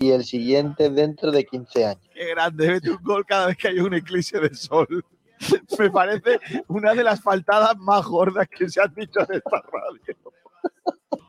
y 0.00 0.12
el 0.12 0.24
siguiente 0.24 0.88
dentro 0.88 1.30
de 1.30 1.44
15 1.44 1.86
años. 1.86 2.10
Qué 2.14 2.30
grande, 2.30 2.68
mete 2.68 2.90
un 2.90 3.02
gol 3.02 3.24
cada 3.26 3.48
vez 3.48 3.56
que 3.58 3.68
hay 3.68 3.80
un 3.80 3.92
eclipse 3.92 4.40
de 4.40 4.54
sol. 4.54 5.04
Me 5.78 5.90
parece 5.90 6.40
una 6.68 6.94
de 6.94 7.04
las 7.04 7.22
faltadas 7.22 7.76
más 7.76 8.04
gordas 8.06 8.48
que 8.48 8.68
se 8.68 8.80
han 8.80 8.92
dicho 8.94 9.20
en 9.20 9.36
esta 9.36 9.62
radio. 9.70 10.16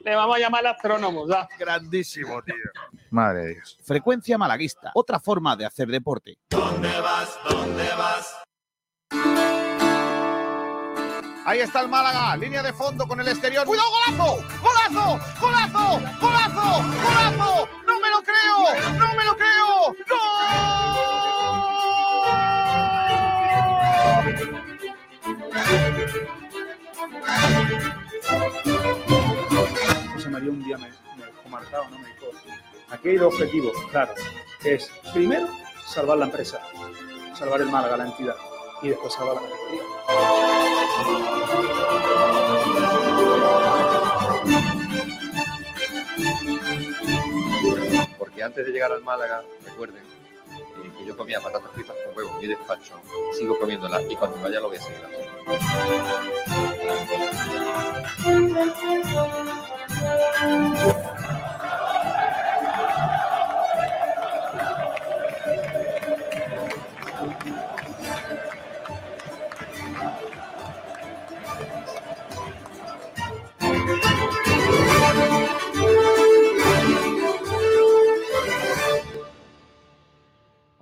Le 0.04 0.16
vamos 0.16 0.38
a 0.38 0.40
llamar 0.40 0.66
al 0.66 0.74
astrónomo, 0.74 1.28
ya. 1.28 1.48
Grandísimo, 1.60 2.42
tío. 2.44 2.56
Madre 3.12 3.42
de 3.42 3.54
Dios. 3.56 3.78
Frecuencia 3.84 4.38
malaguista, 4.38 4.92
otra 4.96 5.20
forma 5.20 5.56
de 5.56 5.66
hacer 5.66 5.90
deporte. 5.90 6.38
Ahí 11.52 11.60
está 11.60 11.82
el 11.82 11.90
Málaga, 11.90 12.38
línea 12.38 12.64
de 12.64 12.72
fondo 12.72 13.06
con 13.06 13.20
el 13.20 13.28
exterior. 13.28 13.66
¡Cuidado, 13.66 13.90
golazo! 13.90 14.38
¡Golazo! 14.62 15.20
¡Golazo! 15.42 16.00
¡Golazo! 16.22 16.82
¡Golazo! 17.04 17.68
¡No 17.86 18.00
me 18.00 18.10
lo 18.10 18.24
creo! 18.24 18.58
¡No 18.98 19.14
me 19.16 19.26
lo 19.26 19.36
creo! 19.36 19.94
José 30.14 30.30
María 30.30 30.52
un 30.52 30.64
día 30.64 30.78
me, 30.78 30.88
me 30.88 31.50
marcado, 31.50 31.84
¿no? 31.90 32.00
Me 32.00 32.08
dijo, 32.08 32.28
aquí 32.92 33.10
hay 33.10 33.18
dos 33.18 33.34
objetivos, 33.34 33.74
claro. 33.92 34.14
Es, 34.64 34.90
primero, 35.12 35.50
salvar 35.86 36.18
la 36.18 36.28
empresa, 36.28 36.62
salvar 37.38 37.60
el 37.60 37.70
Málaga, 37.70 37.98
la 37.98 38.06
entidad, 38.06 38.38
y 38.82 38.90
después 38.90 39.14
salvar 39.14 39.36
la 39.36 39.42
categoría. 39.42 39.84
Porque 48.18 48.44
antes 48.44 48.66
de 48.66 48.72
llegar 48.72 48.92
al 48.92 49.04
Málaga, 49.04 49.44
recuerden 49.66 50.04
eh, 50.04 50.92
que 50.98 51.06
yo 51.06 51.16
comía 51.16 51.40
patatas 51.40 51.72
fritas 51.74 51.96
con 52.06 52.18
huevo 52.18 52.32
en 52.36 52.40
mi 52.40 52.48
despacho, 52.48 53.00
sigo 53.38 53.60
comiéndolas 53.60 54.04
y 54.10 54.16
cuando 54.16 54.42
vaya 54.42 54.60
lo 54.60 54.70
voy 54.70 54.78
a 54.78 54.82
seguir 54.82 55.02
haciendo. 55.06 55.42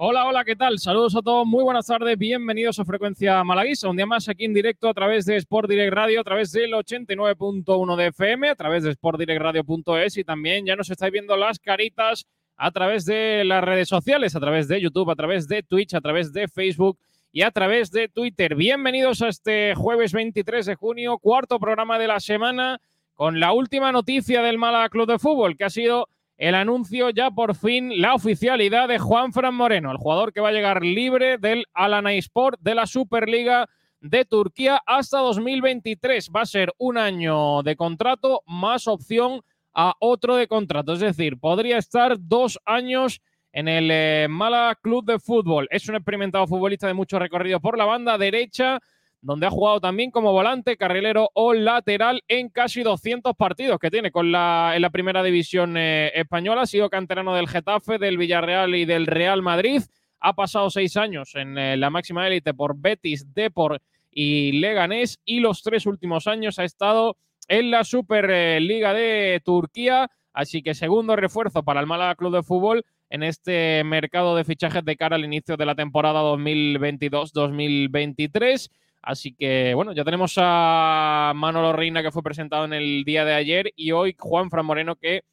Hola, 0.02 0.25
hola, 0.25 0.45
¿qué 0.45 0.55
tal? 0.55 0.80
Saludos 0.80 1.14
a 1.17 1.22
todos, 1.22 1.45
muy 1.45 1.61
buenas 1.61 1.88
tardes, 1.88 2.17
bienvenidos 2.17 2.80
a 2.80 2.86
Frecuencia 2.86 3.44
Malaguisa, 3.44 3.89
un 3.89 3.97
día 3.97 4.05
más 4.05 4.30
aquí 4.30 4.45
en 4.45 4.53
directo 4.53 4.88
a 4.88 4.94
través 4.94 5.25
de 5.25 5.36
Sport 5.36 5.69
Direct 5.69 5.94
Radio, 5.94 6.22
a 6.22 6.23
través 6.23 6.53
del 6.53 6.72
89.1 6.72 7.97
de 7.97 8.08
FM, 8.08 8.50
a 8.50 8.55
través 8.55 8.83
de 8.83 8.94
sportdirectradio.es 8.94 10.16
y 10.16 10.23
también 10.23 10.66
ya 10.66 10.77
nos 10.77 10.89
estáis 10.89 11.11
viendo 11.11 11.36
las 11.36 11.59
caritas 11.59 12.25
a 12.55 12.72
través 12.72 13.03
de 13.03 13.44
las 13.44 13.61
redes 13.61 13.89
sociales, 13.89 14.38
a 14.38 14.39
través 14.39 14.70
de 14.70 14.80
YouTube, 14.80 15.11
a 15.11 15.17
través 15.17 15.50
de 15.50 15.64
Twitch, 15.64 15.94
a 15.94 16.00
través 16.00 16.31
de 16.31 16.47
Facebook 16.47 16.97
y 17.33 17.42
a 17.42 17.52
través 17.52 17.92
de 17.92 18.08
Twitter. 18.08 18.55
Bienvenidos 18.55 19.22
a 19.22 19.27
este 19.27 19.75
jueves 19.75 20.14
23 20.14 20.66
de 20.66 20.75
junio, 20.75 21.17
cuarto 21.17 21.59
programa 21.59 22.00
de 22.00 22.08
la 22.08 22.22
semana, 22.22 22.80
con 23.16 23.42
la 23.42 23.52
última 23.52 23.92
noticia 23.92 24.42
del 24.44 24.59
Málaga 24.59 24.88
Club 24.88 25.09
de 25.09 25.20
Fútbol, 25.20 25.58
que 25.58 25.66
ha 25.66 25.70
sido 25.70 26.08
el 26.40 26.56
anuncio 26.56 27.09
ya 27.09 27.32
por 27.32 27.54
fin, 27.54 28.02
la 28.02 28.16
oficialidad 28.16 28.88
de 28.88 28.98
Juan 28.98 29.34
Fran 29.34 29.54
Moreno, 29.54 29.92
el 29.92 29.98
jugador 29.98 30.32
que 30.32 30.40
va 30.40 30.50
a 30.50 30.54
llegar 30.54 30.82
libre 30.82 31.38
del 31.38 31.66
Alana 31.73 32.14
Sport 32.14 32.62
de 32.62 32.76
la 32.76 32.88
Superliga 32.88 33.68
de 34.00 34.23
Turquía 34.23 34.82
hasta 34.86 35.20
2023. 35.20 36.30
Va 36.33 36.44
a 36.44 36.45
ser 36.45 36.72
un 36.77 36.98
año 36.98 37.61
de 37.61 37.76
contrato 37.76 38.42
más 38.48 38.88
opción 38.88 39.42
a 39.73 39.94
otro 40.00 40.38
de 40.38 40.48
contrato. 40.48 40.94
Es 40.94 41.02
decir, 41.02 41.38
podría 41.38 41.77
estar 41.77 42.16
dos 42.17 42.58
años 42.66 43.21
en 43.52 43.67
el 43.67 43.89
eh, 43.92 44.27
Málaga 44.30 44.76
Club 44.76 45.04
de 45.04 45.20
Fútbol. 45.20 45.67
Es 45.71 45.89
un 45.89 45.95
experimentado 45.95 46.48
futbolista 46.48 46.88
de 46.88 46.94
mucho 46.94 47.20
recorrido 47.20 47.60
por 47.60 47.77
la 47.77 47.83
banda 47.83 48.17
derecha 48.17 48.80
donde 49.22 49.48
ha 49.48 49.50
jugado 49.50 49.82
también 49.82 50.12
como 50.12 50.32
volante, 50.32 50.78
carrilero 50.78 51.30
o 51.34 51.54
lateral 51.54 52.24
en 52.28 52.50
casi 52.50 52.84
200 52.84 53.36
partidos 53.36 53.80
que 53.80 53.92
tiene 53.92 54.12
con 54.12 54.32
la, 54.32 54.74
en 54.76 54.82
la 54.82 54.90
primera 54.90 55.24
división 55.24 55.76
eh, 55.78 56.12
española. 56.16 56.62
Ha 56.62 56.68
sido 56.68 56.90
canterano 56.90 57.36
del 57.36 57.48
Getafe, 57.48 57.98
del 57.98 58.18
Villarreal 58.18 58.76
y 58.76 58.86
del 58.86 59.08
Real 59.08 59.42
Madrid. 59.42 59.82
Ha 60.20 60.34
pasado 60.34 60.70
seis 60.70 60.98
años 60.98 61.36
en 61.36 61.58
eh, 61.58 61.78
la 61.78 61.90
máxima 61.90 62.28
élite 62.28 62.54
por 62.54 62.78
Betis, 62.78 63.34
Depor 63.34 63.82
y 64.12 64.54
Leganés 64.54 65.20
y 65.26 65.40
los 65.40 65.64
tres 65.64 65.86
últimos 65.86 66.28
años 66.28 66.60
ha 66.60 66.64
estado 66.64 67.18
en 67.48 67.72
la 67.72 67.84
Superliga 67.84 68.94
de 68.94 69.42
Turquía. 69.44 70.10
Así 70.34 70.62
que 70.62 70.76
segundo 70.76 71.16
refuerzo 71.16 71.64
para 71.64 71.80
el 71.80 71.88
Málaga 71.88 72.16
Club 72.16 72.36
de 72.36 72.44
Fútbol 72.44 72.86
en 73.10 73.24
este 73.24 73.84
mercado 73.84 74.36
de 74.36 74.44
fichajes 74.44 74.86
de 74.86 74.96
cara 74.96 75.16
al 75.16 75.26
inicio 75.26 75.58
de 75.58 75.66
la 75.66 75.74
temporada 75.76 76.22
2022-2023. 76.22 78.70
Así 79.02 79.33
que, 79.33 79.73
bueno, 79.76 79.93
ya 79.93 80.04
tenemos 80.04 80.33
a 80.37 81.32
Manolo 81.36 81.73
Reina 81.73 82.04
que 82.04 82.11
fue 82.11 82.23
presentado 82.23 82.65
en 82.65 82.73
el 82.73 83.04
día 83.05 83.26
de 83.26 83.33
ayer 83.33 83.71
y 83.76 83.92
hoy 83.92 84.15
Juan 84.17 84.49
Fran 84.49 84.65
Moreno 84.65 84.95
que 84.95 85.23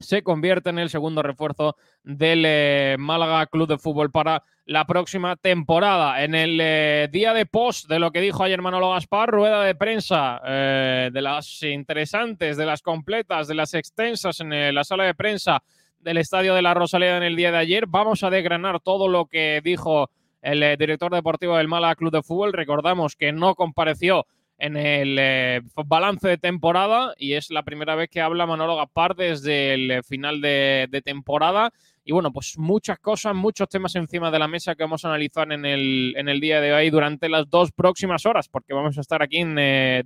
se 0.00 0.22
convierte 0.22 0.70
en 0.70 0.78
el 0.78 0.90
segundo 0.90 1.22
refuerzo 1.22 1.76
del 2.02 2.44
eh, 2.46 2.96
Málaga 2.98 3.46
Club 3.46 3.68
de 3.68 3.78
Fútbol 3.78 4.10
para 4.10 4.42
la 4.64 4.86
próxima 4.86 5.36
temporada. 5.36 6.24
En 6.24 6.34
el 6.34 6.58
eh, 6.60 7.08
día 7.12 7.34
de 7.34 7.46
post 7.46 7.88
de 7.88 7.98
lo 7.98 8.10
que 8.10 8.20
dijo 8.20 8.42
ayer 8.42 8.60
Manolo 8.62 8.90
Gaspar, 8.90 9.30
rueda 9.30 9.62
de 9.62 9.74
prensa 9.74 10.40
eh, 10.44 11.10
de 11.12 11.22
las 11.22 11.62
interesantes, 11.62 12.56
de 12.56 12.66
las 12.66 12.82
completas, 12.82 13.46
de 13.46 13.54
las 13.54 13.74
extensas 13.74 14.40
en 14.40 14.74
la 14.74 14.84
sala 14.84 15.04
de 15.04 15.14
prensa 15.14 15.62
del 15.98 16.18
Estadio 16.18 16.54
de 16.54 16.62
la 16.62 16.74
Rosaleda 16.74 17.16
en 17.16 17.22
el 17.22 17.36
día 17.36 17.52
de 17.52 17.58
ayer. 17.58 17.86
Vamos 17.86 18.22
a 18.24 18.30
desgranar 18.30 18.80
todo 18.80 19.08
lo 19.08 19.26
que 19.26 19.60
dijo 19.62 20.10
el 20.44 20.62
eh, 20.62 20.76
director 20.76 21.12
deportivo 21.12 21.56
del 21.56 21.68
Málaga 21.68 21.96
Club 21.96 22.12
de 22.12 22.22
Fútbol. 22.22 22.52
Recordamos 22.52 23.16
que 23.16 23.32
no 23.32 23.54
compareció 23.54 24.26
en 24.58 24.76
el 24.76 25.16
eh, 25.18 25.62
balance 25.86 26.28
de 26.28 26.38
temporada 26.38 27.14
y 27.18 27.32
es 27.32 27.50
la 27.50 27.64
primera 27.64 27.96
vez 27.96 28.08
que 28.08 28.20
habla 28.20 28.46
Manolo 28.46 28.76
Gaspar 28.76 29.16
desde 29.16 29.74
el 29.74 29.90
eh, 29.90 30.02
final 30.02 30.40
de, 30.40 31.02
temporada. 31.04 31.72
Y 32.04 32.12
bueno, 32.12 32.30
pues 32.32 32.58
muchas 32.58 32.98
cosas, 32.98 33.34
muchos 33.34 33.68
temas 33.68 33.96
encima 33.96 34.30
de 34.30 34.38
la 34.38 34.46
mesa 34.46 34.74
que 34.74 34.84
vamos 34.84 35.04
a 35.04 35.08
analizar 35.08 35.50
en 35.50 35.64
el, 35.64 36.14
en 36.16 36.28
el 36.28 36.40
día 36.40 36.60
de 36.60 36.74
hoy 36.74 36.90
durante 36.90 37.30
las 37.30 37.48
dos 37.48 37.72
próximas 37.72 38.26
horas, 38.26 38.48
porque 38.48 38.74
vamos 38.74 38.98
a 38.98 39.00
estar 39.00 39.22
aquí 39.22 39.38
en 39.38 39.56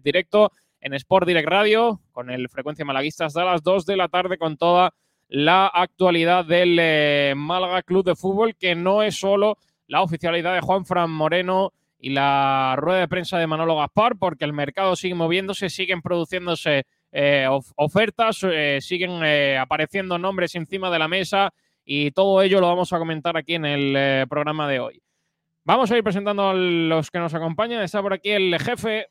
directo 0.03 0.53
en 0.81 0.94
Sport 0.94 1.27
Direct 1.27 1.48
Radio 1.48 2.00
con 2.12 2.31
el 2.31 2.48
Frecuencia 2.48 2.84
Malaguista 2.84 3.27
hasta 3.27 3.44
las 3.44 3.65
2 3.65 3.84
de 3.84 3.97
la 3.97 4.09
tarde 4.09 4.38
con 4.38 4.56
toda 4.56 4.94
la 5.28 5.66
actualidad 5.66 6.44
del 6.44 6.78
eh, 6.81 7.34
Málaga 7.37 7.82
Club 7.82 8.04
de 8.04 8.16
Fútbol, 8.16 8.56
que 8.56 8.75
no 8.75 9.03
es 9.03 9.19
solo 9.19 9.59
la 9.88 10.03
oficialidad 10.03 10.54
de 10.54 10.60
Juan 10.60 10.84
Fran 10.87 11.10
Moreno 11.10 11.72
y 11.99 12.10
la 12.10 12.76
rueda 12.78 13.00
de 13.00 13.09
prensa 13.09 13.38
de 13.38 13.47
Manolo 13.49 13.76
Gaspar, 13.76 14.16
porque 14.16 14.44
el 14.44 14.53
mercado 14.53 14.94
sigue 14.94 15.15
moviéndose, 15.16 15.69
siguen 15.69 16.00
produciéndose 16.00 16.84
eh, 17.10 17.47
of- 17.50 17.72
ofertas, 17.76 18.38
eh, 18.44 18.78
siguen 18.81 19.21
eh, 19.25 19.59
apareciendo 19.59 20.16
nombres 20.19 20.54
encima 20.54 20.91
de 20.91 20.98
la 21.00 21.09
mesa 21.09 21.53
y 21.84 22.10
todo 22.12 22.41
ello 22.43 22.60
lo 22.60 22.69
vamos 22.69 22.93
a 22.93 22.98
comentar 22.98 23.37
aquí 23.37 23.54
en 23.54 23.65
el 23.65 23.94
eh, 23.97 24.27
programa 24.28 24.69
de 24.69 24.78
hoy. 24.78 25.03
Vamos 25.65 25.91
a 25.91 25.97
ir 25.97 26.04
presentando 26.04 26.48
a 26.50 26.54
los 26.54 27.10
que 27.10 27.19
nos 27.19 27.34
acompañan. 27.34 27.82
Está 27.82 28.00
por 28.00 28.12
aquí 28.12 28.31
el 28.31 28.59
jefe, 28.60 29.09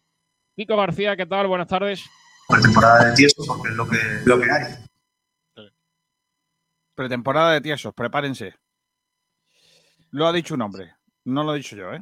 Pico 0.56 0.76
García. 0.78 1.16
¿Qué 1.18 1.26
tal? 1.26 1.48
Buenas 1.48 1.68
tardes. 1.68 2.04
pretemporada 2.48 3.10
de 3.10 3.16
tieso 3.16 3.44
porque 3.48 3.70
es 3.70 3.76
lo 3.76 3.88
que, 3.88 3.98
lo 4.26 4.40
que 4.40 4.46
hay. 4.52 5.68
Pretemporada 6.96 7.54
de 7.54 7.62
tiesos, 7.62 7.94
prepárense. 7.94 8.56
Lo 10.12 10.28
ha 10.28 10.34
dicho 10.34 10.54
un 10.54 10.62
hombre, 10.62 10.94
no 11.26 11.44
lo 11.44 11.54
he 11.54 11.58
dicho 11.58 11.76
yo, 11.76 11.94
¿eh? 11.94 12.02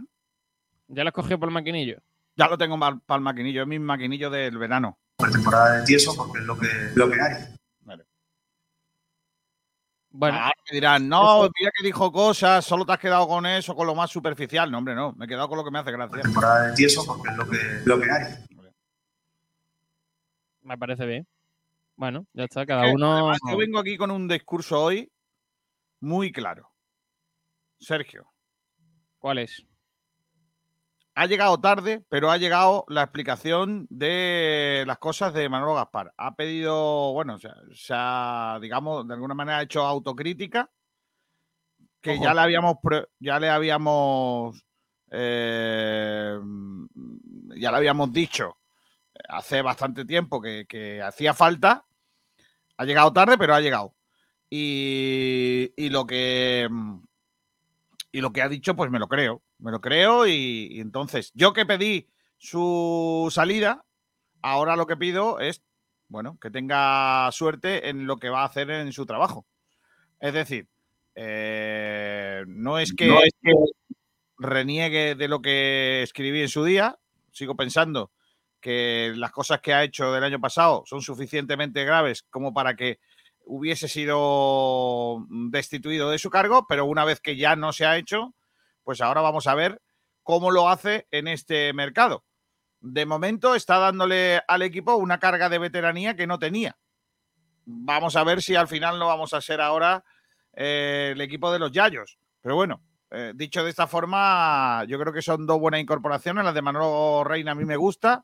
Ya 0.87 1.03
lo 1.03 1.09
has 1.09 1.13
cogido 1.13 1.39
por 1.39 1.49
el 1.49 1.53
maquinillo. 1.53 1.97
Ya 2.35 2.47
lo 2.47 2.57
tengo 2.57 2.77
para 2.77 3.17
el 3.17 3.21
maquinillo, 3.21 3.61
es 3.61 3.67
mi 3.67 3.79
maquinillo 3.79 4.29
del 4.29 4.57
verano. 4.57 4.97
Pretemporada 5.17 5.79
de 5.79 5.85
tieso 5.85 6.15
porque 6.15 6.39
es 6.39 6.45
lo 6.45 6.57
que, 6.57 6.67
lo 6.95 7.09
que 7.09 7.21
hay. 7.21 7.55
Bueno, 10.17 10.37
Ahora 10.37 10.55
me 10.71 10.75
dirán, 10.75 11.09
no, 11.09 11.49
mira 11.59 11.71
que 11.77 11.85
dijo 11.85 12.09
cosas, 12.09 12.63
solo 12.63 12.85
te 12.85 12.93
has 12.93 12.99
quedado 12.99 13.27
con 13.27 13.45
eso, 13.45 13.75
con 13.75 13.85
lo 13.85 13.93
más 13.93 14.09
superficial. 14.09 14.71
No, 14.71 14.77
hombre, 14.77 14.95
no, 14.95 15.11
me 15.11 15.25
he 15.25 15.27
quedado 15.27 15.49
con 15.49 15.57
lo 15.57 15.63
que 15.65 15.71
me 15.71 15.79
hace 15.79 15.91
gracia. 15.91 16.13
Pretemporada 16.13 16.67
de 16.67 16.73
tieso 16.73 17.05
porque 17.05 17.31
es 17.31 17.35
lo 17.35 17.49
que, 17.49 17.57
lo 17.83 17.99
que 17.99 18.09
hay. 18.09 18.45
me 20.61 20.77
parece 20.77 21.05
bien. 21.05 21.27
Bueno, 21.97 22.25
ya 22.31 22.45
está, 22.45 22.65
cada 22.65 22.87
uno. 22.93 23.13
además, 23.13 23.39
Yo 23.49 23.57
vengo 23.57 23.77
aquí 23.77 23.97
con 23.97 24.09
un 24.09 24.29
discurso 24.29 24.81
hoy 24.81 25.11
muy 25.99 26.31
claro. 26.31 26.71
Sergio, 27.79 28.31
¿Cuál 29.19 29.39
es? 29.39 29.65
ha 31.15 31.25
llegado 31.27 31.57
tarde, 31.59 32.03
pero 32.09 32.29
ha 32.29 32.37
llegado 32.37 32.83
la 32.89 33.03
explicación 33.03 33.87
de 33.89 34.83
las 34.85 34.97
cosas 34.97 35.33
de 35.33 35.47
Manolo 35.47 35.75
Gaspar. 35.75 36.13
Ha 36.17 36.35
pedido, 36.35 37.13
bueno, 37.13 37.39
se, 37.39 37.49
se 37.73 37.93
ha, 37.95 38.59
digamos, 38.61 39.07
de 39.07 39.13
alguna 39.13 39.33
manera 39.33 39.59
ha 39.59 39.63
hecho 39.63 39.81
autocrítica, 39.81 40.69
que 42.01 42.19
ya 42.19 42.33
le 42.33 42.41
habíamos, 42.41 42.75
ya 43.19 43.39
le 43.39 43.49
habíamos, 43.49 44.61
eh, 45.09 46.37
ya 47.55 47.71
le 47.71 47.77
habíamos 47.77 48.11
dicho 48.11 48.57
hace 49.29 49.61
bastante 49.61 50.05
tiempo 50.05 50.41
que, 50.41 50.65
que 50.67 51.01
hacía 51.01 51.33
falta. 51.33 51.85
Ha 52.77 52.85
llegado 52.85 53.13
tarde, 53.13 53.37
pero 53.37 53.55
ha 53.55 53.61
llegado. 53.61 53.95
Y, 54.49 55.71
y 55.77 55.89
lo 55.89 56.05
que 56.05 56.67
y 58.15 58.21
lo 58.21 58.31
que 58.31 58.41
ha 58.41 58.47
dicho, 58.47 58.77
pues 58.77 58.89
me 58.89 58.97
lo 58.97 59.09
creo. 59.09 59.43
Me 59.59 59.71
lo 59.71 59.81
creo 59.81 60.25
y, 60.25 60.69
y 60.71 60.79
entonces, 60.79 61.33
yo 61.33 61.51
que 61.51 61.65
pedí 61.65 62.07
su 62.37 63.27
salida, 63.29 63.85
ahora 64.41 64.77
lo 64.77 64.87
que 64.87 64.95
pido 64.95 65.41
es, 65.41 65.61
bueno, 66.07 66.37
que 66.39 66.49
tenga 66.49 67.29
suerte 67.33 67.89
en 67.89 68.07
lo 68.07 68.15
que 68.15 68.29
va 68.29 68.43
a 68.43 68.45
hacer 68.45 68.69
en 68.69 68.93
su 68.93 69.05
trabajo. 69.05 69.45
Es 70.21 70.33
decir, 70.33 70.69
eh, 71.13 72.45
no 72.47 72.79
es 72.79 72.93
que 72.93 73.13
reniegue 74.37 75.15
de 75.15 75.27
lo 75.27 75.41
que 75.41 76.01
escribí 76.01 76.41
en 76.41 76.47
su 76.47 76.63
día, 76.63 76.97
sigo 77.33 77.57
pensando 77.57 78.13
que 78.61 79.11
las 79.17 79.33
cosas 79.33 79.59
que 79.59 79.73
ha 79.73 79.83
hecho 79.83 80.13
del 80.13 80.23
año 80.23 80.39
pasado 80.39 80.83
son 80.85 81.01
suficientemente 81.01 81.83
graves 81.83 82.23
como 82.29 82.53
para 82.53 82.77
que 82.77 82.99
hubiese 83.45 83.87
sido 83.87 85.25
destituido 85.29 86.09
de 86.09 86.19
su 86.19 86.29
cargo, 86.29 86.65
pero 86.67 86.85
una 86.85 87.05
vez 87.05 87.19
que 87.21 87.35
ya 87.35 87.55
no 87.55 87.73
se 87.73 87.85
ha 87.85 87.97
hecho, 87.97 88.33
pues 88.83 89.01
ahora 89.01 89.21
vamos 89.21 89.47
a 89.47 89.55
ver 89.55 89.81
cómo 90.23 90.51
lo 90.51 90.69
hace 90.69 91.07
en 91.11 91.27
este 91.27 91.71
mercado. 91.73 92.23
De 92.79 93.05
momento 93.05 93.55
está 93.55 93.77
dándole 93.77 94.41
al 94.47 94.61
equipo 94.61 94.95
una 94.95 95.19
carga 95.19 95.49
de 95.49 95.59
veteranía 95.59 96.15
que 96.15 96.27
no 96.27 96.39
tenía. 96.39 96.77
Vamos 97.65 98.15
a 98.15 98.23
ver 98.23 98.41
si 98.41 98.55
al 98.55 98.67
final 98.67 98.99
no 98.99 99.07
vamos 99.07 99.33
a 99.33 99.41
ser 99.41 99.61
ahora 99.61 100.03
eh, 100.53 101.11
el 101.13 101.21
equipo 101.21 101.51
de 101.51 101.59
los 101.59 101.71
Yayos. 101.71 102.19
Pero 102.41 102.55
bueno, 102.55 102.81
eh, 103.09 103.31
dicho 103.35 103.63
de 103.63 103.69
esta 103.71 103.87
forma, 103.87 104.83
yo 104.87 104.99
creo 104.99 105.13
que 105.13 105.21
son 105.21 105.47
dos 105.47 105.59
buenas 105.59 105.81
incorporaciones. 105.81 106.43
La 106.43 106.53
de 106.53 106.61
Manolo 106.61 107.23
Reina 107.23 107.51
a 107.51 107.55
mí 107.55 107.65
me 107.65 107.77
gusta. 107.77 108.23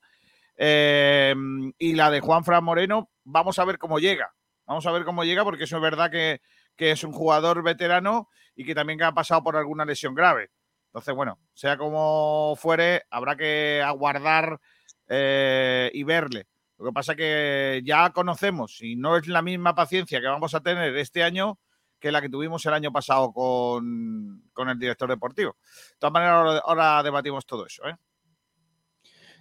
eh, 0.57 1.33
y 1.79 1.93
la 1.93 2.11
de 2.11 2.19
Juan 2.19 2.43
Fran 2.43 2.63
Moreno, 2.63 3.09
vamos 3.23 3.57
a 3.57 3.65
ver 3.65 3.79
cómo 3.79 3.97
llega. 3.97 4.31
Vamos 4.71 4.87
a 4.87 4.91
ver 4.93 5.03
cómo 5.03 5.25
llega, 5.25 5.43
porque 5.43 5.65
eso 5.65 5.75
es 5.75 5.81
verdad 5.81 6.09
que, 6.09 6.39
que 6.77 6.91
es 6.91 7.03
un 7.03 7.11
jugador 7.11 7.61
veterano 7.61 8.29
y 8.55 8.63
que 8.63 8.73
también 8.73 9.03
ha 9.03 9.13
pasado 9.13 9.43
por 9.43 9.57
alguna 9.57 9.83
lesión 9.83 10.15
grave. 10.15 10.49
Entonces, 10.85 11.13
bueno, 11.13 11.39
sea 11.53 11.75
como 11.75 12.55
fuere, 12.55 13.03
habrá 13.09 13.35
que 13.35 13.81
aguardar 13.85 14.61
eh, 15.09 15.91
y 15.93 16.03
verle. 16.03 16.47
Lo 16.77 16.85
que 16.85 16.93
pasa 16.93 17.15
que 17.15 17.81
ya 17.83 18.11
conocemos 18.11 18.81
y 18.81 18.95
no 18.95 19.17
es 19.17 19.27
la 19.27 19.41
misma 19.41 19.75
paciencia 19.75 20.21
que 20.21 20.27
vamos 20.27 20.55
a 20.55 20.61
tener 20.61 20.95
este 20.95 21.21
año 21.21 21.59
que 21.99 22.13
la 22.13 22.21
que 22.21 22.29
tuvimos 22.29 22.65
el 22.65 22.73
año 22.73 22.93
pasado 22.93 23.33
con, 23.33 24.43
con 24.53 24.69
el 24.69 24.79
director 24.79 25.09
deportivo. 25.09 25.57
De 25.89 25.97
todas 25.99 26.13
maneras, 26.13 26.35
ahora, 26.37 26.61
ahora 26.63 27.03
debatimos 27.03 27.45
todo 27.45 27.65
eso. 27.65 27.85
¿eh? 27.89 27.97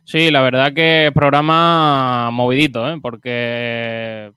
Sí, 0.02 0.32
la 0.32 0.42
verdad 0.42 0.74
que 0.74 1.12
programa 1.14 2.32
movidito, 2.32 2.90
¿eh? 2.90 2.98
porque 3.00 4.32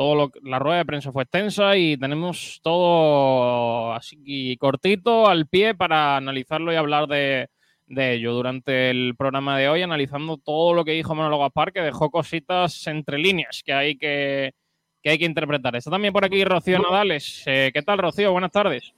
todo 0.00 0.14
lo, 0.14 0.32
la 0.44 0.58
rueda 0.58 0.78
de 0.78 0.86
prensa 0.86 1.12
fue 1.12 1.24
extensa 1.24 1.76
y 1.76 1.94
tenemos 1.98 2.58
todo 2.62 3.92
así 3.92 4.56
cortito 4.58 5.28
al 5.28 5.46
pie 5.46 5.74
para 5.74 6.16
analizarlo 6.16 6.72
y 6.72 6.76
hablar 6.76 7.06
de, 7.06 7.50
ello 7.86 8.32
durante 8.32 8.88
el 8.88 9.14
programa 9.14 9.58
de 9.58 9.68
hoy, 9.68 9.82
analizando 9.82 10.38
todo 10.38 10.72
lo 10.72 10.86
que 10.86 10.92
dijo 10.92 11.14
Manolo 11.14 11.38
Gaspar, 11.38 11.74
que 11.74 11.82
dejó 11.82 12.10
cositas 12.10 12.86
entre 12.86 13.18
líneas 13.18 13.60
que 13.62 13.74
hay 13.74 13.98
que, 13.98 14.54
que, 15.02 15.10
hay 15.10 15.18
que 15.18 15.26
interpretar. 15.26 15.76
Está 15.76 15.90
también 15.90 16.14
por 16.14 16.24
aquí 16.24 16.44
Rocío 16.44 16.78
Nadales. 16.78 17.42
Eh, 17.44 17.70
¿Qué 17.70 17.82
tal, 17.82 17.98
Rocío? 17.98 18.32
Buenas 18.32 18.52
tardes. 18.52 18.94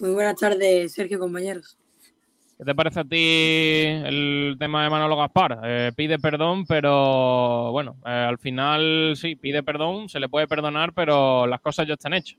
Muy 0.00 0.10
buenas 0.10 0.34
tardes, 0.40 0.92
Sergio, 0.92 1.20
compañeros. 1.20 1.78
¿Qué 2.62 2.66
te 2.66 2.74
parece 2.76 3.00
a 3.00 3.04
ti 3.04 3.16
el 3.16 4.54
tema 4.56 4.84
de 4.84 4.90
Manolo 4.90 5.16
Gaspar? 5.16 5.58
Eh, 5.64 5.90
pide 5.96 6.20
perdón, 6.20 6.64
pero 6.64 7.72
bueno, 7.72 7.96
eh, 8.06 8.10
al 8.10 8.38
final 8.38 9.14
sí, 9.16 9.34
pide 9.34 9.64
perdón, 9.64 10.08
se 10.08 10.20
le 10.20 10.28
puede 10.28 10.46
perdonar, 10.46 10.94
pero 10.94 11.44
las 11.48 11.60
cosas 11.60 11.88
ya 11.88 11.94
están 11.94 12.14
hechas. 12.14 12.38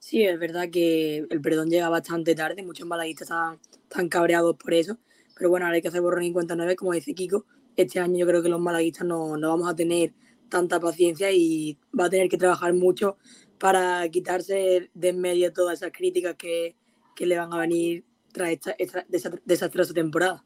Sí, 0.00 0.24
es 0.24 0.36
verdad 0.40 0.68
que 0.68 1.18
el 1.30 1.40
perdón 1.40 1.70
llega 1.70 1.88
bastante 1.88 2.34
tarde, 2.34 2.64
muchos 2.64 2.88
malaguistas 2.88 3.28
están, 3.30 3.60
están 3.88 4.08
cabreados 4.08 4.56
por 4.56 4.74
eso, 4.74 4.98
pero 5.36 5.48
bueno, 5.48 5.66
ahora 5.66 5.76
hay 5.76 5.82
que 5.82 5.88
hacer 5.88 6.00
borrón 6.00 6.24
y 6.24 6.32
cuenta 6.32 6.56
nueve, 6.56 6.74
como 6.74 6.92
dice 6.92 7.14
Kiko, 7.14 7.44
este 7.76 8.00
año 8.00 8.18
yo 8.18 8.26
creo 8.26 8.42
que 8.42 8.48
los 8.48 8.60
malaguistas 8.60 9.06
no, 9.06 9.36
no 9.36 9.50
vamos 9.50 9.70
a 9.70 9.76
tener 9.76 10.12
tanta 10.48 10.80
paciencia 10.80 11.30
y 11.30 11.78
va 11.96 12.06
a 12.06 12.10
tener 12.10 12.28
que 12.28 12.36
trabajar 12.36 12.74
mucho 12.74 13.16
para 13.60 14.08
quitarse 14.08 14.90
de 14.92 15.08
en 15.08 15.20
medio 15.20 15.52
todas 15.52 15.80
esas 15.80 15.92
críticas 15.92 16.34
que, 16.34 16.74
que 17.14 17.26
le 17.26 17.38
van 17.38 17.52
a 17.52 17.58
venir 17.58 18.02
tras 18.36 18.50
esta, 18.50 18.74
esta 19.08 19.30
desastrosa 19.44 19.94
temporada. 19.94 20.44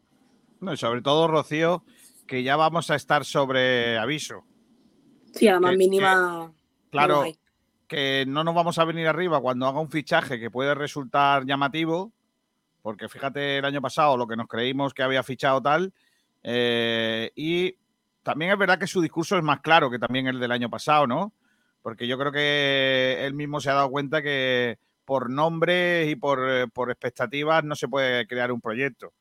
No, 0.60 0.72
y 0.72 0.76
sobre 0.76 1.02
todo, 1.02 1.26
Rocío, 1.26 1.84
que 2.26 2.42
ya 2.42 2.54
vamos 2.54 2.90
a 2.90 2.94
estar 2.94 3.24
sobre 3.24 3.98
aviso. 3.98 4.44
Sí, 5.34 5.48
a 5.48 5.54
la 5.54 5.60
más 5.60 5.72
que, 5.72 5.76
mínima. 5.76 6.52
Que, 6.84 6.90
claro, 6.90 7.24
que 7.88 8.24
no 8.28 8.44
nos 8.44 8.54
vamos 8.54 8.78
a 8.78 8.84
venir 8.84 9.08
arriba 9.08 9.40
cuando 9.40 9.66
haga 9.66 9.80
un 9.80 9.90
fichaje 9.90 10.38
que 10.38 10.50
puede 10.50 10.74
resultar 10.74 11.44
llamativo, 11.44 12.12
porque 12.82 13.08
fíjate 13.08 13.58
el 13.58 13.64
año 13.64 13.82
pasado 13.82 14.16
lo 14.16 14.28
que 14.28 14.36
nos 14.36 14.46
creímos 14.46 14.94
que 14.94 15.02
había 15.02 15.24
fichado 15.24 15.60
tal, 15.60 15.92
eh, 16.42 17.32
y 17.34 17.74
también 18.22 18.52
es 18.52 18.58
verdad 18.58 18.78
que 18.78 18.86
su 18.86 19.00
discurso 19.00 19.36
es 19.36 19.42
más 19.42 19.60
claro 19.60 19.90
que 19.90 19.98
también 19.98 20.28
el 20.28 20.38
del 20.38 20.52
año 20.52 20.70
pasado, 20.70 21.06
¿no? 21.06 21.32
Porque 21.82 22.06
yo 22.06 22.16
creo 22.16 22.30
que 22.30 23.24
él 23.24 23.34
mismo 23.34 23.60
se 23.60 23.70
ha 23.70 23.74
dado 23.74 23.90
cuenta 23.90 24.22
que 24.22 24.78
por 25.10 25.28
nombres 25.28 26.08
y 26.08 26.14
por, 26.14 26.48
eh, 26.48 26.68
por, 26.68 26.88
expectativas 26.88 27.64
no 27.64 27.74
se 27.74 27.88
puede 27.88 28.28
crear 28.28 28.52
un 28.52 28.60
proyecto. 28.60 29.12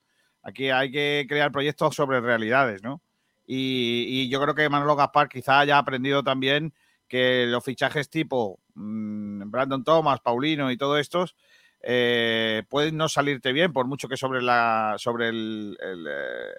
Aquí 0.43 0.69
hay 0.69 0.91
que 0.91 1.25
crear 1.27 1.51
proyectos 1.51 1.95
sobre 1.95 2.21
realidades, 2.21 2.83
¿no? 2.83 3.01
Y, 3.47 4.05
y 4.07 4.29
yo 4.29 4.39
creo 4.39 4.53
que 4.53 4.69
Manolo 4.69 4.95
Gaspar 4.95 5.27
quizá 5.27 5.61
haya 5.61 5.79
aprendido 5.79 6.23
también 6.23 6.75
que 7.07 7.47
los 7.47 7.63
fichajes 7.63 8.07
tipo 8.07 8.59
mmm, 8.75 9.49
Brandon 9.49 9.83
Thomas, 9.83 10.19
Paulino 10.19 10.69
y 10.69 10.77
todos 10.77 10.99
estos 10.99 11.35
eh, 11.81 12.61
pueden 12.69 12.95
no 12.95 13.09
salirte 13.09 13.51
bien, 13.51 13.73
por 13.73 13.87
mucho 13.87 14.07
que 14.07 14.15
sobre, 14.15 14.43
la, 14.43 14.93
sobre 14.99 15.29
el, 15.29 15.75
el, 15.81 16.07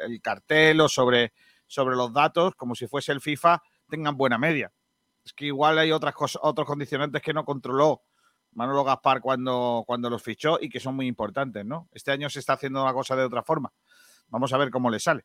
el 0.08 0.20
cartel 0.20 0.80
o 0.80 0.88
sobre, 0.88 1.34
sobre 1.68 1.94
los 1.94 2.12
datos, 2.12 2.56
como 2.56 2.74
si 2.74 2.88
fuese 2.88 3.12
el 3.12 3.20
FIFA, 3.20 3.62
tengan 3.88 4.16
buena 4.16 4.38
media. 4.38 4.72
Es 5.24 5.32
que 5.32 5.46
igual 5.46 5.78
hay 5.78 5.92
otras 5.92 6.14
cosas, 6.14 6.42
otros 6.42 6.66
condicionantes 6.66 7.22
que 7.22 7.32
no 7.32 7.44
controló 7.44 8.02
Manolo 8.52 8.84
Gaspar 8.84 9.20
cuando, 9.20 9.84
cuando 9.86 10.10
los 10.10 10.22
fichó 10.22 10.58
y 10.60 10.68
que 10.68 10.80
son 10.80 10.96
muy 10.96 11.06
importantes, 11.06 11.64
¿no? 11.64 11.88
Este 11.92 12.10
año 12.10 12.28
se 12.28 12.40
está 12.40 12.54
haciendo 12.54 12.84
la 12.84 12.92
cosa 12.92 13.16
de 13.16 13.24
otra 13.24 13.42
forma. 13.42 13.72
Vamos 14.28 14.52
a 14.52 14.58
ver 14.58 14.70
cómo 14.70 14.90
le 14.90 14.98
sale. 14.98 15.24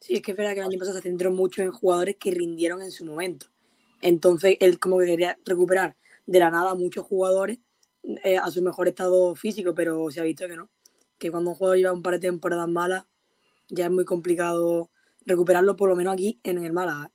Sí, 0.00 0.14
es 0.14 0.22
que 0.22 0.32
es 0.32 0.36
verdad 0.36 0.54
que 0.54 0.60
el 0.60 0.66
año 0.66 0.78
pasado 0.78 0.96
se 0.96 1.02
centró 1.02 1.30
mucho 1.30 1.62
en 1.62 1.70
jugadores 1.70 2.16
que 2.16 2.30
rindieron 2.32 2.82
en 2.82 2.90
su 2.90 3.04
momento. 3.04 3.46
Entonces, 4.00 4.56
él 4.60 4.78
como 4.78 4.98
que 4.98 5.06
quería 5.06 5.38
recuperar 5.44 5.96
de 6.26 6.38
la 6.40 6.50
nada 6.50 6.72
a 6.72 6.74
muchos 6.74 7.06
jugadores 7.06 7.58
eh, 8.24 8.36
a 8.36 8.50
su 8.50 8.62
mejor 8.62 8.88
estado 8.88 9.34
físico, 9.36 9.74
pero 9.74 10.10
se 10.10 10.20
ha 10.20 10.24
visto 10.24 10.46
que 10.48 10.56
no. 10.56 10.70
Que 11.18 11.30
cuando 11.30 11.50
un 11.50 11.56
jugador 11.56 11.76
lleva 11.76 11.92
un 11.92 12.02
par 12.02 12.14
de 12.14 12.20
temporadas 12.20 12.68
malas, 12.68 13.04
ya 13.68 13.86
es 13.86 13.90
muy 13.92 14.04
complicado 14.04 14.90
recuperarlo, 15.24 15.76
por 15.76 15.88
lo 15.88 15.96
menos 15.96 16.14
aquí 16.14 16.40
en 16.42 16.62
el 16.62 16.72
Málaga. 16.72 17.10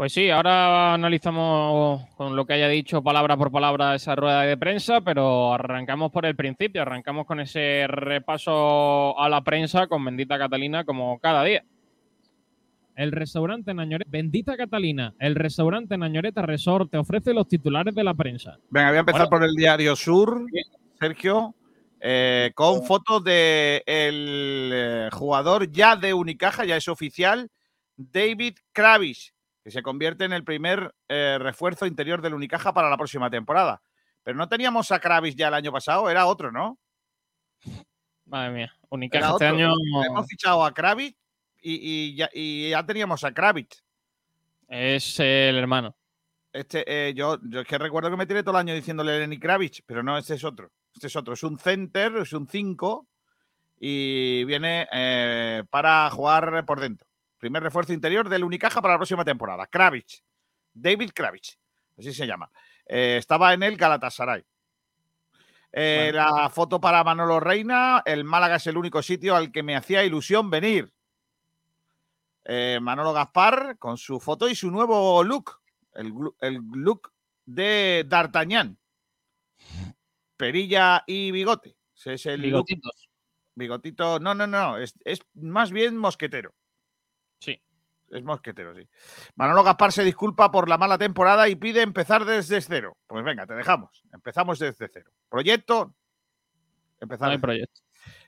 Pues 0.00 0.14
sí, 0.14 0.30
ahora 0.30 0.94
analizamos 0.94 2.08
con 2.16 2.34
lo 2.34 2.46
que 2.46 2.54
haya 2.54 2.68
dicho 2.68 3.02
palabra 3.02 3.36
por 3.36 3.52
palabra 3.52 3.94
esa 3.94 4.16
rueda 4.16 4.40
de 4.44 4.56
prensa, 4.56 5.02
pero 5.02 5.52
arrancamos 5.52 6.10
por 6.10 6.24
el 6.24 6.34
principio, 6.34 6.80
arrancamos 6.80 7.26
con 7.26 7.38
ese 7.38 7.84
repaso 7.86 9.20
a 9.20 9.28
la 9.28 9.44
prensa 9.44 9.88
con 9.88 10.02
Bendita 10.02 10.38
Catalina 10.38 10.84
como 10.84 11.18
cada 11.18 11.44
día. 11.44 11.64
El 12.96 13.12
restaurante 13.12 13.74
Nañoreta, 13.74 14.10
Bendita 14.10 14.56
Catalina, 14.56 15.12
el 15.18 15.34
restaurante 15.34 15.98
Nañoreta 15.98 16.40
Resort 16.40 16.90
te 16.90 16.96
ofrece 16.96 17.34
los 17.34 17.46
titulares 17.46 17.94
de 17.94 18.02
la 18.02 18.14
prensa. 18.14 18.56
Venga, 18.70 18.88
voy 18.88 18.96
a 18.96 19.00
empezar 19.00 19.28
bueno, 19.28 19.30
por 19.30 19.44
el 19.44 19.54
Diario 19.54 19.94
Sur, 19.96 20.46
Sergio, 20.98 21.54
eh, 22.00 22.52
con 22.54 22.84
fotos 22.84 23.22
del 23.22 23.32
de 23.34 23.82
eh, 23.86 25.08
jugador 25.12 25.70
ya 25.70 25.94
de 25.94 26.14
Unicaja, 26.14 26.64
ya 26.64 26.78
es 26.78 26.88
oficial, 26.88 27.50
David 27.98 28.54
Kravis 28.72 29.34
que 29.62 29.70
se 29.70 29.82
convierte 29.82 30.24
en 30.24 30.32
el 30.32 30.44
primer 30.44 30.94
eh, 31.08 31.38
refuerzo 31.40 31.86
interior 31.86 32.22
del 32.22 32.34
Unicaja 32.34 32.72
para 32.72 32.90
la 32.90 32.96
próxima 32.96 33.30
temporada. 33.30 33.82
Pero 34.22 34.36
no 34.36 34.48
teníamos 34.48 34.90
a 34.92 35.00
Kravis 35.00 35.36
ya 35.36 35.48
el 35.48 35.54
año 35.54 35.72
pasado, 35.72 36.08
era 36.10 36.26
otro, 36.26 36.52
¿no? 36.52 36.78
Madre 38.26 38.50
mía, 38.50 38.74
Unicaja 38.88 39.32
este 39.32 39.46
año. 39.46 39.74
Hemos 40.06 40.26
fichado 40.26 40.64
a 40.64 40.72
Kravis 40.72 41.14
y, 41.62 41.74
y, 41.82 42.14
ya, 42.16 42.30
y, 42.32 42.70
ya, 42.70 42.84
teníamos 42.84 43.24
a 43.24 43.32
Kravitz. 43.32 43.82
Es 44.68 45.18
el 45.20 45.56
hermano. 45.56 45.96
Este, 46.52 46.84
eh, 46.86 47.14
yo, 47.14 47.38
yo, 47.42 47.60
es 47.60 47.66
que 47.66 47.78
recuerdo 47.78 48.10
que 48.10 48.16
me 48.16 48.26
tiré 48.26 48.42
todo 48.42 48.56
el 48.56 48.60
año 48.60 48.74
diciéndole 48.74 49.18
Lenny 49.18 49.38
Kravitz, 49.38 49.82
pero 49.86 50.02
no, 50.02 50.16
este 50.16 50.34
es 50.34 50.44
otro. 50.44 50.70
Este 50.94 51.06
es 51.06 51.16
otro. 51.16 51.34
Es 51.34 51.42
un 51.42 51.58
center, 51.58 52.16
es 52.16 52.32
un 52.32 52.48
5 52.48 53.06
y 53.80 54.44
viene 54.44 54.86
eh, 54.92 55.64
para 55.70 56.08
jugar 56.10 56.64
por 56.66 56.80
dentro. 56.80 57.09
Primer 57.40 57.62
refuerzo 57.62 57.94
interior 57.94 58.28
del 58.28 58.44
Unicaja 58.44 58.82
para 58.82 58.94
la 58.94 58.98
próxima 58.98 59.24
temporada. 59.24 59.66
Kravitz. 59.66 60.22
David 60.74 61.10
Kravitz. 61.14 61.58
Así 61.98 62.12
se 62.12 62.26
llama. 62.26 62.50
Eh, 62.86 63.16
estaba 63.18 63.54
en 63.54 63.62
el 63.62 63.78
Galatasaray. 63.78 64.44
Eh, 65.72 66.10
La 66.12 66.50
foto 66.50 66.78
para 66.82 67.02
Manolo 67.02 67.40
Reina. 67.40 68.02
El 68.04 68.24
Málaga 68.24 68.56
es 68.56 68.66
el 68.66 68.76
único 68.76 69.02
sitio 69.02 69.34
al 69.34 69.50
que 69.50 69.62
me 69.62 69.74
hacía 69.74 70.04
ilusión 70.04 70.50
venir. 70.50 70.92
Eh, 72.44 72.78
Manolo 72.82 73.14
Gaspar 73.14 73.78
con 73.78 73.96
su 73.96 74.20
foto 74.20 74.46
y 74.46 74.54
su 74.54 74.70
nuevo 74.70 75.24
look. 75.24 75.60
El, 75.94 76.12
look 76.74 77.10
de 77.46 78.04
D'Artagnan. 78.06 78.76
Perilla 80.36 81.04
y 81.06 81.30
bigote. 81.30 81.74
Ese 81.96 82.14
es 82.14 82.26
el 82.26 82.42
look. 82.42 82.66
Bigotitos. 82.66 83.08
Bigotito. 83.54 84.20
No, 84.20 84.34
no, 84.34 84.46
no. 84.46 84.76
Es, 84.76 84.94
es 85.06 85.20
más 85.32 85.70
bien 85.70 85.96
mosquetero. 85.96 86.54
Sí. 87.40 87.60
Es 88.10 88.24
mosquetero, 88.24 88.74
sí. 88.74 88.88
Manolo 89.36 89.62
Gaspar 89.62 89.92
se 89.92 90.02
disculpa 90.04 90.50
por 90.50 90.68
la 90.68 90.78
mala 90.78 90.98
temporada 90.98 91.48
y 91.48 91.54
pide 91.56 91.80
empezar 91.82 92.24
desde 92.24 92.60
cero. 92.60 92.96
Pues 93.06 93.24
venga, 93.24 93.46
te 93.46 93.54
dejamos. 93.54 94.02
Empezamos 94.12 94.58
desde 94.58 94.88
cero. 94.92 95.10
Proyecto. 95.28 95.94
Empezar 97.00 97.28
No 97.28 97.32
hay 97.32 97.38
proyecto. 97.38 97.80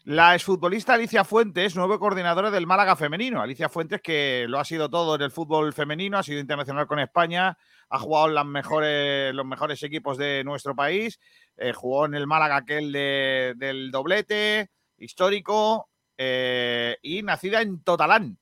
La 0.04 0.34
exfutbolista 0.34 0.94
Alicia 0.94 1.24
Fuentes, 1.24 1.74
nueva 1.76 1.98
coordinadora 1.98 2.50
del 2.50 2.66
Málaga 2.66 2.94
femenino. 2.96 3.40
Alicia 3.40 3.68
Fuentes, 3.68 4.00
que 4.00 4.46
lo 4.48 4.58
ha 4.60 4.64
sido 4.64 4.88
todo 4.90 5.14
en 5.16 5.22
el 5.22 5.30
fútbol 5.30 5.72
femenino, 5.72 6.18
ha 6.18 6.22
sido 6.22 6.40
internacional 6.40 6.86
con 6.86 6.98
España, 6.98 7.56
ha 7.88 7.98
jugado 7.98 8.28
en 8.28 8.34
las 8.34 8.46
mejores, 8.46 9.34
los 9.34 9.46
mejores 9.46 9.82
equipos 9.82 10.16
de 10.18 10.42
nuestro 10.44 10.74
país, 10.76 11.18
eh, 11.56 11.72
jugó 11.72 12.06
en 12.06 12.14
el 12.14 12.26
Málaga 12.26 12.56
aquel 12.56 12.92
de- 12.92 13.54
del 13.56 13.90
doblete 13.90 14.70
histórico 14.98 15.88
eh, 16.18 16.98
y 17.02 17.22
nacida 17.22 17.62
en 17.62 17.82
Totalán. 17.82 18.38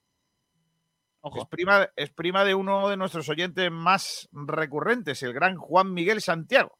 Es 1.22 1.46
prima, 1.46 1.88
es 1.96 2.10
prima 2.10 2.44
de 2.44 2.54
uno 2.54 2.88
de 2.88 2.96
nuestros 2.96 3.28
oyentes 3.28 3.70
más 3.70 4.28
recurrentes, 4.32 5.22
el 5.22 5.34
gran 5.34 5.56
Juan 5.56 5.92
Miguel 5.92 6.22
Santiago. 6.22 6.78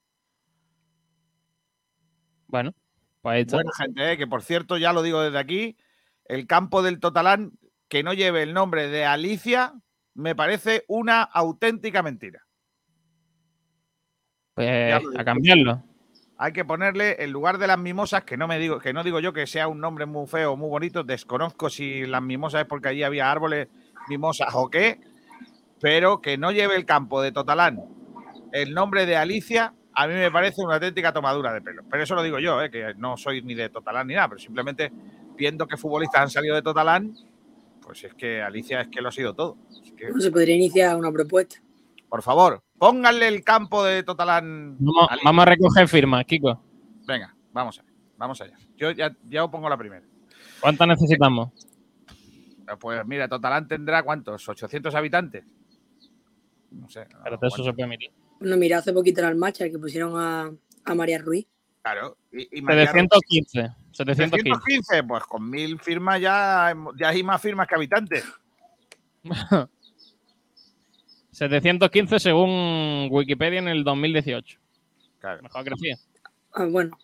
Bueno, 2.47 2.75
pues. 3.21 3.47
Buena 3.47 3.71
gente, 3.77 4.13
¿eh? 4.13 4.17
que 4.17 4.27
por 4.27 4.43
cierto, 4.43 4.79
ya 4.79 4.93
lo 4.93 5.03
digo 5.03 5.21
desde 5.21 5.39
aquí, 5.39 5.77
el 6.25 6.47
campo 6.47 6.83
del 6.83 7.01
Totalán 7.01 7.53
que 7.89 8.03
no 8.03 8.15
lleve 8.15 8.43
el 8.43 8.55
nombre 8.55 8.89
de 8.89 9.05
Alicia 9.05 9.75
me 10.15 10.35
parece 10.35 10.85
una 10.89 11.23
auténtica 11.23 12.03
mentira. 12.03 12.47
Pues 14.55 14.95
a 15.17 15.25
cambiarlo. 15.25 15.83
Hay 16.39 16.53
que 16.53 16.65
ponerle 16.65 17.23
en 17.23 17.33
lugar 17.33 17.59
de 17.59 17.67
las 17.67 17.79
mimosas, 17.79 18.25
que 18.25 18.37
no 18.37 18.49
me 18.49 18.59
digo, 18.59 18.79
que 18.79 18.95
no 18.95 19.05
digo 19.05 19.21
yo 19.21 19.33
que 19.33 19.47
sea 19.47 19.69
un 19.69 19.81
nombre 19.81 20.07
muy 20.07 20.27
feo 20.27 20.53
o 20.53 20.57
muy 20.57 20.71
bonito, 20.71 21.05
desconozco 21.05 21.69
si 21.69 22.07
las 22.07 22.23
mimosas 22.23 22.63
es 22.63 22.67
porque 22.67 22.89
allí 22.89 23.03
había 23.03 23.31
árboles, 23.31 23.69
mimosas 24.11 24.49
o 24.55 24.69
qué, 24.69 25.01
pero 25.81 26.21
que 26.21 26.37
no 26.37 26.53
lleve 26.53 26.77
el 26.77 26.85
campo 26.85 27.23
de 27.23 27.33
Totalán 27.33 27.81
el 28.53 28.75
nombre 28.75 29.07
de 29.07 29.17
Alicia, 29.17 29.75
a 29.95 30.07
mí 30.07 30.15
me 30.15 30.31
parece 30.31 30.63
una 30.63 30.75
auténtica 30.75 31.13
tomadura 31.13 31.53
de 31.53 31.61
pelo. 31.61 31.83
Pero 31.91 32.03
eso 32.03 32.15
lo 32.15 32.23
digo 32.23 32.39
yo, 32.39 32.63
¿eh? 32.63 32.71
que 32.71 32.95
no 32.97 33.17
soy 33.17 33.43
ni 33.43 33.55
de 33.55 33.69
Totalán 33.69 34.07
ni 34.07 34.15
nada, 34.15 34.29
pero 34.29 34.41
simplemente 34.41 34.93
viendo 35.37 35.67
que 35.67 35.77
futbolistas 35.77 36.23
han 36.23 36.31
salido 36.31 36.55
de 36.55 36.63
Totalán, 36.63 37.15
pues 37.83 38.05
es 38.05 38.15
que 38.15 38.43
Alicia 38.43 38.83
es 38.83 38.89
que 38.89 39.01
lo 39.01 39.09
ha 39.09 39.13
sido 39.13 39.35
todo. 39.35 39.57
Que, 39.97 40.11
No 40.11 40.21
se 40.21 40.31
podría 40.31 40.57
iniciar 40.57 40.97
una 40.97 41.11
propuesta. 41.11 41.57
por 42.09 42.23
favor, 42.23 42.63
pónganle 42.79 43.29
el 43.29 43.45
campo 43.45 43.85
de 43.85 44.03
Totalán. 44.03 44.77
Vamos 45.25 45.43
a 45.43 45.47
recoger 45.47 45.89
firmas, 45.89 46.25
Kiko. 46.25 46.61
Venga, 47.07 47.35
vamos 47.53 47.79
allá, 47.79 47.91
vamos 48.17 48.41
allá. 48.41 48.57
Yo 48.77 48.91
ya, 48.91 49.15
ya 49.25 49.45
os 49.45 49.51
pongo 49.51 49.69
la 49.69 49.77
primera. 49.77 50.05
¿Cuántas 50.61 50.89
necesitamos? 50.89 51.51
Pues 52.79 53.05
mira, 53.07 53.27
Totalán 53.29 53.67
tendrá 53.67 54.03
cuántos, 54.03 54.49
800 54.49 54.95
habitantes. 54.95 55.45
No 56.71 56.89
sé. 56.89 57.07
Pero 57.25 57.39
no, 57.41 57.49
eso 57.49 57.65
se 57.65 57.73
puede 57.73 57.85
emitir. 57.85 58.11
No, 58.41 58.57
mira, 58.57 58.79
hace 58.79 58.93
poquito 58.93 59.21
en 59.21 59.27
Almacha 59.27 59.69
que 59.69 59.79
pusieron 59.79 60.13
a, 60.17 60.51
a 60.85 60.95
María 60.95 61.19
Ruiz. 61.19 61.47
Claro. 61.83 62.17
Y, 62.33 62.59
y 62.59 62.63
María 62.63 62.87
715. 62.87 63.75
715. 63.93 64.51
715, 64.51 65.03
pues 65.05 65.25
con 65.25 65.49
mil 65.51 65.79
firmas 65.81 66.21
ya, 66.21 66.75
ya 66.97 67.09
hay 67.09 67.23
más 67.23 67.41
firmas 67.43 67.67
que 67.67 67.75
habitantes. 67.75 68.25
715 71.33 72.19
según 72.19 73.09
Wikipedia 73.11 73.59
en 73.61 73.69
el 73.69 73.85
2018. 73.85 74.59
Claro. 75.21 75.43
Mejor 75.43 75.65
crecía. 75.65 75.97
Ah, 76.53 76.65
bueno, 76.65 76.97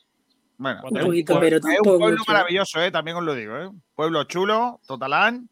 Bueno, 0.58 0.80
Un 0.85 0.96
es 0.96 1.04
un 1.04 1.25
pueblo- 1.25 1.40
pero 1.40 1.56
es 1.58 1.64
un 1.64 1.70
tampoco 1.75 1.99
pueblo 1.99 2.18
mucho. 2.18 2.32
maravilloso, 2.32 2.80
¿eh? 2.82 2.90
también 2.90 3.16
os 3.16 3.23
lo 3.25 3.35
digo. 3.35 3.56
¿eh? 3.58 3.70
Pueblo 3.94 4.25
chulo, 4.25 4.80
Totalán, 4.87 5.49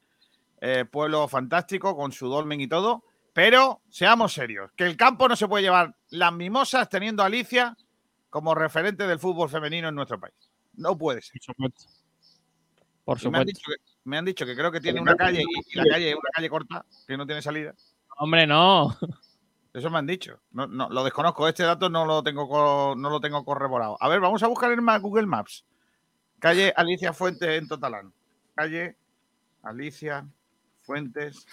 eh, 0.66 0.86
pueblo 0.86 1.28
fantástico, 1.28 1.94
con 1.94 2.10
su 2.10 2.26
dolmen 2.26 2.58
y 2.58 2.66
todo. 2.66 3.04
Pero 3.34 3.82
seamos 3.90 4.32
serios, 4.32 4.70
que 4.74 4.86
el 4.86 4.96
campo 4.96 5.28
no 5.28 5.36
se 5.36 5.46
puede 5.46 5.64
llevar 5.64 5.94
las 6.08 6.32
mimosas 6.32 6.88
teniendo 6.88 7.22
a 7.22 7.26
Alicia 7.26 7.76
como 8.30 8.54
referente 8.54 9.06
del 9.06 9.18
fútbol 9.18 9.50
femenino 9.50 9.88
en 9.88 9.94
nuestro 9.94 10.18
país. 10.18 10.34
No 10.74 10.96
puede 10.96 11.20
ser. 11.20 11.38
Por 13.04 13.18
supuesto. 13.18 13.30
Me, 13.30 13.38
han 13.38 13.44
dicho 13.44 13.66
que, 13.66 13.92
me 14.04 14.16
han 14.16 14.24
dicho 14.24 14.46
que 14.46 14.56
creo 14.56 14.72
que 14.72 14.80
tiene 14.80 15.02
una 15.02 15.16
calle 15.16 15.42
y, 15.42 15.72
y 15.72 15.76
la 15.76 15.84
calle 15.84 16.10
es 16.10 16.14
una 16.14 16.30
calle 16.32 16.48
corta, 16.48 16.86
que 17.06 17.16
no 17.16 17.26
tiene 17.26 17.42
salida. 17.42 17.74
Hombre, 18.16 18.46
no. 18.46 18.96
Eso 19.74 19.90
me 19.90 19.98
han 19.98 20.06
dicho. 20.06 20.40
No, 20.52 20.66
no, 20.66 20.88
lo 20.88 21.04
desconozco. 21.04 21.46
Este 21.46 21.64
dato 21.64 21.90
no 21.90 22.06
lo 22.06 22.22
tengo 22.22 22.94
no 22.96 23.10
lo 23.10 23.20
tengo 23.20 23.44
corroborado. 23.44 23.98
A 24.00 24.08
ver, 24.08 24.20
vamos 24.20 24.42
a 24.42 24.46
buscar 24.46 24.72
en 24.72 25.02
Google 25.02 25.26
Maps. 25.26 25.66
Calle 26.38 26.72
Alicia 26.74 27.12
Fuentes 27.12 27.50
en 27.50 27.68
Totalán. 27.68 28.14
Calle 28.54 28.96
Alicia 29.62 30.26
Fuentes 30.84 31.46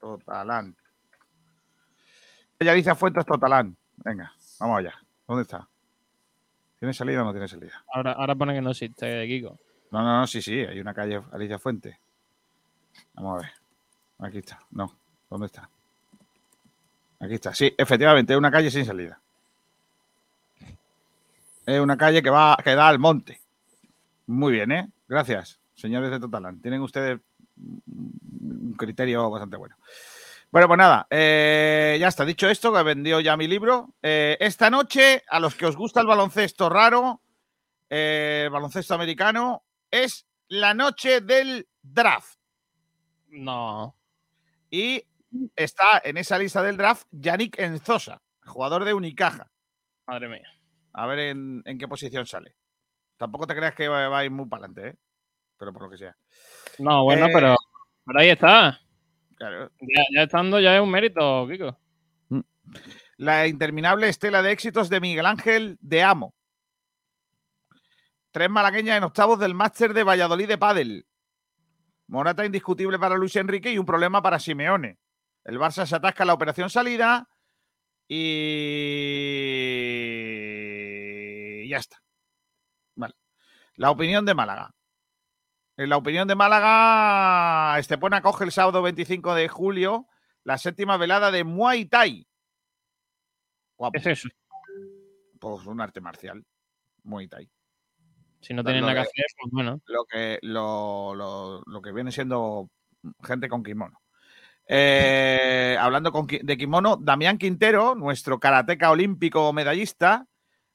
Totalán. 0.00 0.76
Calle 2.58 2.70
Alicia 2.70 2.94
Fuentes 2.94 3.24
Totalán. 3.26 3.76
Venga, 3.96 4.32
vamos 4.58 4.78
allá. 4.78 4.94
¿Dónde 5.26 5.42
está? 5.42 5.68
¿Tiene 6.78 6.92
salida 6.94 7.22
o 7.22 7.24
no 7.24 7.32
tiene 7.32 7.46
salida? 7.46 7.84
Ahora, 7.92 8.12
ahora 8.12 8.34
pone 8.34 8.54
que 8.54 8.60
no 8.60 8.70
existe, 8.70 9.26
Kiko. 9.26 9.58
No, 9.90 10.02
no, 10.02 10.20
no, 10.20 10.26
sí, 10.26 10.42
sí. 10.42 10.60
Hay 10.60 10.80
una 10.80 10.94
calle 10.94 11.20
Alicia 11.32 11.58
Fuentes. 11.58 11.96
Vamos 13.14 13.38
a 13.38 13.42
ver. 13.42 13.52
Aquí 14.18 14.38
está. 14.38 14.60
No. 14.70 14.96
¿Dónde 15.28 15.46
está? 15.46 15.68
Aquí 17.20 17.34
está. 17.34 17.54
Sí, 17.54 17.72
efectivamente, 17.78 18.32
es 18.32 18.38
una 18.38 18.50
calle 18.50 18.70
sin 18.70 18.84
salida. 18.84 19.20
Es 21.64 21.80
una 21.80 21.96
calle 21.96 22.22
que 22.22 22.30
va 22.30 22.56
que 22.62 22.74
da 22.74 22.88
al 22.88 22.98
monte. 22.98 23.40
Muy 24.26 24.52
bien, 24.52 24.72
¿eh? 24.72 24.90
Gracias, 25.06 25.60
señores 25.74 26.10
de 26.10 26.18
Totalán. 26.18 26.60
Tienen 26.60 26.80
ustedes 26.80 27.20
un 27.86 28.74
criterio 28.76 29.30
bastante 29.30 29.56
bueno. 29.56 29.76
Bueno, 30.50 30.68
pues 30.68 30.78
nada, 30.78 31.06
eh, 31.10 31.96
ya 31.98 32.08
está. 32.08 32.24
Dicho 32.24 32.48
esto, 32.48 32.72
que 32.72 32.80
he 32.80 32.82
vendido 32.82 33.20
ya 33.20 33.36
mi 33.36 33.48
libro. 33.48 33.94
eh, 34.02 34.36
esta 34.40 34.68
noche, 34.70 35.22
a 35.28 35.40
los 35.40 35.54
que 35.54 35.66
os 35.66 35.76
gusta 35.76 36.00
el 36.00 36.06
baloncesto 36.06 36.68
raro, 36.68 37.22
eh, 37.88 38.42
el 38.46 38.50
baloncesto 38.50 38.94
americano, 38.94 39.64
es 39.90 40.26
la 40.48 40.74
noche 40.74 41.22
del 41.22 41.68
draft. 41.82 42.38
No. 43.28 43.96
Y 44.70 45.04
está 45.56 46.00
en 46.04 46.18
esa 46.18 46.38
lista 46.38 46.62
del 46.62 46.76
draft 46.76 47.06
Yannick 47.10 47.58
Enzosa, 47.58 48.22
jugador 48.44 48.84
de 48.84 48.94
Unicaja. 48.94 49.50
Madre 50.06 50.28
mía. 50.28 50.48
A 50.92 51.06
ver 51.06 51.18
en, 51.20 51.62
en 51.64 51.78
qué 51.78 51.88
posición 51.88 52.26
sale. 52.26 52.54
Tampoco 53.16 53.46
te 53.46 53.54
creas 53.56 53.74
que 53.74 53.88
va, 53.88 54.08
va 54.08 54.18
a 54.18 54.24
ir 54.24 54.30
muy 54.30 54.46
para 54.48 54.66
adelante, 54.66 54.90
¿eh? 54.90 54.98
Pero 55.58 55.72
por 55.72 55.82
lo 55.84 55.90
que 55.90 55.98
sea. 55.98 56.16
No, 56.78 57.04
bueno, 57.04 57.26
Eh, 57.26 57.30
pero, 57.32 57.56
pero 58.04 58.18
ahí 58.18 58.30
está. 58.30 58.80
Claro. 59.36 59.70
Ya, 59.80 60.02
ya 60.14 60.22
estando 60.22 60.60
ya 60.60 60.76
es 60.76 60.82
un 60.82 60.90
mérito, 60.90 61.46
Kiko. 61.48 61.78
La 63.16 63.46
interminable 63.46 64.08
estela 64.08 64.42
de 64.42 64.52
éxitos 64.52 64.88
de 64.88 65.00
Miguel 65.00 65.26
Ángel 65.26 65.78
de 65.80 66.02
Amo. 66.02 66.34
Tres 68.30 68.48
malagueñas 68.50 68.98
en 68.98 69.04
octavos 69.04 69.38
del 69.38 69.54
máster 69.54 69.92
de 69.92 70.04
Valladolid 70.04 70.48
de 70.48 70.58
Pádel. 70.58 71.06
Morata 72.08 72.44
indiscutible 72.44 72.98
para 72.98 73.16
Luis 73.16 73.36
Enrique 73.36 73.70
y 73.70 73.78
un 73.78 73.86
problema 73.86 74.22
para 74.22 74.38
Simeone. 74.38 74.98
El 75.44 75.58
Barça 75.58 75.86
se 75.86 75.96
atasca 75.96 76.22
en 76.24 76.28
la 76.28 76.34
operación 76.34 76.70
salida 76.70 77.28
y 78.08 78.18
ya 81.68 81.78
está. 81.78 81.98
Vale. 82.96 83.14
La 83.76 83.90
opinión 83.90 84.24
de 84.24 84.34
Málaga. 84.34 84.74
En 85.76 85.88
la 85.88 85.96
opinión 85.96 86.28
de 86.28 86.34
Málaga, 86.34 87.78
Estepona 87.78 88.20
coge 88.20 88.44
el 88.44 88.52
sábado 88.52 88.82
25 88.82 89.34
de 89.34 89.48
julio 89.48 90.06
la 90.44 90.58
séptima 90.58 90.96
velada 90.96 91.30
de 91.30 91.44
Muay 91.44 91.86
Thai. 91.86 92.26
Guapo. 93.76 93.92
¿Qué 93.92 93.98
es 93.98 94.06
eso? 94.18 94.28
Pues 95.38 95.66
un 95.66 95.80
arte 95.80 96.00
marcial. 96.00 96.44
Muay 97.04 97.28
Thai. 97.28 97.48
Si 98.40 98.52
no 98.54 98.62
tienen 98.64 98.82
nada 98.82 98.94
que 98.94 99.00
hacer, 99.00 99.24
pues 99.40 99.52
bueno. 99.52 99.80
Lo 99.86 100.04
que, 100.04 100.38
lo, 100.42 101.14
lo- 101.14 101.62
lo 101.64 101.82
que 101.82 101.92
viene 101.92 102.10
siendo 102.12 102.68
gente 103.22 103.48
con 103.48 103.62
kimono. 103.62 104.00
Eh, 104.68 105.76
hablando 105.80 106.12
con 106.12 106.26
de 106.26 106.56
kimono, 106.56 106.96
Damián 106.96 107.38
Quintero, 107.38 107.94
nuestro 107.94 108.38
karateca 108.40 108.90
olímpico 108.90 109.52
medallista, 109.52 110.26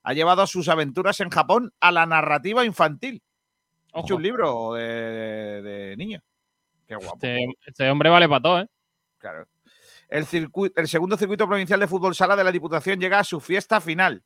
ha 0.04 0.14
llevado 0.14 0.48
sus 0.48 0.70
aventuras 0.70 1.20
en 1.20 1.30
Japón 1.30 1.74
a 1.82 1.92
la 1.92 2.06
narrativa 2.06 2.64
infantil. 2.66 3.22
He 3.98 4.02
hecho 4.02 4.16
un 4.16 4.24
libro 4.24 4.74
de, 4.74 4.84
de, 4.84 5.62
de 5.62 5.98
niño. 5.98 6.22
Qué 6.88 6.96
guapo. 6.96 7.16
Este, 7.16 7.48
este 7.66 7.90
hombre 7.90 8.10
vale 8.10 8.30
para 8.30 8.42
todo, 8.42 8.62
¿eh? 8.62 8.68
Claro. 9.18 9.48
El, 10.08 10.26
circuito, 10.26 10.80
el 10.80 10.88
segundo 10.88 11.18
circuito 11.18 11.48
provincial 11.48 11.80
de 11.80 11.88
fútbol 11.88 12.16
sala 12.16 12.36
de 12.36 12.44
la 12.44 12.52
Diputación 12.52 13.00
llega 13.00 13.20
a 13.20 13.24
su 13.24 13.40
fiesta 13.40 13.82
final. 13.82 14.24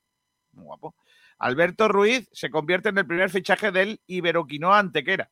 Muy 0.51 0.65
guapo. 0.65 0.95
Alberto 1.39 1.87
Ruiz 1.87 2.29
se 2.33 2.51
convierte 2.51 2.89
en 2.89 2.97
el 2.97 3.07
primer 3.07 3.29
fichaje 3.29 3.71
del 3.71 3.99
Iberoquinoa 4.05 4.77
Antequera. 4.77 5.31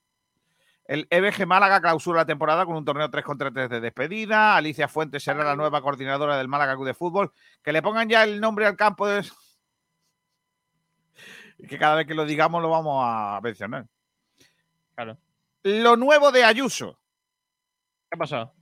El 0.86 1.06
EBG 1.12 1.46
Málaga 1.46 1.82
clausura 1.82 2.22
la 2.22 2.26
temporada 2.26 2.66
con 2.66 2.76
un 2.76 2.84
torneo 2.84 3.12
3 3.12 3.24
contra 3.24 3.52
3 3.52 3.70
de 3.70 3.80
despedida. 3.80 4.56
Alicia 4.56 4.88
Fuentes 4.88 5.22
será 5.22 5.44
la 5.44 5.56
nueva 5.56 5.84
coordinadora 5.84 6.36
del 6.36 6.48
Málaga 6.48 6.74
Club 6.74 6.88
de 6.88 6.96
Fútbol. 6.96 7.32
Que 7.62 7.72
le 7.72 7.84
pongan 7.84 8.10
ya 8.10 8.24
el 8.24 8.42
nombre 8.42 8.66
al 8.66 8.76
campo 8.76 9.08
de... 9.08 9.24
que 11.70 11.78
cada 11.78 11.94
vez 11.96 12.08
que 12.08 12.16
lo 12.16 12.26
digamos 12.26 12.60
lo 12.64 12.70
vamos 12.72 13.04
a 13.06 13.40
mencionar. 13.44 13.86
Claro. 15.00 15.18
Lo 15.64 15.96
nuevo 15.96 16.30
de 16.34 16.44
Ayuso. 16.44 17.00
¿Qué 18.10 18.16
ha 18.16 18.18
pasado? 18.18 18.54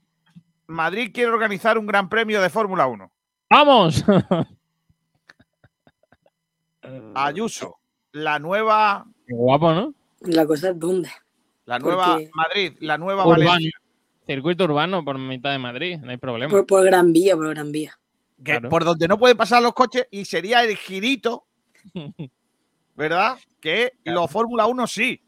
Madrid 0.68 1.10
quiere 1.12 1.32
organizar 1.32 1.80
un 1.80 1.88
gran 1.88 2.10
premio 2.10 2.40
de 2.44 2.50
Fórmula 2.52 2.86
1. 2.86 3.12
¡Vamos! 3.50 4.04
Ayuso, 7.16 7.78
la 8.12 8.38
nueva, 8.40 9.06
Qué 9.28 9.34
guapo, 9.34 9.74
¿no? 9.74 9.94
La 10.22 10.46
cosa 10.46 10.70
es 10.70 10.80
dónde. 10.80 11.10
la 11.66 11.80
nueva 11.80 12.14
Porque- 12.14 12.30
Madrid, 12.36 12.78
la 12.82 12.98
nueva 13.00 13.26
Urbano. 13.26 13.46
Valencia. 13.46 13.72
Circuito 14.28 14.66
urbano 14.66 15.04
por 15.04 15.18
mitad 15.18 15.52
de 15.52 15.58
Madrid, 15.58 15.98
no 16.02 16.12
hay 16.12 16.18
problema. 16.18 16.52
Por, 16.52 16.66
por 16.68 16.84
Gran 16.86 17.12
Vía, 17.14 17.36
por 17.36 17.50
Gran 17.50 17.72
Vía. 17.72 17.98
que- 18.38 18.44
Claro. 18.44 18.70
por 18.70 18.84
donde 18.86 19.08
no 19.08 19.18
pueden 19.18 19.38
pasar 19.38 19.64
los 19.64 19.74
coches 19.74 20.08
y 20.12 20.26
sería 20.26 20.64
el 20.64 20.78
girito, 20.78 21.48
¿verdad? 22.96 23.38
Que 23.60 23.94
los 24.04 24.30
Fórmula 24.30 24.68
1 24.68 24.86
sí. 24.88 25.24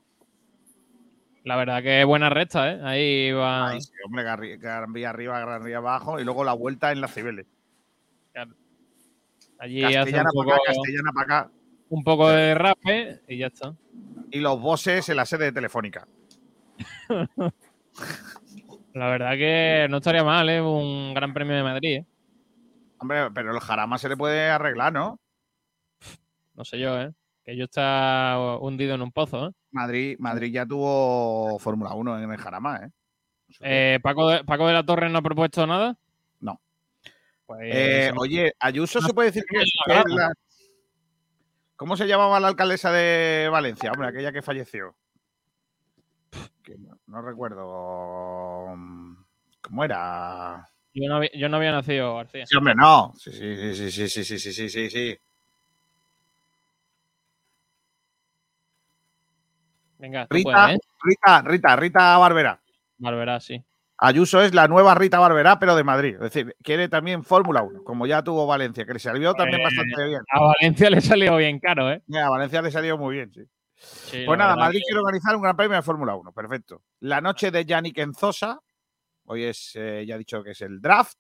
La 1.50 1.56
verdad 1.56 1.82
que 1.82 2.02
es 2.02 2.06
buena 2.06 2.30
recta, 2.30 2.72
¿eh? 2.72 2.80
Ahí 2.84 3.32
va. 3.32 3.70
Ay, 3.70 3.82
sí, 3.82 3.92
hombre, 4.06 4.24
Gran 4.58 4.94
Vía 4.94 5.10
arriba, 5.10 5.40
Gran 5.40 5.64
Vía 5.64 5.78
abajo 5.78 6.20
y 6.20 6.24
luego 6.24 6.44
la 6.44 6.54
vuelta 6.54 6.92
en 6.92 7.02
las 7.02 7.12
Cibeles. 7.12 7.48
Allí 9.58 9.84
hace 9.84 9.96
Castellana 9.96 10.30
un 10.32 10.44
poco, 10.44 10.50
para 10.52 10.58
acá, 10.58 10.68
Castellana 10.68 11.12
para 11.12 11.24
acá. 11.24 11.52
un 11.90 12.04
poco 12.04 12.30
de 12.30 12.54
raspe 12.54 13.22
y 13.28 13.40
ya 13.40 13.48
está. 13.48 13.74
Y 14.30 14.42
los 14.42 14.62
bosses 14.62 15.10
en 15.10 15.16
la 15.16 15.26
sede 15.26 15.46
de 15.46 15.52
Telefónica. 15.52 16.08
La 18.94 19.10
verdad 19.10 19.32
que 19.32 19.88
no 19.90 19.98
estaría 19.98 20.24
mal, 20.24 20.48
¿eh? 20.50 20.62
Un 20.62 21.16
gran 21.16 21.34
premio 21.34 21.56
de 21.56 21.64
Madrid, 21.64 21.96
¿eh? 21.96 22.06
Hombre, 23.00 23.32
pero 23.34 23.56
el 23.56 23.60
jarama 23.60 23.98
se 23.98 24.08
le 24.08 24.16
puede 24.16 24.52
arreglar, 24.52 24.94
¿no? 24.94 25.20
No 26.54 26.64
sé 26.64 26.78
yo, 26.78 27.02
¿eh? 27.02 27.12
Que 27.50 27.58
yo 27.58 27.64
está 27.66 28.38
hundido 28.62 28.94
en 28.94 29.02
un 29.02 29.12
pozo, 29.12 29.48
¿eh? 29.48 29.52
Madrid, 29.72 30.16
Madrid 30.20 30.54
ya 30.54 30.68
tuvo 30.68 31.58
Fórmula 31.58 31.96
1 31.96 32.22
en 32.22 32.32
el 32.32 32.38
jarama, 32.38 32.78
¿eh? 32.78 32.90
Eh, 33.62 34.00
¿Paco, 34.04 34.30
de, 34.30 34.44
¿Paco 34.44 34.68
de 34.68 34.74
la 34.74 34.86
Torre 34.86 35.10
no 35.10 35.18
ha 35.18 35.22
propuesto 35.24 35.66
nada? 35.66 35.98
No. 36.42 36.62
Pues, 37.48 37.60
Eh, 37.64 38.10
sí. 38.12 38.18
oye, 38.20 38.54
Ayuso 38.60 39.02
se 39.02 39.16
puede 39.16 39.30
decir 39.30 39.44
que, 39.50 39.64
es- 39.64 39.72
la 39.88 40.04
la- 40.08 40.34
¿Cómo 41.76 41.98
se 41.98 42.06
llamaba 42.06 42.40
la 42.40 42.50
alcaldesa 42.50 42.92
de 42.92 43.50
Valencia? 43.52 43.92
Hombre, 43.94 44.10
aquella 44.10 44.32
que 44.32 44.44
falleció. 44.44 44.96
Que 46.62 46.78
no, 46.78 47.00
no 47.08 47.22
recuerdo. 47.24 48.76
mm, 48.76 49.16
¿Cómo 49.62 49.84
era? 49.84 50.70
yo, 50.94 51.10
no 51.10 51.16
había, 51.16 51.32
yo 51.36 51.50
no 51.50 51.58
había 51.58 51.72
nacido, 51.72 52.16
García. 52.18 52.46
Sí, 52.46 52.56
hombre, 52.56 52.76
no. 52.76 53.12
Sí, 53.18 53.32
sí, 53.32 53.74
sí, 53.74 53.90
sí, 53.92 54.08
sí, 54.08 54.24
sí, 54.24 54.52
sí, 54.52 54.70
sí, 54.70 54.90
sí, 54.92 55.18
Venga, 60.00 60.28
Rita, 60.30 60.44
puedes, 60.52 60.76
¿eh? 60.76 60.80
Rita, 61.04 61.42
Rita, 61.44 61.76
Rita 61.76 62.18
Barberá. 62.18 62.62
Barberá, 62.98 63.40
sí. 63.40 63.64
Ayuso 63.98 64.42
es 64.42 64.54
la 64.54 64.68
nueva 64.70 64.96
Rita 64.96 65.20
Barberá, 65.20 65.60
pero 65.60 65.76
de 65.76 65.84
Madrid. 65.84 66.14
Es 66.16 66.22
decir, 66.22 66.56
quiere 66.64 66.88
también 66.88 67.24
Fórmula 67.24 67.62
1, 67.64 67.84
como 67.84 68.08
ya 68.08 68.24
tuvo 68.24 68.48
Valencia, 68.48 68.86
que 68.86 68.94
le 68.94 69.00
salió 69.00 69.34
también 69.34 69.60
Eh, 69.60 69.64
bastante 69.66 70.06
bien. 70.08 70.22
A 70.32 70.40
Valencia 70.42 70.90
le 70.90 71.02
salió 71.02 71.36
bien 71.36 71.60
caro, 71.60 71.92
¿eh? 71.92 72.02
A 72.16 72.30
Valencia 72.30 72.62
le 72.62 72.72
salió 72.72 72.98
muy 72.98 73.16
bien, 73.16 73.32
sí. 73.34 73.42
Sí, 73.76 74.24
Pues 74.26 74.38
nada, 74.40 74.56
Madrid 74.56 74.80
que- 74.80 74.86
quiere 74.86 75.00
organizar 75.00 75.36
un 75.36 75.42
gran 75.42 75.56
premio 75.56 75.76
de 75.76 75.82
Fórmula 75.84 76.16
1. 76.16 76.32
Perfecto. 76.34 76.82
La 77.02 77.20
noche 77.22 77.52
de 77.52 77.66
Yannick 77.66 77.98
Enzosa. 77.98 78.60
Hoy 79.26 79.44
es, 79.44 79.72
eh, 79.76 80.06
ya 80.08 80.16
he 80.16 80.18
dicho 80.18 80.44
que 80.44 80.52
es 80.52 80.62
el 80.62 80.82
draft. 80.82 81.18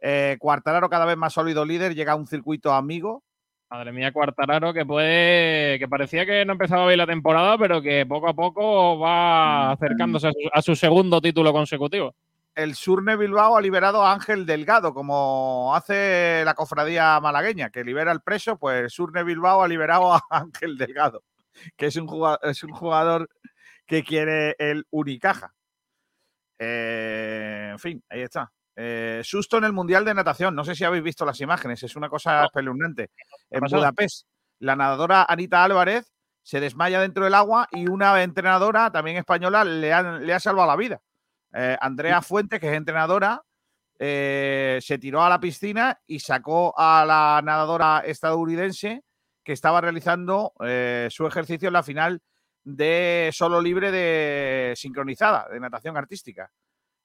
Eh, 0.00 0.36
Cuartararo 0.38 0.88
cada 0.90 1.04
vez 1.04 1.16
más 1.16 1.32
sólido 1.32 1.64
líder. 1.64 1.94
Llega 1.94 2.12
a 2.12 2.16
un 2.16 2.26
circuito 2.26 2.72
amigo. 2.72 3.24
Madre 3.68 3.92
mía, 3.92 4.12
Cuartararo, 4.12 4.72
que 4.72 4.86
puede. 4.86 5.78
que 5.78 5.88
parecía 5.88 6.24
que 6.24 6.44
no 6.44 6.52
empezaba 6.52 6.86
bien 6.86 6.98
la 6.98 7.06
temporada, 7.06 7.58
pero 7.58 7.82
que 7.82 8.06
poco 8.06 8.28
a 8.28 8.34
poco 8.34 8.98
va 8.98 9.72
acercándose 9.72 10.28
a 10.28 10.32
su, 10.32 10.38
a 10.52 10.62
su 10.62 10.76
segundo 10.76 11.20
título 11.20 11.52
consecutivo. 11.52 12.14
El 12.54 12.74
Surne 12.74 13.16
Bilbao 13.16 13.56
ha 13.56 13.60
liberado 13.60 14.02
a 14.02 14.12
Ángel 14.12 14.46
Delgado, 14.46 14.94
como 14.94 15.74
hace 15.74 16.42
la 16.44 16.54
cofradía 16.54 17.20
malagueña, 17.20 17.70
que 17.70 17.84
libera 17.84 18.12
al 18.12 18.22
preso, 18.22 18.56
pues 18.56 18.82
el 18.82 18.90
Surne 18.90 19.24
Bilbao 19.24 19.62
ha 19.62 19.68
liberado 19.68 20.14
a 20.14 20.22
Ángel 20.30 20.78
Delgado, 20.78 21.22
que 21.76 21.86
es 21.86 21.96
un 21.96 22.06
jugador, 22.06 22.38
es 22.44 22.62
un 22.62 22.70
jugador 22.70 23.28
que 23.84 24.04
quiere 24.04 24.54
el 24.58 24.86
Unicaja. 24.90 25.54
Eh, 26.58 27.68
en 27.72 27.78
fin, 27.78 28.02
ahí 28.08 28.22
está. 28.22 28.52
Eh, 28.76 29.22
susto 29.24 29.58
en 29.58 29.64
el 29.64 29.72
Mundial 29.72 30.04
de 30.04 30.14
Natación. 30.14 30.54
No 30.54 30.64
sé 30.64 30.74
si 30.74 30.84
habéis 30.84 31.02
visto 31.02 31.24
las 31.24 31.40
imágenes, 31.40 31.82
es 31.82 31.96
una 31.96 32.08
cosa 32.08 32.44
espeluznante. 32.44 33.10
En? 33.50 33.60
Budapest, 33.60 34.26
la 34.58 34.76
nadadora 34.76 35.24
Anita 35.28 35.64
Álvarez 35.64 36.12
se 36.42 36.60
desmaya 36.60 37.00
dentro 37.00 37.24
del 37.24 37.34
agua 37.34 37.68
y 37.72 37.88
una 37.88 38.22
entrenadora, 38.22 38.92
también 38.92 39.16
española, 39.16 39.64
le 39.64 39.92
ha, 39.92 40.02
le 40.02 40.32
ha 40.32 40.38
salvado 40.38 40.68
la 40.68 40.76
vida. 40.76 41.00
Eh, 41.52 41.76
Andrea 41.80 42.22
Fuentes, 42.22 42.60
que 42.60 42.68
es 42.68 42.74
entrenadora, 42.74 43.42
eh, 43.98 44.78
se 44.82 44.98
tiró 44.98 45.22
a 45.22 45.28
la 45.28 45.40
piscina 45.40 45.98
y 46.06 46.20
sacó 46.20 46.74
a 46.76 47.04
la 47.06 47.40
nadadora 47.42 48.02
estadounidense 48.04 49.02
que 49.42 49.52
estaba 49.52 49.80
realizando 49.80 50.52
eh, 50.64 51.08
su 51.10 51.26
ejercicio 51.26 51.68
en 51.68 51.72
la 51.72 51.82
final 51.82 52.20
de 52.62 53.30
solo 53.32 53.60
libre 53.60 53.90
de 53.90 54.74
sincronizada, 54.76 55.48
de 55.48 55.60
natación 55.60 55.96
artística. 55.96 56.50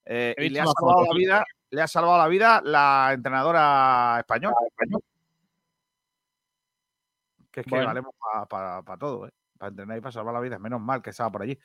Eh, 0.04 0.34
y 0.38 0.50
le 0.50 0.60
ha 0.60 0.66
salvado 0.66 1.06
la 1.06 1.14
vida, 1.16 1.46
le 1.72 1.82
ha 1.82 1.88
salvado 1.88 2.18
la 2.18 2.28
vida 2.28 2.62
la 2.64 3.10
entrenadora 3.14 4.18
española. 4.20 4.56
Que 7.52 7.60
es 7.62 7.66
que 7.66 7.70
Bueno. 7.70 7.88
valemos 7.88 8.14
para 8.50 8.98
todo, 8.98 9.28
¿eh? 9.28 9.32
Para 9.58 9.70
entrenar 9.70 9.98
y 9.98 10.02
para 10.02 10.12
salvar 10.12 10.34
la 10.34 10.40
vida. 10.40 10.58
Menos 10.60 10.80
mal 10.82 11.02
que 11.02 11.10
estaba 11.12 11.32
por 11.32 11.42
allí. 11.44 11.58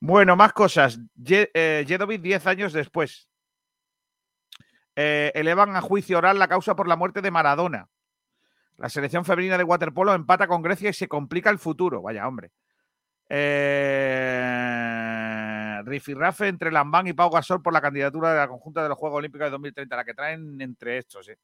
Bueno, 0.00 0.36
más 0.36 0.52
cosas. 0.52 0.98
Ye- 1.14 1.50
eh, 1.54 1.84
Jedovic, 1.86 2.20
10 2.20 2.46
años 2.46 2.72
después. 2.72 3.28
Eh, 4.96 5.32
elevan 5.34 5.74
a 5.74 5.80
juicio 5.80 6.18
oral 6.18 6.38
la 6.38 6.46
causa 6.46 6.76
por 6.76 6.86
la 6.86 6.96
muerte 6.96 7.20
de 7.22 7.30
Maradona. 7.30 7.88
La 8.76 8.88
selección 8.88 9.24
femenina 9.24 9.58
de 9.58 9.64
waterpolo 9.64 10.14
empata 10.14 10.46
con 10.46 10.62
Grecia 10.62 10.90
y 10.90 10.92
se 10.94 11.08
complica 11.08 11.50
el 11.50 11.58
futuro. 11.58 12.02
Vaya, 12.02 12.26
hombre. 12.28 12.52
Eh, 13.28 15.13
rifirrafe 15.86 16.48
entre 16.48 16.72
Lambán 16.72 17.06
y 17.06 17.12
Pau 17.12 17.30
Gasol 17.30 17.62
por 17.62 17.72
la 17.72 17.80
candidatura 17.80 18.32
de 18.32 18.38
la 18.38 18.48
conjunta 18.48 18.82
de 18.82 18.88
los 18.88 18.98
Juegos 18.98 19.18
Olímpicos 19.18 19.46
de 19.46 19.50
2030, 19.50 19.96
la 19.96 20.04
que 20.04 20.14
traen 20.14 20.60
entre 20.60 20.98
estos. 20.98 21.28
¿eh? 21.28 21.38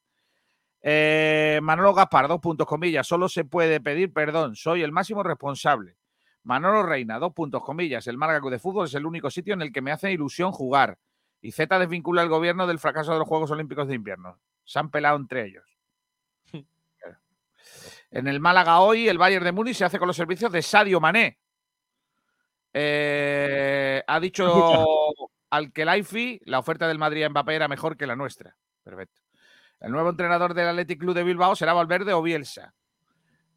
Eh, 0.81 1.59
Manolo 1.61 1.93
Gaspar, 1.93 2.27
dos 2.27 2.39
puntos, 2.39 2.67
comillas. 2.67 3.07
Solo 3.07 3.29
se 3.29 3.45
puede 3.45 3.79
pedir 3.79 4.11
perdón. 4.11 4.55
Soy 4.55 4.81
el 4.81 4.91
máximo 4.91 5.23
responsable. 5.23 5.97
Manolo 6.43 6.83
Reina, 6.83 7.19
dos 7.19 7.33
puntos, 7.33 7.63
comillas. 7.63 8.07
El 8.07 8.17
Málaga 8.17 8.49
de 8.49 8.59
Fútbol 8.59 8.87
es 8.87 8.93
el 8.95 9.05
único 9.05 9.29
sitio 9.29 9.53
en 9.53 9.61
el 9.61 9.71
que 9.71 9.81
me 9.81 9.91
hace 9.91 10.11
ilusión 10.11 10.51
jugar. 10.51 10.97
Y 11.41 11.51
Z 11.51 11.77
desvincula 11.79 12.21
al 12.21 12.29
gobierno 12.29 12.67
del 12.67 12.79
fracaso 12.79 13.13
de 13.13 13.19
los 13.19 13.27
Juegos 13.27 13.51
Olímpicos 13.51 13.87
de 13.87 13.95
Invierno. 13.95 14.39
Se 14.63 14.79
han 14.79 14.89
pelado 14.89 15.17
entre 15.17 15.45
ellos. 15.45 15.65
En 18.13 18.27
el 18.27 18.41
Málaga 18.41 18.81
hoy, 18.81 19.07
el 19.07 19.17
Bayern 19.17 19.45
de 19.45 19.53
Múnich 19.53 19.77
se 19.77 19.85
hace 19.85 19.97
con 19.97 20.05
los 20.05 20.17
servicios 20.17 20.51
de 20.51 20.61
Sadio 20.61 20.99
Mané. 20.99 21.39
Eh, 22.73 24.03
ha 24.05 24.19
dicho 24.19 24.85
al 25.49 25.71
Kelaifi, 25.73 26.39
la 26.45 26.59
oferta 26.59 26.87
del 26.87 26.97
Madrid 26.97 27.23
a 27.23 27.29
Mbappé 27.29 27.55
era 27.55 27.67
mejor 27.67 27.97
que 27.97 28.07
la 28.07 28.15
nuestra. 28.15 28.55
Perfecto. 28.83 29.21
El 29.79 29.91
nuevo 29.91 30.09
entrenador 30.09 30.53
del 30.53 30.67
Athletic 30.67 30.99
Club 30.99 31.15
de 31.15 31.23
Bilbao 31.23 31.55
será 31.55 31.73
Valverde 31.73 32.13
o 32.13 32.21
Bielsa. 32.21 32.73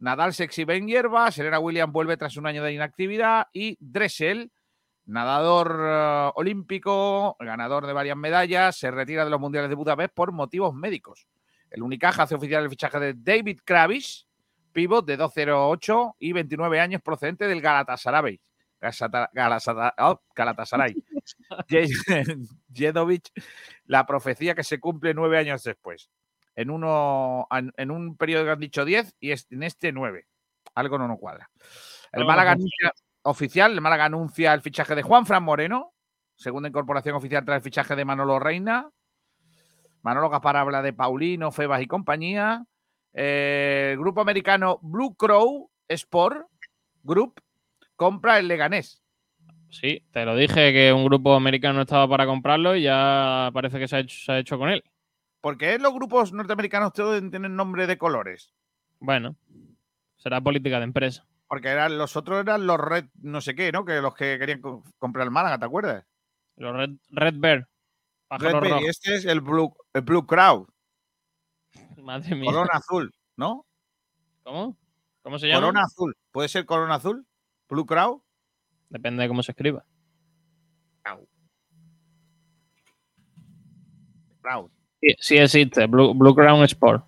Nadal 0.01 0.35
se 0.35 0.45
exhibe 0.45 0.77
en 0.77 0.89
hierba, 0.89 1.31
Serena 1.31 1.59
Williams 1.59 1.93
vuelve 1.93 2.17
tras 2.17 2.37
un 2.37 2.47
año 2.47 2.63
de 2.65 2.73
inactividad 2.73 3.47
y 3.53 3.77
Dressel, 3.81 4.51
nadador 5.07 5.79
eh, 5.81 6.33
olímpico, 6.35 7.37
ganador 7.39 7.87
de 7.87 7.93
varias 7.93 8.17
medallas, 8.17 8.77
se 8.77 8.91
retira 8.91 9.25
de 9.25 9.31
los 9.31 9.41
mundiales 9.41 9.71
de 9.71 9.77
Budapest 9.77 10.15
por 10.15 10.33
motivos 10.33 10.75
médicos. 10.75 11.29
El 11.71 11.83
Unicaja 11.83 12.25
hace 12.25 12.35
oficial 12.35 12.65
el 12.65 12.71
fichaje 12.71 12.99
de 13.01 13.15
David 13.17 13.61
Kravis, 13.65 14.27
pivot 14.73 15.07
de 15.07 15.19
2'08 15.19 16.17
y 16.19 16.33
29 16.33 16.81
años 16.81 17.03
procedente 17.03 17.47
del 17.47 17.61
Galatasaray. 17.61 18.41
Galatasaray. 18.81 19.29
Galatasaray. 19.33 19.93
Galatasaray. 20.35 20.95
Je- 21.69 22.49
Jedovic, 22.73 23.31
la 23.87 24.07
profecía 24.07 24.55
que 24.55 24.65
se 24.65 24.79
cumple 24.81 25.15
nueve 25.15 25.39
años 25.39 25.63
después. 25.63 26.11
En, 26.57 26.71
uno, 26.71 27.49
en, 27.51 27.91
un 27.91 28.17
periodo 28.17 28.45
que 28.45 28.51
han 28.51 28.61
dicho 28.61 28.85
10 28.85 29.17
y 29.19 29.33
en 29.33 29.63
este 29.65 29.91
9. 29.91 30.27
Algo 30.77 30.99
no 30.99 31.09
nos 31.09 31.19
cuadra. 31.19 31.51
El 32.13 32.25
Málaga 32.25 32.53
anuncia, 32.53 32.93
oficial, 33.23 33.73
el 33.73 33.81
Málaga 33.81 34.05
anuncia 34.05 34.55
el 34.55 34.61
fichaje 34.61 34.95
de 34.95 35.03
Juan 35.03 35.27
Fran 35.27 35.43
Moreno, 35.43 35.95
segunda 36.37 36.69
incorporación 36.69 37.17
oficial 37.17 37.45
tras 37.45 37.57
el 37.57 37.63
fichaje 37.63 37.97
de 37.97 38.05
Manolo 38.05 38.39
Reina. 38.39 38.89
Manolo 40.03 40.31
Gaspar 40.31 40.57
habla 40.57 40.81
de 40.83 40.93
Paulino, 40.93 41.51
Febas 41.51 41.83
y 41.83 41.87
compañía. 41.87 42.65
Eh, 43.13 43.91
el 43.93 43.99
grupo 43.99 44.21
americano 44.21 44.79
Blue 44.83 45.15
Crow 45.17 45.71
Sport 45.89 46.47
Group 47.03 47.41
compra 47.97 48.39
el 48.39 48.49
Leganés. 48.49 49.03
Sí, 49.71 50.07
te 50.13 50.25
lo 50.25 50.37
dije 50.37 50.73
que 50.73 50.93
un 50.93 51.05
grupo 51.05 51.35
americano 51.35 51.81
estaba 51.83 52.07
para 52.09 52.27
comprarlo 52.27 52.77
y 52.77 52.83
ya 52.83 53.51
parece 53.53 53.79
que 53.79 53.89
se 53.89 53.97
ha 53.97 54.01
hecho, 54.01 54.17
se 54.25 54.33
ha 54.33 54.39
hecho 54.39 54.59
con 54.59 54.69
él. 54.69 54.85
Porque 55.41 55.79
los 55.79 55.93
grupos 55.93 56.33
norteamericanos 56.33 56.93
todos 56.93 57.21
tienen 57.31 57.57
nombre 57.57 57.87
de 57.87 57.99
colores. 57.99 58.55
Bueno, 59.01 59.37
será 60.17 60.41
política 60.41 60.79
de 60.79 60.85
empresa. 60.85 61.27
Porque 61.49 61.69
eran, 61.69 61.99
los 61.99 62.17
otros 62.17 62.41
eran 62.41 62.67
los 62.67 62.79
Red, 62.79 63.07
no 63.21 63.41
sé 63.41 63.55
qué, 63.55 63.71
¿no? 63.73 63.85
Que 63.85 64.01
los 64.01 64.15
que 64.15 64.39
querían 64.39 64.61
co- 64.61 64.83
comprar 64.99 65.25
el 65.27 65.31
Málaga, 65.31 65.59
¿te 65.59 65.65
acuerdas? 65.67 66.07
Los 66.57 66.75
Red, 66.75 66.91
Red 67.11 67.35
Bear. 67.37 67.69
Red 68.31 68.61
Bear, 68.61 68.83
y 68.83 68.87
este 68.87 69.15
es 69.17 69.25
el 69.27 69.41
Blue, 69.41 69.77
el 69.93 70.03
Blue 70.03 70.27
Crowd, 70.27 70.67
Madre 72.01 72.35
mía. 72.35 72.51
Corona 72.51 72.71
Azul, 72.75 73.13
¿no? 73.37 73.67
¿Cómo? 74.43 74.77
¿Cómo 75.23 75.39
se 75.39 75.49
llama? 75.49 75.61
Corona 75.61 75.83
Azul. 75.85 76.17
¿Puede 76.33 76.49
ser 76.49 76.65
Corona 76.67 76.97
Azul? 76.97 77.27
¿Blue 77.75 77.87
Crowd? 77.87 78.21
Depende 78.89 79.23
de 79.23 79.29
cómo 79.29 79.43
se 79.43 79.51
escriba. 79.51 79.85
Crowd. 84.43 84.71
Sí, 85.01 85.17
sí 85.19 85.39
existe, 85.39 85.87
Blue, 85.87 86.15
Blue 86.15 86.35
Crown 86.35 86.63
Sport. 86.65 87.05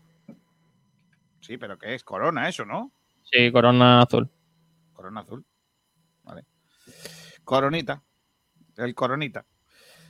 Sí, 1.41 1.57
pero 1.57 1.79
¿qué 1.79 1.95
es? 1.95 2.03
Corona, 2.03 2.49
eso, 2.49 2.65
¿no? 2.65 2.91
Sí, 3.23 3.53
corona 3.53 4.03
azul. 4.03 4.29
Corona 4.93 5.21
Azul. 5.21 5.45
Vale. 6.25 6.45
Coronita. 7.45 8.03
El 8.77 8.95
Coronita. 8.95 9.45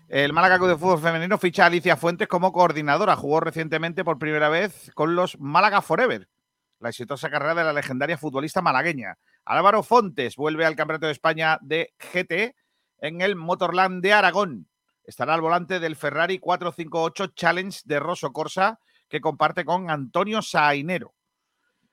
El 0.09 0.33
Málaga 0.33 0.57
Club 0.57 0.69
de 0.69 0.77
Fútbol 0.77 1.01
Femenino 1.01 1.37
ficha 1.37 1.65
a 1.65 1.67
Alicia 1.67 1.97
Fuentes 1.97 2.29
como 2.29 2.53
coordinadora. 2.53 3.17
Jugó 3.17 3.41
recientemente 3.41 4.05
por 4.05 4.19
primera 4.19 4.49
vez 4.49 4.91
con 4.95 5.15
los 5.17 5.39
Málaga 5.39 5.83
Forever, 5.83 6.29
la 6.81 6.89
exitosa 6.89 7.29
carrera 7.29 7.57
de 7.57 7.65
la 7.65 7.73
legendaria 7.73 8.17
futbolista 8.17 8.63
malagueña. 8.63 9.19
Álvaro 9.47 9.85
Fontes 9.85 10.35
vuelve 10.35 10.67
al 10.67 10.75
Campeonato 10.75 11.07
de 11.07 11.13
España 11.13 11.59
de 11.63 11.95
GT 11.99 12.57
en 12.99 13.21
el 13.21 13.37
Motorland 13.37 14.03
de 14.03 14.13
Aragón. 14.13 14.69
Estará 15.05 15.35
al 15.35 15.41
volante 15.41 15.79
del 15.79 15.95
Ferrari 15.95 16.41
458 16.41 17.29
Challenge 17.29 17.81
de 17.85 18.01
Rosso 18.01 18.33
Corsa 18.33 18.81
que 19.09 19.21
comparte 19.21 19.65
con 19.65 19.89
Antonio 19.89 20.43
Sainero. 20.43 21.15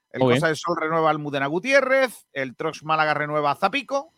El 0.09 0.21
Muy 0.21 0.29
bien. 0.29 0.39
Cosa 0.39 0.47
del 0.47 0.57
Sol 0.57 0.77
renueva 0.79 1.11
Almudena 1.11 1.45
Gutiérrez, 1.45 2.25
el 2.33 2.55
Trox 2.55 2.83
Málaga 2.83 3.13
renueva 3.13 3.51
a 3.51 3.55
Zapico 3.55 4.11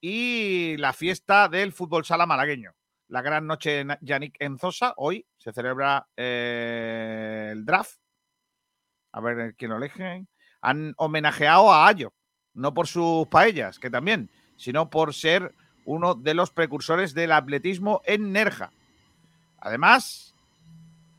y 0.00 0.78
la 0.78 0.94
fiesta 0.94 1.48
del 1.48 1.74
fútbol 1.74 2.06
sala 2.06 2.24
malagueño. 2.24 2.72
La 3.08 3.20
gran 3.20 3.46
noche 3.46 3.84
de 3.84 3.98
Yannick 4.00 4.36
Enzosa. 4.38 4.94
Hoy 4.96 5.26
se 5.36 5.52
celebra 5.52 6.08
eh, 6.16 7.50
el 7.52 7.66
draft. 7.66 7.98
A 9.12 9.20
ver 9.20 9.54
quién 9.54 9.70
lo 9.70 9.76
elige. 9.76 10.26
Han 10.62 10.94
homenajeado 10.96 11.72
a 11.72 11.88
Ayo, 11.88 12.12
no 12.58 12.74
por 12.74 12.88
sus 12.88 13.26
paellas, 13.28 13.78
que 13.78 13.88
también, 13.88 14.28
sino 14.56 14.90
por 14.90 15.14
ser 15.14 15.54
uno 15.84 16.14
de 16.14 16.34
los 16.34 16.50
precursores 16.50 17.14
del 17.14 17.32
atletismo 17.32 18.02
en 18.04 18.32
Nerja. 18.32 18.72
Además, 19.60 20.34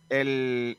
el 0.09 0.77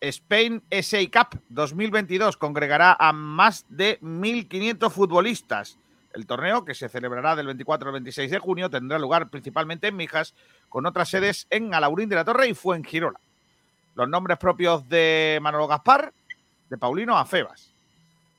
Spain 0.00 0.62
SA 0.70 0.98
Cup 1.10 1.40
2022 1.48 2.36
congregará 2.36 2.96
a 2.98 3.12
más 3.12 3.64
de 3.68 3.98
1.500 4.00 4.90
futbolistas. 4.90 5.78
El 6.12 6.26
torneo, 6.26 6.64
que 6.64 6.74
se 6.74 6.88
celebrará 6.88 7.34
del 7.34 7.46
24 7.46 7.88
al 7.88 7.94
26 7.94 8.30
de 8.30 8.38
junio, 8.38 8.70
tendrá 8.70 8.98
lugar 8.98 9.30
principalmente 9.30 9.88
en 9.88 9.96
Mijas, 9.96 10.34
con 10.68 10.86
otras 10.86 11.08
sedes 11.08 11.46
en 11.50 11.74
Alaurín 11.74 12.08
de 12.08 12.16
la 12.16 12.24
Torre 12.24 12.48
y 12.48 12.54
Fuengirola. 12.54 13.18
Los 13.94 14.08
nombres 14.08 14.38
propios 14.38 14.88
de 14.88 15.38
Manolo 15.40 15.66
Gaspar, 15.66 16.12
de 16.68 16.78
Paulino 16.78 17.16
a 17.16 17.24
Febas. 17.24 17.73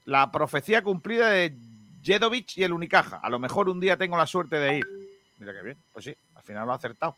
La 0.06 0.32
profecía 0.32 0.84
cumplida 0.84 1.30
de 1.30 1.56
Jedovic 2.04 2.58
y 2.58 2.63
el 2.63 2.74
Unicaja. 2.74 3.20
A 3.22 3.30
lo 3.30 3.39
mejor 3.39 3.70
un 3.70 3.80
día 3.80 3.98
tengo 3.98 4.18
la 4.18 4.28
suerte 4.28 4.58
de 4.58 4.78
ir. 4.78 4.86
Mira 5.39 5.54
qué 5.54 5.62
bien. 5.62 5.78
Pues 5.91 6.06
sí, 6.06 6.15
al 6.36 6.44
final 6.44 6.65
lo 6.65 6.72
ha 6.72 6.76
acertado. 6.76 7.18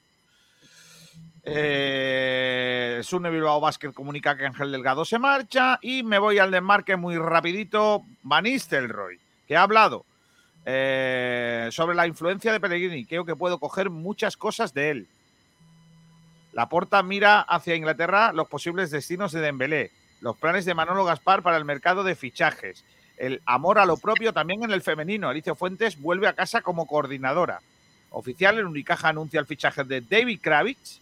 Eh, 1.43 3.00
Sune 3.04 3.30
Bilbao 3.30 3.62
Basket 3.62 3.93
comunica 3.93 4.36
que 4.36 4.45
Ángel 4.45 4.71
Delgado 4.71 5.06
se 5.06 5.17
marcha 5.17 5.80
y 5.82 6.04
me 6.04 6.19
voy 6.19 6.39
al 6.39 6.52
desmarque 6.52 6.97
muy 6.97 7.17
rapidito. 7.17 8.04
Van 8.23 8.43
Nistelrooy, 8.43 9.19
que 9.47 9.56
ha 9.56 9.62
hablado 9.62 10.06
eh, 10.65 11.69
sobre 11.71 11.95
la 11.95 12.06
influencia 12.06 12.52
de 12.52 12.60
Pellegrini. 12.60 13.06
Creo 13.06 13.23
que 13.23 13.36
puedo 13.36 13.60
coger 13.60 13.89
muchas 13.89 14.36
cosas 14.36 14.73
de 14.73 14.89
él. 14.89 15.08
La 16.52 16.67
porta 16.67 17.02
mira 17.04 17.39
hacia 17.41 17.76
Inglaterra 17.76 18.34
los 18.34 18.50
posibles 18.50 18.91
destinos 18.91 19.32
de 19.32 19.39
Dembélé, 19.39 19.91
los 20.21 20.36
planes 20.38 20.65
de 20.65 20.73
Manolo 20.73 21.06
Gaspar 21.06 21.41
para 21.41 21.58
el 21.58 21.65
mercado 21.65 22.03
de 22.03 22.15
fichajes, 22.15 22.84
el 23.17 23.41
amor 23.45 23.80
a 23.80 23.86
lo 23.86 23.97
propio 23.97 24.32
también 24.32 24.63
en 24.63 24.71
el 24.71 24.82
femenino. 24.82 25.27
Alicia 25.27 25.56
Fuentes 25.56 25.99
vuelve 25.99 26.27
a 26.27 26.34
casa 26.34 26.62
como 26.62 26.86
coordinadora. 26.86 27.62
Oficial, 28.12 28.58
el 28.58 28.65
Unicaja 28.65 29.10
anuncia 29.10 29.39
el 29.39 29.45
fichaje 29.45 29.84
de 29.84 30.01
David 30.01 30.39
Kravitz. 30.41 30.99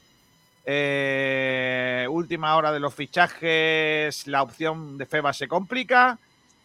Eh, 0.66 2.08
última 2.10 2.56
hora 2.56 2.72
de 2.72 2.80
los 2.80 2.94
fichajes, 2.94 4.26
la 4.28 4.42
opción 4.42 4.98
de 4.98 5.06
Feba 5.06 5.34
se 5.34 5.48
complica. 5.48 6.18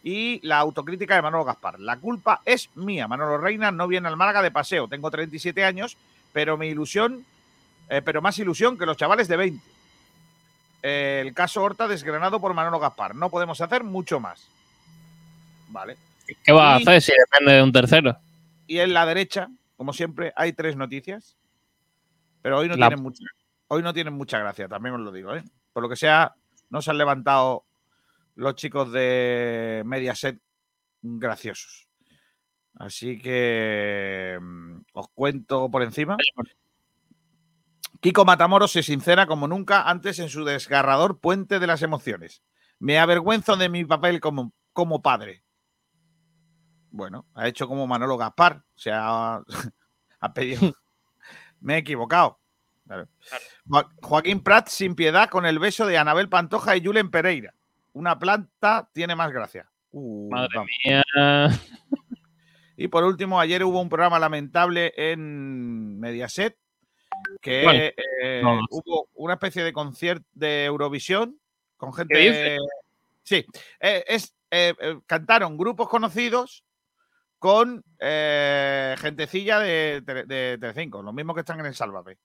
Y 0.03 0.39
la 0.47 0.57
autocrítica 0.57 1.15
de 1.15 1.21
Manolo 1.21 1.45
Gaspar. 1.45 1.79
La 1.79 1.97
culpa 1.97 2.41
es 2.43 2.69
mía. 2.73 3.07
Manolo 3.07 3.37
Reina 3.37 3.71
no 3.71 3.87
viene 3.87 4.07
al 4.07 4.17
Málaga 4.17 4.41
de 4.41 4.49
paseo. 4.49 4.87
Tengo 4.87 5.11
37 5.11 5.63
años, 5.63 5.95
pero 6.33 6.57
mi 6.57 6.69
ilusión, 6.69 7.23
eh, 7.87 8.01
pero 8.03 8.19
más 8.19 8.39
ilusión 8.39 8.79
que 8.79 8.87
los 8.87 8.97
chavales 8.97 9.27
de 9.27 9.37
20. 9.37 9.70
El 10.81 11.33
caso 11.33 11.63
Horta 11.63 11.87
desgranado 11.87 12.39
por 12.39 12.53
Manolo 12.53 12.79
Gaspar. 12.79 13.15
No 13.15 13.29
podemos 13.29 13.59
hacer 13.61 13.83
mucho 13.83 14.19
más. 14.19 14.47
Vale. 15.69 15.97
¿Qué 16.43 16.51
va 16.51 16.75
a 16.75 16.79
Y- 16.79 16.83
hacer 16.83 17.01
si 17.01 17.11
depende 17.17 17.53
de 17.53 17.63
un 17.63 17.71
tercero? 17.71 18.17
Y 18.67 18.79
en 18.79 18.93
la 18.93 19.05
derecha, 19.05 19.47
como 19.77 19.93
siempre, 19.93 20.33
hay 20.35 20.53
tres 20.53 20.75
noticias. 20.75 21.37
Pero 22.41 22.57
hoy 22.59 22.67
no, 22.67 22.75
La- 22.75 22.87
tienen, 22.87 23.03
mucha, 23.03 23.23
hoy 23.67 23.83
no 23.83 23.93
tienen 23.93 24.13
mucha 24.13 24.39
gracia, 24.39 24.67
también 24.67 24.95
os 24.95 25.01
lo 25.01 25.11
digo. 25.11 25.35
¿eh? 25.35 25.43
Por 25.73 25.83
lo 25.83 25.89
que 25.89 25.95
sea, 25.95 26.33
no 26.69 26.81
se 26.81 26.89
han 26.91 26.97
levantado 26.97 27.65
los 28.35 28.55
chicos 28.55 28.91
de 28.91 29.83
Mediaset 29.85 30.39
graciosos. 31.01 31.87
Así 32.75 33.19
que 33.19 34.37
mm, 34.41 34.77
os 34.93 35.07
cuento 35.13 35.69
por 35.69 35.83
encima. 35.83 36.17
Kiko 38.01 38.25
Matamoros 38.25 38.71
se 38.71 38.81
sincera 38.81 39.27
como 39.27 39.47
nunca 39.47 39.83
antes 39.83 40.17
en 40.17 40.29
su 40.29 40.43
desgarrador 40.43 41.19
puente 41.19 41.59
de 41.59 41.67
las 41.67 41.83
emociones. 41.83 42.41
Me 42.79 42.97
avergüenzo 42.97 43.57
de 43.57 43.69
mi 43.69 43.85
papel 43.85 44.19
como, 44.19 44.53
como 44.73 45.03
padre. 45.03 45.43
Bueno, 46.89 47.27
ha 47.35 47.47
hecho 47.47 47.67
como 47.67 47.85
Manolo 47.85 48.17
Gaspar. 48.17 48.63
O 48.75 48.79
sea, 48.79 49.41
ha 50.19 50.33
pedido. 50.33 50.73
Me 51.61 51.75
he 51.75 51.77
equivocado. 51.77 52.39
Claro. 52.87 53.07
Joaquín 54.01 54.41
Prat 54.41 54.67
sin 54.67 54.95
piedad 54.95 55.29
con 55.29 55.45
el 55.45 55.59
beso 55.59 55.85
de 55.85 55.99
Anabel 55.99 56.27
Pantoja 56.27 56.75
y 56.75 56.83
Julen 56.83 57.11
Pereira. 57.11 57.53
Una 57.93 58.17
planta 58.17 58.89
tiene 58.93 59.15
más 59.15 59.31
gracia. 59.31 59.69
Uh, 59.91 60.29
Madre 60.29 60.65
mía. 60.85 61.03
Y 62.77 62.87
por 62.87 63.03
último, 63.03 63.39
ayer 63.39 63.63
hubo 63.63 63.79
un 63.79 63.89
programa 63.89 64.17
lamentable 64.17 64.91
en 64.97 65.99
Mediaset 65.99 66.57
que 67.41 67.93
eh, 68.21 68.41
No. 68.43 68.59
hubo 68.69 69.07
una 69.15 69.33
especie 69.33 69.63
de 69.63 69.73
concierto 69.73 70.25
de 70.33 70.65
Eurovisión 70.65 71.39
con 71.77 71.93
gente. 71.93 72.17
dices? 72.17 72.59
Sí, 73.23 73.45
eh, 73.79 74.03
es, 74.07 74.35
eh, 74.49 74.73
cantaron 75.05 75.57
grupos 75.57 75.87
conocidos 75.89 76.63
con 77.39 77.83
gentecilla 77.99 79.59
de, 79.59 80.01
de 80.01 80.57
Telecinco, 80.59 81.01
los 81.01 81.13
mismos 81.13 81.35
que 81.35 81.39
están 81.41 81.59
en 81.59 81.65
el 81.65 81.75
Sálvame. 81.75 82.17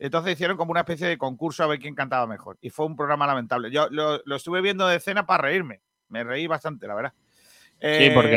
Entonces 0.00 0.32
hicieron 0.32 0.56
como 0.56 0.70
una 0.70 0.80
especie 0.80 1.06
de 1.08 1.18
concurso 1.18 1.64
a 1.64 1.66
ver 1.66 1.78
quién 1.80 1.94
cantaba 1.94 2.26
mejor. 2.26 2.56
Y 2.60 2.70
fue 2.70 2.86
un 2.86 2.96
programa 2.96 3.26
lamentable. 3.26 3.70
Yo 3.70 3.88
lo, 3.90 4.20
lo 4.24 4.36
estuve 4.36 4.60
viendo 4.60 4.86
de 4.86 4.96
escena 4.96 5.26
para 5.26 5.42
reírme. 5.42 5.80
Me 6.08 6.22
reí 6.24 6.46
bastante, 6.46 6.86
la 6.86 6.94
verdad. 6.94 7.12
Sí, 7.80 8.10
porque 8.14 8.36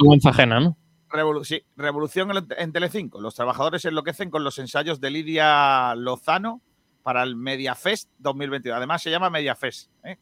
vergüenza 0.00 0.30
ajena, 0.30 0.58
¿no? 0.60 0.76
Revolu- 1.12 1.44
sí, 1.44 1.62
Revolución 1.76 2.30
en, 2.36 2.46
en 2.56 2.72
Telecinco. 2.72 3.20
Los 3.20 3.34
trabajadores 3.34 3.84
enloquecen 3.84 4.30
con 4.30 4.42
los 4.44 4.58
ensayos 4.58 5.00
de 5.00 5.10
Lidia 5.10 5.94
Lozano 5.94 6.60
para 7.02 7.22
el 7.22 7.36
Mediafest 7.36 8.10
2022. 8.18 8.76
Además 8.76 9.02
se 9.02 9.10
llama 9.10 9.30
Mediafest. 9.30 9.90
¿eh? 10.04 10.16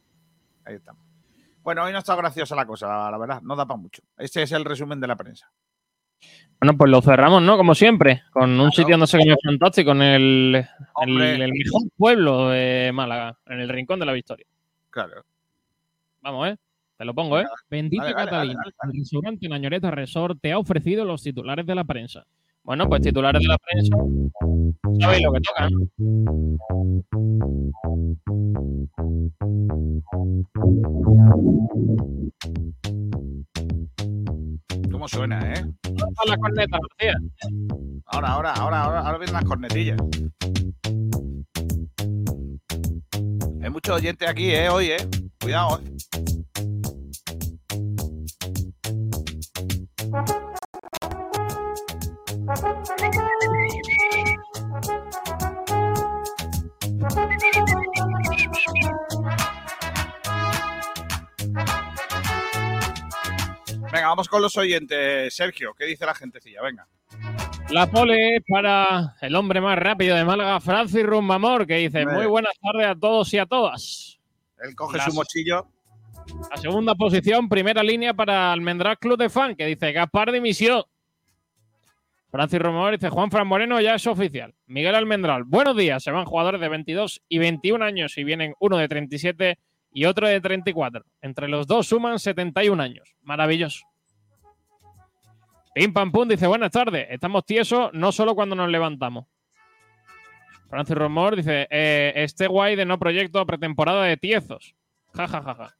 Ahí 0.65 0.75
estamos. 0.75 1.01
Bueno, 1.63 1.83
hoy 1.83 1.91
no 1.93 1.99
está 1.99 2.15
graciosa 2.15 2.55
la 2.55 2.65
cosa, 2.65 3.09
la 3.11 3.17
verdad. 3.17 3.41
No 3.41 3.55
da 3.55 3.65
para 3.65 3.77
mucho. 3.79 4.01
Este 4.17 4.41
es 4.43 4.51
el 4.51 4.65
resumen 4.65 4.99
de 4.99 5.07
la 5.07 5.15
prensa. 5.15 5.51
Bueno, 6.59 6.77
pues 6.77 6.91
lo 6.91 7.01
cerramos, 7.01 7.41
¿no? 7.41 7.57
Como 7.57 7.73
siempre, 7.73 8.23
con 8.31 8.59
un 8.59 8.71
sitio 8.71 8.93
donde 8.93 9.07
se 9.07 9.17
come 9.17 9.35
fantástico, 9.43 9.91
en 9.91 10.01
el, 10.03 10.67
el 11.07 11.51
mejor 11.53 11.81
pueblo 11.97 12.49
de 12.49 12.91
Málaga, 12.93 13.37
en 13.47 13.59
el 13.59 13.69
Rincón 13.69 13.99
de 13.99 14.05
la 14.05 14.13
Victoria. 14.13 14.45
Claro. 14.91 15.23
Vamos, 16.21 16.49
¿eh? 16.49 16.57
Te 17.01 17.05
lo 17.05 17.15
pongo, 17.15 17.39
¿eh? 17.39 17.45
Bendita 17.67 18.03
Dale, 18.03 18.15
Catalina. 18.15 18.61
dale, 18.63 18.93
El 18.93 18.99
restaurante 18.99 19.49
Nañoreta 19.49 19.89
Resort 19.89 20.37
te 20.39 20.51
ha 20.51 20.59
ofrecido 20.59 21.03
los 21.03 21.23
titulares 21.23 21.65
de 21.65 21.73
la 21.73 21.83
prensa. 21.83 22.27
Bueno, 22.61 22.87
pues 22.87 23.01
titulares 23.01 23.41
de 23.41 23.47
la 23.47 23.57
prensa. 23.57 23.97
¿Sabéis 24.99 25.23
lo 25.23 25.33
que 25.33 25.41
toca? 25.41 25.67
no? 25.71 25.79
¿Cómo 34.91 35.07
suena, 35.07 35.39
eh? 35.53 35.63
¿Dónde 35.81 36.03
están 36.07 36.27
las 36.27 36.37
cornetas, 36.37 36.79
García? 36.99 37.15
Ahora, 38.05 38.27
ahora, 38.33 38.53
ahora, 38.53 38.83
ahora, 38.83 38.99
ahora 38.99 39.17
vienen 39.17 39.33
las 39.33 39.45
cornetillas. 39.45 39.97
Hay 43.63 43.69
muchos 43.71 43.95
oyentes 43.95 44.29
aquí, 44.29 44.51
eh, 44.51 44.69
hoy, 44.69 44.91
eh. 44.91 44.97
Cuidado, 45.39 45.79
eh. 45.79 45.91
Venga, 63.91 64.07
vamos 64.07 64.27
con 64.27 64.41
los 64.41 64.57
oyentes. 64.57 65.33
Sergio, 65.33 65.73
¿qué 65.77 65.85
dice 65.85 66.05
la 66.05 66.13
gentecilla? 66.13 66.61
Venga. 66.61 66.87
La 67.69 67.89
pole 67.89 68.35
es 68.35 68.43
para 68.47 69.15
el 69.21 69.35
hombre 69.35 69.61
más 69.61 69.77
rápido 69.77 70.15
de 70.17 70.25
Málaga, 70.25 70.59
Francis 70.59 71.05
Rumbamor, 71.05 71.65
que 71.65 71.75
dice. 71.75 72.05
Muy 72.05 72.25
buenas 72.25 72.53
tardes 72.61 72.87
a 72.87 72.95
todos 72.95 73.33
y 73.33 73.37
a 73.37 73.45
todas. 73.45 74.19
Él 74.61 74.75
coge 74.75 74.99
su 74.99 75.13
mochillo. 75.13 75.67
La 76.49 76.57
segunda 76.57 76.95
posición, 76.95 77.47
primera 77.47 77.81
línea 77.81 78.13
para 78.13 78.51
Almendral 78.51 78.97
Club 78.99 79.17
de 79.17 79.29
Fan, 79.29 79.55
que 79.55 79.65
dice 79.65 79.93
Gaspar 79.93 80.31
dimisión. 80.31 80.83
Francis 82.31 82.59
Romero 82.59 82.91
dice 82.91 83.09
Juan 83.09 83.29
Fran 83.29 83.45
Moreno 83.45 83.81
ya 83.81 83.95
es 83.95 84.07
oficial. 84.07 84.55
Miguel 84.65 84.95
Almendral, 84.95 85.43
buenos 85.43 85.75
días. 85.75 86.01
Se 86.01 86.11
van 86.11 86.23
jugadores 86.23 86.61
de 86.61 86.69
22 86.69 87.21
y 87.27 87.39
21 87.39 87.83
años 87.83 88.17
y 88.17 88.23
vienen 88.23 88.53
uno 88.61 88.77
de 88.77 88.87
37 88.87 89.59
y 89.91 90.05
otro 90.05 90.29
de 90.29 90.39
34. 90.39 91.03
Entre 91.21 91.49
los 91.49 91.67
dos 91.67 91.87
suman 91.87 92.19
71 92.19 92.81
años. 92.81 93.15
Maravilloso. 93.21 93.85
Pim 95.75 95.91
Pam 95.91 96.13
Pum 96.13 96.29
dice 96.29 96.47
buenas 96.47 96.71
tardes. 96.71 97.07
Estamos 97.09 97.45
tiesos 97.45 97.89
no 97.91 98.13
solo 98.13 98.33
cuando 98.33 98.55
nos 98.55 98.69
levantamos. 98.69 99.25
Francis 100.69 100.95
Romor 100.95 101.35
dice 101.35 101.67
este 101.69 102.47
guay 102.47 102.77
de 102.77 102.85
no 102.85 102.97
proyecto 102.97 103.39
a 103.39 103.45
pretemporada 103.45 104.03
de 104.05 104.15
tiezos. 104.15 104.73
Ja, 105.13 105.27
ja, 105.27 105.41
ja, 105.41 105.53
ja. 105.53 105.75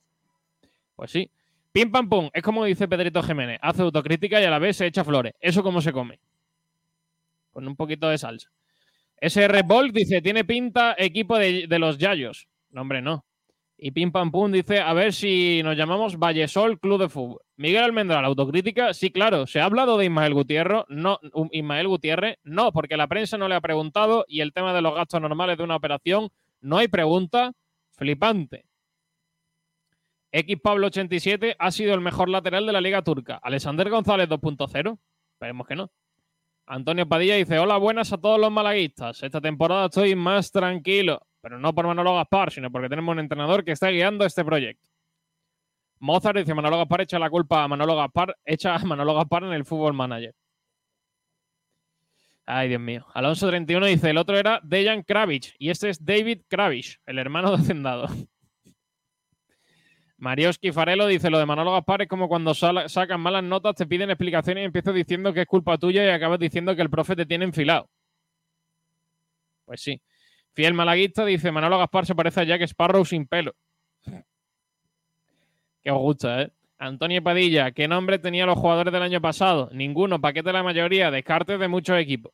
Pues 0.98 1.12
sí. 1.12 1.32
Pim 1.72 1.90
pam 1.90 2.10
pum. 2.10 2.30
Es 2.34 2.44
como 2.44 2.66
dice 2.66 2.90
Pedrito 2.90 3.24
Jiménez. 3.24 3.58
Hace 3.62 3.84
autocrítica 3.84 4.42
y 4.42 4.44
a 4.44 4.50
la 4.50 4.60
vez 4.60 4.76
se 4.76 4.86
echa 4.86 5.06
flores. 5.06 5.34
¿Eso 5.40 5.64
cómo 5.64 5.80
se 5.80 5.94
come? 5.94 6.20
Con 7.52 7.68
un 7.68 7.76
poquito 7.76 8.10
de 8.10 8.18
salsa. 8.18 8.50
SR 9.18 9.64
Bolt 9.64 9.94
dice, 9.94 10.22
tiene 10.22 10.44
pinta 10.44 10.96
equipo 10.98 11.38
de, 11.38 11.68
de 11.68 11.80
los 11.80 11.98
Yayos. 11.98 12.48
No, 12.72 12.82
hombre, 12.82 13.02
no. 13.02 13.26
Y 13.84 13.90
Pim 13.90 14.12
Pam 14.12 14.30
Pum 14.30 14.52
dice, 14.52 14.80
a 14.80 14.94
ver 14.94 15.12
si 15.12 15.62
nos 15.64 15.76
llamamos 15.76 16.20
Vallesol 16.20 16.80
Club 16.80 17.02
de 17.02 17.10
Fútbol. 17.10 17.42
Miguel 17.58 17.84
Almendral, 17.84 18.24
autocrítica. 18.24 18.94
Sí, 18.94 19.10
claro. 19.10 19.48
¿Se 19.48 19.60
ha 19.60 19.66
hablado 19.66 19.98
de 19.98 20.06
Ismael 20.06 20.36
Gutiérrez? 20.36 20.84
No, 20.88 21.20
um, 21.34 21.50
Ismael 21.52 21.88
Gutiérrez. 21.88 22.38
No, 22.44 22.72
porque 22.72 22.96
la 22.96 23.08
prensa 23.08 23.40
no 23.40 23.48
le 23.48 23.56
ha 23.56 23.62
preguntado 23.62 24.24
y 24.28 24.42
el 24.42 24.54
tema 24.54 24.76
de 24.76 24.84
los 24.84 24.94
gastos 24.94 25.20
normales 25.20 25.58
de 25.58 25.64
una 25.64 25.78
operación, 25.78 26.30
no 26.60 26.78
hay 26.78 26.90
pregunta. 26.90 27.54
Flipante. 27.98 28.66
X 30.32 30.58
Pablo 30.62 30.86
87 30.88 31.56
ha 31.58 31.72
sido 31.72 31.96
el 31.96 32.02
mejor 32.02 32.30
lateral 32.30 32.68
de 32.68 32.74
la 32.74 32.82
Liga 32.82 33.02
Turca. 33.02 33.40
Alexander 33.42 33.90
González 33.90 34.30
2.0. 34.30 35.00
Esperemos 35.34 35.68
que 35.68 35.76
no. 35.76 35.92
Antonio 36.72 37.06
Padilla 37.06 37.36
dice: 37.36 37.60
Hola, 37.60 37.76
buenas 37.76 38.14
a 38.14 38.18
todos 38.18 38.40
los 38.40 38.50
malaguistas. 38.50 39.22
Esta 39.22 39.42
temporada 39.42 39.88
estoy 39.88 40.16
más 40.16 40.54
tranquilo, 40.54 41.20
pero 41.42 41.60
no 41.60 41.76
por 41.76 41.86
Manolo 41.86 42.16
Gaspar, 42.16 42.50
sino 42.50 42.72
porque 42.72 42.88
tenemos 42.88 43.12
un 43.12 43.20
entrenador 43.20 43.66
que 43.66 43.74
está 43.74 43.90
guiando 43.90 44.24
este 44.24 44.46
proyecto. 44.46 44.88
Mozart 46.00 46.38
dice: 46.38 46.54
Manolo 46.54 46.78
Gaspar 46.78 47.02
echa 47.02 47.20
la 47.20 47.30
culpa 47.30 47.66
a 47.66 47.68
Manolo 47.68 47.98
Gaspar, 47.98 48.38
echa 48.46 48.74
a 48.74 48.80
Manolo 48.86 49.14
Gaspar 49.16 49.44
en 49.44 49.52
el 49.52 49.66
fútbol 49.66 49.94
manager. 49.94 50.34
Ay, 52.46 52.70
Dios 52.70 52.80
mío. 52.80 53.06
Alonso 53.14 53.50
31 53.50 53.88
dice: 53.88 54.10
El 54.10 54.18
otro 54.18 54.38
era 54.38 54.62
Dejan 54.64 55.04
Kravich 55.04 55.54
y 55.60 55.72
este 55.72 55.90
es 55.90 56.06
David 56.06 56.44
Kravich, 56.48 57.02
el 57.06 57.20
hermano 57.20 57.52
de 57.52 57.58
Hacendado. 57.58 58.08
Marioski 60.22 60.72
Farelo 60.72 61.08
dice: 61.08 61.32
Lo 61.32 61.40
de 61.40 61.48
Manolo 61.48 61.72
Gaspar 61.72 62.04
es 62.04 62.08
como 62.08 62.30
cuando 62.30 62.54
sacan 62.54 63.20
malas 63.20 63.44
notas, 63.44 63.76
te 63.76 63.88
piden 63.88 64.12
explicaciones 64.12 64.62
y 64.62 64.66
empiezas 64.66 64.94
diciendo 64.94 65.34
que 65.34 65.42
es 65.42 65.48
culpa 65.48 65.80
tuya 65.80 66.06
y 66.06 66.10
acabas 66.10 66.38
diciendo 66.40 66.76
que 66.76 66.84
el 66.84 66.92
profe 66.92 67.16
te 67.16 67.26
tiene 67.26 67.44
enfilado. 67.46 67.90
Pues 69.66 69.82
sí. 69.82 70.00
Fiel 70.54 70.76
malaguista 70.76 71.26
dice: 71.26 71.52
Manolo 71.52 71.80
Gaspar 71.80 72.06
se 72.06 72.14
parece 72.14 72.42
a 72.42 72.44
Jack 72.44 72.62
Sparrow 72.62 73.04
sin 73.04 73.26
pelo. 73.28 73.56
Que 75.84 75.90
os 75.90 75.98
gusta, 75.98 76.44
¿eh? 76.44 76.52
Antonio 76.78 77.24
Padilla, 77.24 77.72
¿qué 77.72 77.88
nombre 77.88 78.20
tenían 78.20 78.46
los 78.46 78.60
jugadores 78.60 78.94
del 78.94 79.02
año 79.02 79.20
pasado? 79.20 79.72
Ninguno, 79.74 80.22
paquete 80.22 80.54
la 80.54 80.62
mayoría, 80.62 81.10
descartes 81.10 81.60
de 81.60 81.68
muchos 81.68 81.98
equipos. 81.98 82.32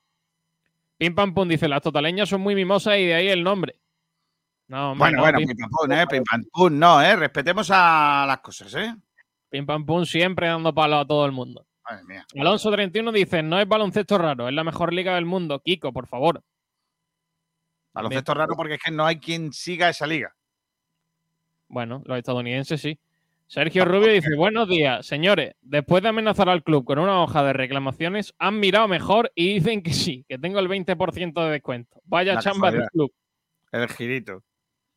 Pim 0.98 1.16
Pam 1.16 1.34
Pum 1.34 1.48
dice: 1.48 1.70
Las 1.70 1.82
totaleñas 1.82 2.28
son 2.28 2.42
muy 2.42 2.54
mimosas 2.54 2.98
y 2.98 3.06
de 3.06 3.14
ahí 3.14 3.30
el 3.30 3.44
nombre. 3.46 3.80
No, 4.68 4.92
hombre, 4.92 5.00
Bueno, 5.12 5.18
no, 5.18 5.24
bueno, 5.24 5.38
Pim- 5.40 5.58
pam 5.58 5.70
pum, 5.70 5.92
eh, 5.92 6.08
pim 6.08 6.24
pam 6.24 6.44
pum, 6.52 6.80
no, 6.80 7.02
eh. 7.02 7.16
Respetemos 7.16 7.70
a 7.72 8.26
las 8.28 8.40
cosas, 8.40 8.74
eh. 8.76 8.94
Pim 9.50 9.66
Pam 9.66 9.86
Pum 9.86 10.04
siempre 10.06 10.48
dando 10.48 10.74
palo 10.74 10.98
a 10.98 11.08
todo 11.08 11.26
el 11.26 11.32
mundo. 11.32 11.66
Madre 11.90 12.04
mía. 12.04 12.26
Alonso 12.38 12.70
31 12.70 13.14
dice, 13.14 13.42
no 13.42 13.60
es 13.62 13.68
baloncesto 13.68 14.18
raro, 14.18 14.50
es 14.50 14.54
la 14.54 14.66
mejor 14.66 14.92
liga 14.92 15.16
del 15.16 15.26
mundo. 15.26 15.62
Kiko, 15.62 15.94
por 15.94 16.06
favor. 16.08 16.44
Baloncesto 17.94 18.34
raro 18.34 18.56
porque 18.58 18.74
es 18.76 18.82
que 18.84 18.92
no 18.92 19.06
hay 19.06 19.20
quien 19.20 19.54
siga 19.54 19.88
esa 19.90 20.06
liga. 20.06 20.36
Bueno, 21.70 22.02
los 22.06 22.18
estadounidenses 22.18 22.82
sí. 22.82 23.00
Sergio 23.48 23.86
Rubio 23.86 24.12
dice, 24.12 24.36
buenos 24.36 24.68
días, 24.68 25.06
señores. 25.06 25.56
Después 25.62 26.04
de 26.04 26.10
amenazar 26.10 26.50
al 26.50 26.64
club 26.64 26.84
con 26.84 27.00
una 27.00 27.22
hoja 27.22 27.42
de 27.44 27.54
reclamaciones, 27.54 28.34
han 28.38 28.60
mirado 28.60 28.90
mejor 28.90 29.32
y 29.34 29.54
dicen 29.54 29.82
que 29.82 29.94
sí, 29.94 30.26
que 30.28 30.38
tengo 30.38 30.60
el 30.60 30.68
20% 30.68 31.46
de 31.46 31.52
descuento. 31.52 32.02
Vaya 32.04 32.34
La 32.34 32.42
chamba 32.42 32.70
del 32.72 32.86
club. 32.90 33.14
El 33.72 33.88
girito. 33.88 34.44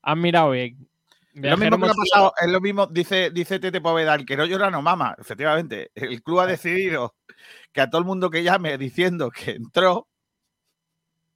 Han 0.03 0.21
mirado 0.21 0.51
bien. 0.51 0.89
Es 1.35 1.43
lo 1.43 1.57
mismo 1.57 1.79
que 1.79 1.91
ha 1.93 1.95
pasado, 1.95 2.33
es 2.43 2.49
lo 2.51 2.61
mismo, 2.61 2.87
dice, 2.89 3.31
dice 3.31 3.61
Tete 3.61 3.81
Poveda, 3.81 4.15
el 4.17 4.27
que 4.27 4.37
no 4.37 4.45
llora 4.47 4.71
no 4.71 4.83
mama. 4.83 5.15
Efectivamente, 5.19 5.91
el 5.95 6.23
club 6.23 6.41
ha 6.41 6.47
decidido 6.47 7.15
que 7.73 7.81
a 7.81 7.89
todo 7.89 8.01
el 8.01 8.07
mundo 8.07 8.31
que 8.31 8.43
llame 8.43 8.77
diciendo 8.77 9.31
que 9.31 9.53
entró, 9.53 10.09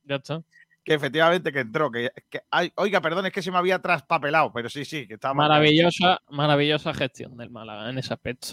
Ya 0.03 0.16
está. 0.16 0.42
que 0.83 0.94
efectivamente 0.94 1.53
que 1.53 1.61
entró, 1.61 1.90
que, 1.92 2.11
que- 2.29 2.42
ay, 2.50 2.72
oiga, 2.74 3.00
perdón, 3.00 3.27
es 3.27 3.33
que 3.33 3.40
se 3.40 3.53
me 3.53 3.59
había 3.59 3.79
traspapelado, 3.81 4.53
pero 4.53 4.68
sí, 4.68 4.85
sí, 4.85 5.07
que 5.07 5.14
estaba. 5.14 5.33
Maravillosa, 5.35 6.20
maravillosa 6.29 6.92
gestión 6.92 7.37
del 7.37 7.50
Málaga 7.50 7.88
en 7.88 7.98
ese 7.98 8.12
aspecto. 8.12 8.48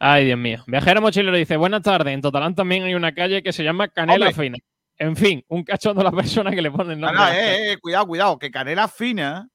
Ay, 0.00 0.26
Dios 0.26 0.38
mío. 0.38 0.62
Viajero 0.66 1.00
mochilero 1.00 1.36
dice, 1.36 1.56
buenas 1.56 1.82
tardes. 1.82 2.12
En 2.14 2.20
Totalán 2.20 2.54
también 2.54 2.82
hay 2.84 2.94
una 2.94 3.14
calle 3.14 3.42
que 3.42 3.52
se 3.52 3.64
llama 3.64 3.88
Canela 3.88 4.26
Hombre. 4.28 4.44
Fina. 4.44 4.58
En 4.98 5.14
fin, 5.16 5.44
un 5.48 5.62
cachondo 5.62 6.00
a 6.00 6.04
la 6.04 6.12
persona 6.40 6.50
que 6.50 6.60
le 6.62 6.70
nombre. 6.70 6.96
no, 6.96 7.08
a 7.08 7.12
las 7.12 7.20
calles. 7.30 7.42
eh, 7.44 7.72
eh, 7.72 7.78
cuidado, 7.78 8.06
cuidado, 8.06 8.38
que 8.38 8.50
Canela 8.50 8.88
Fina 8.88 9.48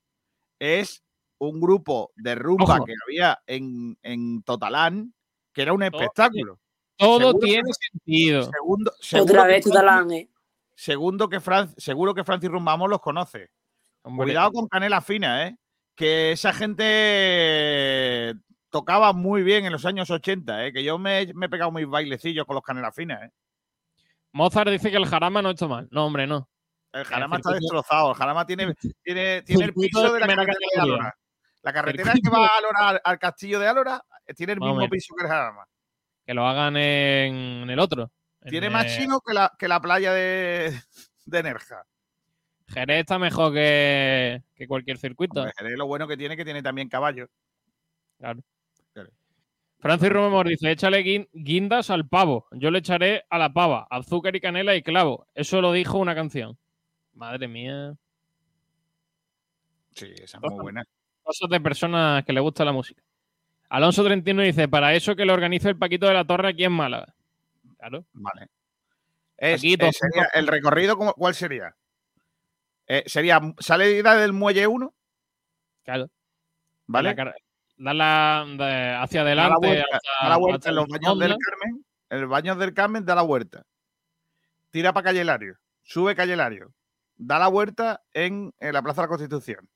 es 0.59 1.03
un 1.39 1.59
grupo 1.59 2.11
de 2.15 2.35
rumba 2.35 2.75
Ojo. 2.77 2.85
que 2.85 2.93
había 3.05 3.39
en, 3.45 3.97
en 4.01 4.41
Totalán, 4.43 5.13
que 5.51 5.61
era 5.63 5.73
un 5.73 5.83
espectáculo. 5.83 6.59
Todo 6.95 7.33
que- 7.39 7.47
tiene 7.47 7.69
sentido. 7.73 8.43
Segundo, 8.51 8.91
seguro 9.01 9.31
Otra 9.33 9.41
que 9.43 9.47
vez, 9.49 9.63
Francis- 9.65 9.71
Tutalán, 9.71 10.11
eh. 10.11 10.29
segundo 10.75 11.27
que 11.27 11.41
Fran- 11.41 11.73
seguro 11.77 12.13
que 12.13 12.23
Francis 12.23 12.49
Rumbamos 12.49 12.89
los 12.89 13.01
conoce. 13.01 13.49
Hombre, 14.03 14.27
Cuidado 14.27 14.51
con 14.53 14.67
Canela 14.67 15.01
Fina, 15.01 15.47
¿eh? 15.47 15.57
Que 15.95 16.31
esa 16.31 16.53
gente 16.53 18.33
tocaba 18.69 19.13
muy 19.13 19.43
bien 19.43 19.65
en 19.65 19.71
los 19.71 19.85
años 19.85 20.09
80, 20.09 20.65
¿eh? 20.67 20.73
Que 20.73 20.83
yo 20.83 20.97
me, 20.97 21.31
me 21.35 21.45
he 21.45 21.49
pegado 21.49 21.71
mis 21.71 21.87
bailecillos 21.87 22.45
con 22.45 22.55
los 22.55 22.63
Canela 22.63 22.91
Fina, 22.91 23.25
¿eh? 23.25 23.29
Mozart 24.33 24.69
dice 24.69 24.91
que 24.91 24.97
el 24.97 25.05
jarama 25.05 25.41
no 25.41 25.51
está 25.51 25.67
mal. 25.67 25.87
No, 25.91 26.05
hombre, 26.05 26.27
no. 26.27 26.49
El 26.91 27.05
Jarama 27.05 27.37
está 27.37 27.49
circuito- 27.51 27.61
destrozado. 27.61 28.09
El 28.11 28.15
Jarama 28.17 28.45
tiene, 28.45 28.75
tiene, 29.01 29.41
tiene 29.41 29.65
el 29.65 29.73
piso 29.73 30.13
de 30.13 30.19
la 30.19 30.27
carretera 30.27 30.57
de. 30.75 30.81
Álora. 30.81 31.15
La 31.63 31.73
carretera 31.73 32.13
que 32.13 32.29
va 32.29 32.45
a 32.45 32.89
al, 32.89 33.01
al 33.03 33.19
castillo 33.19 33.59
de 33.59 33.67
Álora 33.67 34.03
eh, 34.27 34.33
tiene 34.33 34.53
el 34.53 34.59
mismo 34.59 34.87
piso 34.89 35.15
que 35.15 35.23
el 35.23 35.29
Jarama. 35.31 35.65
Que 36.25 36.33
lo 36.33 36.45
hagan 36.47 36.77
en, 36.77 37.35
en 37.63 37.69
el 37.69 37.79
otro. 37.79 38.11
En, 38.41 38.49
Tiene 38.51 38.69
más 38.69 38.85
eh, 38.85 38.97
chino 38.99 39.21
que 39.25 39.33
la, 39.33 39.51
que 39.57 39.67
la 39.67 39.81
playa 39.81 40.13
de, 40.13 40.79
de 41.25 41.43
Nerja. 41.43 41.83
Jerez 42.67 42.99
está 43.01 43.17
mejor 43.17 43.53
que, 43.53 44.43
que 44.55 44.67
cualquier 44.67 44.97
circuito. 44.97 45.39
Hombre, 45.39 45.53
Jerez 45.57 45.77
lo 45.77 45.87
bueno 45.87 46.07
que 46.07 46.17
tiene 46.17 46.35
que 46.37 46.45
tiene 46.45 46.61
también 46.61 46.89
caballo. 46.89 47.27
Francis 49.83 50.09
Romemor 50.09 50.47
dice, 50.47 50.71
échale 50.71 51.03
guin- 51.03 51.29
guindas 51.33 51.89
al 51.91 52.07
pavo. 52.07 52.47
Yo 52.51 52.71
le 52.71 52.79
echaré 52.79 53.25
a 53.29 53.37
la 53.37 53.53
pava, 53.53 53.85
azúcar 53.89 54.35
y 54.35 54.41
canela 54.41 54.75
y 54.75 54.81
clavo. 54.81 55.27
Eso 55.35 55.61
lo 55.61 55.71
dijo 55.71 55.97
una 55.99 56.15
canción. 56.15 56.57
Madre 57.13 57.47
mía. 57.47 57.93
Sí, 59.93 60.07
esa 60.15 60.37
es 60.37 60.41
muy 60.43 60.59
buena. 60.59 60.83
Cosas 61.21 61.49
de 61.49 61.61
personas 61.61 62.25
que 62.25 62.33
le 62.33 62.39
gusta 62.39 62.65
la 62.65 62.71
música. 62.71 63.03
Alonso 63.69 64.03
31 64.03 64.41
dice, 64.43 64.67
para 64.67 64.93
eso 64.95 65.15
que 65.15 65.25
lo 65.25 65.33
organice 65.33 65.69
el 65.69 65.77
Paquito 65.77 66.07
de 66.07 66.13
la 66.13 66.25
Torre 66.25 66.49
aquí 66.49 66.63
en 66.63 66.71
Málaga. 66.71 67.13
Claro. 67.77 68.05
Vale. 68.13 68.47
Es- 69.37 69.63
eh, 69.63 69.77
sería- 69.91 70.29
el 70.33 70.47
recorrido, 70.47 70.95
¿cómo- 70.97 71.13
¿cuál 71.13 71.35
sería? 71.35 71.75
Eh, 72.87 73.03
sería 73.05 73.39
salida 73.59 74.15
del 74.15 74.33
muelle 74.33 74.67
1, 74.67 74.93
Claro. 75.83 76.09
¿vale? 76.87 77.15
La 77.77 78.45
de- 78.57 78.95
hacia 78.95 79.23
Da 79.23 79.35
la 79.35 79.43
adelante. 79.45 79.67
vuelta, 79.67 79.85
hasta- 79.91 80.23
da 80.23 80.29
la 80.29 80.37
vuelta 80.37 80.69
en 80.69 80.75
los 80.75 80.87
baños 80.87 81.19
del. 81.19 81.35
Carmen. 81.37 81.85
En 82.09 82.21
los 82.21 82.29
baños 82.29 82.57
del 82.59 82.73
Carmen 82.73 83.05
da 83.05 83.15
la 83.15 83.21
vuelta. 83.23 83.63
Tira 84.69 84.93
para 84.93 85.05
Calle 85.05 85.21
Hilario. 85.21 85.57
Sube 85.83 86.15
Calle 86.15 86.33
Hilario. 86.33 86.71
Da 87.17 87.39
la 87.39 87.47
vuelta 87.47 88.01
en, 88.13 88.53
en 88.59 88.73
la 88.73 88.81
Plaza 88.81 89.01
de 89.01 89.05
la 89.05 89.09
Constitución. 89.09 89.67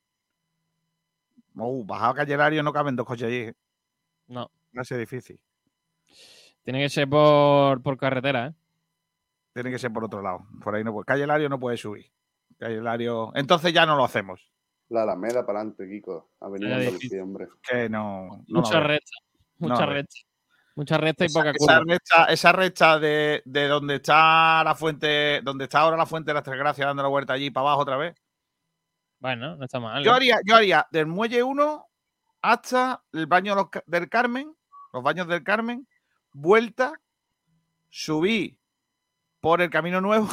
Uh, 1.55 1.83
bajado 1.85 2.13
Calle 2.15 2.33
Hilario 2.35 2.61
no 2.63 2.71
caben 2.71 2.95
dos 2.95 3.05
coches 3.05 3.27
allí. 3.27 3.37
¿eh? 3.37 3.53
No, 4.27 4.49
a 4.75 4.83
ser 4.83 4.99
difícil. 4.99 5.39
tiene 6.63 6.79
que 6.81 6.89
ser 6.89 7.09
por, 7.09 7.81
por 7.81 7.97
carretera, 7.97 8.47
¿eh? 8.47 8.53
Tiene 9.53 9.71
que 9.71 9.79
ser 9.79 9.91
por 9.91 10.03
otro 10.05 10.21
lado. 10.21 10.45
Por 10.63 10.75
ahí 10.75 10.83
no 10.83 10.91
puede. 10.93 11.05
Calle 11.05 11.23
Hilario 11.23 11.49
no 11.49 11.59
puede 11.59 11.77
subir. 11.77 12.11
Calle 12.59 12.75
Hilario. 12.75 13.31
Entonces 13.35 13.73
ya 13.73 13.85
no 13.87 13.95
lo 13.95 14.03
hacemos. 14.05 14.51
La 14.89 15.03
Alameda 15.03 15.45
para 15.45 15.59
adelante, 15.59 15.87
Kiko. 15.89 16.31
Avenida 16.39 16.75
Andalucía, 16.77 17.23
hombre. 17.23 17.47
Que 17.61 17.89
no. 17.89 18.43
no 18.47 18.61
Mucha 18.61 18.79
recta. 18.79 19.11
No 19.59 19.67
Mucha 19.69 19.85
veo. 19.85 19.95
recta. 19.95 20.15
Mucha 20.75 20.97
recta 20.97 21.23
y 21.23 21.27
Esa, 21.27 21.39
poca 21.39 21.49
esa 21.51 21.57
curva. 21.79 21.83
recta, 21.93 22.25
esa 22.25 22.51
recta 22.51 22.99
de, 22.99 23.41
de 23.45 23.67
donde 23.67 23.95
está 23.95 24.63
la 24.63 24.75
fuente, 24.75 25.41
donde 25.41 25.63
está 25.65 25.79
ahora 25.79 25.97
la 25.97 26.05
fuente 26.05 26.29
de 26.29 26.35
las 26.35 26.43
Tres 26.43 26.57
Gracias 26.57 26.85
dando 26.87 27.01
la 27.03 27.09
vuelta 27.09 27.33
allí 27.33 27.49
para 27.49 27.63
abajo 27.67 27.81
otra 27.81 27.97
vez. 27.97 28.15
Bueno, 29.19 29.55
no 29.55 29.65
está 29.65 29.79
mal. 29.79 30.03
Yo 30.03 30.11
¿eh? 30.11 30.15
haría, 30.15 30.39
yo 30.45 30.55
haría 30.55 30.87
del 30.91 31.07
muelle 31.07 31.41
1 31.41 31.85
hasta 32.43 33.03
el 33.11 33.25
baño 33.25 33.55
de 33.55 33.81
del 33.87 34.07
Carmen, 34.09 34.55
los 34.93 35.01
baños 35.03 35.27
del 35.27 35.43
Carmen, 35.43 35.87
vuelta, 36.31 36.93
subí 37.89 38.59
por 39.39 39.61
el 39.61 39.69
camino 39.71 39.99
nuevo, 40.01 40.27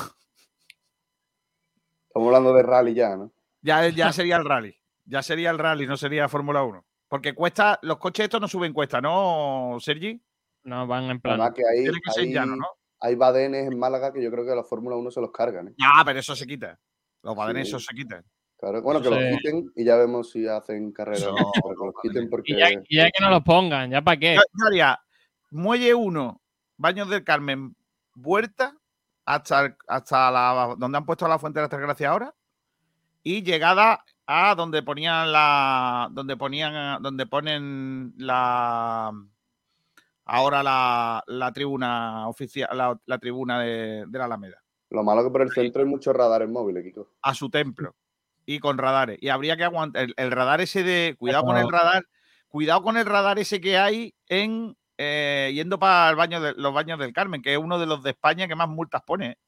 Estamos 2.08 2.26
hablando 2.28 2.52
de 2.54 2.62
rally 2.62 2.94
ya, 2.94 3.16
¿no? 3.16 3.32
Ya, 3.64 3.88
ya 3.88 4.12
sería 4.12 4.36
el 4.36 4.44
rally. 4.44 4.76
Ya 5.06 5.22
sería 5.22 5.50
el 5.50 5.58
rally, 5.58 5.86
no 5.86 5.96
sería 5.96 6.28
Fórmula 6.28 6.62
1. 6.62 6.84
Porque 7.08 7.34
cuesta, 7.34 7.78
los 7.82 7.98
coches 7.98 8.24
estos 8.24 8.40
no 8.40 8.48
suben 8.48 8.72
cuesta, 8.72 9.00
¿no, 9.00 9.76
Sergi? 9.80 10.20
No, 10.64 10.86
van 10.86 11.04
en 11.04 11.20
plan. 11.20 11.52
Que 11.52 11.62
hay, 11.66 11.82
Tiene 11.82 11.98
que 12.04 12.10
ser 12.10 12.24
hay, 12.24 12.32
llano, 12.32 12.56
¿no? 12.56 12.66
hay 13.00 13.14
badenes 13.16 13.66
en 13.70 13.78
Málaga 13.78 14.12
que 14.12 14.22
yo 14.22 14.30
creo 14.30 14.46
que 14.46 14.54
la 14.54 14.64
Fórmula 14.64 14.96
1 14.96 15.10
se 15.10 15.20
los 15.20 15.30
cargan, 15.30 15.68
¿eh? 15.68 15.74
Ya, 15.78 16.02
pero 16.04 16.18
eso 16.18 16.34
se 16.34 16.46
quita. 16.46 16.78
Los 17.22 17.36
badenes 17.36 17.64
Sí. 17.68 17.70
esos 17.70 17.84
se 17.84 17.94
quitan. 17.94 18.24
Claro, 18.58 18.80
bueno, 18.80 19.02
que 19.02 19.08
Eso 19.08 19.20
los 19.20 19.36
quiten 19.36 19.72
y 19.76 19.84
ya 19.84 19.96
vemos 19.96 20.30
si 20.30 20.46
hacen 20.46 20.90
carrera. 20.92 21.18
Eso- 21.18 21.34
o 21.34 21.38
no, 21.38 21.50
pero 21.54 21.68
que 21.80 21.86
los 21.86 21.94
quiten 22.02 22.30
porque... 22.30 22.52
Y 22.52 22.58
ya, 22.58 22.70
y 22.72 22.96
ya 22.96 23.10
que 23.10 23.22
no 23.22 23.30
los 23.30 23.42
pongan, 23.42 23.90
¿ya 23.90 24.00
para 24.00 24.18
qué? 24.18 24.34
Yo, 24.36 24.40
yo 24.40 24.66
haría 24.66 24.98
muelle 25.50 25.92
1, 25.94 26.40
baños 26.78 27.10
del 27.10 27.24
Carmen, 27.24 27.76
vuelta 28.14 28.74
hasta, 29.26 29.76
hasta 29.86 30.30
la, 30.30 30.74
donde 30.78 30.96
han 30.96 31.04
puesto 31.04 31.28
la 31.28 31.38
fuente 31.38 31.58
de 31.58 31.64
las 31.64 31.70
Tres 31.70 31.82
Gracias 31.82 32.10
ahora 32.10 32.34
y 33.24 33.42
llegada 33.42 34.04
a 34.26 34.54
donde 34.54 34.82
ponían 34.82 35.32
la 35.32 36.08
donde 36.12 36.36
ponían 36.36 37.02
donde 37.02 37.26
ponen 37.26 38.14
la 38.18 39.12
ahora 40.26 40.62
la, 40.62 41.24
la 41.26 41.52
tribuna 41.52 42.28
oficial 42.28 42.68
la, 42.76 42.98
la 43.06 43.18
tribuna 43.18 43.60
de, 43.60 44.04
de 44.06 44.18
la 44.18 44.26
Alameda 44.26 44.62
Lo 44.90 45.02
malo 45.02 45.24
que 45.24 45.30
por 45.30 45.42
el 45.42 45.50
centro 45.50 45.82
hay 45.82 45.88
muchos 45.88 46.14
radares 46.14 46.48
móviles, 46.48 46.84
Kiko. 46.84 47.08
a 47.22 47.34
su 47.34 47.50
templo 47.50 47.96
y 48.46 48.60
con 48.60 48.78
radares 48.78 49.18
y 49.20 49.30
habría 49.30 49.56
que 49.56 49.64
aguantar 49.64 50.04
el, 50.04 50.14
el 50.16 50.30
radar 50.30 50.60
ese 50.60 50.82
de 50.82 51.16
cuidado 51.18 51.44
con 51.44 51.56
el 51.56 51.68
radar 51.68 52.04
cuidado 52.48 52.82
con 52.82 52.96
el 52.96 53.06
radar 53.06 53.38
ese 53.38 53.60
que 53.60 53.78
hay 53.78 54.14
en 54.28 54.76
eh, 54.96 55.50
yendo 55.54 55.78
para 55.78 56.10
el 56.10 56.16
baño 56.16 56.40
de, 56.40 56.52
los 56.54 56.72
baños 56.72 56.98
del 56.98 57.12
Carmen 57.12 57.42
que 57.42 57.52
es 57.52 57.58
uno 57.58 57.78
de 57.78 57.86
los 57.86 58.02
de 58.02 58.10
España 58.10 58.46
que 58.46 58.54
más 58.54 58.68
multas 58.68 59.02
pone 59.02 59.30
¿eh? 59.30 59.38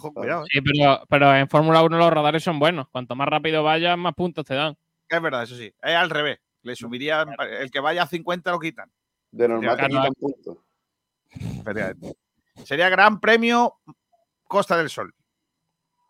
Ojo 0.00 0.12
cuidado 0.14 0.42
¿eh? 0.44 0.48
Sí, 0.52 0.60
pero, 0.60 1.02
pero 1.08 1.34
en 1.36 1.48
Fórmula 1.48 1.82
1 1.82 1.96
los 1.98 2.10
radares 2.12 2.42
son 2.42 2.58
buenos. 2.58 2.88
Cuanto 2.88 3.14
más 3.14 3.28
rápido 3.28 3.62
vayas, 3.62 3.96
más 3.98 4.14
puntos 4.14 4.44
te 4.44 4.54
dan. 4.54 4.76
es 5.08 5.22
verdad 5.22 5.42
eso 5.42 5.56
sí 5.56 5.72
es 5.82 5.94
al 5.94 6.10
revés 6.10 6.38
le 6.62 6.76
subiría 6.76 7.24
el 7.60 7.70
que 7.70 7.80
vaya 7.80 8.02
a 8.02 8.06
50 8.06 8.50
lo 8.50 8.58
quitan 8.60 8.90
De 9.30 9.48
normal 9.48 9.76
te 9.76 9.86
quitan 9.88 10.12
puntos. 10.14 10.58
Sería 12.64 12.88
Gran 12.88 13.20
Premio 13.20 13.76
Costa 14.44 14.76
del 14.76 14.90
Sol. 14.90 15.14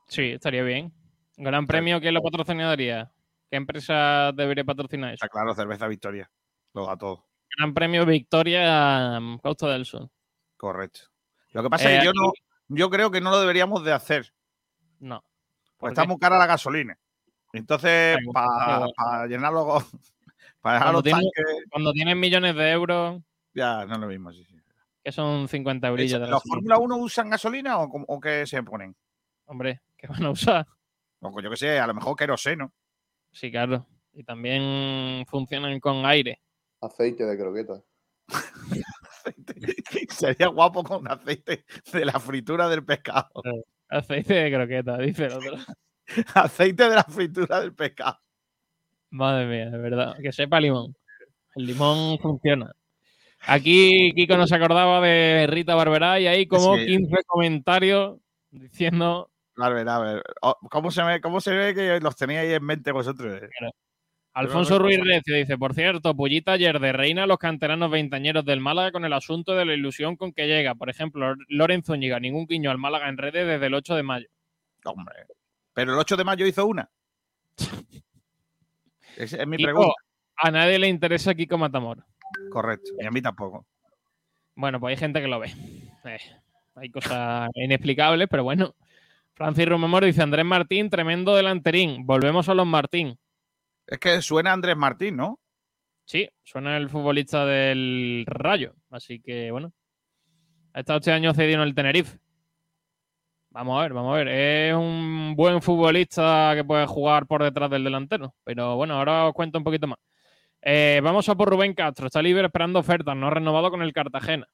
Sí, 0.09 0.23
estaría 0.33 0.63
bien. 0.63 0.93
Gran 1.37 1.67
premio, 1.67 2.01
¿quién 2.01 2.15
lo 2.15 2.23
patrocinaría? 2.23 3.13
¿Qué 3.51 3.57
empresa 3.57 4.33
debería 4.33 4.65
patrocinar 4.65 5.11
eso? 5.15 5.25
Está 5.25 5.29
claro, 5.29 5.55
cerveza 5.55 5.87
Victoria. 5.87 6.31
Lo 6.75 6.87
da 6.87 6.97
todo. 6.97 7.27
Gran 7.57 7.75
premio 7.75 8.05
Victoria 8.07 9.19
mm, 9.21 9.39
Costa 9.39 9.69
del 9.69 9.85
Sol. 9.85 10.11
Correcto. 10.57 11.01
Lo 11.53 11.63
que 11.63 11.71
pasa 11.71 11.91
Eh, 11.91 11.95
es 11.95 11.99
que 12.01 12.05
yo, 12.07 12.11
aquí- 12.11 12.19
no, 12.19 12.33
yo 12.71 12.89
creo 12.91 13.11
que 13.11 13.21
no 13.21 13.31
lo 13.31 13.41
deberíamos 13.41 13.85
de 13.85 13.93
hacer. 13.93 14.33
No. 14.99 15.21
Pues 15.77 15.77
¿Por 15.79 15.89
está 15.91 16.03
qué? 16.03 16.09
muy 16.09 16.19
cara 16.19 16.39
la 16.39 16.47
gasolina. 16.47 16.99
Entonces, 17.53 18.17
para 18.33 18.87
pero- 18.97 19.27
llenar 19.27 19.53
los, 19.53 19.85
para 20.61 20.79
Cuando 20.79 20.93
los 20.99 21.03
tienes- 21.03 21.31
tanques, 21.35 21.65
Cuando 21.71 21.93
tienes 21.93 22.17
millones 22.17 22.55
de 22.55 22.71
euros, 22.71 23.23
ya 23.55 23.85
no 23.87 23.95
es 23.95 24.01
lo 24.01 24.07
mismo. 24.07 24.33
sí, 24.33 24.45
sí. 24.45 24.57
que 25.03 25.13
son 25.13 25.49
50 25.49 25.89
eurillos 25.89 26.21
de 26.21 26.27
¿Los. 26.29 26.43
Fórmula 26.43 26.79
1 26.79 26.97
usan 26.97 27.31
gasolina 27.31 27.79
o, 27.81 27.89
o 28.07 28.21
qué 28.21 28.47
se 28.47 28.63
ponen? 28.63 28.95
Hombre, 29.47 29.81
¿qué 29.97 30.07
van 30.07 30.25
a 30.25 30.31
usar? 30.31 30.67
O 31.21 31.41
yo 31.41 31.51
qué 31.51 31.57
sé, 31.57 31.79
a 31.79 31.87
lo 31.87 31.95
mejor 31.95 32.17
queroseno. 32.17 32.73
Sí, 33.33 33.51
claro. 33.51 33.87
Y 34.13 34.25
también 34.25 35.25
funcionan 35.27 35.79
con 35.81 36.05
aire. 36.07 36.41
Aceite 36.81 37.25
de 37.25 37.37
croqueta. 37.39 37.83
Sería 40.11 40.49
guapo 40.49 40.83
con 40.83 41.11
aceite 41.11 41.65
de 41.93 42.05
la 42.05 42.19
fritura 42.21 42.69
del 42.69 42.85
pescado. 42.85 43.31
Aceite 43.89 44.35
de 44.35 44.53
croqueta, 44.53 44.99
dice 44.99 45.27
el 45.27 45.33
otro. 45.33 45.57
aceite 46.35 46.89
de 46.89 46.95
la 46.95 47.05
fritura 47.05 47.61
del 47.61 47.75
pescado. 47.75 48.19
Madre 49.11 49.47
mía, 49.47 49.71
de 49.71 49.79
verdad. 49.79 50.17
Que 50.23 50.33
sepa 50.33 50.61
limón. 50.61 50.95
El 51.57 51.67
limón 51.67 52.19
funciona. 52.19 52.73
Aquí 53.47 54.13
Kiko 54.15 54.37
nos 54.37 54.53
acordaba 54.53 55.01
de 55.01 55.47
Rita 55.49 55.75
Barberá 55.75 56.21
y 56.21 56.27
ahí 56.27 56.47
como 56.47 56.77
Sí. 56.77 56.87
15 56.87 57.25
comentarios 57.27 58.19
diciendo 58.51 59.31
a 59.63 59.69
ver. 59.69 60.23
oh, 60.43 60.57
¿Cómo 60.71 60.91
se, 60.91 61.03
ve, 61.03 61.21
¿Cómo 61.21 61.41
se 61.41 61.53
ve 61.53 61.75
que 61.75 62.01
los 62.01 62.17
teníais 62.17 62.53
en 62.53 62.65
mente 62.65 62.93
vosotros? 62.93 63.41
Alfonso 64.33 64.79
Ruiz 64.79 64.99
Recio 65.03 65.35
dice, 65.35 65.59
por 65.59 65.75
cierto, 65.75 66.15
pullita 66.15 66.53
ayer 66.53 66.79
de 66.79 66.93
reina 66.93 67.25
a 67.25 67.27
los 67.27 67.39
canteranos 67.39 67.91
veintañeros 67.91 68.45
del 68.45 68.61
Málaga 68.61 68.93
con 68.93 69.05
el 69.05 69.13
asunto 69.13 69.55
de 69.55 69.65
la 69.65 69.75
ilusión 69.75 70.17
con 70.17 70.33
que 70.33 70.47
llega. 70.47 70.75
Por 70.77 70.89
ejemplo, 70.89 71.35
Lorenzo 71.49 71.97
Ñiga, 71.97 72.21
ningún 72.21 72.47
quiño 72.47 72.71
al 72.71 72.79
Málaga 72.79 73.09
en 73.09 73.19
redes 73.19 73.47
desde 73.47 73.67
el 73.67 73.75
8 73.75 73.97
de 73.97 74.03
mayo. 74.05 74.29
Hombre. 74.85 75.15
Pero 75.75 75.93
el 75.93 75.99
8 75.99 76.17
de 76.17 76.25
mayo 76.25 76.47
hizo 76.47 76.67
una. 76.67 76.89
Esa 79.17 79.37
es 79.37 79.47
mi 79.47 79.57
Kiko, 79.57 79.67
pregunta. 79.67 79.95
a 80.37 80.51
nadie 80.51 80.79
le 80.79 80.89
interesa 80.89 81.35
Kiko 81.35 81.59
Matamor. 81.59 82.05
Correcto. 82.51 82.93
Y 83.01 83.07
a 83.07 83.11
mí 83.11 83.21
tampoco. 83.21 83.67
Bueno, 84.55 84.79
pues 84.79 84.93
hay 84.93 84.97
gente 84.97 85.21
que 85.21 85.29
lo 85.29 85.41
ve. 85.41 85.53
Eh, 86.05 86.19
hay 86.77 86.91
cosas 86.91 87.51
inexplicables, 87.55 88.29
pero 88.31 88.45
bueno. 88.45 88.75
Francis 89.35 89.67
Romemor 89.67 90.05
dice, 90.05 90.23
Andrés 90.23 90.45
Martín, 90.45 90.89
tremendo 90.89 91.35
delanterín. 91.35 92.07
Volvemos 92.07 92.49
a 92.49 92.55
los 92.55 92.67
Martín. 92.67 93.19
Es 93.91 93.99
que 93.99 94.23
suena 94.23 94.53
Andrés 94.53 94.77
Martín, 94.77 95.17
¿no? 95.17 95.41
Sí, 96.05 96.29
suena 96.45 96.77
el 96.77 96.89
futbolista 96.89 97.45
del 97.45 98.25
Rayo. 98.27 98.75
Así 98.89 99.21
que, 99.21 99.51
bueno. 99.51 99.73
Ha 100.73 100.81
estado 100.81 101.01
este 101.01 101.11
año 101.11 101.35
cedido 101.35 101.61
en 101.61 101.69
el 101.69 101.75
Tenerife. 101.75 102.21
Vamos 103.51 103.77
a 103.77 103.83
ver, 103.83 103.93
vamos 103.93 104.15
a 104.15 104.19
ver. 104.19 104.29
Es 104.29 104.75
un 104.75 105.35
buen 105.37 105.61
futbolista 105.61 106.53
que 106.55 106.63
puede 106.63 106.87
jugar 106.87 107.27
por 107.27 107.43
detrás 107.43 107.69
del 107.69 107.83
delantero. 107.83 108.33
Pero 108.45 108.77
bueno, 108.77 108.95
ahora 108.95 109.27
os 109.27 109.35
cuento 109.35 109.59
un 109.59 109.65
poquito 109.65 109.89
más. 109.89 109.99
Eh, 110.63 111.01
vamos 111.03 111.29
a 111.29 111.35
por 111.35 111.51
Rubén 111.51 111.75
Castro. 111.75 112.07
Está 112.07 112.23
libre 112.23 112.47
esperando 112.47 112.79
ofertas. 112.79 113.17
No 113.17 113.27
ha 113.27 113.31
renovado 113.31 113.73
con 113.73 113.83
el 113.83 113.93
Cartagena. 113.93 114.47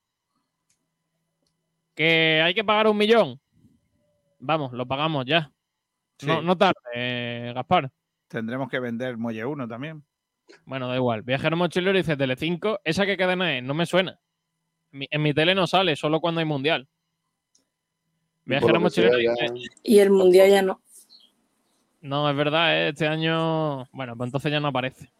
Que 1.95 2.41
hay 2.43 2.55
que 2.55 2.65
pagar 2.65 2.87
un 2.87 2.97
millón. 2.97 3.39
Vamos, 4.39 4.73
lo 4.73 4.87
pagamos 4.87 5.27
ya. 5.27 5.53
No, 6.23 6.57
tarde, 6.57 6.81
eh, 6.95 7.53
Gaspar. 7.55 7.91
Tendremos 8.29 8.69
que 8.69 8.81
vender 8.81 9.17
Muelle 9.17 9.45
1 9.45 9.69
también. 9.69 10.03
Bueno, 10.65 10.89
da 10.89 10.97
igual. 10.97 11.23
Viajero 11.23 11.57
mochilero 11.57 11.97
dice 11.97 12.17
Telecinco. 12.17 12.81
¿Esa 12.85 13.07
que 13.07 13.17
cadena 13.17 13.57
es? 13.57 13.63
No 13.63 13.75
me 13.75 13.87
suena. 13.87 14.19
En 14.93 14.99
mi, 15.01 15.09
en 15.11 15.23
mi 15.23 15.35
tele 15.35 15.55
no 15.55 15.67
sale, 15.67 15.97
solo 15.97 16.21
cuando 16.21 16.41
hay 16.41 16.45
mundial. 16.45 16.89
Viajero 18.45 18.81
mochilero 18.81 19.19
ya- 19.21 19.33
dice. 19.33 19.71
Y 19.83 19.99
el 19.99 20.11
mundial 20.11 20.51
ya 20.51 20.63
no. 20.63 20.81
No, 22.01 22.31
es 22.31 22.37
verdad, 22.37 22.77
¿eh? 22.77 22.89
este 22.91 23.07
año. 23.09 23.85
Bueno, 23.93 24.17
pues 24.17 24.29
entonces 24.29 24.53
ya 24.53 24.61
no 24.61 24.69
aparece. 24.69 25.11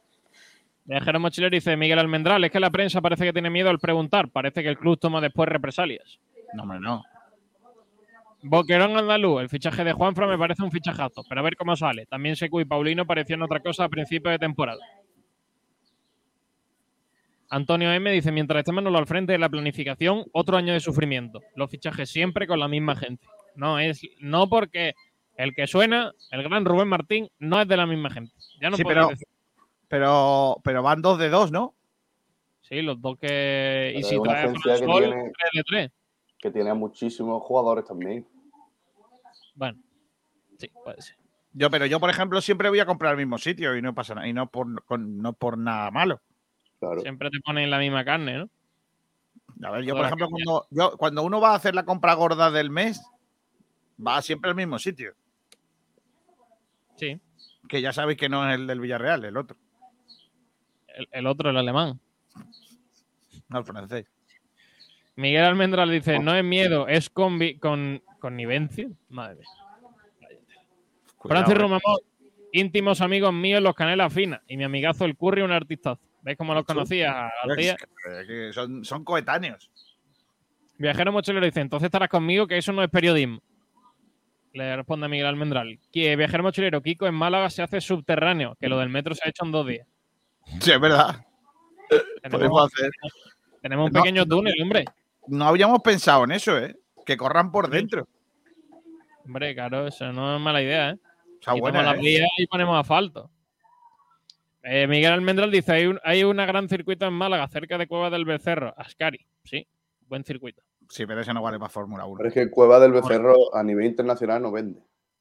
Viajero 0.85 1.19
mochilero 1.19 1.51
dice 1.55 1.77
Miguel 1.77 1.99
Almendral. 1.99 2.45
Es 2.45 2.53
que 2.53 2.61
la 2.61 2.71
prensa 2.71 3.01
parece 3.01 3.25
que 3.25 3.33
tiene 3.33 3.51
miedo 3.51 3.69
al 3.71 3.81
preguntar. 3.81 4.29
Parece 4.31 4.63
que 4.63 4.69
el 4.69 4.79
club 4.79 4.99
toma 4.99 5.21
después 5.21 5.49
represalias. 5.49 6.21
No, 6.55 6.63
hombre, 6.63 6.79
no. 6.79 7.03
Boquerón 8.43 8.97
Andaluz, 8.97 9.41
el 9.43 9.49
fichaje 9.49 9.83
de 9.83 9.93
Juanfra 9.93 10.27
me 10.27 10.39
parece 10.39 10.63
un 10.63 10.71
fichajazo, 10.71 11.25
pero 11.29 11.41
a 11.41 11.45
ver 11.45 11.57
cómo 11.57 11.75
sale. 11.75 12.07
También 12.07 12.37
Secu 12.37 12.61
y 12.61 12.65
Paulino 12.65 13.07
parecían 13.07 13.43
otra 13.43 13.61
cosa 13.61 13.85
a 13.85 13.89
principio 13.89 14.31
de 14.31 14.39
temporada. 14.39 14.81
Antonio 17.49 17.93
M 17.93 18.11
dice, 18.11 18.33
mientras 18.33 18.59
esté 18.61 18.73
Manolo 18.73 18.99
al 18.99 19.07
frente 19.07 19.33
de 19.33 19.39
la 19.39 19.49
planificación, 19.49 20.25
otro 20.33 20.57
año 20.57 20.73
de 20.73 20.81
sufrimiento. 20.81 21.41
Los 21.55 21.71
fichajes 21.71 22.11
siempre 22.11 22.47
con 22.47 22.59
la 22.59 22.67
misma 22.69 22.97
gente. 22.97 23.25
No 23.55 23.79
es, 23.79 24.03
no 24.21 24.49
porque 24.49 24.95
el 25.37 25.55
que 25.55 25.67
suena, 25.67 26.13
el 26.33 26.43
gran 26.43 26.65
Rubén 26.65 26.89
Martín, 26.89 27.29
no 27.39 27.61
es 27.61 27.69
de 27.69 27.77
la 27.77 27.87
misma 27.87 28.11
gente. 28.11 28.33
Ya 28.61 28.71
no 28.71 28.77
Sí, 28.77 28.85
pero- 28.85 29.09
decir. 29.09 29.27
Pero, 29.89 30.57
pero 30.65 30.83
van 30.83 31.01
dos 31.01 31.17
de 31.19 31.29
dos, 31.29 31.53
¿no? 31.53 31.73
Sí, 32.63 32.83
los 32.83 33.01
dos 33.01 33.17
que. 33.21 33.95
Y 33.97 34.03
si 34.03 34.21
trae 34.21 34.49
Sol, 34.49 35.05
tiene- 35.05 35.31
3 35.39 35.51
de 35.55 35.63
3. 35.65 35.91
Que 36.39 36.51
tiene 36.51 36.71
a 36.71 36.75
muchísimos 36.75 37.43
jugadores 37.43 37.85
también. 37.85 38.27
Bueno, 39.55 39.79
sí, 40.59 40.69
puede 40.85 41.01
ser. 41.01 41.17
Yo, 41.53 41.71
pero 41.71 41.87
yo, 41.87 41.99
por 41.99 42.11
ejemplo, 42.11 42.41
siempre 42.43 42.69
voy 42.69 42.81
a 42.81 42.87
comprar 42.87 43.13
al 43.13 43.17
mismo 43.17 43.39
sitio 43.39 43.75
y 43.77 43.81
no 43.83 43.95
pasa 43.95 44.15
nada. 44.15 44.29
Y 44.29 44.33
no 44.35 44.47
por, 44.51 44.85
con- 44.85 45.19
no 45.19 45.33
por 45.33 45.57
nada 45.57 45.91
malo. 45.91 46.21
Claro. 46.79 47.01
Siempre 47.01 47.31
te 47.31 47.41
ponen 47.41 47.71
la 47.71 47.79
misma 47.79 48.05
carne, 48.05 48.39
¿no? 48.39 48.51
A 49.67 49.71
ver, 49.71 49.85
yo, 49.85 49.95
por 49.97 50.05
ejemplo, 50.05 50.29
cuando, 50.29 50.67
yo, 50.71 50.97
cuando 50.99 51.23
uno 51.23 51.41
va 51.41 51.53
a 51.53 51.57
hacer 51.57 51.75
la 51.75 51.87
compra 51.87 52.13
gorda 52.13 52.51
del 52.51 52.69
mes, 52.71 53.01
va 54.07 54.21
siempre 54.21 54.51
al 54.51 54.57
mismo 54.57 54.79
sitio. 54.79 55.15
Sí. 56.97 57.19
Que 57.67 57.81
ya 57.81 57.95
sabéis 57.95 58.19
que 58.19 58.29
no 58.29 58.47
es 58.49 58.55
el 58.57 58.67
del 58.67 58.81
Villarreal, 58.81 59.25
el 59.25 59.37
otro, 59.39 59.57
El, 60.89 61.09
el 61.11 61.27
otro, 61.27 61.49
el 61.49 61.57
alemán. 61.57 61.99
no 63.49 63.59
el 63.59 63.65
francés. 63.65 64.07
Miguel 65.17 65.45
Almendral 65.45 65.91
dice, 65.91 66.19
no 66.19 66.35
es 66.35 66.45
miedo, 66.45 66.89
es 66.89 67.13
convi- 67.13 67.59
con, 67.59 68.03
connivencia. 68.21 68.89
Madre 69.09 69.37
mía. 69.37 69.47
Cuidado, 71.17 71.45
Francis 71.47 71.55
eh. 71.55 71.59
Romamón, 71.59 71.99
íntimos 72.53 73.01
amigos 73.01 73.33
míos, 73.33 73.63
los 73.63 73.75
Canelas 73.75 74.13
Finas. 74.13 74.41
Y 74.47 74.57
mi 74.57 74.65
amigazo 74.65 75.05
el 75.07 75.17
Curry, 75.17 75.43
un 75.43 75.53
artistazo. 75.53 76.01
¿Veis 76.23 76.37
cómo 76.37 76.55
los 76.55 76.65
conocía? 76.65 77.31
Son, 78.53 78.85
son 78.85 79.05
coetáneos. 79.05 79.71
Viajero 80.79 81.13
Mochilero 81.13 81.47
dice, 81.47 81.61
entonces 81.61 81.87
estarás 81.87 82.09
conmigo 82.11 82.47
que 82.47 82.59
eso 82.59 82.73
no 82.73 82.83
es 82.83 82.91
periodismo. 82.91 83.41
Le 84.53 84.77
responde 84.77 85.09
Miguel 85.09 85.27
Almendral. 85.27 85.79
Que 85.93 86.15
Viajero 86.17 86.43
Mochilero, 86.43 86.83
Kiko 86.83 87.07
en 87.07 87.15
Málaga 87.15 87.49
se 87.51 87.63
hace 87.63 87.81
subterráneo, 87.81 88.57
que 88.61 88.69
lo 88.69 88.79
del 88.79 88.89
metro 88.91 89.15
se 89.15 89.23
ha 89.25 89.31
hecho 89.31 89.45
en 89.45 89.53
dos 89.53 89.67
días. 89.67 89.87
Sí, 90.61 90.73
es 90.73 90.81
verdad. 90.81 91.25
Tenemos, 91.89 92.31
Podemos 92.31 92.67
hacer. 92.73 92.91
tenemos 93.63 93.87
un 93.87 93.93
No. 93.93 94.03
pequeño 94.03 94.27
túnel, 94.27 94.55
hombre. 94.63 94.85
No 95.29 95.47
habíamos 95.47 95.81
pensado 95.81 96.25
en 96.25 96.33
eso, 96.33 96.59
¿eh? 96.59 96.77
Que 97.05 97.17
corran 97.17 97.51
por 97.51 97.69
dentro. 97.69 98.09
Hombre, 99.25 99.55
claro, 99.55 99.87
eso 99.87 100.13
no 100.13 100.37
es 100.37 100.41
mala 100.41 100.63
idea, 100.63 100.91
¿eh? 100.91 100.99
Está 101.35 101.53
Quitamos 101.53 101.61
buena, 101.61 101.83
las 101.83 101.97
¿eh? 101.97 102.01
vías 102.01 102.29
y 102.39 102.47
ponemos 102.47 102.79
asfalto. 102.79 103.31
Eh, 104.63 104.87
Miguel 104.87 105.13
Almendral 105.13 105.51
dice, 105.51 105.73
hay 105.73 105.87
un, 105.87 106.01
hay 106.03 106.25
una 106.25 106.45
gran 106.47 106.69
circuito 106.69 107.07
en 107.07 107.13
Málaga, 107.13 107.47
cerca 107.49 107.79
de 107.79 107.87
Cueva 107.87 108.11
del 108.11 108.25
Becerro, 108.25 108.75
Ascari. 108.77 109.25
Sí, 109.45 109.67
buen 110.09 110.25
circuito. 110.25 110.63
Sí, 110.89 111.07
pero 111.07 111.21
ese 111.21 111.35
no 111.35 111.43
vale 111.43 111.59
para 111.59 111.69
Fórmula 111.69 112.05
1. 112.05 112.19
Pero 112.19 112.29
es 112.29 112.35
que 112.35 112.51
Cueva 112.51 112.81
del 112.81 112.93
Becerro 112.93 113.55
a 113.55 113.63
nivel 113.63 113.87
internacional 113.87 114.43
no 114.43 114.53
vende. 114.53 114.81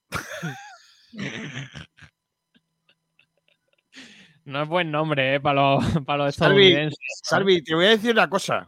No 4.45 4.61
es 4.61 4.69
buen 4.69 4.91
nombre, 4.91 5.35
¿eh? 5.35 5.39
Para 5.39 5.59
los, 5.59 5.83
para 6.05 6.25
los 6.25 6.35
Salvi, 6.35 6.67
estadounidenses. 6.67 7.21
Salvi, 7.23 7.63
te 7.63 7.73
voy 7.73 7.85
a 7.85 7.89
decir 7.89 8.11
una 8.11 8.29
cosa. 8.29 8.67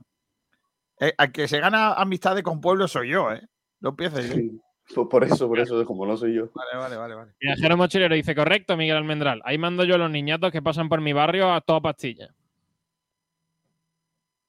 Eh, 1.00 1.14
al 1.18 1.32
que 1.32 1.48
se 1.48 1.60
gana 1.60 1.93
amistades 1.93 2.43
con 2.43 2.60
pueblos 2.60 2.91
soy 2.91 3.10
yo, 3.10 3.32
¿eh? 3.32 3.41
No 3.80 3.89
empieces. 3.89 4.36
¿eh? 4.36 4.52
Pues 4.95 5.08
por 5.10 5.24
eso, 5.24 5.48
por 5.48 5.60
eso, 5.60 5.86
como 5.86 6.06
no 6.06 6.16
soy 6.16 6.34
yo. 6.34 6.50
Vale, 6.54 6.78
vale, 6.78 6.95
vale, 6.95 7.16
vale. 7.16 7.32
Viajero 7.39 7.78
Mochilero 7.78 8.16
dice, 8.16 8.34
correcto, 8.34 8.78
Miguel 8.78 8.98
Almendral. 8.98 9.41
Ahí 9.43 9.58
mando 9.58 9.84
yo 9.84 9.95
a 9.95 9.98
los 9.98 10.10
niñatos 10.10 10.52
que 10.52 10.62
pasan 10.62 10.88
por 10.89 11.02
mi 11.02 11.14
barrio 11.14 11.52
a 11.52 11.62
toda 11.62 11.82
pastilla. 11.82 12.34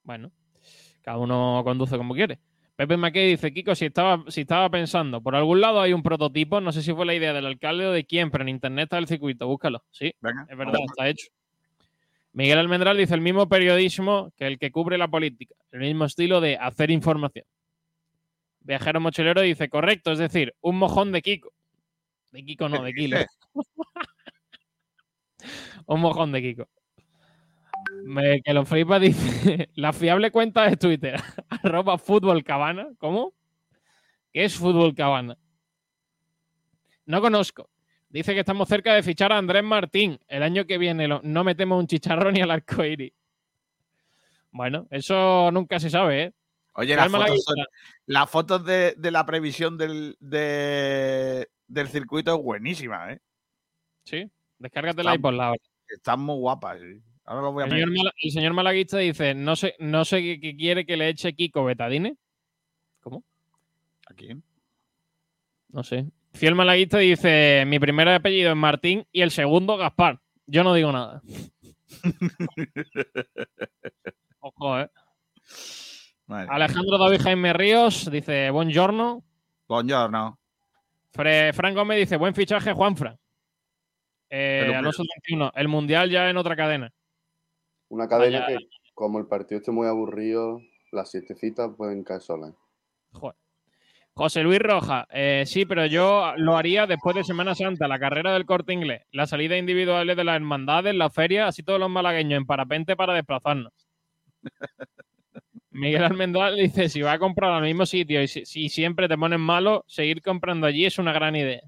Bueno, 0.04 0.30
cada 1.02 1.18
uno 1.18 1.60
conduce 1.64 1.96
como 1.96 2.14
quiere. 2.14 2.38
Pepe 2.76 2.96
Mackey 2.96 3.30
dice, 3.30 3.52
Kiko, 3.52 3.74
si 3.74 3.86
estaba, 3.86 4.22
si 4.28 4.42
estaba 4.42 4.70
pensando, 4.70 5.20
por 5.20 5.34
algún 5.34 5.60
lado 5.60 5.80
hay 5.80 5.92
un 5.92 6.04
prototipo, 6.04 6.60
no 6.60 6.70
sé 6.70 6.80
si 6.80 6.94
fue 6.94 7.04
la 7.04 7.14
idea 7.14 7.32
del 7.32 7.44
alcalde 7.44 7.86
o 7.86 7.92
de 7.92 8.04
quién, 8.04 8.30
pero 8.30 8.42
en 8.42 8.50
internet 8.50 8.84
está 8.84 8.98
el 8.98 9.08
circuito, 9.08 9.48
búscalo. 9.48 9.82
Sí, 9.90 10.14
Venga. 10.20 10.46
es 10.48 10.56
verdad, 10.56 10.78
está 10.86 11.08
hecho. 11.08 11.26
Miguel 12.32 12.58
Almendral 12.58 12.96
dice 12.96 13.14
el 13.14 13.20
mismo 13.20 13.48
periodismo 13.48 14.32
que 14.36 14.46
el 14.46 14.58
que 14.58 14.70
cubre 14.70 14.98
la 14.98 15.08
política, 15.08 15.54
el 15.72 15.80
mismo 15.80 16.04
estilo 16.04 16.40
de 16.40 16.56
hacer 16.56 16.90
información. 16.90 17.44
Viajero 18.60 19.00
Mochilero 19.00 19.40
dice, 19.40 19.68
correcto, 19.68 20.12
es 20.12 20.18
decir, 20.18 20.54
un 20.60 20.76
mojón 20.76 21.12
de 21.12 21.22
Kiko. 21.22 21.52
De 22.32 22.44
Kiko 22.44 22.68
no, 22.68 22.82
de 22.82 22.92
Kilo. 22.92 23.18
un 25.86 26.00
mojón 26.00 26.32
de 26.32 26.42
Kiko. 26.42 26.68
Que 28.44 28.54
lo 28.54 28.64
flipa 28.64 28.98
dice, 28.98 29.68
la 29.74 29.92
fiable 29.92 30.30
cuenta 30.30 30.68
de 30.68 30.76
Twitter, 30.76 31.20
arroba 31.48 31.98
fútbol 31.98 32.44
cabana. 32.44 32.88
¿Cómo? 32.98 33.34
¿Qué 34.32 34.44
es 34.44 34.56
fútbol 34.56 34.94
cabana? 34.94 35.36
No 37.06 37.20
conozco. 37.20 37.70
Dice 38.10 38.32
que 38.34 38.40
estamos 38.40 38.68
cerca 38.68 38.94
de 38.94 39.02
fichar 39.02 39.32
a 39.32 39.38
Andrés 39.38 39.62
Martín. 39.62 40.18
El 40.28 40.42
año 40.42 40.66
que 40.66 40.78
viene 40.78 41.06
lo- 41.08 41.20
no 41.22 41.44
metemos 41.44 41.78
un 41.78 41.86
chicharrón 41.86 42.34
ni 42.34 42.40
al 42.40 42.50
arco 42.50 42.84
iris. 42.84 43.12
Bueno, 44.50 44.86
eso 44.90 45.50
nunca 45.52 45.78
se 45.78 45.90
sabe, 45.90 46.22
¿eh? 46.24 46.32
Oye, 46.74 46.96
las 46.96 47.10
la 47.12 47.18
fotos, 47.18 47.44
son- 47.44 47.54
guitarra. 47.56 47.68
las 48.06 48.30
fotos 48.30 48.64
de, 48.64 48.94
de 48.96 49.10
la 49.10 49.26
previsión 49.26 49.76
del, 49.76 50.16
de- 50.20 51.48
del 51.66 51.88
circuito 51.88 52.34
es 52.36 52.42
buenísima, 52.42 53.12
¿eh? 53.12 53.20
Sí, 54.04 54.30
descárgatela 54.58 55.10
y 55.10 55.14
Están- 55.16 55.22
ponla 55.22 55.46
ahora. 55.48 55.62
Están 55.88 56.20
muy 56.20 56.36
guapas. 56.38 56.80
sí. 56.80 57.02
Ahora 57.24 57.42
lo 57.42 57.52
voy 57.52 57.62
a 57.62 57.66
El 57.66 57.72
señor, 57.72 58.12
el 58.22 58.30
señor 58.30 58.52
Malaguista 58.54 58.96
dice, 58.98 59.34
no 59.34 59.54
sé, 59.54 59.74
no 59.80 60.06
sé 60.06 60.22
qué, 60.22 60.40
qué 60.40 60.56
quiere 60.56 60.86
que 60.86 60.96
le 60.96 61.10
eche 61.10 61.34
Kiko 61.34 61.62
Betadine. 61.64 62.16
¿Cómo? 63.00 63.22
¿A 64.06 64.14
quién? 64.14 64.42
No 65.68 65.82
sé. 65.82 66.06
Fiel 66.38 66.54
Malaguista 66.54 66.98
dice, 66.98 67.64
mi 67.66 67.80
primer 67.80 68.08
apellido 68.08 68.50
es 68.50 68.56
Martín 68.56 69.04
y 69.10 69.22
el 69.22 69.32
segundo 69.32 69.76
Gaspar. 69.76 70.20
Yo 70.46 70.62
no 70.62 70.72
digo 70.72 70.92
nada. 70.92 71.20
Ojo, 74.38 74.78
eh. 74.78 74.88
Madre. 76.28 76.46
Alejandro 76.48 76.96
David 76.96 77.22
Jaime 77.22 77.52
Ríos 77.54 78.08
dice, 78.08 78.50
buongiorno. 78.50 79.24
Buongiorno. 79.66 80.38
Fre 81.10 81.52
Fran 81.52 81.74
Gómez 81.74 81.98
dice, 81.98 82.16
buen 82.16 82.36
fichaje, 82.36 82.72
Juanfran. 82.72 83.18
Eh, 84.30 84.72
Alonso 84.76 85.02
31, 85.02 85.50
el 85.56 85.66
Mundial 85.66 86.08
ya 86.08 86.30
en 86.30 86.36
otra 86.36 86.54
cadena. 86.54 86.92
Una 87.88 88.06
cadena 88.06 88.46
que, 88.46 88.58
como 88.94 89.18
el 89.18 89.26
partido 89.26 89.58
esté 89.58 89.72
muy 89.72 89.88
aburrido, 89.88 90.60
las 90.92 91.10
siete 91.10 91.34
citas 91.34 91.72
pueden 91.76 92.04
caer 92.04 92.20
solas. 92.20 92.54
Joder. 93.10 93.34
José 94.18 94.42
Luis 94.42 94.58
Roja, 94.58 95.06
eh, 95.12 95.44
sí, 95.46 95.64
pero 95.64 95.86
yo 95.86 96.32
lo 96.38 96.56
haría 96.56 96.88
después 96.88 97.14
de 97.14 97.22
Semana 97.22 97.54
Santa, 97.54 97.86
la 97.86 98.00
carrera 98.00 98.32
del 98.32 98.46
corte 98.46 98.72
inglés, 98.72 99.02
la 99.12 99.28
salida 99.28 99.56
individuales 99.56 100.16
de 100.16 100.24
las 100.24 100.34
hermandades, 100.34 100.92
la 100.96 101.08
feria, 101.08 101.46
así 101.46 101.62
todos 101.62 101.78
los 101.78 101.88
malagueños 101.88 102.36
en 102.36 102.44
parapente 102.44 102.96
para 102.96 103.14
desplazarnos. 103.14 103.72
Miguel 105.70 106.02
Almendral 106.02 106.56
dice, 106.56 106.88
si 106.88 107.00
va 107.00 107.12
a 107.12 107.18
comprar 107.20 107.52
al 107.52 107.62
mismo 107.62 107.86
sitio 107.86 108.20
y 108.20 108.26
si, 108.26 108.44
si 108.44 108.68
siempre 108.68 109.06
te 109.06 109.16
pones 109.16 109.38
malo, 109.38 109.84
seguir 109.86 110.20
comprando 110.20 110.66
allí 110.66 110.84
es 110.84 110.98
una 110.98 111.12
gran 111.12 111.36
idea. 111.36 111.62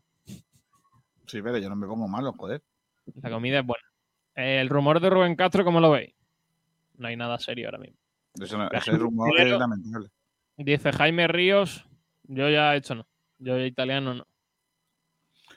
Sí, 1.27 1.41
pero 1.43 1.57
yo 1.59 1.69
no 1.69 1.77
me 1.77 1.87
pongo 1.87 2.09
malo, 2.09 2.33
joder. 2.33 2.63
La 3.23 3.31
comida 3.31 3.61
es 3.61 3.65
buena. 3.65 3.85
El 4.35 4.69
rumor 4.69 4.99
de 4.99 5.09
Rubén 5.11 5.37
Castro, 5.37 5.65
¿cómo 5.65 5.79
lo 5.79 5.93
veis? 5.93 6.13
No 6.99 7.07
hay 7.07 7.15
nada 7.17 7.39
serio 7.39 7.69
ahora 7.69 7.79
mismo. 7.79 7.97
Eso 8.43 8.59
no- 8.59 8.69
ese 8.73 8.91
rumor 8.91 9.31
es 9.41 9.49
lamentable. 9.57 10.09
Dice 10.57 10.91
Jaime 10.91 11.29
Ríos, 11.29 11.87
yo 12.33 12.49
ya 12.49 12.75
he 12.75 12.79
hecho 12.79 12.95
no. 12.95 13.07
Yo 13.39 13.59
ya 13.59 13.67
italiano 13.67 14.15
no. 14.15 14.27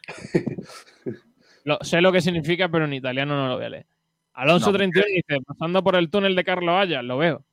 Lo- 1.66 1.80
sé 1.82 2.02
lo 2.02 2.12
que 2.12 2.22
significa, 2.22 2.68
pero 2.70 2.86
en 2.86 2.94
italiano 2.94 3.36
no 3.36 3.48
lo 3.48 3.56
voy 3.56 3.66
a 3.66 3.70
leer. 3.70 3.86
Alonso 4.34 4.72
No, 4.72 4.78
31 4.78 5.08
dice, 5.08 5.42
pasando 5.46 5.84
por 5.84 5.96
el 5.96 6.10
túnel 6.10 6.36
de 6.36 6.44
Carlos 6.44 6.76
Haya, 6.76 7.02
lo 7.02 7.18
veo. 7.18 7.46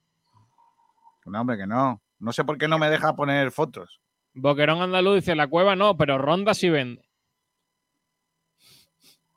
No, 1.26 1.40
hombre, 1.42 1.58
que 1.58 1.66
no. 1.66 2.00
No 2.18 2.32
sé 2.32 2.42
por 2.44 2.58
qué 2.58 2.66
no 2.66 2.78
me 2.78 2.90
deja 2.90 3.14
poner 3.14 3.50
fotos. 3.52 4.00
Boquerón 4.34 4.82
Andaluz 4.82 5.16
dice, 5.16 5.34
la 5.36 5.46
cueva 5.46 5.76
no, 5.76 5.96
pero 5.96 6.18
Ronda 6.18 6.54
sí 6.54 6.70
vende. 6.70 7.02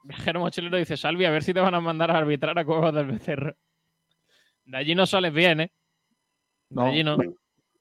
Viajero 0.03 0.39
Mochilero 0.39 0.77
dice, 0.77 0.97
Salvi, 0.97 1.25
a 1.25 1.31
ver 1.31 1.43
si 1.43 1.53
te 1.53 1.59
van 1.59 1.75
a 1.75 1.81
mandar 1.81 2.11
a 2.11 2.17
arbitrar 2.17 2.57
a 2.57 2.65
Cuevas 2.65 2.93
del 2.93 3.07
Becerro. 3.07 3.55
De 4.65 4.77
allí 4.77 4.95
no 4.95 5.05
sales 5.05 5.34
bien, 5.34 5.61
¿eh? 5.61 5.71
De 6.69 6.75
No, 6.75 6.86
allí 6.88 7.03
no. 7.03 7.17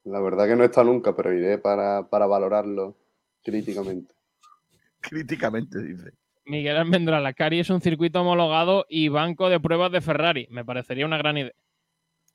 La 0.05 0.19
verdad 0.19 0.47
que 0.47 0.55
no 0.55 0.63
está 0.63 0.83
nunca, 0.83 1.15
pero 1.15 1.33
iré 1.33 1.57
para, 1.57 2.09
para 2.09 2.25
valorarlo 2.25 2.97
críticamente. 3.43 4.13
Críticamente, 5.01 5.81
dice. 5.81 6.11
Miguel 6.45 6.77
Almendral, 6.77 7.23
la 7.23 7.33
Cari 7.33 7.59
es 7.59 7.69
un 7.69 7.81
circuito 7.81 8.21
homologado 8.21 8.85
y 8.89 9.07
banco 9.07 9.49
de 9.49 9.59
pruebas 9.59 9.91
de 9.91 10.01
Ferrari. 10.01 10.47
Me 10.49 10.65
parecería 10.65 11.05
una 11.05 11.17
gran 11.17 11.37
idea. 11.37 11.53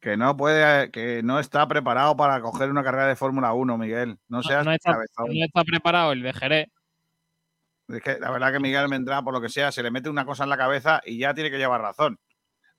Que 0.00 0.16
no 0.16 0.36
puede, 0.36 0.90
que 0.90 1.22
no 1.22 1.40
está 1.40 1.66
preparado 1.66 2.16
para 2.16 2.40
coger 2.40 2.70
una 2.70 2.84
carrera 2.84 3.08
de 3.08 3.16
Fórmula 3.16 3.52
1, 3.52 3.78
Miguel. 3.78 4.18
No 4.28 4.42
seas 4.42 4.64
no, 4.64 4.72
está, 4.72 4.92
cabezón. 4.92 5.26
no 5.26 5.44
está 5.44 5.64
preparado 5.64 6.12
el 6.12 6.22
de 6.22 6.32
Jerez. 6.32 6.68
Es 7.88 8.02
que 8.02 8.18
la 8.18 8.30
verdad 8.30 8.52
que 8.52 8.60
Miguel 8.60 8.86
vendrá, 8.88 9.22
por 9.22 9.34
lo 9.34 9.40
que 9.40 9.48
sea, 9.48 9.72
se 9.72 9.82
le 9.82 9.90
mete 9.90 10.08
una 10.08 10.24
cosa 10.24 10.44
en 10.44 10.50
la 10.50 10.56
cabeza 10.56 11.00
y 11.04 11.18
ya 11.18 11.34
tiene 11.34 11.50
que 11.50 11.58
llevar 11.58 11.80
razón. 11.80 12.18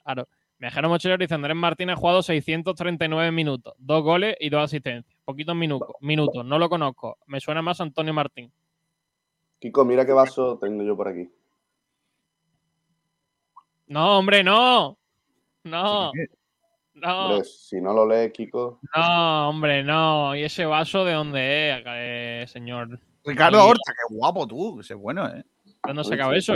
Claro. 0.03 0.27
Viajero 0.59 0.89
Mochilero 0.89 1.17
dice 1.17 1.35
Andrés 1.35 1.55
Martín 1.55 1.89
ha 1.89 1.95
jugado 1.95 2.21
639 2.21 3.31
minutos, 3.31 3.73
dos 3.77 4.03
goles 4.03 4.35
y 4.41 4.49
dos 4.49 4.63
asistencias. 4.65 5.17
Poquitos 5.23 5.55
minutos, 5.55 5.95
minutos, 6.01 6.43
no 6.45 6.59
lo 6.59 6.69
conozco. 6.69 7.17
Me 7.27 7.39
suena 7.39 7.61
más 7.61 7.79
Antonio 7.79 8.13
Martín. 8.13 8.51
Kiko, 9.59 9.85
mira 9.85 10.05
qué 10.05 10.11
vaso 10.11 10.57
tengo 10.59 10.83
yo 10.83 10.97
por 10.97 11.07
aquí. 11.07 11.29
No, 13.87 14.19
hombre, 14.19 14.43
no. 14.43 14.97
No. 15.63 16.11
No, 16.93 17.25
Hombre, 17.27 17.45
si 17.45 17.79
no 17.79 17.93
lo 17.93 18.05
lees, 18.05 18.33
Kiko. 18.33 18.79
no, 18.93 19.49
hombre, 19.49 19.83
no. 19.83 20.35
¿Y 20.35 20.43
ese 20.43 20.65
vaso 20.65 21.05
de 21.05 21.13
dónde 21.13 21.71
es, 21.71 21.83
eh, 21.85 22.45
señor? 22.47 22.99
Ricardo 23.23 23.65
Horta, 23.65 23.93
qué 23.93 24.13
guapo 24.13 24.45
tú, 24.45 24.81
ese 24.81 24.95
es 24.95 24.99
bueno, 24.99 25.25
¿eh? 25.29 25.43
¿Dónde 25.83 26.03
se 26.03 26.13
acaba 26.15 26.35
eso? 26.35 26.55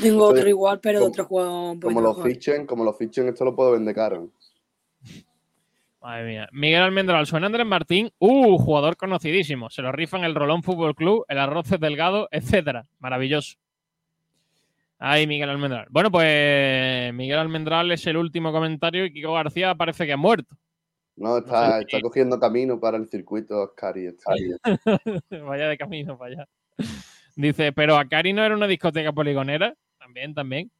Tengo 0.00 0.26
otro 0.26 0.48
igual, 0.48 0.80
pero 0.80 1.00
de 1.00 1.06
otro 1.06 1.24
juego 1.24 1.72
un 1.72 1.80
Como 1.80 2.00
lo 2.00 2.14
fichen, 2.14 2.66
como 2.66 2.84
lo 2.84 2.92
fichen, 2.92 3.28
esto 3.28 3.44
lo 3.44 3.54
puedo 3.54 3.72
vender 3.72 3.94
caro. 3.94 4.30
Madre 6.00 6.26
mía. 6.26 6.48
Miguel 6.52 6.82
Almendral, 6.82 7.26
suena 7.26 7.46
Andrés 7.46 7.66
Martín. 7.66 8.10
Uh, 8.18 8.58
jugador 8.58 8.96
conocidísimo. 8.96 9.70
Se 9.70 9.80
lo 9.80 9.90
rifan 9.90 10.24
el 10.24 10.34
Rolón 10.34 10.62
Fútbol 10.62 10.94
Club, 10.94 11.24
el 11.28 11.38
Arroces 11.38 11.80
Delgado, 11.80 12.28
etcétera. 12.30 12.86
Maravilloso. 12.98 13.56
Ay, 14.98 15.26
Miguel 15.26 15.50
Almendral. 15.50 15.86
Bueno, 15.90 16.10
pues 16.10 17.12
Miguel 17.14 17.38
Almendral 17.38 17.90
es 17.92 18.06
el 18.06 18.16
último 18.16 18.52
comentario 18.52 19.06
y 19.06 19.12
Kiko 19.12 19.32
García 19.32 19.74
parece 19.74 20.06
que 20.06 20.12
ha 20.12 20.16
muerto. 20.16 20.54
No, 21.16 21.38
está, 21.38 21.78
sé 21.78 21.84
está 21.84 22.00
cogiendo 22.00 22.40
camino 22.40 22.78
para 22.80 22.96
el 22.96 23.08
circuito 23.08 23.62
Ascari. 23.62 24.06
está 24.06 24.32
ahí. 24.32 24.50
Vaya 25.44 25.68
de 25.68 25.78
camino 25.78 26.18
para 26.18 26.32
allá. 26.34 26.48
Dice, 27.36 27.72
pero 27.72 27.96
Acari 27.96 28.32
no 28.32 28.44
era 28.44 28.54
una 28.54 28.66
discoteca 28.66 29.12
poligonera. 29.12 29.74
También, 30.04 30.34
también. 30.34 30.70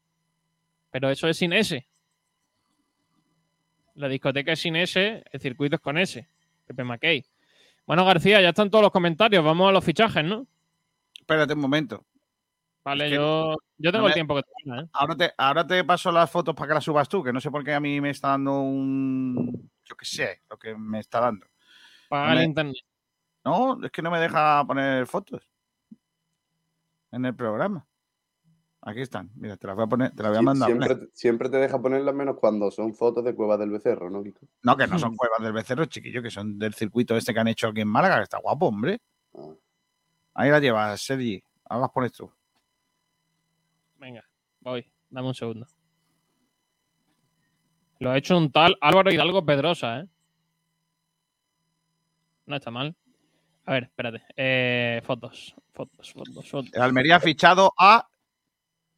Pero 0.91 1.09
eso 1.09 1.27
es 1.27 1.37
sin 1.37 1.51
S. 1.51 1.83
La 3.95 4.07
discoteca 4.07 4.51
es 4.51 4.59
sin 4.59 4.75
S, 4.75 5.23
el 5.31 5.39
circuito 5.41 5.77
es 5.77 5.81
con 5.81 5.97
S. 5.97 6.27
Pepe 6.67 6.83
Mackey. 6.83 7.25
Bueno, 7.87 8.05
García, 8.05 8.39
ya 8.39 8.49
están 8.49 8.69
todos 8.69 8.83
los 8.83 8.91
comentarios. 8.91 9.43
Vamos 9.43 9.67
a 9.67 9.71
los 9.71 9.83
fichajes, 9.83 10.23
¿no? 10.23 10.45
Espérate 11.19 11.53
un 11.53 11.59
momento. 11.59 12.05
Vale, 12.83 13.05
Es 13.05 13.09
que 13.09 13.15
yo, 13.15 13.55
yo 13.79 13.91
tengo 13.91 14.03
no 14.03 14.07
el 14.09 14.13
tiempo 14.13 14.35
que 14.35 14.43
tenga, 14.63 14.81
¿eh? 14.81 14.89
Ahora 14.93 15.15
te, 15.15 15.33
ahora 15.39 15.65
te 15.65 15.83
paso 15.83 16.11
las 16.11 16.29
fotos 16.29 16.53
para 16.53 16.67
que 16.67 16.73
las 16.75 16.83
subas 16.83 17.09
tú, 17.09 17.23
que 17.23 17.33
no 17.33 17.41
sé 17.41 17.49
por 17.49 17.63
qué 17.63 17.73
a 17.73 17.79
mí 17.79 17.99
me 17.99 18.11
está 18.11 18.27
dando 18.29 18.59
un. 18.59 19.71
Yo 19.85 19.97
qué 19.97 20.05
sé, 20.05 20.43
lo 20.51 20.59
que 20.59 20.75
me 20.75 20.99
está 20.99 21.19
dando. 21.19 21.47
Paga 22.09 22.35
No 22.35 22.39
el 22.39 22.45
internet. 22.45 22.75
No, 23.43 23.83
es 23.83 23.91
que 23.91 24.03
no 24.03 24.11
me 24.11 24.19
deja 24.19 24.63
poner 24.67 25.07
fotos 25.07 25.41
en 27.11 27.25
el 27.25 27.35
programa. 27.35 27.87
Aquí 28.87 29.01
están. 29.01 29.31
Mira, 29.35 29.57
te 29.57 29.65
las 29.65 29.75
voy 29.75 29.85
a 29.85 29.87
poner, 29.87 30.11
te 30.15 30.21
las 30.21 30.31
voy 30.31 30.37
a 30.37 30.41
mandar. 30.43 30.67
siempre, 30.69 30.95
te- 30.95 31.07
siempre 31.13 31.49
te 31.49 31.57
deja 31.57 31.81
ponerlas 31.81 32.13
menos 32.13 32.37
cuando 32.39 32.69
son 32.69 32.93
fotos 32.93 33.23
de 33.25 33.33
Cuevas 33.33 33.57
del 33.57 33.71
Becerro, 33.71 34.11
¿no, 34.11 34.21
Kiko? 34.23 34.45
No, 34.61 34.77
que 34.77 34.85
no 34.85 34.99
son 34.99 35.15
cuevas 35.15 35.39
del 35.41 35.53
becerro, 35.53 35.85
chiquillo, 35.85 36.21
que 36.21 36.29
son 36.29 36.59
del 36.59 36.75
circuito 36.75 37.17
este 37.17 37.33
que 37.33 37.39
han 37.39 37.47
hecho 37.47 37.67
aquí 37.69 37.81
en 37.81 37.87
Málaga, 37.87 38.17
que 38.17 38.23
está 38.23 38.37
guapo, 38.37 38.67
hombre. 38.67 39.01
Ah. 39.33 39.53
Ahí 40.35 40.51
la 40.51 40.59
llevas, 40.59 41.01
Sergi. 41.01 41.41
Ahora 41.67 41.81
las 41.81 41.91
pones 41.91 42.11
tú. 42.11 42.31
Venga, 43.97 44.23
voy. 44.59 44.85
Dame 45.09 45.27
un 45.29 45.33
segundo. 45.33 45.65
Lo 47.99 48.11
ha 48.11 48.17
hecho 48.17 48.37
un 48.37 48.51
tal 48.51 48.77
Álvaro 48.81 49.11
Hidalgo 49.11 49.43
Pedrosa, 49.45 50.01
¿eh? 50.01 50.07
No 52.45 52.55
está 52.57 52.69
mal. 52.69 52.95
A 53.65 53.73
ver, 53.73 53.83
espérate. 53.85 54.23
Eh, 54.35 55.01
fotos, 55.03 55.55
fotos, 55.73 56.11
fotos, 56.13 56.47
fotos. 56.51 56.71
El 56.73 56.81
Almería 56.83 57.15
ha 57.15 57.19
fichado 57.19 57.73
a 57.79 58.07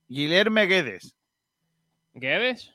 Guilherme 0.08 0.66
Guedes. 0.66 1.16
¿Guedes? 2.14 2.74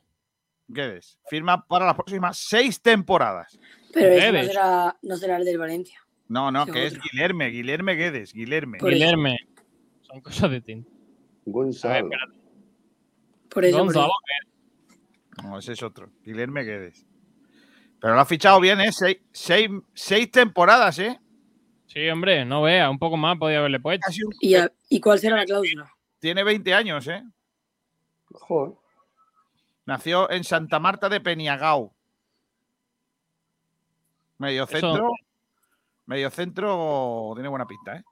Guedes. 0.68 1.18
Firma 1.28 1.66
para 1.66 1.87
las 1.87 1.95
próximas 1.95 2.39
seis 2.39 2.80
temporadas. 2.80 3.59
Pero 3.93 4.12
ese 4.14 4.33
no 4.33 4.45
será, 4.45 4.99
no 5.03 5.16
será 5.16 5.37
el 5.37 5.45
del 5.45 5.59
Valencia. 5.59 5.99
No, 6.28 6.51
no, 6.51 6.64
que 6.66 6.87
es 6.87 6.93
otro. 6.95 7.05
Guilherme, 7.11 7.47
Guilherme 7.49 7.95
Guedes, 7.95 8.33
Guilherme. 8.33 8.78
Por 8.78 8.93
eso. 8.93 8.99
Guilherme. 9.05 9.37
Son 10.03 10.20
cosas. 10.20 10.45
A 10.45 10.49
ver, 10.49 10.62
Gonzalo. 11.45 12.09
Por 13.51 13.64
eso, 13.64 13.78
Gonzalo, 13.78 14.07
eso. 14.07 15.43
No, 15.43 15.59
ese 15.59 15.72
es 15.72 15.83
otro. 15.83 16.11
Guilherme 16.24 16.62
Guedes. 16.62 17.05
Pero 18.01 18.14
lo 18.14 18.20
ha 18.20 18.24
fichado 18.24 18.61
bien, 18.61 18.80
¿eh? 18.80 18.93
Seis, 18.93 19.18
seis, 19.33 19.68
seis 19.95 20.30
temporadas, 20.30 20.99
¿eh? 20.99 21.18
Sí, 21.87 22.09
hombre, 22.09 22.45
no 22.45 22.62
vea. 22.62 22.89
Un 22.89 22.99
poco 22.99 23.16
más 23.16 23.37
podía 23.39 23.59
haberle 23.59 23.80
puesto. 23.80 24.05
Casi 24.07 24.22
un- 24.24 24.33
¿Y, 24.41 24.55
a- 24.55 24.72
¿Y 24.89 25.01
cuál 25.01 25.18
será 25.18 25.37
la 25.37 25.45
cláusula? 25.45 25.93
Tiene 26.23 26.45
20 26.45 26.73
años, 26.73 27.05
¿eh? 27.09 27.20
Joder. 28.31 28.75
Nació 29.87 30.31
en 30.31 30.45
Santa 30.45 30.79
Marta 30.79 31.09
de 31.09 31.20
Peniagao. 31.20 31.93
Medio 34.39 34.62
Eso- 34.64 34.79
centro. 34.79 35.11
Medio 36.07 36.31
centro 36.31 37.33
tiene 37.35 37.49
buena 37.49 37.66
pinta, 37.66 37.97
¿eh? 37.97 38.05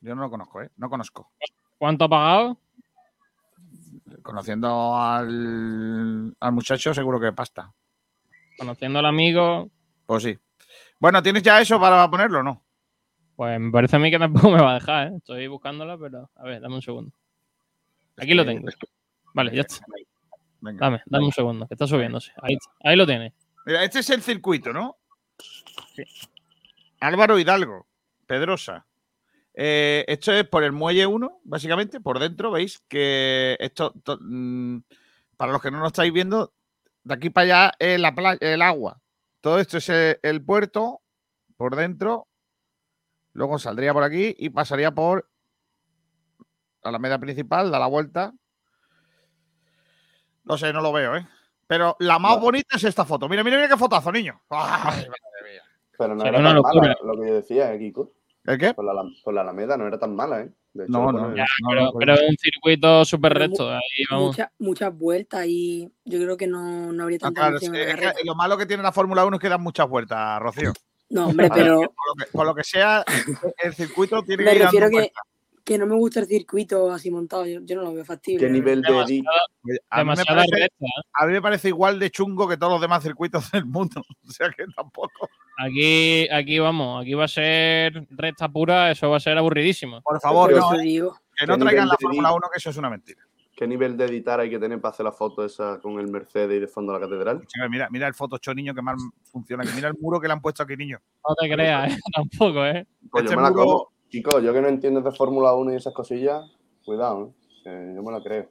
Yo 0.00 0.14
no 0.14 0.22
lo 0.22 0.30
conozco, 0.30 0.62
¿eh? 0.62 0.70
No 0.78 0.88
conozco. 0.88 1.30
¿Cuánto 1.76 2.06
ha 2.06 2.08
pagado? 2.08 2.58
Conociendo 4.22 4.96
al, 4.96 6.34
al 6.40 6.52
muchacho, 6.52 6.94
seguro 6.94 7.20
que 7.20 7.32
pasta. 7.34 7.70
Conociendo 8.58 9.00
al 9.00 9.06
amigo, 9.06 9.68
Pues 10.06 10.22
sí. 10.22 10.38
Bueno, 10.98 11.22
¿tienes 11.22 11.42
ya 11.42 11.60
eso 11.60 11.78
para 11.78 12.08
ponerlo 12.10 12.40
o 12.40 12.42
no? 12.42 12.64
pues 13.36 13.60
me 13.60 13.70
parece 13.70 13.96
a 13.96 13.98
mí 13.98 14.10
que 14.10 14.18
tampoco 14.18 14.50
me 14.50 14.62
va 14.62 14.70
a 14.70 14.74
dejar, 14.74 15.08
¿eh? 15.08 15.16
Estoy 15.18 15.46
buscándola, 15.46 15.98
pero 15.98 16.30
a 16.36 16.42
ver, 16.44 16.60
dame 16.62 16.76
un 16.76 16.82
segundo. 16.82 17.12
Aquí 18.20 18.34
lo 18.34 18.44
tengo. 18.44 18.68
Vale, 19.34 19.54
ya 19.54 19.62
está. 19.62 19.84
Venga. 20.60 20.78
Dame, 20.86 21.02
dame 21.06 21.24
un 21.24 21.32
segundo, 21.32 21.66
que 21.66 21.74
está 21.74 21.86
subiéndose. 21.86 22.32
Ahí, 22.42 22.56
ahí 22.84 22.96
lo 22.96 23.06
tiene. 23.06 23.32
Mira, 23.64 23.82
este 23.84 24.00
es 24.00 24.10
el 24.10 24.22
circuito, 24.22 24.72
¿no? 24.72 24.98
Sí. 25.94 26.02
Álvaro 27.00 27.38
Hidalgo, 27.38 27.86
Pedrosa. 28.26 28.86
Eh, 29.54 30.04
esto 30.06 30.32
es 30.32 30.46
por 30.46 30.62
el 30.64 30.72
muelle 30.72 31.06
1, 31.06 31.40
básicamente, 31.44 32.00
por 32.00 32.18
dentro, 32.18 32.50
veis 32.50 32.82
que 32.88 33.56
esto, 33.58 33.92
to- 34.04 34.18
mm, 34.20 34.82
para 35.36 35.52
los 35.52 35.62
que 35.62 35.70
no 35.70 35.80
lo 35.80 35.86
estáis 35.86 36.12
viendo, 36.12 36.52
de 37.04 37.14
aquí 37.14 37.30
para 37.30 37.44
allá 37.44 37.72
es 37.78 37.98
la 37.98 38.14
playa, 38.14 38.38
el 38.40 38.60
agua. 38.62 39.00
Todo 39.40 39.58
esto 39.58 39.78
es 39.78 39.88
el, 39.88 40.18
el 40.22 40.44
puerto, 40.44 41.00
por 41.56 41.74
dentro, 41.76 42.28
luego 43.32 43.58
saldría 43.58 43.92
por 43.94 44.02
aquí 44.02 44.34
y 44.38 44.50
pasaría 44.50 44.90
por 44.92 45.29
la 46.82 46.88
alameda 46.90 47.18
principal, 47.18 47.70
da 47.70 47.78
la 47.78 47.86
vuelta. 47.86 48.32
No 50.44 50.56
sé, 50.58 50.72
no 50.72 50.80
lo 50.80 50.92
veo, 50.92 51.16
¿eh? 51.16 51.26
Pero 51.66 51.96
la 52.00 52.18
más 52.18 52.40
bonita 52.40 52.76
es 52.76 52.84
esta 52.84 53.04
foto. 53.04 53.28
Mira, 53.28 53.44
mira, 53.44 53.56
mira 53.56 53.68
qué 53.68 53.76
fotazo, 53.76 54.10
niño. 54.10 54.40
Ay, 54.50 55.06
madre 55.06 55.52
mía. 55.52 55.62
Pero 55.96 56.14
no 56.14 56.24
era 56.24 56.42
tan 56.42 56.56
locura. 56.56 56.80
mala 56.80 56.96
lo 57.04 57.20
que 57.20 57.28
yo 57.28 57.34
decía, 57.34 57.72
¿eh, 57.74 57.78
Kiko? 57.78 58.12
¿El 58.44 58.58
qué? 58.58 58.74
Por 58.74 58.84
la, 58.86 59.04
por 59.22 59.34
la 59.34 59.42
Alameda 59.42 59.76
no 59.76 59.86
era 59.86 59.98
tan 59.98 60.16
mala, 60.16 60.40
¿eh? 60.40 60.50
De 60.72 60.84
hecho, 60.84 60.92
No, 60.92 61.12
no, 61.12 61.18
pone- 61.24 61.36
Ya, 61.36 61.44
no, 61.62 61.68
pero, 61.68 61.84
no, 61.84 61.92
pero 61.98 62.14
es 62.14 62.22
un 62.30 62.36
circuito 62.38 63.04
súper 63.04 63.34
recto. 63.34 63.66
Vamos. 64.10 64.26
Mucha- 64.28 64.52
muchas 64.58 64.96
vueltas 64.96 65.44
y 65.46 65.92
yo 66.04 66.18
creo 66.20 66.36
que 66.36 66.46
no, 66.46 66.92
no 66.92 67.02
habría 67.02 67.18
Ah, 67.18 67.26
tanta 67.26 67.40
claro, 67.42 67.56
es 67.58 67.70
que 67.70 67.86
carrera. 67.86 68.14
lo 68.24 68.34
malo 68.34 68.56
que 68.56 68.66
tiene 68.66 68.82
la 68.82 68.92
Fórmula 68.92 69.24
1 69.26 69.36
es 69.36 69.40
que 69.42 69.48
dan 69.48 69.60
muchas 69.62 69.88
vueltas, 69.88 70.40
Rocío. 70.40 70.72
No, 71.10 71.26
hombre, 71.26 71.46
A 71.46 71.54
pero 71.54 71.80
Por 71.96 72.06
lo 72.08 72.14
que, 72.24 72.32
por 72.32 72.46
lo 72.46 72.54
que 72.54 72.64
sea, 72.64 73.04
el 73.62 73.74
circuito 73.74 74.22
tiene 74.22 74.44
me 74.44 74.50
que 74.50 74.56
ir 74.56 74.62
refiero 74.62 74.86
dando 74.86 74.96
que, 74.96 75.02
vueltas. 75.02 75.22
Que 75.70 75.78
no 75.78 75.86
me 75.86 75.94
gusta 75.94 76.18
el 76.18 76.26
circuito 76.26 76.90
así 76.90 77.12
montado. 77.12 77.46
Yo, 77.46 77.60
yo 77.62 77.76
no 77.76 77.82
lo 77.82 77.94
veo 77.94 78.04
factible. 78.04 78.44
¿Qué 78.44 78.52
nivel 78.52 78.82
de 78.82 78.88
edit? 78.88 79.24
A 79.24 79.30
mí, 79.62 79.72
me 79.92 79.98
demasiada 79.98 80.40
parece, 80.40 80.56
recta. 80.62 80.84
¿eh? 80.84 81.02
a 81.12 81.26
mí 81.26 81.32
me 81.32 81.40
parece 81.40 81.68
igual 81.68 82.00
de 82.00 82.10
chungo 82.10 82.48
que 82.48 82.56
todos 82.56 82.72
los 82.72 82.80
demás 82.80 83.04
circuitos 83.04 83.48
del 83.52 83.66
mundo. 83.66 84.02
O 84.28 84.32
sea 84.32 84.50
que 84.50 84.64
tampoco. 84.74 85.28
Aquí, 85.58 86.28
aquí 86.28 86.58
vamos, 86.58 87.02
aquí 87.02 87.14
va 87.14 87.26
a 87.26 87.28
ser 87.28 88.04
recta 88.10 88.48
pura, 88.48 88.90
eso 88.90 89.08
va 89.10 89.18
a 89.18 89.20
ser 89.20 89.38
aburridísimo. 89.38 90.00
Por 90.02 90.20
favor, 90.20 90.50
no, 90.50 90.56
Eso 90.72 90.80
digo. 90.82 91.16
que 91.36 91.46
no 91.46 91.56
¿qué 91.56 91.60
traigan 91.62 91.86
la 91.88 91.96
Fórmula 92.00 92.28
edit? 92.30 92.36
1, 92.36 92.48
que 92.52 92.58
eso 92.58 92.70
es 92.70 92.76
una 92.76 92.90
mentira. 92.90 93.20
¿Qué 93.54 93.66
nivel 93.68 93.96
de 93.96 94.06
editar 94.06 94.40
hay 94.40 94.50
que 94.50 94.58
tener 94.58 94.80
para 94.80 94.90
hacer 94.92 95.04
la 95.04 95.12
foto 95.12 95.44
esa 95.44 95.78
con 95.80 96.00
el 96.00 96.08
Mercedes 96.08 96.56
y 96.56 96.60
de 96.60 96.66
fondo 96.66 96.92
la 96.92 96.98
catedral? 96.98 97.42
Mira, 97.68 97.88
mira 97.90 98.08
el 98.08 98.14
Photoshop, 98.14 98.56
niño, 98.56 98.74
que 98.74 98.82
mal 98.82 98.96
funciona. 99.22 99.62
aquí. 99.62 99.72
Mira 99.76 99.86
el 99.88 99.94
muro 100.00 100.18
que 100.18 100.26
le 100.26 100.32
han 100.32 100.40
puesto 100.40 100.62
aquí, 100.64 100.76
niño. 100.76 100.98
No 101.28 101.34
te 101.36 101.48
creas, 101.48 101.92
¿eh? 101.92 101.98
tampoco, 102.14 102.64
¿eh? 102.66 102.86
Pues 103.10 103.24
Este 103.24 103.34
yo 103.34 103.40
me 103.40 103.42
la 103.46 103.50
muro- 103.50 103.64
como. 103.64 103.92
Chico, 104.10 104.40
yo 104.40 104.52
que 104.52 104.60
no 104.60 104.68
entiendo 104.68 105.00
de 105.00 105.12
Fórmula 105.12 105.54
1 105.54 105.72
y 105.72 105.76
esas 105.76 105.92
cosillas, 105.94 106.42
cuidado, 106.84 107.32
¿eh? 107.64 107.92
Yo 107.94 108.02
me 108.02 108.12
la 108.12 108.20
creo. 108.22 108.50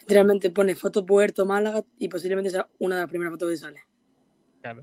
Literalmente 0.00 0.50
pone 0.50 0.74
foto 0.74 1.04
Puerto 1.06 1.46
Málaga 1.46 1.82
y 1.98 2.08
posiblemente 2.08 2.50
sea 2.50 2.66
una 2.78 2.96
de 2.96 3.00
las 3.02 3.10
primeras 3.10 3.32
fotos 3.32 3.50
que 3.50 3.56
sale. 3.56 3.80
Claro. 4.60 4.80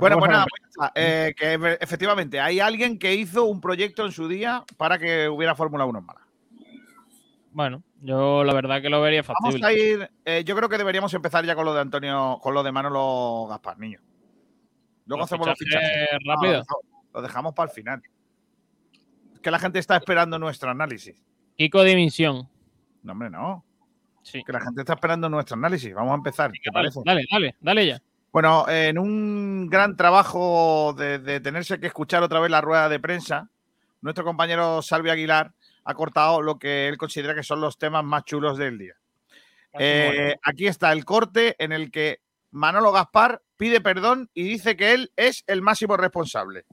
Bueno, 0.00 0.18
pues 0.18 0.30
nada, 0.30 0.46
pues 0.48 0.62
ya 0.62 0.86
está. 0.86 0.92
Eh, 0.94 1.34
que 1.36 1.58
efe- 1.58 1.78
efectivamente 1.80 2.40
hay 2.40 2.58
alguien 2.60 2.98
que 2.98 3.14
hizo 3.14 3.44
un 3.44 3.60
proyecto 3.60 4.04
en 4.04 4.12
su 4.12 4.26
día 4.28 4.64
para 4.76 4.98
que 4.98 5.28
hubiera 5.28 5.54
Fórmula 5.54 5.84
1 5.84 5.98
en 6.00 6.04
Málaga. 6.06 6.26
Bueno, 7.52 7.82
yo 8.00 8.44
la 8.44 8.54
verdad 8.54 8.80
que 8.80 8.88
lo 8.88 9.00
vería 9.00 9.22
Vamos 9.22 9.60
factible. 9.60 9.66
a 9.66 9.72
ir. 9.72 10.10
eh, 10.24 10.42
yo 10.44 10.56
creo 10.56 10.68
que 10.68 10.78
deberíamos 10.78 11.12
empezar 11.14 11.44
ya 11.44 11.54
con 11.54 11.64
lo 11.66 11.74
de 11.74 11.80
Antonio, 11.80 12.38
con 12.42 12.54
lo 12.54 12.62
de 12.62 12.72
Manolo 12.72 13.46
Gaspar, 13.48 13.78
niño. 13.78 14.00
Luego 15.06 15.20
Los 15.22 15.26
hacemos 15.32 15.46
los 15.48 15.58
fichajes. 15.58 16.08
No, 16.24 16.34
rápido. 16.34 16.62
Lo 17.12 17.22
dejamos- 17.22 17.54
para 17.54 17.70
el 17.70 17.74
final. 17.74 18.02
Es 19.34 19.40
que 19.40 19.50
la 19.50 19.58
gente 19.58 19.78
está 19.78 19.96
esperando 19.96 20.38
nuestro 20.38 20.70
análisis. 20.70 21.20
Kiko 21.56 21.82
Dimisión. 21.84 22.48
No, 23.02 23.12
hombre, 23.12 23.30
no. 23.30 23.64
Sí. 24.22 24.42
Que 24.44 24.52
la 24.52 24.60
gente 24.60 24.82
está 24.82 24.94
esperando 24.94 25.28
nuestro 25.28 25.54
análisis. 25.56 25.92
Vamos 25.94 26.12
a 26.12 26.16
empezar. 26.16 26.50
¿Te 26.52 26.58
Dale, 26.64 26.72
parece? 26.90 27.00
dale, 27.04 27.24
dale, 27.30 27.56
dale 27.60 27.86
ya. 27.86 28.02
Bueno, 28.32 28.66
en 28.68 28.98
un 28.98 29.68
gran 29.68 29.96
trabajo 29.96 30.94
de, 30.96 31.18
de 31.18 31.40
tenerse 31.40 31.78
que 31.78 31.88
escuchar 31.88 32.22
otra 32.22 32.40
vez 32.40 32.50
la 32.50 32.60
rueda 32.62 32.88
de 32.88 32.98
prensa, 33.00 33.50
nuestro 34.00 34.24
compañero 34.24 34.80
Salvi 34.80 35.10
Aguilar 35.10 35.52
ha 35.84 35.94
cortado 35.94 36.40
lo 36.40 36.58
que 36.58 36.88
él 36.88 36.96
considera 36.96 37.34
que 37.34 37.42
son 37.42 37.60
los 37.60 37.76
temas 37.76 38.04
más 38.04 38.24
chulos 38.24 38.56
del 38.56 38.78
día. 38.78 38.94
Eh, 39.78 40.36
aquí 40.42 40.66
está 40.66 40.92
el 40.92 41.04
corte 41.04 41.56
en 41.58 41.72
el 41.72 41.90
que 41.90 42.20
Manolo 42.52 42.92
Gaspar 42.92 43.42
pide 43.56 43.80
perdón 43.80 44.30
y 44.34 44.44
dice 44.44 44.76
que 44.76 44.92
él 44.92 45.12
es 45.16 45.44
el 45.46 45.60
máximo 45.62 45.96
responsable. 45.96 46.64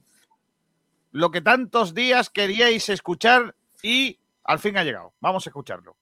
Lo 1.12 1.30
que 1.30 1.40
tantos 1.40 1.94
días 1.94 2.30
queríais 2.30 2.88
escuchar 2.88 3.54
y 3.82 4.18
al 4.44 4.58
fin 4.58 4.76
ha 4.76 4.84
llegado. 4.84 5.12
Vamos 5.20 5.46
a 5.46 5.50
escucharlo. 5.50 5.96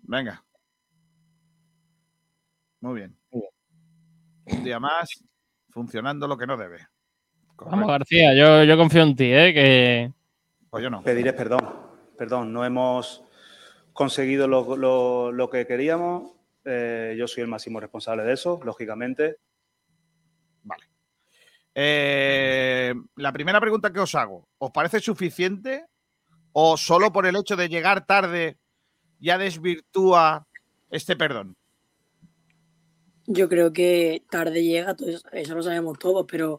Venga. 0.00 0.42
Muy 2.80 2.94
bien. 3.00 3.16
Un 3.30 4.64
día 4.64 4.78
más 4.80 5.22
funcionando 5.70 6.26
lo 6.26 6.36
que 6.36 6.46
no 6.46 6.56
debe. 6.56 6.86
Vamos, 7.64 7.86
García, 7.88 8.34
yo, 8.34 8.64
yo 8.64 8.76
confío 8.76 9.02
en 9.02 9.14
ti, 9.16 9.32
¿eh? 9.32 9.54
Que... 9.54 10.12
Pues 10.68 10.82
yo 10.82 10.90
no. 10.90 11.02
Pediré 11.02 11.32
perdón. 11.32 11.68
Perdón, 12.18 12.52
no 12.52 12.64
hemos 12.64 13.22
conseguido 13.92 14.48
lo, 14.48 14.76
lo- 14.76 15.30
lo 15.32 15.48
que 15.50 15.66
queríamos. 15.66 16.32
Eh, 16.64 17.14
yo 17.16 17.26
soy 17.28 17.42
el 17.42 17.48
máximo 17.48 17.78
responsable 17.78 18.24
de 18.24 18.32
eso, 18.32 18.60
lógicamente. 18.64 19.36
Eh, 21.74 22.94
la 23.16 23.32
primera 23.32 23.60
pregunta 23.60 23.92
que 23.92 24.00
os 24.00 24.14
hago, 24.14 24.48
¿os 24.58 24.70
parece 24.70 25.00
suficiente 25.00 25.86
o 26.52 26.76
solo 26.76 27.12
por 27.12 27.26
el 27.26 27.36
hecho 27.36 27.56
de 27.56 27.68
llegar 27.68 28.06
tarde 28.06 28.58
ya 29.18 29.38
desvirtúa 29.38 30.46
este 30.90 31.16
perdón? 31.16 31.56
Yo 33.26 33.48
creo 33.48 33.72
que 33.72 34.24
tarde 34.30 34.62
llega, 34.62 34.96
eso, 35.32 35.54
lo 35.54 35.62
sabemos 35.62 35.98
todos, 35.98 36.26
pero 36.28 36.58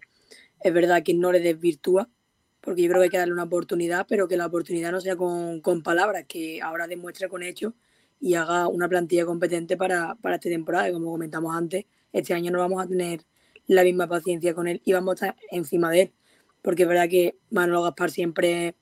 es 0.61 0.73
verdad 0.73 1.03
que 1.03 1.13
no 1.13 1.31
le 1.31 1.41
desvirtúa, 1.41 2.09
porque 2.61 2.83
yo 2.83 2.89
creo 2.89 3.01
que 3.01 3.03
hay 3.03 3.09
que 3.09 3.17
darle 3.17 3.33
una 3.33 3.43
oportunidad, 3.43 4.07
pero 4.07 4.27
que 4.27 4.37
la 4.37 4.45
oportunidad 4.45 4.91
no 4.91 5.01
sea 5.01 5.15
con, 5.15 5.59
con 5.59 5.83
palabras, 5.83 6.25
que 6.27 6.61
ahora 6.61 6.87
demuestre 6.87 7.27
con 7.27 7.43
hechos 7.43 7.73
y 8.19 8.35
haga 8.35 8.69
una 8.69 8.87
plantilla 8.87 9.25
competente 9.25 9.75
para, 9.75 10.15
para 10.15 10.35
esta 10.35 10.49
temporada. 10.49 10.89
Y 10.89 10.93
como 10.93 11.11
comentamos 11.11 11.53
antes, 11.53 11.85
este 12.13 12.33
año 12.33 12.51
no 12.51 12.59
vamos 12.59 12.81
a 12.81 12.87
tener 12.87 13.25
la 13.67 13.83
misma 13.83 14.07
paciencia 14.07 14.53
con 14.53 14.67
él 14.67 14.81
y 14.85 14.93
vamos 14.93 15.21
a 15.21 15.27
estar 15.27 15.43
encima 15.51 15.89
de 15.91 16.01
él, 16.03 16.13
porque 16.61 16.83
es 16.83 16.89
verdad 16.89 17.09
que 17.09 17.37
Manolo 17.49 17.83
Gaspar 17.83 18.11
siempre 18.11 18.75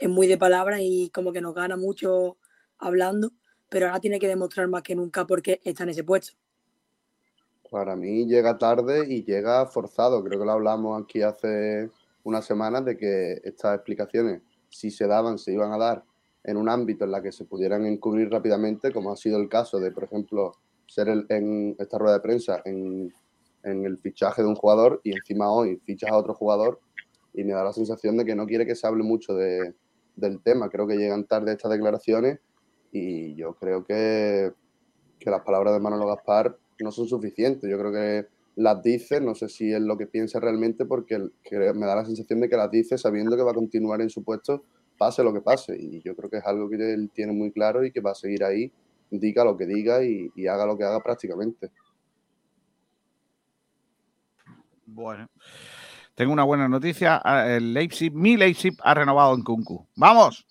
es 0.00 0.08
muy 0.08 0.26
de 0.26 0.38
palabras 0.38 0.80
y 0.82 1.10
como 1.10 1.32
que 1.32 1.40
nos 1.40 1.54
gana 1.54 1.76
mucho 1.76 2.36
hablando, 2.78 3.32
pero 3.68 3.86
ahora 3.86 4.00
tiene 4.00 4.18
que 4.18 4.28
demostrar 4.28 4.68
más 4.68 4.82
que 4.82 4.94
nunca 4.94 5.26
porque 5.26 5.60
está 5.64 5.84
en 5.84 5.90
ese 5.90 6.04
puesto. 6.04 6.34
Para 7.70 7.96
mí 7.96 8.26
llega 8.26 8.58
tarde 8.58 9.06
y 9.12 9.24
llega 9.24 9.66
forzado. 9.66 10.22
Creo 10.22 10.38
que 10.38 10.46
lo 10.46 10.52
hablamos 10.52 11.02
aquí 11.02 11.22
hace 11.22 11.90
unas 12.22 12.44
semanas 12.44 12.84
de 12.84 12.96
que 12.96 13.40
estas 13.44 13.74
explicaciones, 13.74 14.42
si 14.68 14.90
se 14.90 15.06
daban, 15.06 15.38
se 15.38 15.52
iban 15.52 15.72
a 15.72 15.78
dar 15.78 16.04
en 16.44 16.56
un 16.56 16.68
ámbito 16.68 17.04
en 17.04 17.10
la 17.10 17.22
que 17.22 17.32
se 17.32 17.44
pudieran 17.44 17.84
encubrir 17.86 18.30
rápidamente, 18.30 18.92
como 18.92 19.10
ha 19.10 19.16
sido 19.16 19.38
el 19.40 19.48
caso 19.48 19.80
de, 19.80 19.90
por 19.90 20.04
ejemplo, 20.04 20.52
ser 20.86 21.08
el- 21.08 21.26
en 21.28 21.74
esta 21.78 21.98
rueda 21.98 22.14
de 22.14 22.20
prensa 22.20 22.62
en, 22.64 23.12
en 23.66 23.84
el 23.84 23.98
fichaje 23.98 24.42
de 24.42 24.48
un 24.48 24.54
jugador 24.54 25.00
y 25.04 25.12
encima 25.12 25.50
hoy 25.52 25.76
fichas 25.84 26.10
a 26.10 26.16
otro 26.16 26.34
jugador 26.34 26.80
y 27.34 27.44
me 27.44 27.52
da 27.52 27.64
la 27.64 27.72
sensación 27.72 28.16
de 28.16 28.24
que 28.24 28.34
no 28.34 28.46
quiere 28.46 28.66
que 28.66 28.74
se 28.74 28.86
hable 28.86 29.02
mucho 29.04 29.34
de- 29.34 29.74
del 30.16 30.40
tema. 30.42 30.70
Creo 30.70 30.86
que 30.86 30.96
llegan 30.96 31.24
tarde 31.26 31.52
estas 31.52 31.70
declaraciones 31.72 32.38
y 32.92 33.34
yo 33.34 33.54
creo 33.54 33.84
que, 33.84 34.52
que 35.18 35.30
las 35.30 35.42
palabras 35.42 35.74
de 35.74 35.80
Manolo 35.80 36.06
Gaspar 36.06 36.56
no 36.80 36.92
son 36.92 37.06
suficientes. 37.08 37.68
Yo 37.70 37.78
creo 37.78 37.92
que 37.92 38.26
las 38.56 38.82
dice, 38.82 39.20
no 39.20 39.34
sé 39.34 39.48
si 39.48 39.72
es 39.72 39.80
lo 39.80 39.98
que 39.98 40.06
piensa 40.06 40.40
realmente, 40.40 40.86
porque 40.86 41.18
me 41.18 41.86
da 41.86 41.96
la 41.96 42.04
sensación 42.06 42.40
de 42.40 42.48
que 42.48 42.56
las 42.56 42.70
dice 42.70 42.96
sabiendo 42.96 43.36
que 43.36 43.42
va 43.42 43.50
a 43.50 43.54
continuar 43.54 44.00
en 44.00 44.08
su 44.10 44.22
puesto, 44.24 44.64
pase 44.96 45.22
lo 45.22 45.32
que 45.34 45.42
pase. 45.42 45.76
Y 45.78 46.00
yo 46.00 46.16
creo 46.16 46.30
que 46.30 46.38
es 46.38 46.44
algo 46.46 46.68
que 46.70 46.76
él 46.94 47.10
tiene 47.12 47.32
muy 47.32 47.50
claro 47.52 47.84
y 47.84 47.92
que 47.92 48.00
va 48.00 48.12
a 48.12 48.14
seguir 48.14 48.44
ahí, 48.44 48.72
diga 49.10 49.44
lo 49.44 49.56
que 49.56 49.66
diga 49.66 50.02
y, 50.04 50.30
y 50.34 50.46
haga 50.46 50.64
lo 50.66 50.78
que 50.78 50.84
haga 50.84 51.02
prácticamente. 51.02 51.70
Bueno, 54.86 55.28
tengo 56.14 56.32
una 56.32 56.44
buena 56.44 56.68
noticia. 56.68 57.20
Ah, 57.24 57.46
El 57.48 57.74
Leipzig, 57.74 58.12
mi 58.12 58.36
Leipzig 58.36 58.76
ha 58.82 58.94
renovado 58.94 59.34
en 59.34 59.42
Kunku. 59.42 59.86
¡Vamos! 59.96 60.46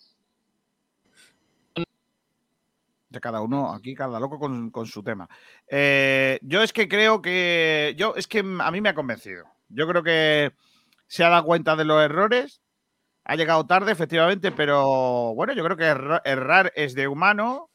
De 3.09 3.21
cada 3.21 3.39
uno, 3.41 3.71
aquí 3.73 3.95
cada 3.95 4.19
loco 4.19 4.37
con, 4.39 4.71
con 4.71 4.85
su 4.87 5.01
tema. 5.01 5.29
Eh, 5.69 6.37
yo 6.41 6.61
es 6.61 6.73
que 6.73 6.87
creo 6.87 7.21
que. 7.21 7.93
Yo 7.97 8.13
es 8.15 8.27
que 8.27 8.39
a 8.39 8.71
mí 8.71 8.81
me 8.81 8.89
ha 8.89 8.95
convencido. 8.95 9.45
Yo 9.69 9.87
creo 9.87 10.03
que 10.03 10.51
se 11.07 11.23
ha 11.23 11.29
dado 11.29 11.45
cuenta 11.45 11.75
de 11.75 11.85
los 11.85 12.03
errores. 12.03 12.61
Ha 13.23 13.35
llegado 13.35 13.65
tarde, 13.65 13.91
efectivamente, 13.91 14.51
pero 14.51 15.33
bueno, 15.33 15.53
yo 15.53 15.63
creo 15.63 15.77
que 15.77 15.85
erra- 15.85 16.21
errar 16.25 16.71
es 16.75 16.93
de 16.93 17.07
humano. 17.07 17.69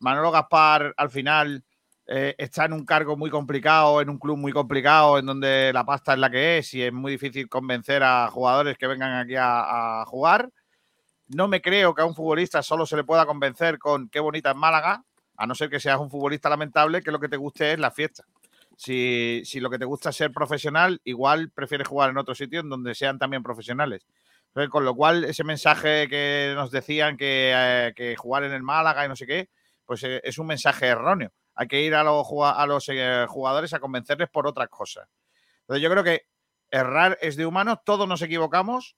Manolo 0.00 0.30
Gaspar 0.30 0.94
al 0.96 1.10
final 1.10 1.64
eh, 2.10 2.34
está 2.38 2.64
en 2.64 2.72
un 2.72 2.86
cargo 2.86 3.18
muy 3.18 3.28
complicado, 3.28 4.00
en 4.00 4.08
un 4.08 4.18
club 4.18 4.38
muy 4.38 4.50
complicado, 4.50 5.18
en 5.18 5.26
donde 5.26 5.70
la 5.74 5.84
pasta 5.84 6.14
es 6.14 6.18
la 6.18 6.30
que 6.30 6.56
es 6.56 6.72
y 6.72 6.82
es 6.82 6.90
muy 6.90 7.12
difícil 7.12 7.50
convencer 7.50 8.02
a 8.02 8.30
jugadores 8.30 8.78
que 8.78 8.86
vengan 8.86 9.12
aquí 9.12 9.34
a, 9.38 10.04
jugar. 10.06 10.50
No 11.28 11.48
me 11.48 11.60
creo 11.60 11.94
que 11.94 12.00
a 12.00 12.06
un 12.06 12.14
futbolista 12.14 12.62
solo 12.62 12.86
se 12.86 12.96
le 12.96 13.04
pueda 13.04 13.26
convencer 13.26 13.78
con 13.78 14.08
qué 14.08 14.20
bonita 14.20 14.52
es 14.52 14.56
Málaga, 14.56 15.04
a 15.36 15.46
no 15.46 15.54
ser 15.54 15.68
que 15.68 15.78
seas 15.80 16.00
un 16.00 16.10
futbolista 16.10 16.48
lamentable, 16.48 17.02
que 17.02 17.12
lo 17.12 17.20
que 17.20 17.28
te 17.28 17.36
guste 17.36 17.72
es 17.74 17.78
la 17.78 17.90
fiesta. 17.90 18.24
Si, 18.74 19.42
si 19.44 19.60
lo 19.60 19.68
que 19.68 19.78
te 19.78 19.84
gusta 19.84 20.08
es 20.08 20.16
ser 20.16 20.32
profesional, 20.32 21.02
igual 21.04 21.50
prefieres 21.50 21.86
jugar 21.86 22.08
en 22.08 22.16
otro 22.16 22.34
sitio 22.34 22.60
en 22.60 22.70
donde 22.70 22.94
sean 22.94 23.18
también 23.18 23.42
profesionales. 23.42 24.06
Con 24.70 24.84
lo 24.86 24.94
cual, 24.94 25.24
ese 25.24 25.44
mensaje 25.44 26.08
que 26.08 26.52
nos 26.54 26.70
decían 26.70 27.18
que, 27.18 27.52
eh, 27.54 27.92
que 27.94 28.16
jugar 28.16 28.44
en 28.44 28.52
el 28.52 28.62
Málaga 28.62 29.04
y 29.04 29.08
no 29.08 29.14
sé 29.16 29.26
qué, 29.26 29.50
pues 29.84 30.02
eh, 30.04 30.22
es 30.24 30.38
un 30.38 30.46
mensaje 30.46 30.86
erróneo. 30.86 31.32
Hay 31.60 31.66
que 31.66 31.82
ir 31.82 31.92
a 31.96 32.04
los, 32.04 32.88
eh, 32.88 33.26
jugadores 33.28 33.74
a 33.74 33.80
convencerles 33.80 34.28
por 34.30 34.46
otras 34.46 34.68
cosas. 34.68 35.08
Entonces, 35.62 35.82
yo 35.82 35.90
creo 35.90 36.04
que 36.04 36.22
errar 36.70 37.18
es 37.20 37.34
de 37.34 37.46
humanos, 37.46 37.78
todos 37.84 38.06
nos 38.06 38.22
equivocamos, 38.22 38.94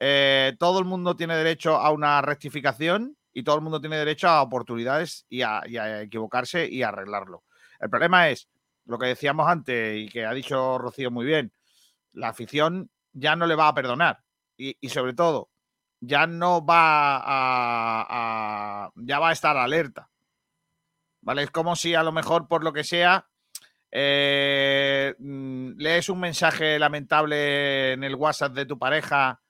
eh, 0.00 0.56
todo 0.58 0.78
el 0.78 0.86
mundo 0.86 1.16
tiene 1.16 1.36
derecho 1.36 1.76
a 1.76 1.90
una 1.90 2.22
rectificación 2.22 3.18
y 3.30 3.42
todo 3.42 3.56
el 3.56 3.60
mundo 3.60 3.78
tiene 3.78 3.98
derecho 3.98 4.26
a 4.26 4.40
oportunidades 4.40 5.26
y 5.28 5.42
a, 5.42 5.60
equivocarse 6.00 6.66
y 6.66 6.82
a 6.82 6.88
arreglarlo. 6.88 7.44
El 7.78 7.90
problema 7.90 8.30
es 8.30 8.48
lo 8.86 8.98
que 8.98 9.08
decíamos 9.08 9.46
antes 9.46 9.98
y 9.98 10.08
que 10.08 10.24
ha 10.24 10.32
dicho 10.32 10.78
Rocío 10.78 11.10
muy 11.10 11.26
bien, 11.26 11.52
la 12.12 12.30
afición 12.30 12.90
ya 13.12 13.36
no 13.36 13.46
le 13.46 13.54
va 13.54 13.68
a 13.68 13.74
perdonar 13.74 14.24
y, 14.56 14.76
sobre 14.88 15.12
todo 15.12 15.50
ya 16.00 16.26
no 16.26 16.64
va 16.64 17.20
a- 17.22 18.90
ya 18.96 19.18
va 19.18 19.28
a 19.28 19.32
estar 19.32 19.58
alerta. 19.58 20.08
¿Vale? 21.28 21.42
Es 21.42 21.50
como 21.50 21.76
si 21.76 21.94
a 21.94 22.02
lo 22.02 22.10
mejor 22.10 22.48
por 22.48 22.64
lo 22.64 22.72
que 22.72 22.84
sea 22.84 23.28
eh, 23.90 25.14
mm, 25.18 25.72
lees 25.76 26.08
un 26.08 26.20
mensaje 26.20 26.78
lamentable 26.78 27.92
en 27.92 28.02
el 28.02 28.14
WhatsApp 28.14 28.54
de 28.54 28.64
tu 28.64 28.78
pareja, 28.78 29.42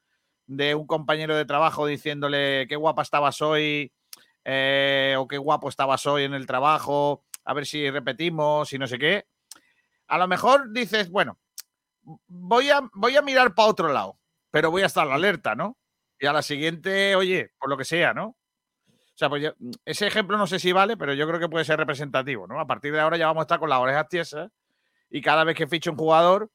de 0.45 0.75
un 0.75 0.85
compañero 0.85 1.37
de 1.37 1.45
trabajo 1.45 1.85
diciéndole 1.85 2.67
qué 2.67 2.75
guapa 2.75 3.01
estabas 3.03 3.41
hoy 3.41 3.93
eh, 4.43 5.15
o 5.17 5.25
qué 5.25 5.37
guapo 5.37 5.69
estabas 5.69 6.05
hoy 6.05 6.25
en 6.25 6.33
el 6.33 6.47
trabajo, 6.47 7.23
a 7.45 7.53
ver 7.53 7.65
si 7.65 7.89
repetimos 7.89 8.73
y 8.73 8.77
no 8.77 8.85
sé 8.85 8.99
qué. 8.99 9.27
A 10.09 10.17
lo 10.17 10.27
mejor 10.27 10.73
dices, 10.73 11.09
bueno, 11.09 11.39
voy 12.27 12.71
a, 12.71 12.81
voy 12.91 13.15
a 13.15 13.21
mirar 13.21 13.55
para 13.55 13.69
otro 13.69 13.87
lado, 13.87 14.19
pero 14.51 14.69
voy 14.69 14.81
a 14.81 14.87
estar 14.87 15.09
alerta, 15.09 15.55
¿no? 15.55 15.77
Y 16.19 16.25
a 16.25 16.33
la 16.33 16.41
siguiente, 16.41 17.15
oye, 17.15 17.53
por 17.57 17.69
lo 17.69 17.77
que 17.77 17.85
sea, 17.85 18.13
¿no? 18.13 18.35
Sea, 19.19 19.27
pues 19.27 19.43
yo- 19.43 19.51
ese 19.83 20.07
ejemplo 20.07 20.37
no 20.37 20.47
sé 20.47 20.59
si 20.59 20.71
vale, 20.71 20.95
pero 20.95 21.13
yo 21.13 21.27
creo 21.27 21.41
que 21.41 21.49
puede 21.49 21.65
ser 21.65 21.77
representativo, 21.77 22.47
¿no? 22.47 22.57
A 22.57 22.65
partir 22.65 22.93
de 22.93 23.01
ahora 23.01 23.17
ya 23.17 23.27
vamos 23.27 23.41
a 23.41 23.43
estar 23.43 23.59
con 23.59 23.69
las 23.69 23.79
orejas 23.79 24.07
tiesas 24.07 24.49
y 25.09 25.21
cada 25.21 25.43
vez 25.43 25.57
que 25.57 25.67
fiche 25.67 25.89
un 25.89 25.97
jugador, 25.97 26.49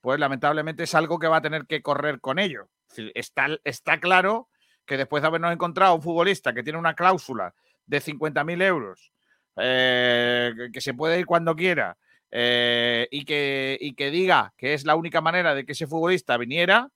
pues 0.00 0.18
lamentablemente 0.18 0.84
es 0.84 0.94
algo 0.94 1.18
que 1.18 1.28
va 1.28 1.36
a 1.36 1.42
tener 1.42 1.66
que 1.66 1.82
correr 1.82 2.18
con 2.22 2.38
ello. 2.38 2.70
Está, 3.14 3.48
está 3.62 4.00
claro 4.00 4.48
que 4.86 4.96
después 4.96 5.20
de 5.22 5.26
habernos 5.28 5.52
encontrado 5.52 5.94
un 5.96 6.00
futbolista 6.00 6.54
que 6.54 6.62
tiene 6.62 6.78
una 6.78 6.94
cláusula 6.94 7.52
de 7.84 8.00
50.000 8.00 8.62
euros, 8.62 9.12
eh, 9.58 10.54
que- 10.56 10.72
que 10.72 10.80
se 10.80 10.94
puede 10.94 11.18
ir 11.20 11.26
cuando 11.26 11.54
quiera 11.54 11.98
eh, 12.30 13.06
y, 13.10 13.26
que, 13.26 13.76
y 13.78 13.92
que 13.94 14.10
diga 14.10 14.54
que 14.56 14.72
es 14.72 14.86
la 14.86 14.96
única 14.96 15.20
manera 15.20 15.54
de 15.54 15.66
que 15.66 15.72
ese 15.72 15.86
futbolista 15.86 16.38
viniera, 16.38 16.88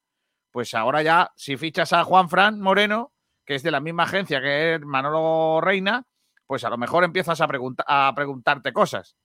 pues 0.50 0.72
ahora 0.72 1.02
ya, 1.02 1.30
si 1.36 1.58
fichas 1.58 1.92
a 1.92 2.02
Juan 2.04 2.30
Fran 2.30 2.60
Moreno, 2.60 3.11
que 3.44 3.54
es 3.54 3.62
de 3.62 3.70
la 3.70 3.80
misma 3.80 4.04
agencia 4.04 4.40
que 4.40 4.74
es 4.74 4.80
Manolo 4.82 5.60
Reina, 5.60 6.04
pues 6.46 6.64
a 6.64 6.70
lo 6.70 6.78
mejor 6.78 7.04
empiezas 7.04 7.40
a, 7.40 7.48
pregunta- 7.48 7.84
a 7.86 8.12
preguntarte 8.14 8.72
cosas. 8.72 9.16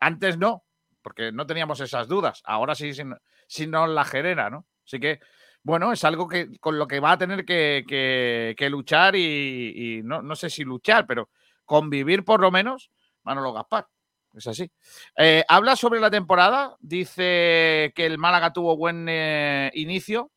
Antes 0.00 0.38
no, 0.38 0.64
porque 1.02 1.32
no 1.32 1.46
teníamos 1.46 1.80
esas 1.80 2.08
dudas. 2.08 2.42
Ahora 2.44 2.74
sí, 2.74 2.90
no- 3.04 3.18
sí 3.46 3.66
nos 3.66 3.88
la 3.88 4.04
genera, 4.04 4.50
¿no? 4.50 4.66
Así 4.84 4.98
que, 5.00 5.20
bueno, 5.62 5.92
es 5.92 6.04
algo 6.04 6.28
que 6.28 6.58
con 6.58 6.78
lo 6.78 6.86
que 6.86 7.00
va 7.00 7.12
a 7.12 7.18
tener 7.18 7.44
que, 7.44 8.56
luchar 8.70 9.16
y, 9.16 10.00
no 10.04 10.36
sé 10.36 10.50
si 10.50 10.64
luchar, 10.64 11.06
pero 11.06 11.30
convivir 11.64 12.24
por 12.24 12.40
lo 12.40 12.50
menos 12.50 12.90
Manolo 13.24 13.52
Gaspar. 13.52 13.86
Es 14.32 14.46
así. 14.46 14.70
Eh, 15.16 15.44
habla 15.48 15.76
sobre 15.76 15.98
la 15.98 16.10
temporada, 16.10 16.76
dice 16.80 17.92
que 17.94 18.04
el 18.04 18.18
Málaga 18.18 18.52
tuvo 18.52 18.76
buen 18.76 19.06
eh, 19.08 19.70
inicio, 19.74 20.30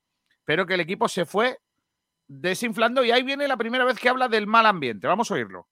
pero 0.45 0.66
que 0.66 0.76
el 0.76 0.80
equipo 0.80 1.10
se 1.10 1.26
fue 1.26 1.60
desinflando 2.30 3.03
y 3.03 3.11
ahí 3.11 3.23
viene 3.23 3.47
la 3.47 3.57
primera 3.57 3.84
vez 3.84 3.99
que 3.99 4.07
habla 4.07 4.30
del 4.30 4.47
mal 4.47 4.65
ambiente. 4.65 5.07
Vamos 5.07 5.30
a 5.30 5.34
oírlo. 5.34 5.67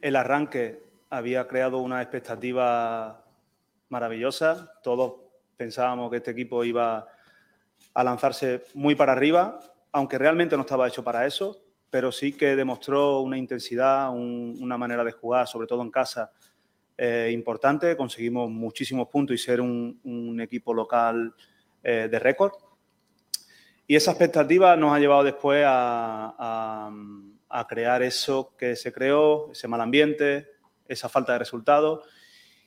El 0.00 0.16
arranque 0.16 0.82
había 1.10 1.46
creado 1.48 1.78
una 1.78 2.02
expectativa 2.02 3.24
maravillosa. 3.88 4.72
Todos 4.82 5.14
pensábamos 5.56 6.10
que 6.10 6.18
este 6.18 6.30
equipo 6.32 6.64
iba 6.64 7.08
a 7.94 8.04
lanzarse 8.04 8.64
muy 8.74 8.94
para 8.94 9.12
arriba, 9.12 9.58
aunque 9.92 10.18
realmente 10.18 10.56
no 10.56 10.62
estaba 10.62 10.88
hecho 10.88 11.04
para 11.04 11.26
eso, 11.26 11.64
pero 11.90 12.10
sí 12.10 12.32
que 12.32 12.56
demostró 12.56 13.20
una 13.20 13.36
intensidad, 13.38 14.10
un- 14.10 14.56
una 14.60 14.78
manera 14.78 15.04
de 15.04 15.12
jugar, 15.12 15.46
sobre 15.46 15.66
todo 15.66 15.82
en 15.82 15.90
casa, 15.90 16.30
eh, 16.96 17.30
importante. 17.32 17.96
Conseguimos 17.96 18.50
muchísimos 18.50 19.08
puntos 19.08 19.34
y 19.34 19.38
ser 19.38 19.60
un, 19.60 20.00
un 20.04 20.40
equipo 20.40 20.72
local 20.74 21.34
eh, 21.82 22.08
de 22.10 22.18
récord. 22.18 22.52
Y 23.92 23.96
esa 23.96 24.12
expectativa 24.12 24.74
nos 24.74 24.90
ha 24.90 24.98
llevado 24.98 25.22
después 25.22 25.62
a, 25.66 26.90
crear 27.68 28.02
eso 28.02 28.56
que 28.56 28.74
se 28.74 28.90
creó, 28.90 29.52
ese 29.52 29.68
mal 29.68 29.82
ambiente, 29.82 30.48
esa 30.88 31.10
falta 31.10 31.34
de 31.34 31.40
resultados. 31.40 32.02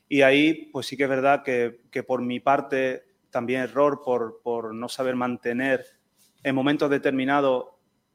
Y 0.08 0.22
ahí, 0.22 0.70
pues 0.72 0.86
sí 0.86 0.96
que 0.96 1.06
es 1.06 1.10
verdad 1.10 1.42
que, 1.44 1.82
que 1.90 2.04
por 2.04 2.22
mi 2.22 2.40
parte, 2.40 3.08
también 3.32 3.62
error 3.62 4.04
por, 4.06 4.40
por 4.44 4.76
no 4.76 4.88
saber 4.88 5.16
mantener 5.16 5.84
en 6.44 6.54
momentos 6.54 6.92
determinados 6.92 7.70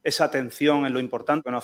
esa 0.04 0.26
atención 0.26 0.86
en 0.86 0.92
lo 0.92 1.00
importante. 1.00 1.50
¿no? 1.50 1.58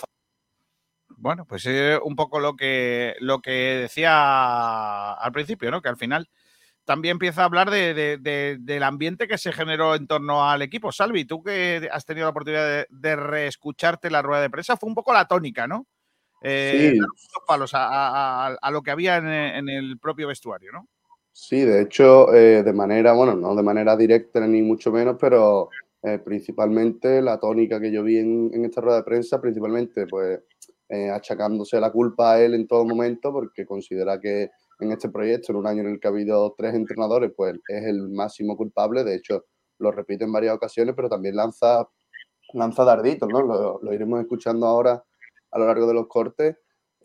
Bueno, 1.10 1.44
pues 1.44 1.64
es 1.66 1.96
un 2.02 2.16
poco 2.16 2.40
lo 2.40 2.56
que, 2.56 3.14
lo 3.20 3.40
que 3.40 3.52
decía 3.82 5.12
al 5.12 5.30
principio, 5.30 5.70
¿no? 5.70 5.80
Que 5.80 5.90
al 5.90 5.96
final 5.96 6.28
también 6.86 7.12
empieza 7.16 7.42
a 7.42 7.44
hablar 7.46 7.68
de- 7.70 7.92
de- 7.92 8.16
de- 8.18 8.56
del 8.60 8.82
ambiente 8.84 9.28
que 9.28 9.36
se 9.36 9.52
generó 9.52 9.94
en 9.94 10.06
torno 10.06 10.48
al 10.48 10.62
equipo. 10.62 10.92
Salvi, 10.92 11.24
tú 11.26 11.42
que 11.42 11.86
has 11.92 12.06
tenido 12.06 12.24
la 12.26 12.30
oportunidad 12.30 12.64
de, 12.66 12.86
de 12.88 13.16
reescucharte 13.16 14.08
la 14.10 14.22
rueda 14.22 14.40
de 14.40 14.48
prensa, 14.50 14.76
fue 14.76 14.88
un 14.88 14.94
poco 14.94 15.12
la 15.12 15.26
tónica, 15.26 15.66
¿no? 15.66 15.86
Eh, 16.42 16.92
Sí. 16.92 16.98
muchos 17.00 17.42
palos 17.46 17.74
a, 17.74 17.86
a- 17.88 18.46
a- 18.48 18.58
a 18.62 18.70
lo 18.70 18.82
que 18.82 18.92
había 18.92 19.16
en, 19.16 19.26
en 19.28 19.68
el 19.68 19.98
propio 19.98 20.28
vestuario, 20.28 20.70
¿no? 20.72 20.86
Sí, 21.32 21.60
de 21.62 21.82
hecho, 21.82 22.32
eh, 22.32 22.62
de 22.62 22.72
manera, 22.72 23.12
bueno, 23.12 23.34
no 23.34 23.54
de 23.54 23.62
manera 23.62 23.96
directa 23.96 24.40
ni 24.46 24.62
mucho 24.62 24.90
menos, 24.92 25.16
pero 25.20 25.68
eh, 26.02 26.18
principalmente 26.18 27.20
la 27.20 27.38
tónica 27.40 27.80
que 27.80 27.90
yo 27.90 28.02
vi 28.04 28.18
en, 28.18 28.50
en 28.54 28.64
esta 28.64 28.80
rueda 28.80 28.98
de 28.98 29.02
prensa, 29.04 29.40
principalmente 29.40 30.06
pues 30.06 30.40
eh, 30.88 31.10
achacándose 31.10 31.80
la 31.80 31.90
culpa 31.90 32.32
a 32.34 32.40
él 32.40 32.54
en 32.54 32.68
todo 32.68 32.84
momento, 32.84 33.32
porque 33.32 33.66
considera 33.66 34.20
que 34.20 34.50
en 34.80 34.92
este 34.92 35.08
proyecto, 35.08 35.52
en 35.52 35.58
un 35.58 35.66
año 35.66 35.82
en 35.82 35.88
el 35.88 36.00
que 36.00 36.08
ha 36.08 36.10
habido 36.10 36.54
tres 36.56 36.74
entrenadores, 36.74 37.32
pues 37.36 37.54
es 37.68 37.84
el 37.84 38.08
máximo 38.10 38.56
culpable. 38.56 39.04
De 39.04 39.14
hecho, 39.14 39.44
lo 39.78 39.92
repite 39.92 40.24
en 40.24 40.32
varias 40.32 40.54
ocasiones, 40.54 40.94
pero 40.94 41.08
también 41.08 41.36
lanza, 41.36 41.88
lanza 42.52 42.84
darditos, 42.84 43.28
¿no? 43.28 43.42
Lo, 43.42 43.80
lo 43.82 43.92
iremos 43.94 44.20
escuchando 44.20 44.66
ahora 44.66 45.04
a 45.50 45.58
lo 45.58 45.66
largo 45.66 45.86
de 45.86 45.94
los 45.94 46.08
cortes 46.08 46.56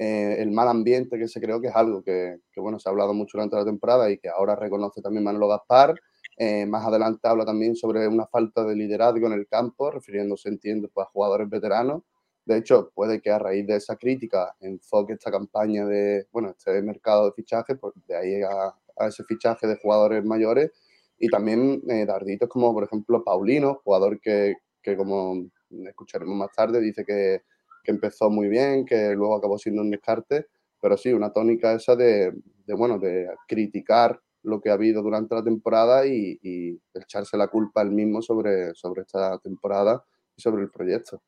eh, 0.03 0.41
el 0.41 0.49
mal 0.49 0.67
ambiente 0.67 1.19
que 1.19 1.28
se 1.28 1.39
creó, 1.39 1.61
que 1.61 1.67
es 1.67 1.76
algo 1.76 2.01
que, 2.03 2.38
que, 2.51 2.59
bueno, 2.59 2.80
se 2.80 2.89
ha 2.89 2.91
hablado 2.91 3.13
mucho 3.13 3.38
durante 3.38 3.55
la 3.55 3.65
temporada 3.65 4.09
y 4.09 4.17
que 4.17 4.30
ahora 4.30 4.55
reconoce 4.55 4.99
también 4.99 5.24
Manolo 5.24 5.47
Gaspar. 5.47 5.93
Eh, 6.38 6.65
más 6.65 6.86
adelante 6.88 7.28
habla 7.28 7.45
también 7.45 7.76
sobre 7.76 8.07
una 8.07 8.26
falta 8.26 8.63
de 8.63 8.76
liderazgo 8.76 9.28
en 9.28 9.34
el 9.34 9.47
campo, 9.47 9.91
refiriéndose, 9.91 10.49
entiendo, 10.49 10.89
pues, 10.91 11.05
a 11.05 11.09
jugadores 11.11 11.47
veteranos. 11.49 12.01
De 12.46 12.58
hecho, 12.58 12.92
puede 12.94 13.22
que 13.22 13.30
a 13.30 13.39
raíz 13.39 13.68
de 13.68 13.76
esa 13.76 13.96
crítica 13.98 14.56
enfoque 14.60 15.14
esta 15.14 15.32
campaña 15.32 15.86
de, 15.86 16.28
bueno, 16.32 16.50
este 16.50 16.82
mercado 16.82 17.26
de 17.26 17.34
fichajes, 17.34 17.78
pues 17.80 17.94
de 18.08 18.16
ahí 18.16 18.42
a, 18.42 18.76
ese 19.08 19.24
fichaje 19.24 19.68
de 19.68 19.78
jugadores 19.78 20.24
mayores 20.24 20.72
y 21.18 21.30
también 21.30 21.82
eh, 21.89 22.06
darditos 22.06 22.50
como, 22.50 22.74
por 22.74 22.84
ejemplo, 22.84 23.24
Paulino, 23.24 23.82
jugador 23.84 24.20
que, 24.20 24.56
que 24.82 24.98
como 24.98 25.46
escucharemos 25.88 26.36
más 26.36 26.52
tarde, 26.56 26.82
dice 26.82 27.06
que, 27.06 27.42
que 27.84 27.92
empezó 27.92 28.30
muy 28.30 28.48
bien, 28.48 28.86
que 28.86 29.14
luego 29.14 29.36
acabó 29.36 29.58
siendo 29.58 29.82
un 29.82 29.92
descarte, 29.92 30.48
pero 30.82 30.98
sí, 30.98 31.14
una 31.14 31.32
tónica 31.32 31.74
esa 31.74 31.96
de, 31.96 32.34
de 32.66 32.74
bueno, 32.74 33.00
de 33.00 33.28
criticar 33.48 34.20
lo 34.44 34.60
que 34.60 34.70
ha 34.70 34.74
habido 34.74 35.04
durante 35.04 35.36
la 35.36 35.44
temporada 35.44 36.06
y, 36.08 36.39
y 36.42 36.80
echarse 36.94 37.38
la 37.38 37.48
culpa 37.48 37.82
él 37.82 37.92
mismo 37.92 38.22
sobre, 38.22 38.74
sobre 38.74 39.04
esta 39.04 39.38
temporada 39.39 40.04
y 40.36 40.42
sobre 40.42 40.64
el 40.64 40.72
proyecto. 40.72 41.22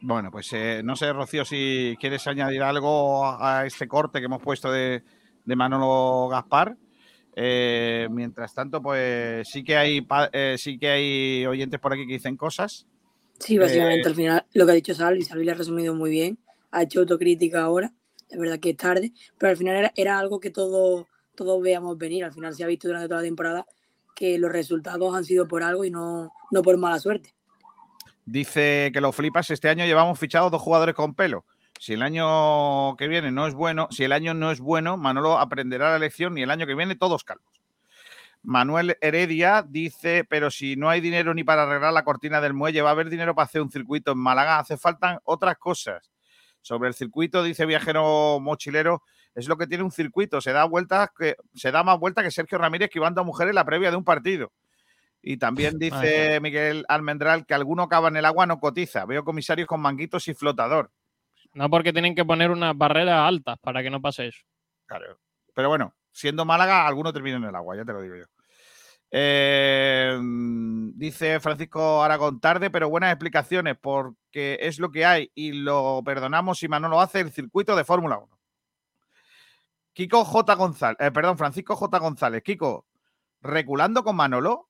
Bueno, 0.00 0.30
pues 0.30 0.52
eh, 0.52 0.80
no 0.84 0.94
sé, 0.94 1.12
Rocío, 1.12 1.44
si 1.44 1.96
quieres 2.00 2.26
añadir 2.26 2.62
algo 2.62 3.26
a 3.26 3.66
este 3.66 3.88
corte 3.88 4.20
que 4.20 4.26
hemos 4.26 4.42
puesto 4.42 4.70
de, 4.70 5.02
de 5.44 5.56
Manolo 5.56 6.28
Gaspar. 6.28 6.76
Eh, 7.34 8.08
mientras 8.10 8.52
tanto, 8.54 8.82
pues 8.82 9.48
sí 9.48 9.62
que 9.62 9.76
hay 9.76 10.06
eh, 10.32 10.56
sí 10.58 10.78
que 10.78 10.88
hay 10.88 11.46
oyentes 11.46 11.78
por 11.78 11.92
aquí 11.92 12.06
que 12.06 12.14
dicen 12.14 12.36
cosas. 12.36 12.86
Sí, 13.38 13.56
básicamente 13.58 14.08
Eh, 14.08 14.10
al 14.10 14.14
final 14.14 14.46
lo 14.52 14.66
que 14.66 14.72
ha 14.72 14.74
dicho 14.74 14.94
Salvi, 14.94 15.22
Salvi 15.22 15.44
lo 15.44 15.52
ha 15.52 15.54
resumido 15.54 15.94
muy 15.94 16.10
bien, 16.10 16.38
ha 16.72 16.82
hecho 16.82 17.00
autocrítica 17.00 17.62
ahora, 17.62 17.92
es 18.28 18.38
verdad 18.38 18.58
que 18.58 18.70
es 18.70 18.76
tarde, 18.76 19.12
pero 19.38 19.50
al 19.50 19.56
final 19.56 19.76
era, 19.76 19.92
era 19.94 20.18
algo 20.18 20.40
que 20.40 20.50
todos 20.50 21.06
todos 21.36 21.62
veíamos 21.62 21.96
venir, 21.96 22.24
al 22.24 22.32
final 22.32 22.52
se 22.52 22.64
ha 22.64 22.66
visto 22.66 22.88
durante 22.88 23.06
toda 23.06 23.20
la 23.20 23.28
temporada 23.28 23.66
que 24.16 24.36
los 24.36 24.50
resultados 24.50 25.14
han 25.14 25.24
sido 25.24 25.46
por 25.46 25.62
algo 25.62 25.84
y 25.84 25.90
no, 25.92 26.32
no 26.50 26.62
por 26.62 26.76
mala 26.76 26.98
suerte. 26.98 27.36
Dice 28.30 28.90
que 28.92 29.00
lo 29.00 29.10
flipas. 29.10 29.48
Este 29.48 29.70
año 29.70 29.86
llevamos 29.86 30.18
fichados 30.18 30.52
dos 30.52 30.60
jugadores 30.60 30.94
con 30.94 31.14
pelo. 31.14 31.46
Si 31.80 31.94
el 31.94 32.02
año 32.02 32.94
que 32.96 33.08
viene 33.08 33.32
no 33.32 33.46
es 33.46 33.54
bueno, 33.54 33.88
si 33.90 34.04
el 34.04 34.12
año 34.12 34.34
no 34.34 34.50
es 34.50 34.60
bueno, 34.60 34.98
Manolo 34.98 35.38
aprenderá 35.38 35.92
la 35.92 35.98
lección 35.98 36.36
y 36.36 36.42
el 36.42 36.50
año 36.50 36.66
que 36.66 36.74
viene 36.74 36.94
todos 36.94 37.24
calvos. 37.24 37.62
Manuel 38.42 38.98
Heredia 39.00 39.64
dice, 39.66 40.26
pero 40.28 40.50
si 40.50 40.76
no 40.76 40.90
hay 40.90 41.00
dinero 41.00 41.32
ni 41.32 41.42
para 41.42 41.62
arreglar 41.62 41.94
la 41.94 42.04
cortina 42.04 42.42
del 42.42 42.52
muelle, 42.52 42.82
va 42.82 42.90
a 42.90 42.92
haber 42.92 43.08
dinero 43.08 43.34
para 43.34 43.46
hacer 43.46 43.62
un 43.62 43.70
circuito 43.70 44.12
en 44.12 44.18
Málaga. 44.18 44.58
Hace 44.58 44.76
falta 44.76 45.22
otras 45.24 45.56
cosas. 45.56 46.10
Sobre 46.60 46.88
el 46.88 46.94
circuito, 46.94 47.42
dice 47.42 47.64
Viajero 47.64 48.40
Mochilero, 48.40 49.04
es 49.34 49.48
lo 49.48 49.56
que 49.56 49.66
tiene 49.66 49.84
un 49.84 49.90
circuito. 49.90 50.42
Se 50.42 50.52
da 50.52 50.64
vueltas 50.64 51.08
que 51.18 51.36
se 51.54 51.70
da 51.72 51.82
más 51.82 51.98
vuelta 51.98 52.22
que 52.22 52.30
Sergio 52.30 52.58
Ramírez 52.58 52.88
esquivando 52.88 53.22
a 53.22 53.24
mujeres 53.24 53.52
en 53.52 53.54
la 53.54 53.64
previa 53.64 53.90
de 53.90 53.96
un 53.96 54.04
partido. 54.04 54.52
Y 55.28 55.36
también 55.36 55.74
dice 55.78 56.40
Miguel 56.40 56.86
Almendral 56.88 57.44
que 57.44 57.52
alguno 57.52 57.86
cava 57.86 58.08
en 58.08 58.16
el 58.16 58.24
agua 58.24 58.46
no 58.46 58.58
cotiza. 58.58 59.04
Veo 59.04 59.24
comisarios 59.24 59.68
con 59.68 59.78
manguitos 59.78 60.26
y 60.28 60.32
flotador. 60.32 60.90
No 61.52 61.68
porque 61.68 61.92
tienen 61.92 62.14
que 62.14 62.24
poner 62.24 62.50
unas 62.50 62.74
barreras 62.74 63.28
altas 63.28 63.58
para 63.58 63.82
que 63.82 63.90
no 63.90 64.00
pase 64.00 64.28
eso. 64.28 64.40
Claro. 64.86 65.18
Pero 65.52 65.68
bueno, 65.68 65.94
siendo 66.12 66.46
Málaga, 66.46 66.86
alguno 66.86 67.12
termina 67.12 67.36
en 67.36 67.44
el 67.44 67.54
agua, 67.54 67.76
ya 67.76 67.84
te 67.84 67.92
lo 67.92 68.00
digo 68.00 68.16
yo. 68.16 68.24
Eh, 69.10 70.18
dice 70.94 71.40
Francisco 71.40 72.02
Aragón, 72.02 72.40
tarde, 72.40 72.70
pero 72.70 72.88
buenas 72.88 73.12
explicaciones, 73.12 73.76
porque 73.78 74.56
es 74.62 74.78
lo 74.78 74.90
que 74.90 75.04
hay 75.04 75.30
y 75.34 75.52
lo 75.52 76.00
perdonamos 76.06 76.58
si 76.58 76.68
Manolo 76.68 77.02
hace 77.02 77.20
el 77.20 77.32
circuito 77.32 77.76
de 77.76 77.84
Fórmula 77.84 78.16
1. 78.16 78.38
Kiko 79.92 80.24
J. 80.24 80.54
González, 80.54 80.96
eh, 81.00 81.10
perdón, 81.10 81.36
Francisco 81.36 81.76
J. 81.76 81.98
González. 81.98 82.42
Kiko, 82.42 82.86
reculando 83.42 84.02
con 84.02 84.16
Manolo. 84.16 84.67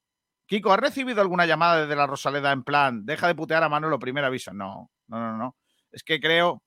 Kiko, 0.48 0.72
¿has 0.72 0.80
recibido 0.80 1.20
alguna 1.20 1.44
llamada 1.44 1.82
desde 1.82 1.94
la 1.94 2.06
Rosaleda 2.06 2.52
en 2.52 2.62
plan, 2.62 3.04
deja 3.04 3.26
de 3.26 3.34
putear 3.34 3.62
a 3.62 3.68
Manolo, 3.68 3.98
primer 3.98 4.24
aviso? 4.24 4.54
No, 4.54 4.90
no, 5.06 5.20
no, 5.20 5.36
no. 5.36 5.56
Es 5.92 6.02
que 6.02 6.20
creo 6.20 6.62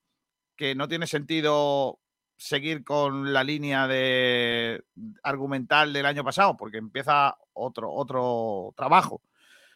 que 0.56 0.76
no 0.76 0.88
tiene 0.88 1.08
sentido 1.08 2.00
seguir 2.38 2.84
con 2.84 3.34
la 3.34 3.44
línea 3.44 3.88
de 3.88 4.84
argumental 5.24 5.94
del 5.94 6.06
año 6.06 6.24
pasado, 6.24 6.56
porque 6.58 6.78
empieza 6.78 7.36
otro, 7.54 7.92
otro 7.92 8.72
trabajo. 8.78 9.24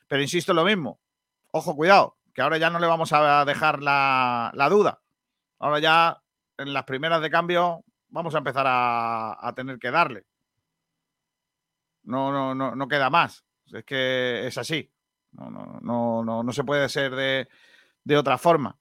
Pero 0.07 0.21
insisto 0.21 0.53
lo 0.53 0.65
mismo. 0.65 0.99
Ojo, 1.51 1.75
cuidado, 1.75 2.15
que 2.31 2.43
ahora 2.43 2.59
ya 2.59 2.69
no 2.69 2.77
le 2.77 2.85
vamos 2.85 3.11
a 3.11 3.43
dejar 3.43 3.81
la, 3.81 4.51
la 4.53 4.69
duda. 4.69 5.01
Ahora 5.57 5.79
ya 5.79 6.21
en 6.59 6.73
las 6.73 6.83
primeras 6.83 7.23
de 7.23 7.31
cambio 7.31 7.83
vamos 8.09 8.35
a 8.35 8.37
empezar 8.37 8.67
a, 8.67 9.47
a 9.47 9.55
tener 9.55 9.79
que 9.79 9.89
darle. 9.89 10.27
No, 12.03 12.31
no, 12.31 12.53
no, 12.53 12.75
no 12.75 12.87
queda 12.87 13.09
más. 13.09 13.43
Es 13.73 13.83
que 13.83 14.47
es 14.47 14.57
así. 14.57 14.91
No, 15.31 15.49
no, 15.49 15.79
no, 15.81 16.23
no, 16.23 16.43
no 16.43 16.51
se 16.53 16.63
puede 16.63 16.87
ser 16.89 17.13
de, 17.15 17.47
de 18.03 18.17
otra 18.17 18.37
forma. 18.37 18.77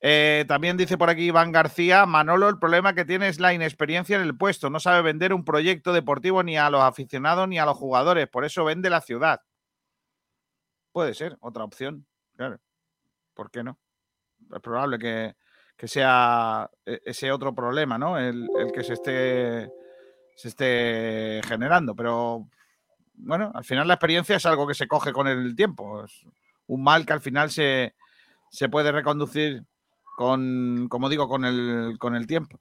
Eh, 0.00 0.44
también 0.46 0.76
dice 0.76 0.98
por 0.98 1.10
aquí 1.10 1.24
Iván 1.24 1.50
García, 1.52 2.06
Manolo, 2.06 2.48
el 2.48 2.58
problema 2.58 2.94
que 2.94 3.04
tiene 3.04 3.28
es 3.28 3.40
la 3.40 3.54
inexperiencia 3.54 4.16
en 4.16 4.22
el 4.22 4.36
puesto. 4.36 4.70
No 4.70 4.78
sabe 4.78 5.02
vender 5.02 5.32
un 5.32 5.44
proyecto 5.44 5.92
deportivo 5.92 6.42
ni 6.42 6.56
a 6.56 6.70
los 6.70 6.82
aficionados 6.82 7.48
ni 7.48 7.58
a 7.58 7.64
los 7.64 7.76
jugadores. 7.76 8.28
Por 8.28 8.44
eso 8.44 8.64
vende 8.64 8.90
la 8.90 9.00
ciudad. 9.00 9.40
Puede 10.92 11.14
ser 11.14 11.36
otra 11.40 11.64
opción, 11.64 12.06
claro. 12.36 12.60
¿Por 13.34 13.50
qué 13.50 13.62
no? 13.64 13.78
Es 14.54 14.60
probable 14.60 14.98
que, 14.98 15.34
que 15.76 15.88
sea 15.88 16.70
e- 16.84 17.00
ese 17.04 17.32
otro 17.32 17.54
problema, 17.54 17.98
¿no? 17.98 18.18
El, 18.18 18.48
el 18.58 18.72
que 18.72 18.84
se 18.84 18.94
esté, 18.94 19.70
se 20.36 20.48
esté 20.48 21.40
generando. 21.46 21.94
Pero 21.96 22.48
bueno, 23.16 23.50
al 23.54 23.64
final 23.64 23.88
la 23.88 23.94
experiencia 23.94 24.36
es 24.36 24.46
algo 24.46 24.66
que 24.66 24.74
se 24.74 24.86
coge 24.86 25.12
con 25.12 25.28
el 25.28 25.54
tiempo. 25.56 26.04
Es 26.04 26.24
un 26.66 26.82
mal 26.82 27.06
que 27.06 27.12
al 27.12 27.20
final 27.20 27.50
se, 27.50 27.94
se 28.50 28.68
puede 28.68 28.92
reconducir 28.92 29.62
con, 30.16 30.88
como 30.88 31.08
digo, 31.08 31.28
con 31.28 31.44
el, 31.44 31.96
con 31.98 32.16
el 32.16 32.26
tiempo. 32.26 32.60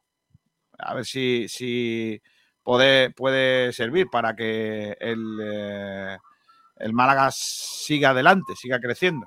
A 0.78 0.94
ver 0.94 1.06
si, 1.06 1.48
si 1.48 2.22
puede, 2.64 3.12
puede 3.12 3.72
servir 3.72 4.08
para 4.12 4.36
que 4.36 4.98
el, 5.00 5.40
eh, 5.42 6.18
el 6.78 6.94
Málaga 6.94 7.30
siga 7.32 8.10
adelante, 8.10 8.56
siga 8.56 8.80
creciendo. 8.80 9.26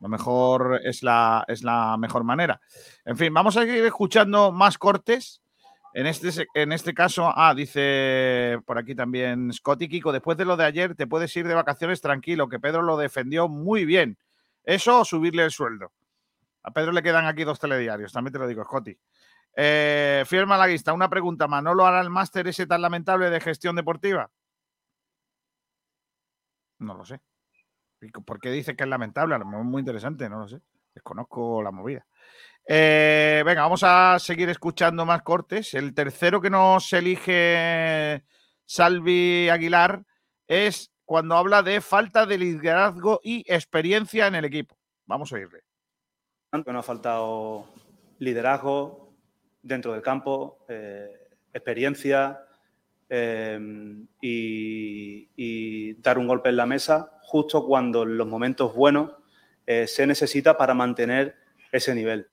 Lo 0.00 0.08
mejor 0.08 0.80
es 0.84 1.02
la, 1.02 1.44
es 1.48 1.62
la 1.62 1.96
mejor 1.96 2.24
manera. 2.24 2.60
En 3.04 3.16
fin, 3.16 3.32
vamos 3.32 3.56
a 3.56 3.62
seguir 3.62 3.84
escuchando 3.84 4.52
más 4.52 4.78
cortes. 4.78 5.40
En 5.96 6.08
este, 6.08 6.48
en 6.54 6.72
este 6.72 6.92
caso, 6.92 7.32
ah, 7.36 7.54
dice 7.54 8.58
por 8.66 8.78
aquí 8.78 8.96
también 8.96 9.52
Scotty 9.52 9.88
Kiko, 9.88 10.10
después 10.10 10.36
de 10.36 10.44
lo 10.44 10.56
de 10.56 10.64
ayer 10.64 10.96
te 10.96 11.06
puedes 11.06 11.34
ir 11.36 11.46
de 11.46 11.54
vacaciones 11.54 12.00
tranquilo, 12.00 12.48
que 12.48 12.58
Pedro 12.58 12.82
lo 12.82 12.96
defendió 12.96 13.48
muy 13.48 13.84
bien. 13.84 14.18
Eso 14.64 15.00
o 15.00 15.04
subirle 15.04 15.44
el 15.44 15.52
sueldo. 15.52 15.92
A 16.64 16.72
Pedro 16.72 16.90
le 16.90 17.02
quedan 17.02 17.26
aquí 17.26 17.44
dos 17.44 17.60
telediarios, 17.60 18.12
también 18.12 18.32
te 18.32 18.40
lo 18.40 18.48
digo, 18.48 18.64
Scotty. 18.64 18.98
Eh, 19.56 20.24
Fiel 20.26 20.48
Malaguista, 20.48 20.92
una 20.92 21.08
pregunta. 21.08 21.46
¿Manolo 21.46 21.86
hará 21.86 22.00
el 22.00 22.10
máster 22.10 22.48
ese 22.48 22.66
tan 22.66 22.82
lamentable 22.82 23.30
de 23.30 23.40
gestión 23.40 23.76
deportiva? 23.76 24.28
No 26.80 26.94
lo 26.94 27.04
sé. 27.04 27.20
¿Por 28.26 28.40
qué 28.40 28.50
dice 28.50 28.74
que 28.74 28.82
es 28.82 28.90
lamentable? 28.90 29.36
A 29.36 29.38
lo 29.38 29.44
mejor 29.44 29.64
es 29.64 29.70
muy 29.70 29.80
interesante, 29.80 30.28
no 30.28 30.40
lo 30.40 30.48
sé. 30.48 30.60
Desconozco 30.92 31.62
la 31.62 31.70
movida. 31.70 32.04
Eh, 32.66 33.42
venga, 33.44 33.62
vamos 33.62 33.82
a 33.84 34.18
seguir 34.18 34.48
escuchando 34.48 35.04
más 35.04 35.22
cortes. 35.22 35.74
El 35.74 35.94
tercero 35.94 36.40
que 36.40 36.50
nos 36.50 36.92
elige 36.92 38.24
Salvi 38.64 39.48
Aguilar 39.50 40.02
es 40.48 40.90
cuando 41.04 41.36
habla 41.36 41.62
de 41.62 41.82
falta 41.82 42.24
de 42.24 42.38
liderazgo 42.38 43.20
y 43.22 43.44
experiencia 43.52 44.26
en 44.26 44.36
el 44.36 44.46
equipo. 44.46 44.78
Vamos 45.04 45.30
a 45.32 45.36
oírle. 45.36 45.60
No 46.52 46.78
ha 46.78 46.82
faltado 46.82 47.66
liderazgo 48.18 49.12
dentro 49.60 49.92
del 49.92 50.02
campo, 50.02 50.64
eh, 50.68 51.10
experiencia 51.52 52.40
eh, 53.10 53.58
y, 54.22 55.94
dar 56.00 56.18
un 56.18 56.26
golpe 56.26 56.48
en 56.48 56.56
la 56.56 56.66
mesa 56.66 57.18
justo 57.22 57.66
cuando 57.66 58.04
en 58.04 58.16
los 58.16 58.26
momentos 58.26 58.74
buenos 58.74 59.10
se 59.66 60.06
necesita 60.06 60.58
para 60.58 60.74
mantener 60.74 61.36
ese 61.72 61.94
nivel. 61.94 62.28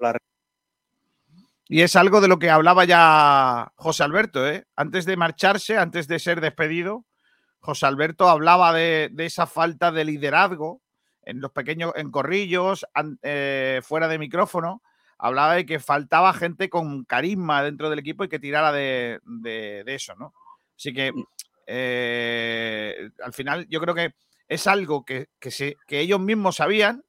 Y 1.74 1.84
es 1.84 1.95
algo 1.95 2.19
de 2.19 2.28
lo 2.28 2.38
que 2.38 2.49
hablaba 2.49 2.84
ya 2.84 3.72
José 3.78 4.03
Alberto, 4.03 4.45
¿eh? 4.45 4.65
Antes 4.76 5.05
de 5.05 5.15
marcharse, 5.15 5.78
antes 5.78 6.05
de 6.09 6.19
ser 6.19 6.41
despedido, 6.41 7.05
José 7.59 7.86
Alberto 7.86 8.28
hablaba 8.28 8.74
de, 8.74 9.07
de 9.09 9.26
esa 9.26 9.47
falta 9.47 9.89
de 9.93 10.03
liderazgo 10.03 10.82
en 11.22 11.39
los 11.39 11.51
pequeños, 11.51 11.93
en 11.95 12.11
corrillos, 12.11 12.86
eh, 13.24 13.80
fuera 13.86 14.09
de 14.09 14.19
micrófono, 14.19 14.84
hablaba 15.17 15.53
de 15.53 15.65
que 15.65 15.80
faltaba 15.80 16.34
gente 16.34 16.69
con 16.69 17.05
carisma 17.05 17.63
dentro 17.63 17.89
del 17.89 17.99
equipo 17.99 18.26
y 18.26 18.28
que 18.28 18.39
tirara 18.39 18.74
de, 18.74 19.22
de, 19.24 19.84
de 19.86 19.95
eso, 19.95 20.13
¿no? 20.15 20.34
Así 20.76 20.91
que 20.91 21.13
eh, 21.67 23.11
al 23.24 23.32
final 23.32 23.65
yo 23.69 23.80
creo 23.80 23.95
que 23.95 24.13
es 24.49 24.67
algo 24.67 25.05
que, 25.05 25.30
que, 25.39 25.51
se, 25.51 25.78
que, 25.88 26.01
ellos 26.01 26.19
mismos 26.19 26.57
sabían, 26.57 27.05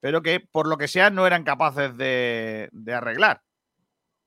pero 0.00 0.20
que 0.20 0.40
por 0.40 0.66
lo 0.66 0.78
que 0.78 0.88
sea 0.88 1.10
no 1.10 1.28
eran 1.28 1.44
capaces 1.44 1.96
de, 1.96 2.70
de 2.72 2.92
arreglar. 2.92 3.43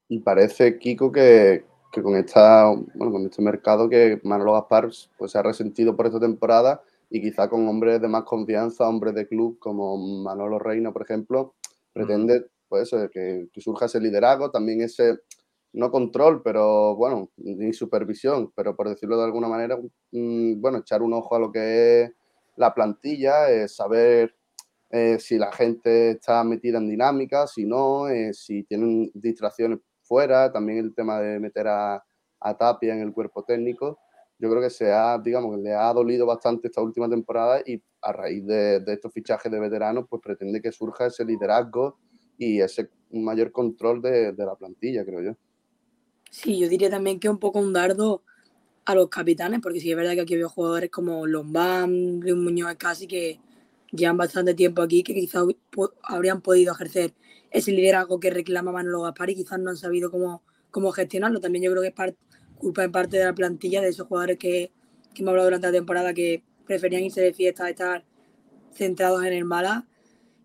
Y 0.09 0.19
parece, 0.19 0.77
Kiko, 0.79 1.11
que, 1.11 1.65
que, 1.91 2.01
con, 2.01 2.15
esta, 2.15 2.67
bueno, 2.95 3.11
con 3.11 3.25
este 3.25 3.41
mercado 3.41 3.89
que 3.89 4.19
Manolo 4.23 4.53
Gaspar 4.53 4.89
pues, 5.17 5.31
se 5.31 5.37
ha 5.37 5.43
resentido 5.43 5.95
por 5.95 6.05
esta 6.05 6.19
temporada 6.19 6.81
y 7.09 7.21
quizá 7.21 7.49
con 7.49 7.67
hombres 7.67 8.01
de 8.01 8.07
más 8.07 8.23
confianza, 8.23 8.87
hombres 8.87 9.15
de 9.15 9.27
club 9.27 9.59
como 9.59 9.97
Manolo 9.97 10.59
Reina, 10.59 10.91
por 10.91 11.03
ejemplo, 11.03 11.55
pretende 11.93 12.47
pues, 12.67 12.91
que, 13.11 13.47
que 13.51 13.61
surja 13.61 13.85
ese 13.85 13.99
liderazgo, 13.99 14.51
también 14.51 14.81
ese 14.81 15.19
no 15.73 15.91
control, 15.91 16.41
pero 16.41 16.95
bueno, 16.95 17.29
ni 17.37 17.73
supervisión, 17.73 18.51
pero 18.55 18.75
por 18.75 18.89
decirlo 18.89 19.17
de 19.17 19.25
alguna 19.25 19.47
manera, 19.47 19.77
mmm, 20.11 20.59
bueno, 20.59 20.79
echar 20.79 21.01
un 21.01 21.13
ojo 21.13 21.35
a 21.35 21.39
lo 21.39 21.51
que 21.51 22.01
es 22.03 22.11
la 22.55 22.73
plantilla, 22.73 23.51
eh, 23.51 23.67
saber 23.67 24.35
eh, 24.89 25.17
si 25.19 25.37
la 25.37 25.51
gente 25.51 26.11
está 26.11 26.43
metida 26.43 26.77
en 26.79 26.89
dinámica, 26.89 27.45
si 27.45 27.65
no, 27.65 28.07
eh, 28.09 28.33
si 28.33 28.63
tienen 28.63 29.11
distracciones 29.13 29.79
fuera, 30.07 30.51
también 30.51 30.79
el 30.79 30.93
tema 30.93 31.19
de 31.19 31.39
meter 31.39 31.67
a, 31.67 32.03
a, 32.39 32.57
Tapia 32.57 32.93
en 32.93 33.01
el 33.01 33.13
cuerpo 33.13 33.43
técnico. 33.43 33.99
Yo 34.39 34.49
creo 34.49 34.61
que 34.61 34.69
se 34.69 34.91
ha, 34.91 35.17
digamos, 35.17 35.57
le 35.59 35.73
ha 35.73 35.91
dolido 35.93 36.25
bastante 36.25 36.67
esta 36.67 36.81
última 36.81 37.09
temporada 37.09 37.61
y 37.65 37.81
a 38.01 38.11
raíz 38.11 38.45
de, 38.45 38.79
de 38.79 38.93
estos 38.93 39.11
fichajes 39.11 39.51
de 39.51 39.59
veteranos, 39.59 40.05
pues 40.09 40.21
pretende 40.21 40.61
que 40.61 40.71
surja 40.71 41.07
ese 41.07 41.25
liderazgo 41.25 41.97
y 42.37 42.61
ese 42.61 42.89
mayor 43.11 43.51
control 43.51 44.01
de, 44.01 44.33
de 44.33 44.45
la 44.45 44.55
plantilla, 44.55 45.03
creo 45.03 45.21
yo. 45.21 45.31
Sí, 46.29 46.59
yo 46.59 46.69
diría 46.69 46.89
también 46.89 47.19
que 47.19 47.29
un 47.29 47.39
poco 47.39 47.59
un 47.59 47.73
dardo 47.73 48.23
a 48.85 48.95
los 48.95 49.09
capitanes, 49.09 49.59
porque 49.61 49.79
sí 49.79 49.91
es 49.91 49.97
verdad 49.97 50.13
que 50.13 50.21
aquí 50.21 50.33
había 50.35 50.47
jugadores 50.47 50.89
como 50.89 51.25
Lombán, 51.25 52.19
Luis 52.19 52.35
Muñoz 52.35 52.75
casi 52.77 53.07
que 53.07 53.39
llevan 53.91 54.17
bastante 54.17 54.53
tiempo 54.53 54.81
aquí, 54.81 55.03
que 55.03 55.13
quizás 55.13 55.43
habrían 56.03 56.41
podido 56.41 56.73
ejercer 56.73 57.13
ese 57.51 57.71
liderazgo 57.71 58.19
que 58.19 58.29
reclama 58.29 58.71
Manolo 58.71 59.01
Gaspar 59.01 59.29
y 59.29 59.35
quizás 59.35 59.59
no 59.59 59.69
han 59.69 59.77
sabido 59.77 60.11
cómo, 60.11 60.43
cómo 60.71 60.91
gestionarlo. 60.91 61.39
También 61.39 61.63
yo 61.63 61.71
creo 61.71 61.83
que 61.83 61.89
es 61.89 62.15
culpa 62.57 62.83
en 62.83 62.91
parte 62.91 63.17
de 63.17 63.25
la 63.25 63.35
plantilla 63.35 63.81
de 63.81 63.89
esos 63.89 64.07
jugadores 64.07 64.37
que, 64.37 64.71
que 65.13 65.21
hemos 65.21 65.31
hablado 65.31 65.47
durante 65.47 65.67
la 65.67 65.73
temporada 65.73 66.13
que 66.13 66.43
preferían 66.65 67.03
irse 67.03 67.21
de 67.21 67.33
fiesta, 67.33 67.69
estar 67.69 68.05
centrados 68.73 69.23
en 69.25 69.33
el 69.33 69.45
Mala. 69.45 69.87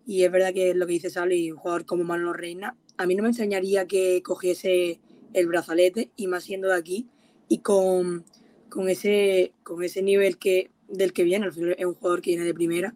Y 0.05 0.23
es 0.23 0.31
verdad 0.31 0.53
que 0.53 0.73
lo 0.73 0.85
que 0.85 0.93
dice 0.93 1.09
Sally, 1.09 1.51
un 1.51 1.57
jugador 1.57 1.85
como 1.85 2.03
Manolo 2.03 2.33
Reina. 2.33 2.77
A 2.97 3.05
mí 3.05 3.15
no 3.15 3.23
me 3.23 3.29
enseñaría 3.29 3.87
que 3.87 4.21
cogiese 4.23 4.99
el 5.33 5.47
brazalete 5.47 6.11
y 6.15 6.27
más 6.27 6.43
siendo 6.43 6.67
de 6.67 6.75
aquí 6.75 7.07
y 7.47 7.59
con, 7.59 8.25
con, 8.69 8.89
ese, 8.89 9.53
con 9.63 9.83
ese 9.83 10.01
nivel 10.01 10.37
que, 10.37 10.71
del 10.87 11.13
que 11.13 11.23
viene. 11.23 11.45
Al 11.45 11.73
es 11.77 11.85
un 11.85 11.93
jugador 11.95 12.21
que 12.21 12.31
viene 12.31 12.45
de 12.45 12.53
primera 12.53 12.95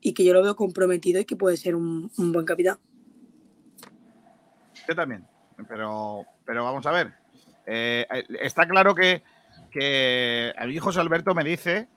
y 0.00 0.12
que 0.12 0.24
yo 0.24 0.32
lo 0.32 0.42
veo 0.42 0.56
comprometido 0.56 1.20
y 1.20 1.24
que 1.24 1.36
puede 1.36 1.56
ser 1.56 1.74
un, 1.74 2.10
un 2.18 2.32
buen 2.32 2.44
capitán. 2.44 2.78
Yo 4.88 4.94
también, 4.94 5.26
pero, 5.68 6.24
pero 6.44 6.64
vamos 6.64 6.84
a 6.86 6.92
ver. 6.92 7.12
Eh, 7.66 8.06
está 8.40 8.66
claro 8.66 8.94
que, 8.94 9.22
que 9.70 10.52
a 10.56 10.66
mi 10.66 10.78
José 10.78 11.00
Alberto 11.00 11.34
me 11.34 11.44
dice 11.44 11.88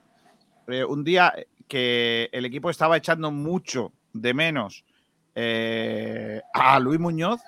eh, 0.68 0.84
un 0.84 1.04
día 1.04 1.34
que 1.68 2.28
el 2.32 2.44
equipo 2.44 2.70
estaba 2.70 2.96
echando 2.96 3.30
mucho 3.30 3.92
de 4.12 4.34
menos 4.34 4.84
eh, 5.34 6.40
a 6.54 6.78
Luis 6.80 7.00
Muñoz 7.00 7.40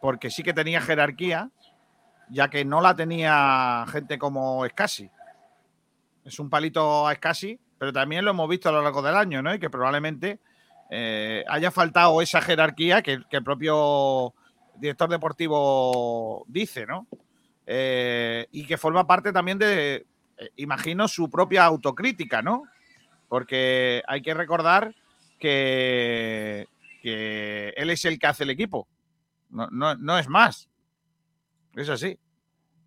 porque 0.00 0.30
sí 0.30 0.42
que 0.42 0.54
tenía 0.54 0.80
jerarquía, 0.80 1.50
ya 2.30 2.48
que 2.48 2.64
no 2.64 2.80
la 2.80 2.94
tenía 2.94 3.84
gente 3.88 4.18
como 4.18 4.64
Escasi. 4.64 5.10
Es 6.24 6.38
un 6.38 6.50
palito 6.50 7.06
a 7.06 7.12
Escasi, 7.12 7.58
pero 7.78 7.92
también 7.92 8.24
lo 8.24 8.30
hemos 8.30 8.48
visto 8.48 8.68
a 8.68 8.72
lo 8.72 8.82
largo 8.82 9.02
del 9.02 9.16
año, 9.16 9.42
¿no? 9.42 9.54
Y 9.54 9.58
que 9.58 9.70
probablemente 9.70 10.40
eh, 10.90 11.44
haya 11.48 11.70
faltado 11.70 12.20
esa 12.22 12.40
jerarquía 12.40 13.02
que, 13.02 13.22
que, 13.28 13.38
el 13.38 13.44
propio 13.44 14.34
director 14.78 15.08
deportivo 15.08 16.44
dice, 16.48 16.86
¿no? 16.86 17.06
Eh, 17.66 18.46
y 18.52 18.66
que 18.66 18.78
forma 18.78 19.06
parte 19.06 19.32
también 19.32 19.58
de, 19.58 20.06
eh, 20.36 20.50
imagino, 20.56 21.06
su 21.08 21.30
propia 21.30 21.64
autocrítica, 21.64 22.42
¿no? 22.42 22.64
Porque 23.28 24.02
hay 24.06 24.22
que 24.22 24.34
recordar 24.34 24.94
que, 25.38 26.66
que 27.02 27.74
él 27.76 27.90
es 27.90 28.04
el 28.04 28.18
que 28.18 28.26
hace 28.26 28.44
el 28.44 28.50
equipo 28.50 28.88
no, 29.50 29.68
no, 29.70 29.94
no 29.96 30.18
es 30.18 30.28
más. 30.28 30.68
Es 31.74 31.88
así. 31.88 32.18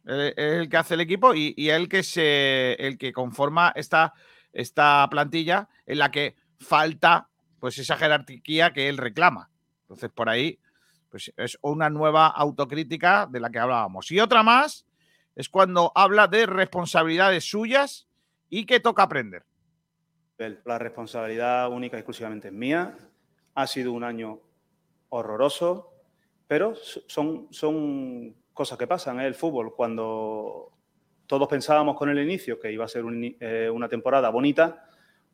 Es 0.06 0.34
el 0.38 0.70
que 0.70 0.78
hace 0.78 0.96
el 0.96 1.02
equipo 1.02 1.34
y, 1.36 1.54
y 1.56 1.88
que 1.88 2.04
se 2.04 2.74
el 2.74 2.98
que 2.98 3.14
conforma 3.14 3.72
esta, 3.76 4.14
esta 4.52 5.08
plantilla 5.10 5.70
en 5.86 6.00
la 6.00 6.10
que 6.10 6.36
falta 6.60 7.30
pues 7.60 7.78
esa 7.78 7.98
jerarquía 7.98 8.74
que 8.74 8.89
él 8.89 8.98
reclama. 8.98 9.50
Entonces, 9.84 10.10
por 10.10 10.30
ahí, 10.30 10.60
pues 11.12 11.32
es 11.38 11.59
una 11.62 11.91
nueva 11.91 12.28
autocrítica 12.28 13.28
de 13.30 13.39
la 13.39 13.51
que 13.51 13.59
hablábamos. 13.59 14.12
Y 14.12 14.20
otra 14.20 14.41
más 14.41 14.88
es 15.36 15.49
cuando 15.49 15.91
habla 15.93 16.28
de 16.28 16.47
responsabilidades 16.47 17.43
suyas 17.43 18.07
y 18.49 18.66
que 18.66 18.80
toca 18.80 19.03
aprender. 19.03 19.43
La 20.66 20.80
responsabilidad 20.80 21.72
única 21.72 21.97
y 21.97 21.99
exclusivamente 21.99 22.47
es 22.47 22.53
mía. 22.53 22.97
Ha 23.53 23.68
sido 23.68 23.91
un 23.91 24.03
año 24.03 24.39
horroroso, 25.09 25.93
pero 26.47 26.74
son, 26.76 27.47
son 27.51 28.36
cosas 28.53 28.78
que 28.78 28.88
pasan. 28.88 29.20
¿eh? 29.20 29.28
El 29.28 29.36
fútbol, 29.36 29.76
cuando 29.76 30.72
todos 31.28 31.47
pensábamos 31.47 31.95
con 31.95 32.09
el 32.09 32.20
inicio 32.20 32.59
que 32.59 32.72
iba 32.72 32.86
a 32.86 32.88
ser 32.88 33.05
eh, 33.39 33.70
una 33.70 33.88
temporada 33.88 34.30
bonita, 34.30 34.86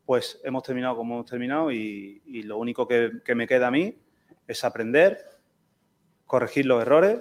pues 0.08 0.40
hemos 0.44 0.62
terminado 0.62 0.96
como 0.96 1.16
hemos 1.16 1.30
terminado 1.30 1.70
y, 1.70 2.22
lo 2.44 2.56
único 2.56 2.88
que, 2.88 3.10
me 3.34 3.46
queda 3.46 3.66
a 3.66 3.70
mí 3.70 3.94
es 4.46 4.64
aprender, 4.64 5.18
corregir 6.28 6.66
los 6.66 6.80
errores, 6.82 7.18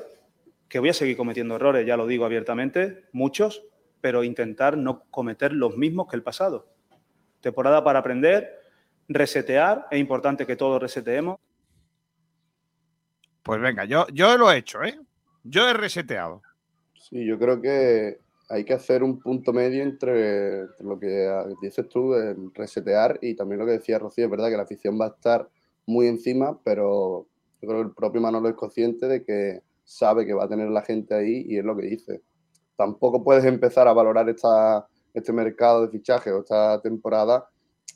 que 0.70 0.80
voy 0.80 0.90
a 0.90 0.94
seguir 0.94 1.18
cometiendo 1.18 1.56
errores, 1.56 1.88
ya 1.88 1.98
lo 1.98 2.06
digo 2.06 2.26
abiertamente, 2.26 3.06
muchos, 3.14 3.64
pero 4.02 4.24
intentar 4.24 4.78
no 4.78 5.06
cometer 5.10 5.54
los 5.54 5.78
mismos 5.78 6.08
que 6.08 6.18
el 6.18 6.24
pasado. 6.24 6.68
Temporada 7.40 7.84
para 7.84 8.00
aprender, 8.00 8.60
resetear, 9.08 9.88
es 9.90 10.00
importante 10.00 10.46
que 10.46 10.58
todos 10.58 10.82
reseteemos. 10.82 11.40
Pues 13.44 13.62
venga, 13.62 13.86
yo, 13.86 14.06
yo 14.14 14.38
lo 14.38 14.52
he 14.52 14.58
hecho, 14.58 14.84
¿eh? 14.84 15.00
Yo 15.42 15.70
he 15.70 15.74
reseteado. 15.74 16.42
Sí, 16.96 17.26
yo 17.26 17.40
creo 17.40 17.62
que 17.62 18.20
hay 18.50 18.66
que 18.66 18.74
hacer 18.74 19.04
un 19.04 19.20
punto 19.20 19.54
medio 19.54 19.84
entre, 19.84 20.64
entre 20.64 20.86
lo 20.86 21.00
que 21.00 21.30
dices 21.62 21.88
tú, 21.88 22.14
el 22.14 22.54
resetear, 22.54 23.20
y 23.22 23.36
también 23.36 23.60
lo 23.60 23.66
que 23.66 23.72
decía 23.72 24.00
Rocío, 24.00 24.26
es 24.26 24.32
verdad 24.32 24.50
que 24.50 24.58
la 24.58 24.64
afición 24.64 25.00
va 25.00 25.06
a 25.06 25.16
estar 25.16 25.48
muy 25.86 26.08
encima, 26.08 26.60
pero 26.66 27.28
yo 27.62 27.68
creo 27.68 27.82
que 27.82 27.88
el 27.90 27.96
propio 27.96 28.22
Manolo 28.22 28.50
es 28.50 28.56
consciente 28.56 29.08
de 29.08 29.24
que 29.24 29.62
sabe 29.84 30.26
que 30.26 30.34
va 30.34 30.46
a 30.46 30.50
tener 30.50 30.70
la 30.70 30.82
gente 30.82 31.16
ahí 31.16 31.46
y 31.48 31.58
es 31.58 31.66
lo 31.66 31.76
que 31.76 31.88
dice. 31.88 32.22
Tampoco 32.76 33.24
puedes 33.24 33.46
empezar 33.46 33.88
a 33.88 33.94
valorar 33.94 34.30
esta, 34.30 34.88
este 35.14 35.34
mercado 35.34 35.82
de 35.82 35.90
fichaje 35.90 36.32
o 36.32 36.40
esta 36.40 36.82
temporada 36.82 37.50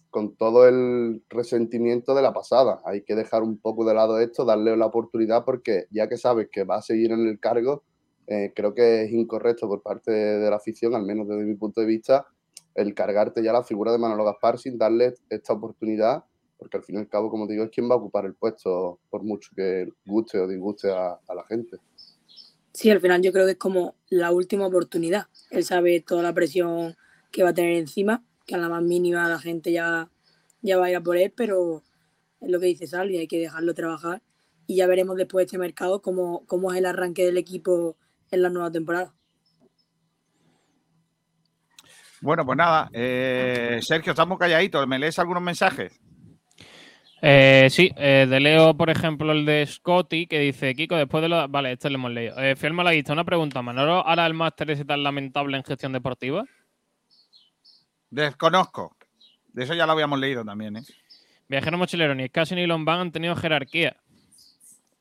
con 0.09 0.36
todo 0.36 0.68
el 0.68 1.24
resentimiento 1.30 2.14
de 2.14 2.22
la 2.22 2.34
pasada. 2.34 2.82
Hay 2.86 3.03
que 3.03 3.16
dejar 3.16 3.43
un 3.43 3.57
poco 3.57 3.86
de 3.86 3.93
lado 3.93 4.20
esto, 4.20 4.45
darle 4.45 4.76
la 4.76 4.88
oportunidad 4.88 5.45
porque 5.45 5.86
ya 5.91 6.07
que 6.07 6.18
sabes 6.18 6.49
que 6.51 6.64
va 6.64 6.78
a 6.78 6.82
seguir 6.82 7.12
en 7.12 7.28
el 7.28 7.39
cargo, 7.39 7.84
eh, 8.28 8.51
creo 8.55 8.74
que 8.74 9.03
es 9.03 9.12
incorrecto 9.12 9.68
por 9.68 9.82
parte 9.82 10.12
de 10.12 10.49
la 10.49 10.57
afición, 10.57 10.95
al 10.95 11.03
menos 11.03 11.28
desde 11.28 11.43
mi 11.43 11.55
punto 11.55 11.82
de 11.82 11.88
vista, 11.88 12.28
el 12.76 12.93
cargarte 12.93 13.43
ya 13.43 13.53
la 13.53 13.64
figura 13.64 13.91
de 13.91 13.97
Manolo 13.97 14.26
Gaspar 14.26 14.57
sin 14.57 14.78
darle 14.78 15.14
esta 15.30 15.53
oportunidad, 15.53 16.24
porque 16.62 16.78
al 16.78 16.84
fin 16.84 16.97
y 16.97 16.99
al 16.99 17.09
cabo, 17.09 17.32
como 17.32 17.47
digo, 17.47 17.64
es 17.64 17.72
quien 17.72 17.89
va 17.89 17.95
a 17.95 17.97
ocupar 17.97 18.24
el 18.24 18.36
puesto, 18.36 18.99
por 19.09 19.24
mucho 19.24 19.49
que 19.55 19.89
guste 20.05 20.38
o 20.38 20.47
disguste 20.47 20.91
a, 20.91 21.18
a 21.28 21.34
la 21.34 21.43
gente. 21.45 21.78
Sí, 22.72 22.91
al 22.91 23.01
final 23.01 23.20
yo 23.24 23.32
creo 23.34 23.45
que 23.45 23.53
es 23.53 23.57
como 23.57 23.95
la 24.09 24.32
última 24.32 24.68
oportunidad. 24.68 25.26
Él 25.49 25.64
sabe 25.64 26.01
toda 26.01 26.22
la 26.22 26.36
presión 26.36 26.95
que 27.32 27.41
va 27.41 27.49
a 27.49 27.53
tener 27.55 27.78
encima, 27.78 28.24
que 28.45 28.53
a 28.53 28.59
la 28.59 28.70
más 28.70 28.84
mínima 28.84 29.28
la 29.28 29.39
gente 29.39 29.72
ya, 29.72 30.12
ya 30.62 30.78
va 30.78 30.86
a 30.86 30.91
ir 30.91 30.97
a 30.97 31.01
por 31.01 31.18
él, 31.18 31.34
pero 31.36 31.82
es 32.39 32.51
lo 32.51 32.59
que 32.59 32.68
dice 32.68 32.86
Salvi, 32.86 33.18
hay 33.18 33.28
que 33.28 33.39
dejarlo 33.39 33.74
trabajar 33.74 34.22
y 34.68 34.76
ya 34.76 34.86
veremos 34.86 35.18
después 35.18 35.41
de 35.41 35.45
este 35.47 35.57
mercado 35.57 36.03
cómo, 36.03 36.45
cómo 36.45 36.72
es 36.72 36.78
el 36.78 36.86
arranque 36.86 37.26
del 37.26 37.39
equipo 37.39 37.97
en 38.30 38.43
la 38.43 38.49
nueva 38.51 38.72
temporada. 38.72 39.16
Bueno, 42.22 42.45
pues 42.45 42.55
nada, 42.55 42.88
eh, 42.93 43.80
Sergio, 43.82 44.12
estamos 44.12 44.38
calladitos. 44.38 44.88
¿Me 44.88 44.99
lees 44.99 45.18
algunos 45.18 45.41
mensajes? 45.41 45.99
Eh, 47.24 47.68
sí, 47.70 47.92
eh, 47.98 48.26
de 48.28 48.40
Leo, 48.40 48.76
por 48.76 48.90
ejemplo, 48.90 49.32
el 49.32 49.46
de 49.46 49.66
Scotty, 49.68 50.26
que 50.26 50.40
dice, 50.40 50.74
Kiko, 50.74 50.96
después 50.96 51.22
de 51.22 51.30
lo... 51.30 51.48
Vale, 51.48 51.74
este 51.74 51.90
lo 51.90 51.96
hemos 51.96 52.12
leído. 52.12 52.38
Eh, 52.40 52.56
Fiel 52.56 52.74
Malaguista, 52.74 53.14
una 53.14 53.24
pregunta. 53.24 53.62
¿Manolo 53.62 54.06
hará 54.08 54.26
el 54.26 54.34
máster 54.34 54.72
ese 54.72 54.86
tan 54.86 55.04
lamentable 55.04 55.56
en 55.56 55.64
gestión 55.64 55.94
deportiva? 55.94 56.46
Desconozco. 58.10 58.98
De 59.54 59.64
eso 59.64 59.76
ya 59.76 59.86
lo 59.86 59.92
habíamos 59.92 60.20
leído 60.20 60.44
también, 60.44 60.78
¿eh? 60.78 60.84
Viajero 61.48 61.78
mochilero, 61.78 62.16
ni 62.16 62.28
Scassi 62.28 62.56
ni 62.56 62.66
Lombán 62.66 63.00
han 63.00 63.12
tenido 63.12 63.36
jerarquía. 63.36 63.98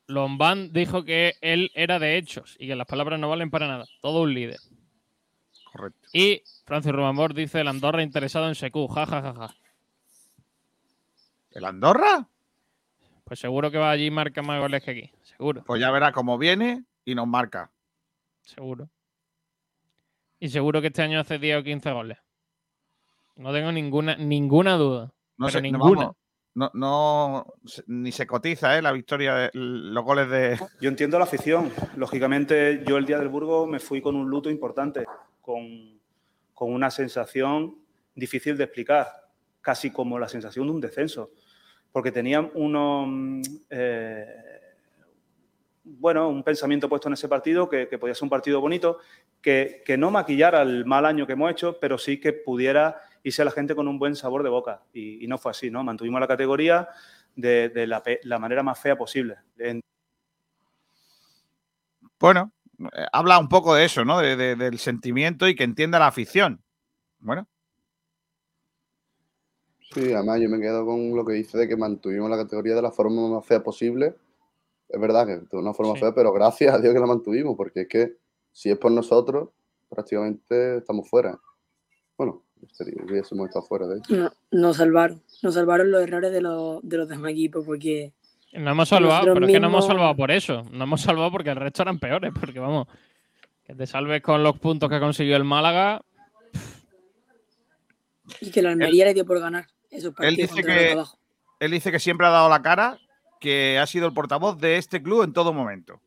Lombán 0.07 0.73
dijo 0.73 1.05
que 1.05 1.35
él 1.41 1.71
era 1.73 1.97
de 1.97 2.17
hechos 2.17 2.57
y 2.59 2.67
que 2.67 2.75
las 2.75 2.85
palabras 2.85 3.19
no 3.19 3.29
valen 3.29 3.49
para 3.49 3.67
nada. 3.67 3.85
Todo 4.01 4.23
un 4.23 4.33
líder. 4.33 4.59
Correcto. 5.71 6.09
Y 6.11 6.43
Francis 6.65 6.91
Rubamor 6.91 7.33
dice 7.33 7.61
el 7.61 7.69
Andorra 7.69 8.03
interesado 8.03 8.49
en 8.49 8.55
Secu. 8.55 8.87
Ja, 8.89 9.05
ja, 9.05 9.21
ja, 9.21 9.33
ja. 9.33 9.55
¿El 11.51 11.65
Andorra? 11.65 12.27
Pues 13.23 13.39
seguro 13.39 13.71
que 13.71 13.77
va 13.77 13.91
allí 13.91 14.07
y 14.07 14.11
marca 14.11 14.41
más 14.41 14.59
goles 14.59 14.83
que 14.83 14.91
aquí. 14.91 15.11
Seguro. 15.23 15.63
Pues 15.65 15.79
ya 15.81 15.91
verá 15.91 16.11
cómo 16.11 16.37
viene 16.37 16.83
y 17.05 17.15
nos 17.15 17.27
marca. 17.27 17.71
Seguro. 18.41 18.89
Y 20.39 20.49
seguro 20.49 20.81
que 20.81 20.87
este 20.87 21.01
año 21.01 21.19
hace 21.19 21.37
10 21.37 21.59
o 21.59 21.63
15 21.63 21.91
goles. 21.91 22.17
No 23.35 23.53
tengo 23.53 23.71
ninguna, 23.71 24.15
ninguna 24.15 24.75
duda. 24.75 25.13
No 25.37 25.47
pero 25.47 25.49
sé, 25.51 25.61
ninguna. 25.61 26.11
no, 26.55 26.71
no- 26.73 27.45
se- 27.65 27.83
ni 27.87 28.11
se 28.11 28.27
cotiza, 28.27 28.77
¿eh? 28.77 28.81
La 28.81 28.91
victoria, 28.91 29.35
de, 29.35 29.49
los 29.53 30.03
goles 30.03 30.29
de. 30.29 30.59
Yo 30.81 30.89
entiendo 30.89 31.17
la 31.17 31.23
afición. 31.25 31.71
Lógicamente, 31.95 32.83
yo 32.85 32.97
el 32.97 33.05
día 33.05 33.17
del 33.19 33.29
Burgo 33.29 33.65
me 33.67 33.79
fui 33.79 34.01
con 34.01 34.15
un 34.15 34.29
luto 34.29 34.49
importante, 34.49 35.05
con, 35.41 35.99
con 36.53 36.73
una 36.73 36.91
sensación 36.91 37.77
difícil 38.13 38.57
de 38.57 38.65
explicar, 38.65 39.07
casi 39.61 39.91
como 39.91 40.19
la 40.19 40.27
sensación 40.27 40.67
de 40.67 40.73
un 40.73 40.81
descenso, 40.81 41.31
porque 41.91 42.11
tenían 42.11 42.51
uno, 42.53 43.05
mm, 43.07 43.41
eh, 43.69 44.25
bueno, 45.83 46.29
un 46.29 46.43
pensamiento 46.43 46.87
puesto 46.87 47.09
en 47.09 47.13
ese 47.13 47.27
partido 47.27 47.67
que, 47.69 47.85
podía 47.99 48.15
ser 48.15 48.23
un 48.23 48.29
partido 48.29 48.61
bonito, 48.61 48.99
que, 49.41 49.83
que 49.85 49.97
no 49.97 50.11
maquillara 50.11 50.61
el 50.61 50.85
mal 50.85 51.05
año 51.05 51.25
que 51.25 51.33
hemos 51.33 51.51
hecho, 51.51 51.77
pero 51.79 51.97
sí 51.97 52.19
que 52.19 52.33
pudiera 52.33 53.01
irse 53.23 53.43
la 53.43 53.51
gente 53.51 53.75
con 53.75 53.87
un 53.87 53.99
buen 53.99 54.15
sabor 54.15 54.43
de 54.43 54.49
boca. 54.49 54.81
Y, 54.93 55.27
no 55.27 55.37
fue 55.37 55.51
así, 55.51 55.69
¿no? 55.69 55.83
Mantuvimos 55.83 56.19
la 56.21 56.27
categoría 56.27 56.87
de, 57.35 57.71
la, 58.23 58.39
manera 58.39 58.63
más 58.63 58.79
fea 58.79 58.97
posible. 58.97 59.37
En- 59.57 59.81
Bueno, 62.19 62.51
eh, 62.79 63.05
habla 63.11 63.39
un 63.39 63.49
poco 63.49 63.73
de 63.75 63.85
eso, 63.85 64.05
¿no? 64.05 64.19
De- 64.19 64.35
de- 64.35 64.55
del 64.55 64.79
sentimiento 64.79 65.47
y 65.47 65.55
que 65.55 65.63
entienda 65.63 65.99
la 65.99 66.07
afición. 66.07 66.63
Bueno, 67.19 67.47
Sí, 69.93 70.13
además 70.13 70.39
yo 70.39 70.49
me 70.49 70.59
quedo 70.59 70.85
con 70.85 71.15
lo 71.15 71.25
que 71.25 71.33
dice 71.33 71.57
de 71.57 71.67
que 71.67 71.75
mantuvimos 71.75 72.29
la 72.29 72.37
categoría 72.37 72.75
de 72.75 72.81
la 72.81 72.91
forma 72.91 73.27
más 73.29 73.45
fea 73.45 73.61
posible. 73.61 74.15
Es 74.87 74.99
verdad 74.99 75.25
que 75.25 75.37
de 75.37 75.57
una 75.57 75.73
forma 75.73 75.93
Sí. 75.95 75.99
fea, 76.01 76.13
pero 76.13 76.31
gracias 76.31 76.73
a 76.73 76.79
Dios 76.79 76.93
que 76.93 76.99
la 76.99 77.05
mantuvimos, 77.07 77.55
porque 77.57 77.81
es 77.81 77.87
que 77.87 78.17
si 78.51 78.69
es 78.69 78.77
por 78.77 78.91
nosotros, 78.91 79.49
prácticamente 79.89 80.77
estamos 80.77 81.09
fuera. 81.09 81.37
Bueno, 82.17 82.43
hubiésemos 83.05 83.47
estado 83.47 83.65
fuera 83.65 83.87
de 83.87 83.97
hecho. 83.99 84.15
No, 84.15 84.31
nos 84.51 84.77
salvaron. 84.77 85.21
Nos 85.41 85.53
salvaron 85.55 85.91
los 85.91 86.01
errores 86.03 86.31
de 86.31 86.41
los, 86.41 86.79
de 86.83 86.97
los 86.97 87.07
demás 87.09 87.31
equipos 87.31 87.65
porque 87.65 88.13
No 88.53 88.71
hemos 88.71 88.89
salvado, 88.89 89.33
pero 89.33 89.45
es 89.45 89.51
que 89.53 89.59
no 89.59 89.67
hemos 89.67 89.87
salvado 89.87 90.15
por 90.15 90.31
eso. 90.31 90.63
No 90.71 90.83
hemos 90.83 91.01
salvado 91.01 91.31
porque 91.31 91.49
el 91.49 91.55
resto 91.57 91.81
eran 91.81 91.99
peores. 91.99 92.31
Porque 92.37 92.59
vamos, 92.59 92.87
que 93.65 93.73
te 93.75 93.87
salves 93.87 94.21
con 94.21 94.43
los 94.43 94.57
puntos 94.59 94.89
que 94.89 94.99
consiguió 94.99 95.35
el 95.37 95.43
Málaga. 95.45 96.01
y 98.39 98.51
que 98.51 98.61
la 98.61 98.69
Almería 98.71 99.05
le 99.05 99.13
dio 99.13 99.25
por 99.25 99.39
ganar 99.39 99.65
él 100.19 100.35
dice 100.35 100.63
que 100.63 100.91
abajo. 100.93 101.17
él 101.59 101.71
dice 101.71 101.91
que 101.91 101.99
siempre 101.99 102.27
ha 102.27 102.31
dado 102.31 102.49
la 102.49 102.61
cara, 102.61 102.97
que 103.39 103.77
ha 103.79 103.85
sido 103.87 104.07
el 104.07 104.13
portavoz 104.13 104.57
de 104.59 104.77
este 104.77 105.01
club 105.01 105.23
en 105.23 105.33
todo 105.33 105.51
momento. 105.53 105.99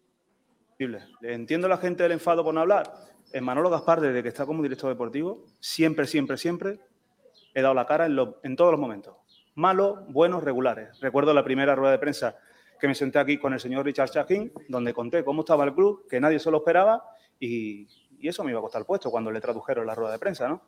Entiendo 1.22 1.68
la 1.68 1.78
gente 1.78 2.03
del 2.03 2.12
enfado 2.12 2.43
por 2.45 2.53
no 2.55 2.61
hablar. 2.61 2.93
En 3.32 3.45
Manolo 3.45 3.70
Gaspar, 3.70 4.01
desde 4.01 4.22
que 4.22 4.28
está 4.28 4.47
como 4.47 4.62
director 4.62 4.89
deportivo, 4.91 5.45
siempre, 5.61 6.07
siempre, 6.07 6.37
siempre 6.37 6.78
he 7.55 7.62
dado 7.62 7.74
la 7.74 7.87
cara 7.87 8.07
en, 8.07 8.16
lo- 8.16 8.39
en 8.43 8.55
todos 8.57 8.70
los 8.72 8.80
momentos. 8.80 9.16
Malos, 9.55 10.01
buenos, 10.09 10.43
regulares. 10.43 10.99
Recuerdo 11.01 11.32
la 11.32 11.45
primera 11.45 11.74
rueda 11.74 11.93
de 11.93 11.99
prensa 11.99 12.37
que 12.80 12.89
me 12.89 12.95
senté 12.95 13.18
aquí 13.18 13.39
con 13.39 13.53
el 13.53 13.61
señor 13.61 13.85
Richard 13.85 14.11
Chacín, 14.11 14.53
donde 14.68 14.93
conté 14.93 15.24
cómo 15.24 15.43
estaba 15.43 15.64
el 15.64 15.74
club, 15.74 16.07
que 16.09 16.20
nadie 16.20 16.39
se 16.39 16.51
lo 16.51 16.59
esperaba 16.59 17.03
y, 17.41 17.87
y 18.18 18.28
eso 18.28 18.45
me 18.45 18.51
iba 18.51 18.59
a 18.59 18.62
costar 18.62 18.80
el 18.80 18.87
puesto 18.87 19.11
cuando 19.11 19.30
le 19.30 19.41
tradujeron 19.41 19.87
la 19.87 19.95
rueda 19.95 20.12
de 20.12 20.18
prensa, 20.18 20.49
¿no? 20.49 20.62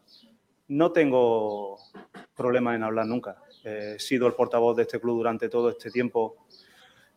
No 0.68 0.92
tengo 0.92 1.78
problema 2.34 2.74
en 2.74 2.82
hablar 2.82 3.06
nunca. 3.06 3.36
Eh, 3.64 3.94
he 3.96 3.98
sido 3.98 4.26
el 4.26 4.34
portavoz 4.34 4.76
de 4.76 4.82
este 4.82 5.00
club 5.00 5.18
durante 5.18 5.48
todo 5.48 5.70
este 5.70 5.90
tiempo 5.90 6.46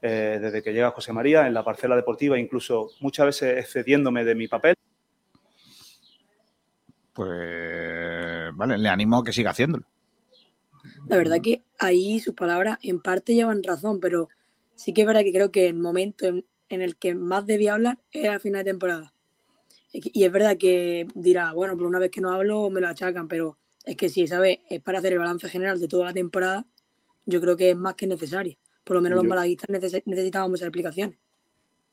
eh, 0.02 0.40
desde 0.42 0.64
que 0.64 0.72
llega 0.72 0.92
José 0.92 1.12
María 1.12 1.46
en 1.46 1.54
la 1.54 1.64
parcela 1.64 1.96
deportiva, 1.96 2.40
incluso 2.40 2.92
muchas 3.02 3.26
veces 3.26 3.58
excediéndome 3.58 4.24
de 4.24 4.36
mi 4.36 4.48
papel. 4.48 4.76
Pues 7.14 8.56
vale, 8.56 8.78
le 8.78 8.88
animo 8.88 9.18
a 9.18 9.24
que 9.24 9.34
siga 9.34 9.50
haciéndolo. 9.52 9.86
La 11.08 11.18
verdad 11.18 11.42
que 11.44 11.64
ahí 11.80 12.20
sus 12.20 12.34
palabras 12.34 12.78
en 12.82 13.02
parte 13.02 13.34
llevan 13.34 13.62
razón, 13.64 14.00
pero 14.00 14.30
sí 14.76 14.94
que 14.94 15.02
es 15.02 15.08
verdad 15.08 15.22
que 15.22 15.34
creo 15.34 15.52
que 15.52 15.68
el 15.68 15.76
momento 15.76 16.26
en, 16.28 16.46
en 16.70 16.82
el 16.82 16.96
que 16.96 17.16
más 17.16 17.46
debía 17.46 17.74
hablar 17.74 18.00
era 18.12 18.34
al 18.34 18.40
final 18.40 18.64
de 18.64 18.72
temporada. 18.72 19.14
Y 19.92 20.24
es 20.24 20.32
verdad 20.32 20.58
que 20.58 21.08
dirá, 21.16 21.54
bueno, 21.54 21.76
por 21.78 21.88
una 21.88 22.00
vez 22.00 22.12
que 22.12 22.22
no 22.22 22.32
hablo 22.32 22.70
me 22.70 22.80
lo 22.82 22.88
achacan, 22.88 23.28
pero 23.28 23.58
es 23.86 23.96
que 23.96 24.10
si 24.10 24.22
esa 24.24 24.40
vez 24.40 24.60
es 24.70 24.82
para 24.82 25.00
hacer 25.00 25.14
el 25.14 25.20
balance 25.20 25.50
general 25.50 25.80
de 25.80 25.88
toda 25.88 26.06
la 26.06 26.14
temporada, 26.14 26.66
yo 27.26 27.42
creo 27.42 27.58
que 27.58 27.72
es 27.72 27.78
más 27.78 27.96
que 27.96 28.06
necesario. 28.08 28.56
Por 28.84 28.96
lo 28.98 29.02
menos 29.02 29.18
los 29.18 29.24
Yo- 29.24 29.30
malaguistas 29.30 29.70
neces- 29.70 30.04
necesitábamos 30.06 30.62
explicaciones. 30.62 31.18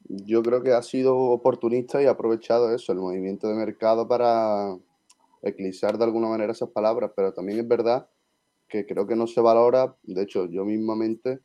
Yo 0.09 0.43
creo 0.43 0.63
que 0.63 0.73
ha 0.73 0.83
sido 0.83 1.17
oportunista 1.17 2.01
y 2.03 2.07
ha 2.07 2.11
aprovechado 2.11 2.73
eso, 2.75 2.93
el 2.93 2.99
movimiento 2.99 3.49
de 3.49 3.55
mercado 3.55 4.07
para 4.07 4.77
eclipsar 5.43 5.99
de 5.99 6.05
alguna 6.05 6.29
manera 6.29 6.53
esas 6.53 6.69
palabras, 6.71 7.11
pero 7.17 7.33
también 7.33 7.59
es 7.61 7.67
verdad 7.69 8.09
que 8.69 8.87
creo 8.87 9.07
que 9.07 9.17
no 9.17 9.27
se 9.27 9.41
valora, 9.41 9.97
de 10.03 10.23
hecho 10.23 10.47
yo 10.47 10.65
mismamente, 10.65 11.41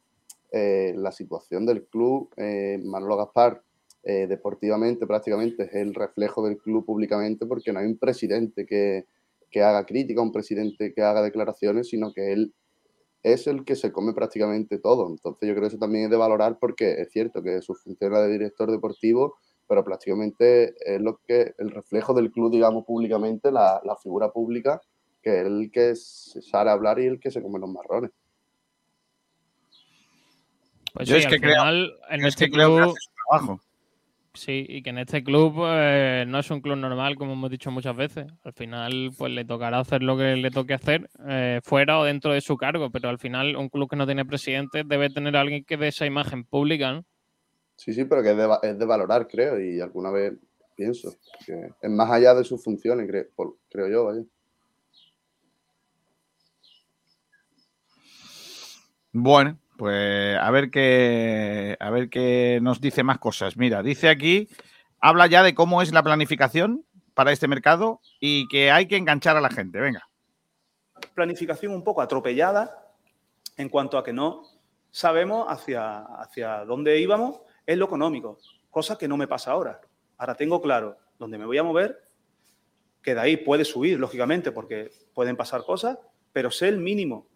eh, 0.52 0.93
la 0.97 1.12
situación 1.12 1.66
del 1.66 1.86
club, 1.86 2.30
eh, 2.38 2.80
Manolo 2.84 3.16
Gaspar 3.18 3.64
eh, 4.04 4.26
deportivamente 4.28 5.06
prácticamente 5.06 5.64
es 5.64 5.74
el 5.76 5.93
reflejo 5.93 6.45
del 6.45 6.58
club 6.58 6.86
públicamente 6.86 7.45
porque 7.45 7.72
no 7.72 7.80
hay 7.80 7.86
un 7.88 7.97
presidente 7.97 8.66
que, 8.66 9.06
que 9.49 9.62
haga 9.62 9.86
crítica, 9.86 10.22
un 10.22 10.32
presidente 10.32 10.93
que 10.93 11.02
haga 11.02 11.22
declaraciones, 11.22 11.89
sino 11.89 12.12
que 12.14 12.34
él 12.34 12.54
es 13.24 13.45
el 13.45 13.64
que 13.66 13.76
se 13.76 13.91
come 13.91 14.14
prácticamente 14.14 14.80
todo. 14.80 15.08
Entonces 15.08 15.47
yo 15.47 15.54
creo 15.54 15.62
que 15.62 15.68
eso 15.68 15.78
también 15.78 16.06
es 16.06 16.10
de 16.10 16.18
valorar 16.18 16.58
porque 16.60 16.93
es 17.02 17.12
cierto 17.12 17.43
que 17.43 17.62
su 17.62 17.76
función 17.76 18.12
era 18.12 18.24
de 18.24 18.32
director 18.32 18.72
deportivo, 18.72 19.36
pero 19.68 19.84
prácticamente 19.84 20.74
es 20.84 20.99
lo 20.99 21.18
que 21.28 21.54
el 21.60 21.70
reflejo 21.70 22.14
del 22.16 22.32
club, 22.32 22.52
digamos, 22.52 22.84
públicamente, 22.86 23.52
la, 23.52 23.80
la 23.86 23.95
figura 23.97 24.32
pública, 24.32 24.82
que 25.22 25.41
es 25.41 25.45
el 25.45 25.70
que 25.72 25.95
se 25.95 26.41
sale 26.41 26.72
a 26.72 26.74
hablar 26.74 26.99
y 26.99 27.06
el 27.06 27.20
que 27.20 27.30
se 27.30 27.41
come 27.43 27.60
los 27.60 27.70
marrones. 27.70 28.10
Pues 30.93 31.08
Yo 31.08 31.16
sí, 31.16 31.22
es 31.22 31.28
que 31.28 31.36
al 31.36 31.41
creo- 31.41 31.54
final, 31.62 31.93
en 32.10 32.22
Es 32.22 32.28
este 32.30 32.45
que 32.45 32.52
creo 32.52 32.68
que 32.70 32.76
club. 32.82 32.89
hace 32.89 32.99
su 32.99 33.12
trabajo. 33.30 33.62
Sí, 34.34 34.65
y 34.69 34.82
que 34.82 34.91
en 34.91 34.97
este 34.97 35.23
club 35.25 35.55
eh, 35.65 36.23
no 36.25 36.39
es 36.39 36.49
un 36.51 36.61
club 36.61 36.77
normal, 36.77 37.17
como 37.17 37.34
hemos 37.34 37.51
dicho 37.51 37.69
muchas 37.69 37.95
veces. 37.97 38.27
Al 38.43 38.53
final, 38.53 39.11
pues 39.17 39.32
le 39.34 39.43
tocará 39.43 39.79
hacer 39.79 40.01
lo 40.03 40.17
que 40.17 40.38
le 40.38 40.51
toque 40.51 40.73
hacer, 40.73 41.09
eh, 41.27 41.59
fuera 41.63 41.99
o 41.99 42.05
dentro 42.05 42.32
de 42.32 42.39
su 42.39 42.55
cargo. 42.55 42.89
Pero 42.91 43.09
al 43.09 43.19
final, 43.19 43.57
un 43.57 43.67
club 43.67 43.89
que 43.89 43.97
no 43.97 44.05
tiene 44.05 44.23
presidente 44.25 44.84
debe 44.86 45.09
tener 45.09 45.36
a 45.36 45.41
alguien 45.41 45.65
que 45.65 45.75
dé 45.75 45.89
esa 45.89 46.05
imagen 46.05 46.45
pública, 46.45 46.93
¿no? 46.93 47.03
Sí, 47.75 47.93
sí, 47.93 48.05
pero 48.05 48.23
que 48.23 48.32
es 48.32 48.38
de, 48.38 48.47
va- 48.47 48.59
es 48.63 48.79
de 48.79 48.86
valorar, 48.86 49.27
creo, 49.27 49.59
y 49.59 49.82
alguna 49.82 50.11
vez 50.11 50.34
pienso 50.77 51.13
que 51.45 51.71
es 51.82 51.89
más 51.89 52.09
allá 52.09 52.34
de 52.34 52.45
sus 52.45 52.63
funciones, 52.63 53.07
creo, 53.09 53.25
por- 53.36 53.57
creo 53.69 53.89
yo, 53.89 54.05
vaya. 54.05 54.21
Bueno, 59.11 59.57
pues 59.82 60.38
a 60.38 60.51
ver 60.51 60.69
qué 60.69 61.75
a 61.79 61.89
ver 61.89 62.07
qué 62.07 62.59
nos 62.61 62.79
dice 62.79 63.01
más 63.01 63.17
cosas. 63.17 63.57
Mira, 63.57 63.82
dice 63.82 64.09
aquí, 64.09 64.47
habla 64.99 65.25
ya 65.25 65.41
de 65.41 65.55
cómo 65.55 65.82
es 65.82 65.91
la 65.91 66.03
planificación 66.03 66.86
para 67.15 67.32
este 67.32 67.47
mercado 67.47 67.99
y 68.19 68.47
que 68.47 68.69
hay 68.69 68.88
que 68.88 68.97
enganchar 68.97 69.38
a 69.38 69.41
la 69.41 69.49
gente. 69.49 69.79
Venga. 69.79 70.07
planificación 71.15 71.73
un 71.73 71.84
poco 71.84 72.03
atropellada 72.03 72.93
en 73.57 73.69
cuanto 73.69 73.97
a 73.97 74.03
que 74.03 74.13
no 74.13 74.43
sabemos 74.91 75.47
hacia, 75.49 76.01
hacia 76.01 76.63
dónde 76.63 76.99
íbamos 76.99 77.41
en 77.65 77.79
lo 77.79 77.86
económico, 77.86 78.38
cosa 78.69 78.99
que 78.99 79.07
no 79.07 79.17
me 79.17 79.27
pasa 79.27 79.49
ahora. 79.49 79.82
Ahora 80.19 80.36
tengo 80.36 80.61
claro 80.61 80.95
dónde 81.17 81.39
me 81.39 81.47
voy 81.47 81.57
a 81.57 81.63
mover, 81.63 82.03
que 83.01 83.15
de 83.15 83.21
ahí 83.21 83.36
puede 83.36 83.65
subir, 83.65 83.99
lógicamente, 83.99 84.51
porque 84.51 84.91
pueden 85.15 85.36
pasar 85.36 85.63
cosas, 85.63 85.97
pero 86.32 86.51
sé 86.51 86.67
el 86.67 86.77
mínimo 86.77 87.27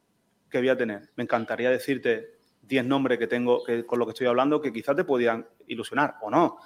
que 0.51 0.59
voy 0.59 0.69
a 0.69 0.77
tener. 0.77 1.09
Me 1.15 1.23
encantaría 1.23 1.71
decirte 1.71 2.34
10 2.68 2.86
nombres 2.86 3.20
que 3.20 3.28
tengo 3.28 3.63
que, 3.63 3.86
con 3.86 3.99
lo 3.99 4.05
que 4.05 4.11
estoy 4.11 4.28
hablando 4.28 4.61
que 4.61 4.74
quizás 4.74 4.95
te 4.95 5.03
podían 5.03 5.45
ilusionar 5.68 6.16
o 6.22 6.30
no. 6.30 6.57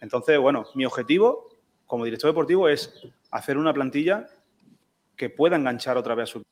Entonces, 0.00 0.38
bueno, 0.38 0.64
mi 0.74 0.84
objetivo 0.84 1.48
como 1.86 2.04
director 2.04 2.30
deportivo 2.30 2.68
es 2.68 2.92
hacer 3.30 3.56
una 3.56 3.72
plantilla 3.72 4.26
que 5.16 5.30
pueda 5.30 5.56
enganchar 5.56 5.96
otra 5.96 6.14
vez 6.14 6.30
a 6.30 6.32
su 6.32 6.42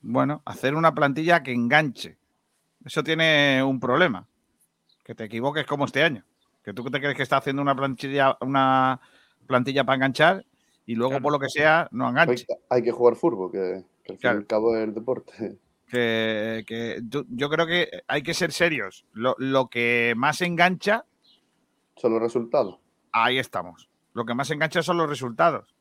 Bueno, 0.00 0.42
hacer 0.44 0.74
una 0.74 0.94
plantilla 0.94 1.42
que 1.42 1.52
enganche. 1.52 2.16
Eso 2.84 3.04
tiene 3.04 3.62
un 3.62 3.78
problema. 3.78 4.26
Que 5.04 5.14
te 5.14 5.24
equivoques 5.24 5.66
como 5.66 5.84
este 5.84 6.02
año. 6.02 6.24
Que 6.62 6.72
tú 6.72 6.84
te 6.84 6.98
crees 6.98 7.16
que 7.16 7.22
estás 7.22 7.38
haciendo 7.38 7.62
una 7.62 7.74
plantilla, 7.74 8.36
una 8.40 9.00
plantilla 9.46 9.84
para 9.84 9.96
enganchar 9.96 10.44
y 10.84 10.94
luego, 10.94 11.20
por 11.20 11.32
lo 11.32 11.38
que 11.38 11.48
sea, 11.50 11.88
no 11.92 12.08
enganche. 12.08 12.46
hay 12.70 12.82
que 12.82 12.90
jugar 12.90 13.14
fútbol, 13.14 13.52
que, 13.52 13.84
que 14.02 14.12
al 14.12 14.18
fin 14.18 14.30
y 14.30 14.34
al 14.34 14.46
cabo 14.46 14.74
es 14.74 14.84
el 14.84 14.94
deporte. 14.94 15.58
Que, 15.88 16.64
yo 17.30 17.48
creo 17.48 17.66
que 17.66 18.02
hay 18.06 18.22
que 18.22 18.34
ser 18.34 18.52
serios. 18.52 19.04
Lo, 19.12 19.34
lo 19.38 19.68
que 19.68 20.14
más 20.16 20.40
engancha, 20.42 21.04
Son 21.96 22.12
los 22.12 22.22
resultados. 22.22 22.78
ahí 23.12 23.38
estamos. 23.38 23.88
Lo 24.12 24.24
que 24.24 24.34
más 24.34 24.50
engancha 24.50 24.82
son 24.82 24.98
los 24.98 25.08
resultados. 25.08 25.74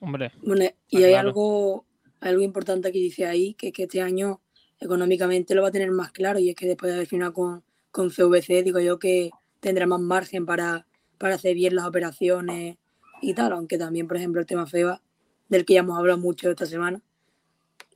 Hombre. 0.00 0.32
Bueno, 0.42 0.64
y 0.88 1.02
hay 1.02 1.12
claro. 1.12 1.28
algo, 1.28 1.84
algo 2.20 2.42
importante 2.42 2.92
que 2.92 2.98
dice 2.98 3.26
ahí, 3.26 3.54
que 3.54 3.68
es 3.68 3.72
que 3.72 3.84
este 3.84 4.00
año 4.00 4.40
económicamente 4.80 5.54
lo 5.54 5.62
va 5.62 5.68
a 5.68 5.72
tener 5.72 5.90
más 5.90 6.12
claro, 6.12 6.38
y 6.38 6.50
es 6.50 6.56
que 6.56 6.66
después 6.66 6.90
de 6.90 6.96
haber 6.96 7.08
firmado 7.08 7.32
con, 7.32 7.64
con 7.90 8.10
CVC, 8.10 8.62
digo 8.62 8.78
yo 8.78 8.98
que 8.98 9.30
tendrá 9.60 9.86
más 9.86 10.00
margen 10.00 10.46
para, 10.46 10.86
para 11.18 11.34
hacer 11.34 11.54
bien 11.54 11.74
las 11.74 11.86
operaciones 11.86 12.76
y 13.20 13.34
tal, 13.34 13.52
aunque 13.52 13.76
también, 13.76 14.06
por 14.06 14.16
ejemplo, 14.16 14.40
el 14.40 14.46
tema 14.46 14.66
FEBA, 14.66 15.02
del 15.48 15.64
que 15.64 15.74
ya 15.74 15.80
hemos 15.80 15.98
hablado 15.98 16.18
mucho 16.18 16.50
esta 16.50 16.66
semana, 16.66 17.02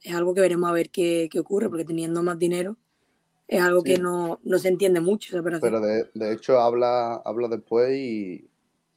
es 0.03 0.15
algo 0.15 0.35
que 0.35 0.41
veremos 0.41 0.69
a 0.69 0.73
ver 0.73 0.91
qué, 0.91 1.29
qué 1.31 1.39
ocurre, 1.41 1.69
porque 1.69 1.85
teniendo 1.85 2.23
más 2.23 2.39
dinero 2.39 2.77
es 3.49 3.61
algo 3.61 3.83
que 3.83 3.99
no, 3.99 4.41
no 4.45 4.59
se 4.59 4.69
entiende 4.69 5.01
mucho 5.01 5.29
esa 5.31 5.41
operación. 5.41 5.71
Pero 5.71 5.81
de, 5.81 6.11
de 6.15 6.33
hecho 6.33 6.59
habla, 6.59 7.17
habla 7.25 7.49
después 7.49 7.95
y 7.95 8.49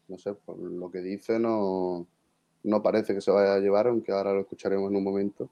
no 0.08 0.18
sé, 0.18 0.34
por 0.34 0.58
lo 0.58 0.89
que 0.89 0.99
dice 0.99 1.39
no, 1.39 2.08
no 2.64 2.82
parece 2.82 3.14
que 3.14 3.22
se 3.22 3.32
vaya 3.32 3.56
a 3.56 3.60
llevar, 3.60 3.88
aunque 3.88 4.12
ahora 4.12 4.34
lo 4.34 4.41
escucharemos 4.41 4.89
en 4.89 4.97
un 4.97 5.03
momento. 5.03 5.49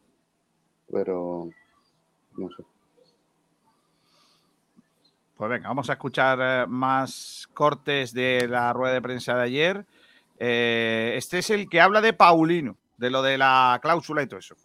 Pero 0.92 1.50
no 2.38 2.50
sé. 2.50 2.64
Pues 5.36 5.50
venga, 5.50 5.68
vamos 5.68 5.90
a 5.90 5.94
escuchar 5.94 6.40
eh, 6.42 6.68
más 6.68 7.50
cortes 7.54 8.14
de 8.14 8.48
la 8.48 8.72
rueda 8.72 8.94
de 8.94 9.02
prensa 9.02 9.36
de 9.36 9.44
ayer. 9.44 9.86
Eh, 10.40 11.14
este 11.18 11.40
es 11.40 11.50
el 11.50 11.68
que 11.70 11.82
habla 11.82 12.02
de 12.02 12.14
Paulino, 12.14 12.78
de 12.98 13.10
lo 13.10 13.22
de 13.22 13.38
la 13.38 13.80
cláusula 13.82 14.24
y 14.24 14.28
todo 14.28 14.40
eso. 14.40 14.56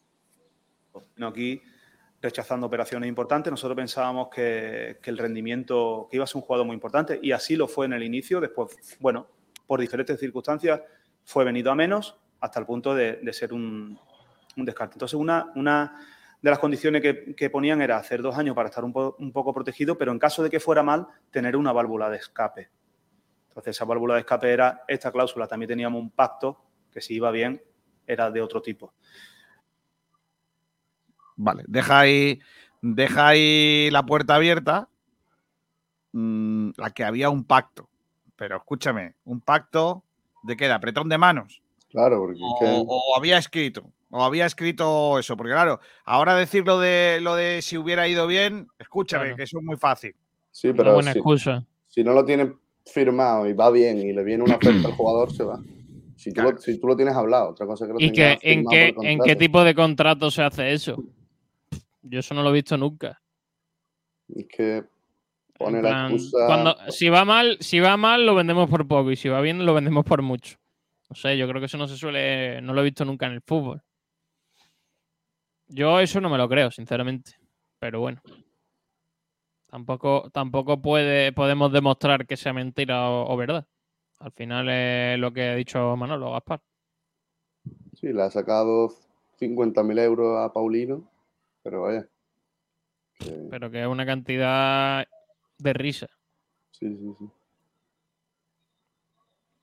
No, 1.16 1.28
aquí 1.28 1.62
rechazando 2.20 2.66
operaciones 2.66 3.08
importantes. 3.08 3.50
Nosotros 3.50 3.76
pensábamos 3.76 4.28
que, 4.28 4.98
el 5.02 5.18
rendimiento, 5.18 6.08
que 6.10 6.16
iba 6.16 6.24
a 6.24 6.26
ser 6.26 6.36
un 6.36 6.42
jugador 6.42 6.66
muy 6.66 6.74
importante, 6.74 7.18
y 7.22 7.32
así 7.32 7.56
lo 7.56 7.68
fue 7.68 7.86
en 7.86 7.92
el 7.92 8.02
inicio. 8.02 8.40
Después, 8.40 8.96
bueno, 9.00 9.28
por 9.66 9.80
diferentes 9.80 10.18
circunstancias, 10.18 10.80
fue 11.24 11.44
venido 11.44 11.70
a 11.70 11.74
menos 11.74 12.18
hasta 12.40 12.60
el 12.60 12.66
punto 12.66 12.94
de, 12.94 13.20
ser 13.32 13.52
un, 13.52 13.98
descarte. 14.56 14.94
Entonces, 14.94 15.18
una, 15.18 15.52
una 15.54 16.00
de 16.40 16.50
las 16.50 16.58
condiciones 16.58 17.02
que, 17.02 17.50
ponían 17.50 17.82
era 17.82 17.96
hacer 17.96 18.22
dos 18.22 18.36
años 18.36 18.54
para 18.54 18.68
estar 18.68 18.84
un, 18.84 18.92
un 19.18 19.32
poco 19.32 19.52
protegido, 19.52 19.96
pero 19.98 20.12
en 20.12 20.18
caso 20.18 20.42
de 20.42 20.50
que 20.50 20.60
fuera 20.60 20.82
mal, 20.82 21.06
tener 21.30 21.56
una 21.56 21.72
válvula 21.72 22.10
de 22.10 22.16
escape. 22.16 22.70
Entonces, 23.48 23.76
esa 23.76 23.84
válvula 23.84 24.14
de 24.14 24.20
escape 24.20 24.52
era 24.52 24.84
esta 24.88 25.12
cláusula. 25.12 25.46
También 25.46 25.68
teníamos 25.68 26.00
un 26.00 26.10
pacto 26.10 26.64
que 26.90 27.00
si 27.00 27.14
iba 27.14 27.30
bien, 27.30 27.62
era 28.06 28.30
de 28.30 28.40
otro 28.40 28.62
tipo. 28.62 28.94
Vale, 31.40 31.62
deja 31.68 32.00
ahí, 32.00 32.40
deja 32.82 33.28
ahí 33.28 33.88
la 33.92 34.04
puerta 34.04 34.34
abierta, 34.34 34.88
mm, 36.12 36.70
la 36.76 36.90
que 36.90 37.04
había 37.04 37.30
un 37.30 37.44
pacto. 37.44 37.88
Pero 38.36 38.56
escúchame, 38.56 39.14
un 39.24 39.40
pacto 39.40 40.04
de 40.42 40.56
qué, 40.56 40.66
de 40.66 40.72
apretón 40.72 41.08
de 41.08 41.16
manos. 41.18 41.62
Claro, 41.90 42.18
porque 42.18 42.40
O, 42.42 42.58
que- 42.58 42.84
o 42.86 43.16
había 43.16 43.38
escrito, 43.38 43.90
o 44.10 44.22
había 44.24 44.46
escrito 44.46 45.18
eso, 45.18 45.36
porque 45.36 45.52
claro, 45.52 45.80
ahora 46.04 46.34
decir 46.34 46.64
lo 46.66 46.78
de 46.78 47.20
lo 47.22 47.34
de 47.34 47.62
si 47.62 47.78
hubiera 47.78 48.06
ido 48.08 48.26
bien, 48.26 48.68
escúchame, 48.78 49.24
Claro. 49.26 49.36
que 49.36 49.42
eso 49.44 49.58
es 49.58 49.64
muy 49.64 49.76
fácil. 49.76 50.14
sí, 50.50 50.68
Una 50.68 50.76
pero 50.76 50.94
buena 50.94 51.12
si, 51.12 51.18
excusa. 51.18 51.64
si 51.88 52.02
no 52.04 52.12
lo 52.12 52.24
tienes 52.24 52.48
firmado 52.84 53.46
y 53.46 53.52
va 53.52 53.70
bien 53.70 53.98
y 53.98 54.12
le 54.12 54.22
viene 54.24 54.42
una 54.42 54.56
oferta 54.56 54.88
al 54.88 54.94
jugador, 54.94 55.30
se 55.32 55.44
va. 55.44 55.60
Si 56.16 56.30
tú, 56.30 56.40
Claro. 56.40 56.50
lo, 56.52 56.58
si 56.58 56.80
tú 56.80 56.86
lo 56.88 56.96
tienes 56.96 57.14
hablado, 57.14 57.50
otra 57.50 57.64
cosa 57.66 57.84
es 57.84 57.88
que 57.88 57.92
lo 57.94 58.00
¿Y 58.00 58.12
que, 58.12 58.38
en, 58.42 58.66
qué, 58.66 58.94
en 59.02 59.20
qué 59.20 59.36
tipo 59.36 59.62
de 59.62 59.74
contrato 59.74 60.30
se 60.30 60.42
hace 60.42 60.72
eso? 60.72 60.96
Yo 62.08 62.20
eso 62.20 62.34
no 62.34 62.42
lo 62.42 62.50
he 62.50 62.54
visto 62.54 62.76
nunca. 62.76 63.20
Es 64.28 64.46
que 64.46 64.84
pone 65.56 65.82
la 65.82 66.08
excusa. 66.08 66.46
cuando, 66.46 66.76
si 66.88 67.08
va 67.08 67.24
mal, 67.24 67.56
si 67.60 67.80
va 67.80 67.96
mal, 67.96 68.24
lo 68.24 68.34
vendemos 68.34 68.68
por 68.68 68.86
poco. 68.86 69.10
Y 69.10 69.16
si 69.16 69.28
va 69.28 69.40
bien, 69.40 69.64
lo 69.64 69.74
vendemos 69.74 70.04
por 70.04 70.22
mucho. 70.22 70.56
No 71.08 71.16
sé, 71.16 71.36
yo 71.38 71.48
creo 71.48 71.60
que 71.60 71.66
eso 71.66 71.78
no 71.78 71.88
se 71.88 71.96
suele. 71.96 72.60
No 72.62 72.74
lo 72.74 72.80
he 72.80 72.84
visto 72.84 73.04
nunca 73.04 73.26
en 73.26 73.32
el 73.32 73.42
fútbol. 73.42 73.82
Yo 75.68 76.00
eso 76.00 76.20
no 76.20 76.30
me 76.30 76.38
lo 76.38 76.48
creo, 76.48 76.70
sinceramente. 76.70 77.32
Pero 77.78 78.00
bueno. 78.00 78.20
Tampoco, 79.66 80.30
tampoco 80.32 80.80
puede, 80.80 81.32
podemos 81.32 81.70
demostrar 81.70 82.26
que 82.26 82.38
sea 82.38 82.54
mentira 82.54 83.10
o, 83.10 83.32
o 83.32 83.36
verdad. 83.36 83.66
Al 84.20 84.32
final 84.32 84.68
es 84.68 85.18
lo 85.18 85.32
que 85.32 85.42
ha 85.42 85.54
dicho 85.54 85.94
Manolo 85.96 86.32
Gaspar. 86.32 86.60
Sí, 87.94 88.12
le 88.12 88.22
ha 88.22 88.30
sacado 88.30 88.88
50.000 89.40 89.98
euros 90.00 90.38
a 90.38 90.52
Paulino, 90.52 91.08
pero 91.68 91.82
vaya. 91.82 92.08
que- 93.18 93.46
Pero 93.50 93.70
que 93.70 93.82
es 93.82 93.86
una 93.86 94.06
cantidad 94.06 95.06
de 95.58 95.72
risa. 95.74 96.06
sí, 96.70 96.88
sí, 96.96 97.14
sí. 97.18 97.30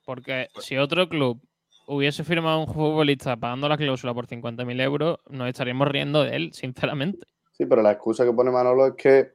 Porque 0.05 0.49
si 0.59 0.77
otro 0.77 1.09
club 1.09 1.41
hubiese 1.87 2.23
firmado 2.23 2.57
a 2.57 2.63
un 2.65 2.71
futbolista 2.71 3.35
pagando 3.37 3.67
la 3.67 3.77
cláusula 3.77 4.13
por 4.13 4.27
50.000 4.27 4.79
euros, 4.79 5.17
nos 5.29 5.47
estaríamos 5.49 5.87
riendo 5.87 6.23
de 6.23 6.35
él, 6.35 6.53
sinceramente. 6.53 7.25
Sí, 7.53 7.65
pero 7.65 7.81
la 7.81 7.93
excusa 7.93 8.23
que 8.23 8.33
pone 8.33 8.51
Manolo 8.51 8.85
es 8.87 8.93
que 8.95 9.31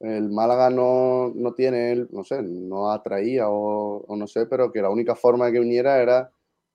el 0.00 0.28
Málaga 0.28 0.68
no, 0.68 1.32
no 1.34 1.54
tiene, 1.54 1.92
el- 1.92 2.08
no 2.10 2.22
sé, 2.24 2.42
no 2.42 2.90
atraía 2.90 3.48
o, 3.48 4.04
o 4.06 4.16
no 4.16 4.26
sé, 4.26 4.44
pero 4.46 4.70
que 4.70 4.82
la 4.82 4.90
única 4.90 5.14
forma 5.14 5.46
de 5.46 5.52
que 5.52 5.60
viniera 5.60 6.02
era 6.02 6.30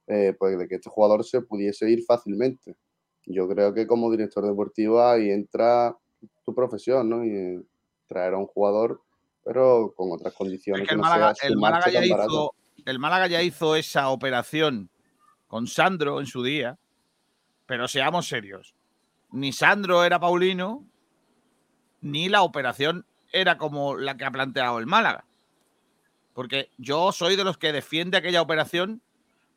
eh, 0.07 0.33
pues 0.39 0.57
de 0.57 0.67
que 0.67 0.75
este 0.75 0.89
jugador 0.89 1.23
se 1.23 1.41
pudiese 1.41 1.87
ir 1.87 2.03
fácilmente. 2.03 2.75
Yo 3.29 3.47
creo 3.47 3.73
que 3.75 3.85
como 3.85 4.09
director 4.09 4.43
deportivo 4.45 5.01
ahí 5.03 5.29
entra 5.29 5.95
tu 6.43 6.53
profesión, 6.55 7.09
¿no? 7.09 7.23
Y 7.23 7.29
eh, 7.29 7.61
traer 8.07 8.33
a 8.33 8.37
un 8.37 8.47
jugador, 8.47 9.01
pero 9.45 9.93
con 9.95 10.11
otras 10.11 10.33
condiciones 10.33 10.81
Es 10.81 10.89
que 10.89 10.95
no 10.95 11.03
Málaga, 11.03 11.33
el 11.43 11.55
Málaga 11.55 11.89
ya 11.91 12.03
hizo, 12.03 12.55
el 12.85 12.99
Málaga 12.99 13.27
ya 13.27 13.43
hizo 13.43 13.75
esa 13.75 14.09
operación 14.09 14.89
con 15.47 15.67
Sandro 15.67 16.19
en 16.19 16.25
su 16.25 16.43
día, 16.43 16.79
pero 17.67 17.87
seamos 17.87 18.27
serios. 18.27 18.73
Ni 19.31 19.53
Sandro 19.53 20.03
era 20.03 20.19
Paulino, 20.19 20.87
ni 22.01 22.29
la 22.29 22.41
operación 22.41 23.05
era 23.31 23.59
como 23.59 23.95
la 23.95 24.17
que 24.17 24.25
ha 24.25 24.31
planteado 24.31 24.79
el 24.79 24.87
Málaga. 24.87 25.25
Porque 26.33 26.71
yo 26.79 27.11
soy 27.11 27.35
de 27.35 27.43
los 27.43 27.59
que 27.59 27.71
defiende 27.71 28.17
aquella 28.17 28.41
operación 28.41 29.03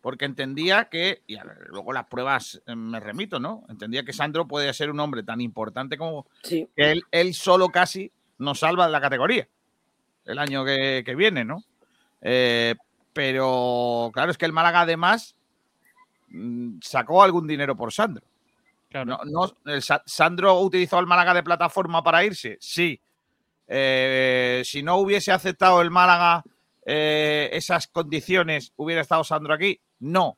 porque 0.02 0.26
entendía 0.26 0.86
que, 0.90 1.22
y 1.26 1.36
luego 1.68 1.92
las 1.94 2.04
pruebas 2.06 2.60
eh, 2.66 2.74
me 2.76 3.00
remito, 3.00 3.38
¿no? 3.40 3.64
Entendía 3.70 4.02
que 4.04 4.12
Sandro 4.12 4.46
puede 4.46 4.72
ser 4.74 4.90
un 4.90 5.00
hombre 5.00 5.22
tan 5.22 5.40
importante 5.40 5.96
como 5.96 6.26
Sí. 6.42 6.68
que 6.76 6.90
él, 6.92 7.04
él 7.10 7.32
solo 7.34 7.68
casi 7.70 8.12
nos 8.38 8.58
salva 8.58 8.84
de 8.86 8.92
la 8.92 9.00
categoría 9.00 9.48
el 10.24 10.38
año 10.38 10.64
que, 10.64 11.02
que 11.06 11.14
viene, 11.14 11.44
¿no? 11.44 11.62
Eh, 12.20 12.74
pero 13.12 14.10
claro, 14.12 14.30
es 14.30 14.38
que 14.38 14.44
el 14.46 14.52
Málaga 14.52 14.82
además 14.82 15.34
mm, 16.28 16.78
sacó 16.82 17.22
algún 17.22 17.46
dinero 17.46 17.76
por 17.76 17.92
Sandro. 17.92 18.24
Claro. 18.90 19.06
No, 19.06 19.20
no- 19.24 19.72
el 19.72 19.82
Sa- 19.82 20.02
¿Sandro 20.04 20.58
utilizó 20.60 20.98
al 20.98 21.06
Málaga 21.06 21.32
de 21.34 21.42
plataforma 21.42 22.02
para 22.02 22.24
irse? 22.24 22.58
Sí. 22.60 23.00
Eh, 23.68 24.62
si 24.64 24.82
no 24.82 24.96
hubiese 24.96 25.32
aceptado 25.32 25.80
el 25.80 25.90
Málaga 25.90 26.42
eh, 26.84 27.48
esas 27.52 27.86
condiciones, 27.86 28.72
¿hubiera 28.76 29.00
estado 29.02 29.22
Sandro 29.24 29.54
aquí? 29.54 29.80
No. 30.02 30.36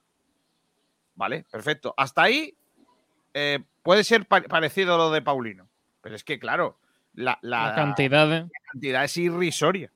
Vale, 1.16 1.45
perfecto. 1.51 1.95
Hasta 1.97 2.23
ahí 2.23 2.55
eh, 3.32 3.61
puede 3.82 4.05
ser 4.05 4.27
pa- 4.27 4.43
parecido 4.43 4.95
a 4.95 4.99
lo 4.99 5.11
de 5.11 5.23
Paulino. 5.23 5.69
Pero 6.01 6.15
es 6.16 6.23
que, 6.24 6.39
claro, 6.39 6.78
la, 7.15 7.39
la- 7.43 7.69
La 7.69 7.74
cantidad 7.74 8.28
de... 8.28 8.41
la 8.43 8.49
cantidad 8.70 9.05
es 9.05 9.16
irrisoria. 9.16 9.91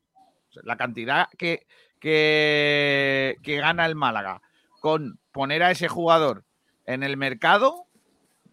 O 0.49 0.53
sea, 0.53 0.63
la 0.65 0.77
cantidad 0.77 1.29
que, 1.37 1.67
que, 2.01 3.37
que 3.43 3.57
gana 3.59 3.85
el 3.87 3.95
Málaga 3.95 4.41
con 4.81 5.19
poner 5.33 5.63
a 5.63 5.71
ese 5.71 5.89
jugador 5.89 6.45
en 6.87 7.03
el 7.03 7.17
mercado 7.17 7.87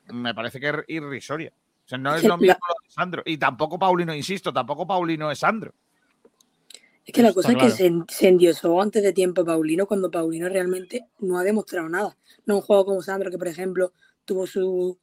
me 0.07 0.33
parece 0.35 0.59
que 0.59 0.69
es 0.69 0.75
irrisoria. 0.89 1.53
O 1.85 1.87
sea, 1.87 1.97
no 1.97 2.13
es 2.15 2.23
lo 2.23 2.37
mismo 2.37 2.59
lo 2.67 2.75
de 2.83 2.89
Sandro. 2.91 3.23
Y 3.25 3.37
tampoco 3.37 3.79
Paulino, 3.79 4.13
insisto, 4.13 4.51
tampoco 4.51 4.85
Paulino 4.87 5.31
es 5.31 5.39
Sandro. 5.39 5.73
Es 7.05 7.13
que 7.13 7.21
la 7.21 7.29
Está 7.29 7.35
cosa 7.35 7.51
es 7.51 7.55
claro. 7.55 7.69
que 7.71 7.77
se, 7.77 7.91
se 8.09 8.27
endiosó 8.27 8.81
antes 8.81 9.03
de 9.03 9.13
tiempo 9.13 9.41
a 9.41 9.45
Paulino 9.45 9.85
cuando 9.87 10.09
Paulino 10.11 10.49
realmente 10.49 11.07
no 11.19 11.37
ha 11.37 11.43
demostrado 11.43 11.87
nada. 11.87 12.17
No 12.45 12.55
un 12.55 12.61
juego 12.61 12.85
como 12.85 13.01
Sandro, 13.01 13.29
que 13.29 13.37
por 13.37 13.47
ejemplo 13.47 13.93
tuvo 14.25 14.47
su, 14.47 14.97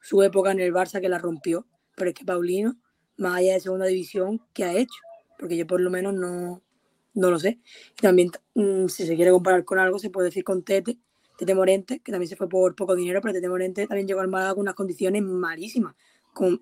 su 0.00 0.22
época 0.22 0.52
en 0.52 0.60
el 0.60 0.72
Barça 0.72 1.00
que 1.00 1.08
la 1.08 1.18
rompió. 1.18 1.66
Pero 1.96 2.10
es 2.10 2.14
que 2.14 2.24
Paulino, 2.24 2.76
más 3.16 3.36
allá 3.36 3.54
de 3.54 3.60
segunda 3.60 3.86
división, 3.86 4.40
¿qué 4.54 4.64
ha 4.64 4.72
hecho? 4.74 4.94
Porque 5.38 5.56
yo 5.56 5.66
por 5.66 5.80
lo 5.80 5.90
menos 5.90 6.14
no, 6.14 6.62
no 7.14 7.30
lo 7.30 7.38
sé. 7.40 7.58
Y 7.98 8.02
también, 8.02 8.30
mm, 8.54 8.86
si 8.86 9.06
se 9.06 9.16
quiere 9.16 9.32
comparar 9.32 9.64
con 9.64 9.78
algo, 9.80 9.98
se 9.98 10.10
puede 10.10 10.26
decir 10.28 10.44
con 10.44 10.62
Tete, 10.62 10.98
Tete 11.36 11.54
Morente, 11.54 12.00
que 12.00 12.12
también 12.12 12.28
se 12.28 12.36
fue 12.36 12.48
por 12.48 12.76
poco 12.76 12.94
dinero, 12.94 13.20
pero 13.20 13.34
Tete 13.34 13.48
Morente 13.48 13.86
también 13.88 14.06
llegó 14.06 14.20
al 14.20 14.28
Málaga 14.28 14.54
con 14.54 14.62
unas 14.62 14.74
condiciones 14.74 15.22
malísimas, 15.22 15.96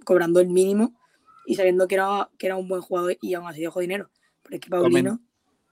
cobrando 0.05 0.41
el 0.41 0.49
mínimo 0.49 0.95
y 1.47 1.55
sabiendo 1.55 1.87
que 1.87 1.97
era, 1.97 2.31
que 2.39 2.47
era 2.47 2.57
un 2.57 2.69
buen 2.69 2.81
jugador 2.81 3.17
y 3.21 3.35
aún 3.35 3.47
así 3.47 3.61
dejó 3.61 3.81
dinero. 3.81 4.11
Pero 4.47 4.57
es 4.57 4.61
que 4.61 4.71
Paulino, 4.71 5.21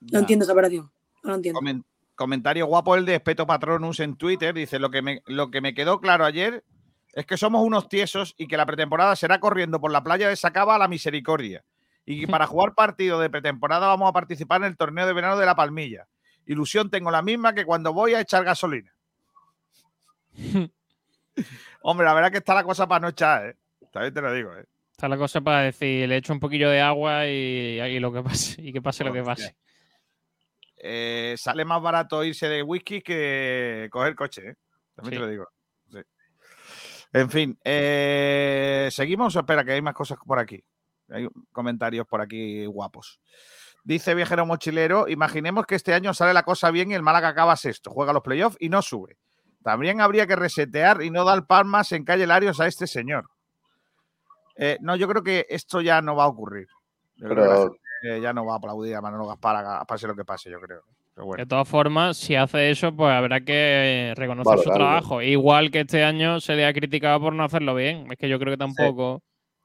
no 0.01 0.19
entiendo 0.19 0.45
esa 0.45 0.53
operación. 0.53 0.91
No 1.23 1.31
lo 1.31 1.37
entiendo. 1.37 1.61
Comen- 1.61 1.85
comentario 2.15 2.67
guapo 2.67 2.95
el 2.97 3.05
de 3.07 3.15
Espeto 3.17 3.47
Patronus 3.47 4.01
en 4.01 4.17
Twitter. 4.17 4.55
Dice: 4.55 4.79
lo 4.79 4.91
que, 4.91 5.03
me, 5.03 5.23
lo 5.27 5.51
que 5.51 5.61
me 5.61 5.75
quedó 5.75 6.01
claro 6.01 6.25
ayer 6.25 6.65
es 7.13 7.27
que 7.27 7.37
somos 7.37 7.65
unos 7.65 7.89
tiesos 7.89 8.35
y 8.37 8.49
que 8.49 8.57
la 8.57 8.67
pretemporada 8.67 9.15
será 9.17 9.39
corriendo 9.41 9.81
por 9.81 9.93
la 9.93 10.03
playa 10.03 10.29
de 10.29 10.37
Sacaba 10.37 10.75
a 10.75 10.79
la 10.79 10.89
misericordia. 10.89 11.65
Y 12.05 12.21
que 12.21 12.29
para 12.29 12.47
jugar 12.49 12.75
partido 12.75 13.21
de 13.21 13.31
pretemporada 13.31 13.87
vamos 13.87 14.09
a 14.09 14.13
participar 14.13 14.61
en 14.63 14.67
el 14.69 14.77
torneo 14.77 15.07
de 15.07 15.13
verano 15.13 15.39
de 15.39 15.47
la 15.47 15.55
Palmilla. 15.55 16.07
Ilusión 16.47 16.91
tengo 16.91 17.11
la 17.11 17.23
misma 17.23 17.55
que 17.55 17.65
cuando 17.65 17.93
voy 17.95 18.15
a 18.15 18.21
echar 18.21 18.45
gasolina. 18.45 18.93
Hombre, 21.83 22.07
la 22.07 22.15
verdad 22.15 22.31
que 22.31 22.39
está 22.39 22.55
la 22.55 22.65
cosa 22.65 22.87
para 22.87 23.01
no 23.01 23.09
echar, 23.09 23.47
¿eh? 23.47 23.57
También 23.93 24.13
te 24.15 24.21
lo 24.21 24.33
digo, 24.33 24.55
¿eh? 24.57 24.67
Está 24.95 25.09
la 25.09 25.17
cosa 25.19 25.41
para 25.41 25.63
decir, 25.63 26.09
le 26.09 26.19
echo 26.19 26.33
un 26.33 26.39
poquillo 26.39 26.71
de 26.71 26.81
agua 26.81 27.27
y, 27.27 27.81
y 27.81 27.99
lo 27.99 28.13
que 28.13 28.23
pase, 28.23 28.63
y 28.63 28.73
que 28.73 28.81
pase 28.81 29.03
lo 29.03 29.13
que 29.13 29.23
Hostia. 29.23 29.35
pase. 29.35 29.57
Eh, 30.77 31.35
sale 31.37 31.65
más 31.65 31.83
barato 31.83 32.23
irse 32.23 32.49
de 32.49 32.63
whisky 32.63 33.03
que 33.03 33.89
coger 33.91 34.15
coche, 34.15 34.51
¿eh? 34.51 34.55
También 34.95 35.15
Sí. 35.15 35.17
te 35.17 35.19
lo 35.19 35.29
digo. 35.29 35.47
Sí. 35.91 35.99
En 37.13 37.29
fin, 37.29 37.59
eh, 37.65 38.89
seguimos. 38.93 39.35
Espera, 39.35 39.65
que 39.65 39.73
hay 39.73 39.83
más 39.83 39.95
cosas 39.95 40.17
por 40.25 40.39
aquí. 40.39 40.63
Hay 41.09 41.27
comentarios 41.51 42.07
por 42.07 42.21
aquí 42.21 42.65
guapos. 42.67 43.21
Dice 43.83 44.15
Viajero 44.15 44.47
Mochilero: 44.47 45.09
Imaginemos 45.09 45.67
que 45.67 45.75
este 45.75 45.93
año 45.93 46.15
sale 46.15 46.33
la 46.35 46.45
cosa 46.45 46.71
bien 46.71 46.93
y 46.93 46.95
el 46.95 47.03
Málaga 47.03 47.29
acaba 47.29 47.57
sexto, 47.57 47.91
juega 47.91 48.13
los 48.13 48.23
playoffs 48.23 48.57
y 48.61 48.69
no 48.69 48.81
sube. 48.81 49.19
También 49.65 50.01
habría 50.01 50.27
que 50.29 50.37
resetear 50.37 51.03
y 51.03 51.11
no 51.11 51.25
dar 51.25 51.47
palmas 51.47 51.91
en 51.91 52.05
calle 52.05 52.27
Larios 52.29 52.61
a 52.61 52.69
este 52.69 52.87
señor. 52.87 53.31
Eh, 54.57 54.79
no, 54.81 54.97
yo 54.97 55.09
creo 55.09 55.23
que 55.23 55.47
esto 55.49 55.81
ya 55.81 56.01
no 56.03 56.17
va 56.17 56.25
a 56.25 56.29
ocurrir. 56.29 56.69
Yo 57.17 57.29
creo 57.29 57.43
que 57.45 57.49
la 57.49 57.57
Pero 57.57 57.77
gente 58.03 58.21
ya 58.23 58.33
no 58.33 58.45
va 58.45 58.55
a 58.55 58.57
aplaudir 58.57 58.95
a 58.95 59.01
Manolo 59.01 59.27
Gaspar, 59.27 59.87
pase 59.87 60.07
lo 60.07 60.15
que 60.15 60.25
pase, 60.25 60.51
yo 60.51 60.61
creo. 60.61 60.83
Pero 61.15 61.27
bueno. 61.27 61.43
De 61.43 61.47
todas 61.47 61.69
formas, 61.69 62.17
si 62.17 62.35
hace 62.35 62.71
eso, 62.71 62.95
pues 62.95 63.13
habrá 63.13 63.41
que 63.41 64.13
reconocer 64.17 64.59
su 64.59 64.71
trabajo. 64.71 65.23
Igual 65.23 65.71
que 65.71 65.81
este 65.81 66.05
año 66.05 66.41
se 66.41 66.55
le 66.57 66.67
ha 66.67 66.73
criticado 66.73 67.21
por 67.21 67.33
no 67.35 67.45
hacerlo 67.45 67.75
bien. 67.75 68.11
Es 68.11 68.19
que 68.19 68.29
yo 68.29 68.39
creo 68.39 68.53
que 68.53 68.59
tampoco. 68.59 69.23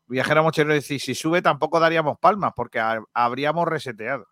Viajero 0.07 0.43
Mochilero 0.43 0.73
dice, 0.73 0.97
si 0.99 1.13
sube 1.13 1.41
tampoco 1.41 1.79
daríamos 1.79 2.17
palmas 2.19 2.53
porque 2.55 2.79
ha- 2.79 3.03
habríamos 3.13 3.67
reseteado. 3.67 4.25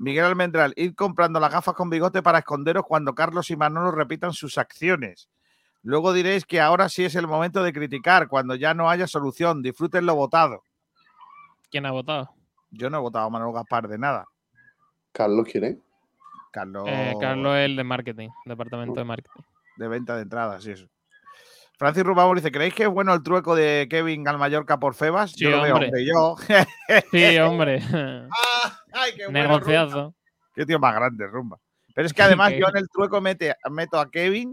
Miguel 0.00 0.26
Almendral, 0.26 0.72
ir 0.76 0.94
comprando 0.94 1.40
las 1.40 1.52
gafas 1.52 1.74
con 1.74 1.90
bigote 1.90 2.22
para 2.22 2.38
esconderos 2.38 2.84
cuando 2.86 3.16
Carlos 3.16 3.50
y 3.50 3.56
Manolo 3.56 3.90
repitan 3.90 4.32
sus 4.32 4.56
acciones. 4.56 5.28
Luego 5.82 6.12
diréis 6.12 6.44
que 6.44 6.60
ahora 6.60 6.88
sí 6.88 7.04
es 7.04 7.14
el 7.14 7.26
momento 7.26 7.62
de 7.62 7.72
criticar, 7.72 8.28
cuando 8.28 8.54
ya 8.54 8.74
no 8.74 8.90
haya 8.90 9.06
solución. 9.06 9.62
Disfruten 9.62 10.06
lo 10.06 10.14
votado. 10.14 10.62
¿Quién 11.70 11.86
ha 11.86 11.90
votado? 11.90 12.30
Yo 12.70 12.90
no 12.90 12.98
he 12.98 13.00
votado 13.00 13.26
a 13.26 13.30
Manolo 13.30 13.52
Gaspar 13.52 13.88
de 13.88 13.98
nada. 13.98 14.26
Carlos, 15.12 15.46
¿quién 15.50 15.64
es? 15.64 15.76
Carlos, 16.52 16.84
Eh, 16.86 17.14
Carlos 17.20 17.56
es 17.56 17.64
el 17.66 17.76
de 17.76 17.84
marketing, 17.84 18.28
departamento 18.44 18.94
de 19.00 19.04
marketing. 19.04 19.42
de 19.76 19.88
venta 19.88 20.16
de 20.16 20.22
entradas 20.22 20.66
y 20.66 20.72
eso. 20.72 20.86
Francis 21.78 22.02
Rubamos 22.02 22.34
dice, 22.34 22.50
¿creéis 22.50 22.74
que 22.74 22.82
es 22.84 22.88
bueno 22.88 23.14
el 23.14 23.22
trueco 23.22 23.54
de 23.54 23.86
Kevin 23.88 24.26
al 24.26 24.36
Mallorca 24.38 24.78
por 24.80 24.94
Febas? 24.94 25.30
Sí, 25.32 25.44
yo 25.44 25.50
lo 25.50 25.62
veo, 25.62 25.74
hombre. 25.76 26.04
yo. 26.04 26.34
Sí, 27.12 27.38
hombre. 27.38 27.80
Ay, 28.92 29.12
qué 29.16 29.26
bueno. 29.26 29.38
Negociazo. 29.48 30.14
Qué 30.54 30.66
tío 30.66 30.78
más 30.80 30.94
grande, 30.94 31.26
Rumba. 31.28 31.58
Pero 31.94 32.06
es 32.06 32.12
que 32.12 32.22
además 32.22 32.52
yo 32.58 32.66
en 32.68 32.76
el 32.78 32.88
trueco 32.88 33.20
mete, 33.20 33.54
meto 33.70 34.00
a 34.00 34.10
Kevin, 34.10 34.52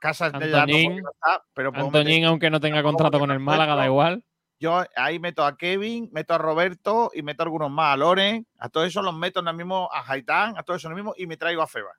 Casas 0.00 0.32
de 0.32 0.48
no, 0.48 0.56
Antoñín. 0.56 0.84
porque 0.86 1.02
no 1.02 1.10
está, 1.10 1.44
pero 1.54 1.70
meter- 1.72 2.24
aunque 2.24 2.50
no 2.50 2.58
tenga 2.58 2.82
contrato 2.82 3.18
con 3.18 3.30
el 3.30 3.38
Málaga, 3.38 3.76
da 3.76 3.86
igual. 3.86 4.24
yo 4.58 4.82
ahí 4.96 5.18
meto 5.20 5.44
a 5.44 5.56
Kevin, 5.56 6.08
meto 6.12 6.34
a 6.34 6.38
Roberto 6.38 7.10
y 7.14 7.22
meto 7.22 7.42
a 7.42 7.44
algunos 7.44 7.70
más, 7.70 7.94
a 7.94 7.96
Loren, 7.96 8.46
a 8.58 8.68
todos 8.68 8.86
esos 8.88 9.04
los 9.04 9.14
meto 9.14 9.40
en 9.40 9.48
el 9.48 9.54
mismo, 9.54 9.88
a 9.92 10.10
Haitán, 10.10 10.56
a 10.58 10.62
todos 10.62 10.80
esos 10.80 10.92
mismo 10.92 11.14
y 11.16 11.26
me 11.26 11.36
traigo 11.36 11.62
a 11.62 11.66
Febas. 11.66 11.96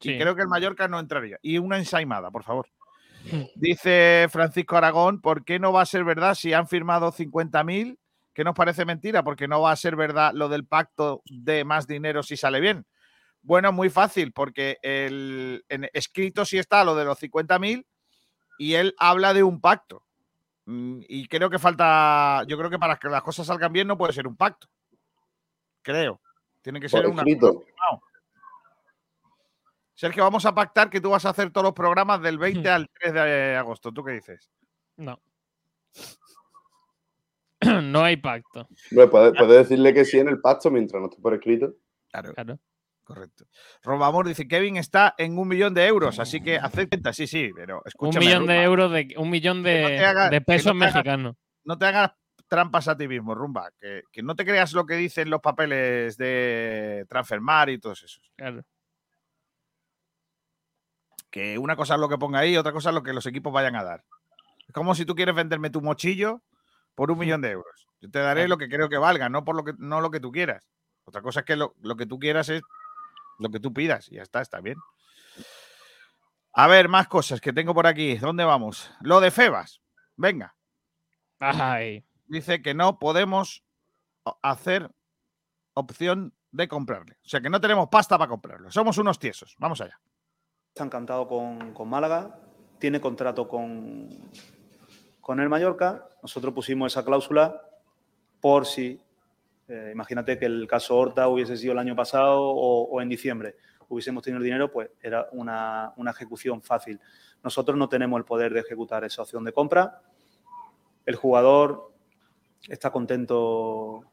Sí. 0.00 0.12
Y 0.12 0.18
creo 0.18 0.34
que 0.36 0.42
el 0.42 0.48
Mallorca 0.48 0.86
no 0.88 0.98
entraría. 1.00 1.38
Y 1.42 1.58
una 1.58 1.76
ensaimada, 1.76 2.30
por 2.30 2.44
favor. 2.44 2.68
Hmm. 3.30 3.42
Dice 3.56 4.28
Francisco 4.30 4.76
Aragón, 4.76 5.20
¿por 5.20 5.44
qué 5.44 5.58
no 5.58 5.72
va 5.72 5.82
a 5.82 5.86
ser 5.86 6.04
verdad 6.04 6.34
si 6.34 6.52
han 6.52 6.68
firmado 6.68 7.10
50.000? 7.10 7.98
¿Qué 8.32 8.44
nos 8.44 8.54
parece 8.54 8.84
mentira? 8.84 9.24
Porque 9.24 9.48
no 9.48 9.60
va 9.60 9.72
a 9.72 9.76
ser 9.76 9.96
verdad 9.96 10.30
lo 10.32 10.48
del 10.48 10.64
pacto 10.64 11.22
de 11.28 11.64
más 11.64 11.88
dinero 11.88 12.22
si 12.22 12.36
sale 12.36 12.60
bien. 12.60 12.86
Bueno, 13.42 13.72
muy 13.72 13.88
fácil, 13.90 14.32
porque 14.32 14.78
el, 14.82 15.64
en 15.68 15.88
escrito 15.92 16.44
sí 16.44 16.58
está 16.58 16.84
lo 16.84 16.94
de 16.94 17.04
los 17.04 17.18
50.000 17.20 17.86
y 18.58 18.74
él 18.74 18.94
habla 18.98 19.32
de 19.32 19.42
un 19.42 19.60
pacto. 19.60 20.04
Mm, 20.66 21.00
Y 21.08 21.28
creo 21.28 21.48
que 21.48 21.58
falta, 21.58 22.44
yo 22.46 22.58
creo 22.58 22.68
que 22.68 22.78
para 22.78 22.96
que 22.96 23.08
las 23.08 23.22
cosas 23.22 23.46
salgan 23.46 23.72
bien 23.72 23.88
no 23.88 23.96
puede 23.96 24.12
ser 24.12 24.26
un 24.26 24.36
pacto. 24.36 24.68
Creo. 25.82 26.20
Tiene 26.60 26.80
que 26.80 26.88
ser 26.88 27.02
Por 27.02 27.12
una 27.12 27.22
escrito. 27.22 27.64
Sergio, 29.94 30.22
vamos 30.22 30.44
a 30.46 30.54
pactar 30.54 30.90
que 30.90 31.00
tú 31.00 31.10
vas 31.10 31.24
a 31.24 31.30
hacer 31.30 31.50
todos 31.50 31.64
los 31.64 31.72
programas 31.72 32.20
del 32.20 32.38
20 32.66 32.68
al 32.68 32.88
3 33.00 33.14
de 33.14 33.56
agosto. 33.56 33.92
¿Tú 33.92 34.04
qué 34.04 34.12
dices? 34.12 34.50
No. 34.96 35.20
no 37.82 38.02
hay 38.04 38.16
pacto. 38.16 38.68
Hombre, 38.90 39.08
puede, 39.08 39.32
puede 39.32 39.58
decirle 39.58 39.94
que 39.94 40.04
sí 40.04 40.18
en 40.18 40.28
el 40.28 40.40
pacto 40.40 40.70
mientras 40.70 41.00
no 41.00 41.08
esté 41.08 41.20
por 41.22 41.34
escrito. 41.34 41.74
Claro, 42.10 42.34
Claro. 42.34 42.58
Correcto. 43.08 43.46
Robamor 43.82 44.28
dice, 44.28 44.46
Kevin 44.46 44.76
está 44.76 45.14
en 45.16 45.38
un 45.38 45.48
millón 45.48 45.72
de 45.72 45.86
euros, 45.86 46.18
así 46.18 46.42
que 46.42 46.58
acepta. 46.58 47.12
Sí, 47.14 47.26
sí, 47.26 47.50
pero 47.56 47.76
Un 47.78 47.82
escúchame. 47.86 48.26
millón 48.26 48.46
de 48.46 48.62
euros, 48.62 48.92
de, 48.92 49.14
un 49.16 49.30
millón 49.30 49.62
no 49.62 49.68
de, 49.68 50.04
hagas- 50.04 50.30
pesos 50.44 50.74
no 50.74 50.80
mexicanos. 50.84 51.36
No 51.64 51.78
te 51.78 51.86
hagas 51.86 52.12
trampas 52.48 52.86
a 52.88 52.96
ti 52.96 53.08
mismo, 53.08 53.34
Rumba. 53.34 53.70
Que, 53.80 54.02
que 54.12 54.22
no 54.22 54.36
te 54.36 54.44
creas 54.44 54.72
lo 54.74 54.84
que 54.84 54.94
dicen 54.96 55.30
los 55.30 55.40
papeles 55.40 56.16
de 56.18 57.06
Transfermar 57.08 57.70
y 57.70 57.78
todos 57.78 58.02
esos. 58.02 58.30
Claro. 58.36 58.62
Que 61.30 61.58
una 61.58 61.76
cosa 61.76 61.94
es 61.94 62.00
lo 62.00 62.08
que 62.08 62.18
ponga 62.18 62.38
ahí, 62.40 62.56
otra 62.56 62.72
cosa 62.72 62.90
es 62.90 62.94
lo 62.94 63.02
que 63.02 63.12
los 63.12 63.26
equipos 63.26 63.52
vayan 63.52 63.76
a 63.76 63.84
dar. 63.84 64.04
Es 64.66 64.72
como 64.74 64.94
si 64.94 65.04
tú 65.04 65.14
quieres 65.14 65.34
venderme 65.34 65.70
tu 65.70 65.80
mochillo 65.82 66.42
por 66.94 67.10
un 67.10 67.18
millón 67.18 67.40
de 67.40 67.50
euros. 67.50 67.86
Yo 68.00 68.10
te 68.10 68.18
daré 68.18 68.48
lo 68.48 68.58
que 68.58 68.68
creo 68.68 68.88
que 68.88 68.96
valga, 68.98 69.28
no 69.28 69.44
por 69.44 69.56
lo 69.56 69.64
que, 69.64 69.72
no 69.78 70.00
lo 70.00 70.10
que 70.10 70.20
tú 70.20 70.30
quieras. 70.30 70.68
Otra 71.04 71.22
cosa 71.22 71.40
es 71.40 71.46
que 71.46 71.56
lo, 71.56 71.74
lo 71.80 71.96
que 71.96 72.06
tú 72.06 72.18
quieras 72.18 72.48
es 72.50 72.60
lo 73.38 73.50
que 73.50 73.60
tú 73.60 73.72
pidas 73.72 74.10
y 74.10 74.16
ya 74.16 74.22
está, 74.22 74.40
está 74.40 74.60
bien. 74.60 74.78
A 76.52 76.66
ver, 76.66 76.88
más 76.88 77.08
cosas 77.08 77.40
que 77.40 77.52
tengo 77.52 77.74
por 77.74 77.86
aquí. 77.86 78.16
¿Dónde 78.16 78.44
vamos? 78.44 78.90
Lo 79.00 79.20
de 79.20 79.30
Febas. 79.30 79.80
Venga. 80.16 80.56
Ay. 81.38 82.04
Dice 82.26 82.60
que 82.62 82.74
no 82.74 82.98
podemos 82.98 83.64
hacer 84.42 84.90
opción 85.74 86.34
de 86.50 86.68
comprarle. 86.68 87.16
O 87.24 87.28
sea 87.28 87.40
que 87.40 87.50
no 87.50 87.60
tenemos 87.60 87.88
pasta 87.88 88.18
para 88.18 88.28
comprarlo. 88.28 88.70
Somos 88.70 88.98
unos 88.98 89.18
tiesos. 89.18 89.54
Vamos 89.58 89.80
allá. 89.80 90.00
Está 90.68 90.84
encantado 90.84 91.28
con, 91.28 91.72
con 91.72 91.88
Málaga, 91.88 92.38
tiene 92.78 93.00
contrato 93.00 93.48
con, 93.48 94.08
con 95.20 95.40
el 95.40 95.48
Mallorca. 95.48 96.08
Nosotros 96.22 96.52
pusimos 96.54 96.92
esa 96.92 97.04
cláusula 97.04 97.62
por 98.40 98.66
si, 98.66 99.00
eh, 99.68 99.90
imagínate 99.92 100.38
que 100.38 100.46
el 100.46 100.66
caso 100.66 100.96
Horta 100.96 101.28
hubiese 101.28 101.56
sido 101.56 101.72
el 101.72 101.78
año 101.78 101.94
pasado 101.94 102.40
o, 102.40 103.00
en 103.02 103.08
diciembre, 103.08 103.56
hubiésemos 103.88 104.22
tenido 104.22 104.38
el 104.38 104.44
dinero, 104.44 104.72
pues 104.72 104.90
era 105.02 105.28
una, 105.32 105.92
ejecución 106.08 106.62
fácil. 106.62 106.98
Nosotros 107.42 107.76
no 107.76 107.88
tenemos 107.88 108.18
el 108.18 108.24
poder 108.24 108.52
de 108.52 108.60
ejecutar 108.60 109.04
esa 109.04 109.22
opción 109.22 109.44
de 109.44 109.52
compra. 109.52 110.02
El 111.04 111.16
jugador 111.16 111.92
está 112.66 112.90
contento 112.90 114.04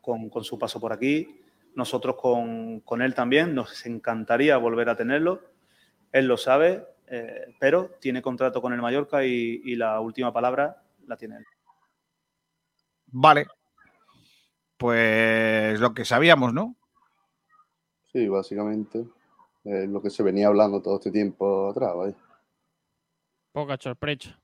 con, 0.00 0.30
su 0.44 0.58
paso 0.58 0.80
por 0.80 0.92
aquí. 0.92 1.40
Nosotros 1.74 2.16
con, 2.16 3.02
él 3.02 3.14
también. 3.14 3.54
Nos 3.54 3.84
encantaría 3.86 4.56
volver 4.58 4.88
a 4.88 4.96
tenerlo. 4.96 5.42
Él 6.12 6.26
lo 6.26 6.36
sabe, 6.36 6.86
eh, 7.08 7.54
pero 7.58 7.96
tiene 8.00 8.22
contrato 8.22 8.62
con 8.62 8.72
el 8.72 8.80
Mallorca 8.80 9.24
y, 9.24 9.74
la 9.74 10.00
última 10.00 10.32
palabra 10.32 10.82
la 11.06 11.16
tiene 11.16 11.38
él. 11.38 11.44
Vale. 13.06 13.59
Pues 14.80 15.78
lo 15.78 15.92
que 15.92 16.06
sabíamos, 16.06 16.54
¿no? 16.54 16.74
Sí, 18.10 18.26
básicamente. 18.28 19.04
Eh, 19.62 19.86
lo 19.86 20.00
que 20.00 20.08
se 20.08 20.22
venía 20.22 20.46
hablando 20.46 20.80
todo 20.80 20.94
este 20.96 21.10
tiempo 21.10 21.68
atrás, 21.68 21.94
¿vale? 21.94 22.14
Poca 23.52 23.76
sorpresa. 23.78 24.40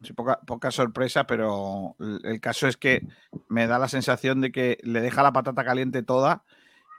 Sí, 0.00 0.14
poca, 0.14 0.40
poca, 0.46 0.70
sorpresa, 0.70 1.26
pero 1.26 1.96
el 2.24 2.40
caso 2.40 2.66
es 2.66 2.78
que 2.78 3.06
me 3.48 3.66
da 3.66 3.78
la 3.78 3.88
sensación 3.88 4.40
de 4.40 4.52
que 4.52 4.78
le 4.82 5.02
deja 5.02 5.22
la 5.22 5.34
patata 5.34 5.62
caliente 5.62 6.02
toda 6.02 6.44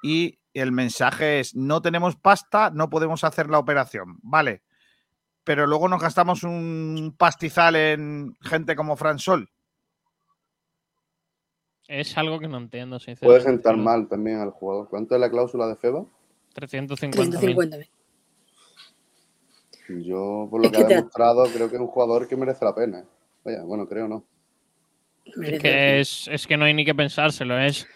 y 0.03 0.37
el 0.53 0.71
mensaje 0.71 1.39
es 1.39 1.55
no 1.55 1.81
tenemos 1.81 2.15
pasta, 2.15 2.69
no 2.69 2.91
podemos 2.91 3.23
hacer 3.23 3.49
la 3.49 3.57
operación. 3.57 4.19
Vale, 4.21 4.61
pero 5.43 5.65
luego 5.65 5.87
nos 5.87 6.03
gastamos 6.03 6.43
un 6.43 7.15
pastizal 7.17 7.75
en 7.75 8.37
gente 8.41 8.75
como 8.75 8.95
Fran 8.95 9.17
Sol. 9.17 9.49
Es 11.87 12.17
algo 12.17 12.39
que 12.39 12.47
no 12.47 12.57
entiendo, 12.57 12.99
sinceramente. 12.99 13.25
Puede 13.25 13.41
sentar 13.41 13.77
mal 13.77 14.07
también 14.07 14.39
al 14.39 14.51
jugador. 14.51 14.89
¿Cuánto 14.89 15.15
es 15.15 15.21
la 15.21 15.29
cláusula 15.29 15.67
de 15.67 15.75
FEBA? 15.75 16.05
350. 16.53 17.39
350 17.39 17.77
Yo, 20.03 20.47
por 20.49 20.61
lo 20.61 20.67
es 20.67 20.71
que, 20.71 20.77
que 20.77 20.83
ha 20.83 20.87
demostrado, 20.87 21.45
te... 21.45 21.53
creo 21.53 21.69
que 21.69 21.75
es 21.75 21.81
un 21.81 21.87
jugador 21.87 22.27
que 22.27 22.35
merece 22.35 22.65
la 22.65 22.75
pena. 22.75 23.05
Vaya, 23.45 23.63
bueno, 23.63 23.87
creo 23.87 24.07
no. 24.07 24.25
Es 25.25 25.61
que, 25.61 25.99
es, 25.99 26.27
es 26.29 26.47
que 26.47 26.57
no 26.57 26.65
hay 26.65 26.73
ni 26.73 26.85
que 26.85 26.95
pensárselo. 26.95 27.57
Es 27.59 27.87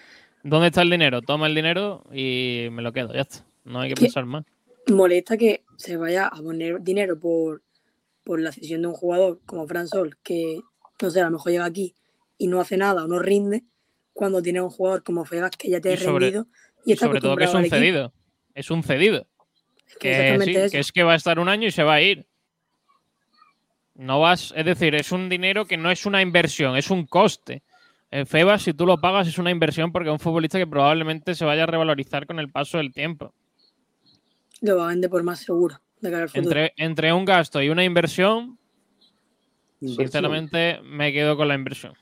¿dónde 0.44 0.68
está 0.68 0.82
el 0.82 0.90
dinero? 0.90 1.22
Toma 1.22 1.48
el 1.48 1.56
dinero 1.56 2.04
y 2.12 2.68
me 2.72 2.82
lo 2.82 2.92
quedo, 2.94 3.14
ya 3.14 3.22
está. 3.22 3.46
No 3.64 3.82
hay 3.82 3.90
que 3.90 4.02
pensar 4.02 4.26
más. 4.26 4.46
Molesta 4.88 5.38
que 5.38 5.64
se 5.78 5.98
vaya 5.98 6.28
a 6.28 6.42
poner 6.42 6.82
dinero 6.82 7.20
por, 7.20 7.62
por 8.24 8.40
la 8.40 8.52
cesión 8.52 8.82
de 8.82 8.88
un 8.88 8.94
jugador 8.94 9.40
como 9.46 9.68
Fran 9.68 9.88
Sol, 9.88 10.18
que 10.24 10.60
no 11.02 11.10
sé, 11.10 11.22
a 11.22 11.26
lo 11.26 11.32
mejor 11.32 11.52
llega 11.52 11.66
aquí 11.66 11.96
y 12.38 12.48
no 12.48 12.60
hace 12.60 12.78
nada 12.78 13.06
o 13.06 13.08
no 13.08 13.20
rinde, 13.20 13.64
cuando 14.22 14.40
tiene 14.40 14.62
un 14.62 14.70
jugador 14.70 15.02
como 15.02 15.26
Fegas 15.26 15.50
que 15.58 15.68
ya 15.68 15.82
te 15.82 15.94
ha 15.94 15.96
rendido. 15.96 16.46
Y, 16.86 16.92
está 16.92 17.08
sobre 17.08 17.22
todo 17.22 17.36
que 17.36 17.46
es 17.46 17.54
un 17.56 17.66
cedido. 17.66 18.14
Es 18.54 18.70
un 18.70 18.84
cedido. 18.84 19.26
Es 19.88 19.96
que, 19.96 20.40
sí, 20.44 20.56
es. 20.56 20.72
que 20.72 20.78
es 20.78 20.92
que 20.92 21.02
va 21.02 21.14
a 21.14 21.16
estar 21.16 21.40
un 21.40 21.50
año 21.50 21.68
y 21.68 21.72
se 21.72 21.82
va 21.82 21.96
a 21.96 22.02
ir. 22.02 22.28
No 23.96 24.20
vas, 24.20 24.54
es 24.56 24.64
decir, 24.64 24.94
es 24.94 25.12
un 25.12 25.28
dinero 25.28 25.66
que 25.66 25.76
no 25.76 25.90
es 25.90 26.06
una 26.06 26.22
inversión, 26.22 26.78
es 26.78 26.92
un 26.92 27.08
coste. 27.08 27.64
En 28.12 28.28
Febas, 28.28 28.62
si 28.62 28.76
tú 28.76 28.86
lo 28.86 29.02
pagas, 29.02 29.28
es 29.28 29.40
una 29.40 29.50
inversión 29.50 29.92
porque 29.92 30.10
es 30.10 30.14
un 30.14 30.20
futbolista 30.20 30.60
que 30.60 30.68
probablemente 30.68 31.34
se 31.34 31.44
vaya 31.44 31.64
a 31.64 31.66
revalorizar 31.66 32.28
con 32.28 32.38
el 32.38 32.52
paso 32.52 32.78
del 32.78 32.94
tiempo. 32.94 33.34
Lo 34.62 34.78
va 34.78 34.86
a 34.86 34.90
vender 34.90 35.10
por 35.10 35.24
más 35.24 35.40
seguro 35.40 35.82
de 36.00 36.12
cara 36.12 36.24
al 36.24 36.30
futuro. 36.30 36.60
Entre, 36.60 36.74
entre 36.78 37.12
un 37.12 37.26
gasto 37.26 37.60
y 37.60 37.70
una 37.70 37.84
inversión, 37.84 38.60
inversión, 39.80 40.06
sinceramente 40.06 40.80
me 40.84 41.12
quedo 41.12 41.36
con 41.36 41.48
la 41.48 41.56
inversión. 41.56 41.96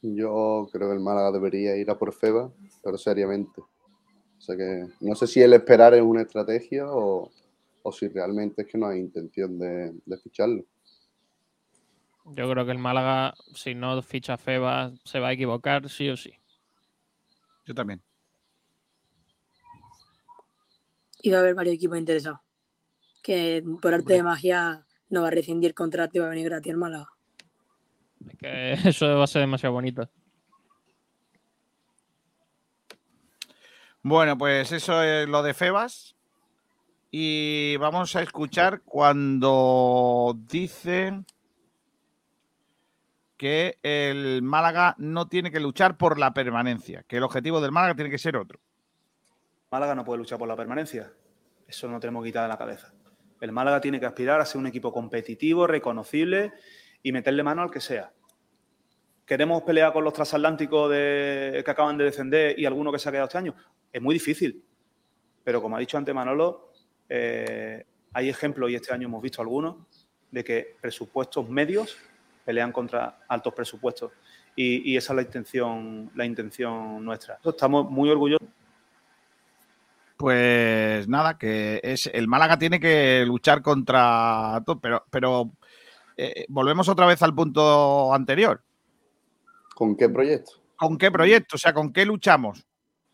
Yo 0.00 0.68
creo 0.72 0.88
que 0.88 0.94
el 0.94 1.00
Málaga 1.00 1.32
debería 1.32 1.76
ir 1.76 1.90
a 1.90 1.98
por 1.98 2.12
Feba, 2.12 2.52
pero 2.82 2.96
seriamente. 2.96 3.60
O 3.60 4.40
sea 4.40 4.56
que 4.56 4.86
no 5.00 5.14
sé 5.14 5.26
si 5.26 5.42
el 5.42 5.52
esperar 5.52 5.94
es 5.94 6.02
una 6.02 6.22
estrategia 6.22 6.86
o, 6.86 7.30
o 7.82 7.92
si 7.92 8.08
realmente 8.08 8.62
es 8.62 8.68
que 8.68 8.78
no 8.78 8.86
hay 8.86 9.00
intención 9.00 9.58
de, 9.58 9.92
de, 10.06 10.18
ficharlo. 10.18 10.64
Yo 12.24 12.48
creo 12.48 12.64
que 12.64 12.72
el 12.72 12.78
Málaga, 12.78 13.34
si 13.54 13.74
no 13.74 14.00
ficha 14.02 14.34
a 14.34 14.38
Feba, 14.38 14.92
se 15.04 15.18
va 15.18 15.28
a 15.28 15.32
equivocar 15.32 15.88
sí 15.88 16.08
o 16.08 16.16
sí. 16.16 16.32
Yo 17.66 17.74
también. 17.74 18.02
Y 21.22 21.30
va 21.30 21.38
a 21.38 21.40
haber 21.40 21.54
varios 21.54 21.74
equipos 21.74 21.98
interesados. 21.98 22.40
Que 23.22 23.64
por 23.82 23.92
arte 23.92 24.12
de 24.12 24.22
magia 24.22 24.86
no 25.08 25.22
va 25.22 25.28
a 25.28 25.32
rescindir 25.32 25.74
contrato 25.74 26.12
y 26.14 26.20
va 26.20 26.26
a 26.26 26.30
venir 26.30 26.44
gratis 26.44 26.72
al 26.72 26.78
Málaga. 26.78 27.17
Que 28.38 28.72
eso 28.84 29.16
va 29.16 29.24
a 29.24 29.26
ser 29.26 29.40
demasiado 29.40 29.72
bonito. 29.72 30.08
Bueno, 34.02 34.38
pues 34.38 34.72
eso 34.72 35.02
es 35.02 35.28
lo 35.28 35.42
de 35.42 35.54
Febas. 35.54 36.14
Y 37.10 37.76
vamos 37.78 38.14
a 38.16 38.22
escuchar 38.22 38.82
cuando 38.82 40.36
dice 40.48 41.24
que 43.36 43.78
el 43.82 44.42
Málaga 44.42 44.94
no 44.98 45.28
tiene 45.28 45.50
que 45.50 45.60
luchar 45.60 45.96
por 45.96 46.18
la 46.18 46.34
permanencia, 46.34 47.04
que 47.04 47.16
el 47.16 47.22
objetivo 47.22 47.60
del 47.60 47.72
Málaga 47.72 47.94
tiene 47.94 48.10
que 48.10 48.18
ser 48.18 48.36
otro. 48.36 48.60
Málaga 49.70 49.94
no 49.94 50.04
puede 50.04 50.18
luchar 50.18 50.38
por 50.38 50.48
la 50.48 50.56
permanencia. 50.56 51.12
Eso 51.66 51.88
no 51.88 52.00
tenemos 52.00 52.22
que 52.22 52.30
quitar 52.30 52.42
de 52.42 52.48
la 52.48 52.58
cabeza. 52.58 52.92
El 53.40 53.52
Málaga 53.52 53.80
tiene 53.80 54.00
que 54.00 54.06
aspirar 54.06 54.40
a 54.40 54.44
ser 54.44 54.58
un 54.58 54.66
equipo 54.66 54.92
competitivo, 54.92 55.66
reconocible 55.66 56.52
y 57.02 57.12
meterle 57.12 57.42
mano 57.42 57.62
al 57.62 57.70
que 57.70 57.80
sea. 57.80 58.12
¿Queremos 59.24 59.62
pelear 59.62 59.92
con 59.92 60.04
los 60.04 60.14
transatlánticos 60.14 60.90
de, 60.90 61.62
que 61.64 61.70
acaban 61.70 61.98
de 61.98 62.04
descender 62.04 62.58
y 62.58 62.64
alguno 62.64 62.90
que 62.90 62.98
se 62.98 63.08
ha 63.08 63.12
quedado 63.12 63.26
este 63.26 63.38
año? 63.38 63.54
Es 63.92 64.00
muy 64.00 64.14
difícil. 64.14 64.64
Pero 65.44 65.60
como 65.60 65.76
ha 65.76 65.80
dicho 65.80 65.98
antes 65.98 66.14
Manolo, 66.14 66.72
eh, 67.08 67.84
hay 68.12 68.28
ejemplos, 68.28 68.70
y 68.70 68.74
este 68.74 68.92
año 68.92 69.06
hemos 69.06 69.22
visto 69.22 69.42
algunos, 69.42 69.76
de 70.30 70.44
que 70.44 70.76
presupuestos 70.80 71.48
medios 71.48 71.98
pelean 72.44 72.72
contra 72.72 73.20
altos 73.28 73.52
presupuestos. 73.52 74.12
Y, 74.56 74.96
esa 74.96 75.12
es 75.12 75.16
la 75.16 75.22
intención, 75.22 76.10
la 76.16 76.24
intención 76.24 77.04
nuestra. 77.04 77.38
Estamos 77.44 77.88
muy 77.90 78.10
orgullosos. 78.10 78.48
Pues 80.16 81.06
nada, 81.06 81.38
que 81.38 81.78
es 81.84 82.10
el 82.12 82.26
Málaga 82.26 82.58
tiene 82.58 82.80
que 82.80 83.24
luchar 83.24 83.62
contra 83.62 84.60
todo, 84.66 84.80
pero, 84.80 85.04
pero 85.10 85.52
eh, 86.18 86.46
volvemos 86.48 86.88
otra 86.88 87.06
vez 87.06 87.22
al 87.22 87.32
punto 87.32 88.12
anterior. 88.12 88.60
¿Con 89.74 89.96
qué 89.96 90.08
proyecto? 90.08 90.52
¿Con 90.76 90.98
qué 90.98 91.12
proyecto? 91.12 91.54
O 91.54 91.58
sea, 91.58 91.72
¿con 91.72 91.92
qué 91.92 92.04
luchamos? 92.04 92.66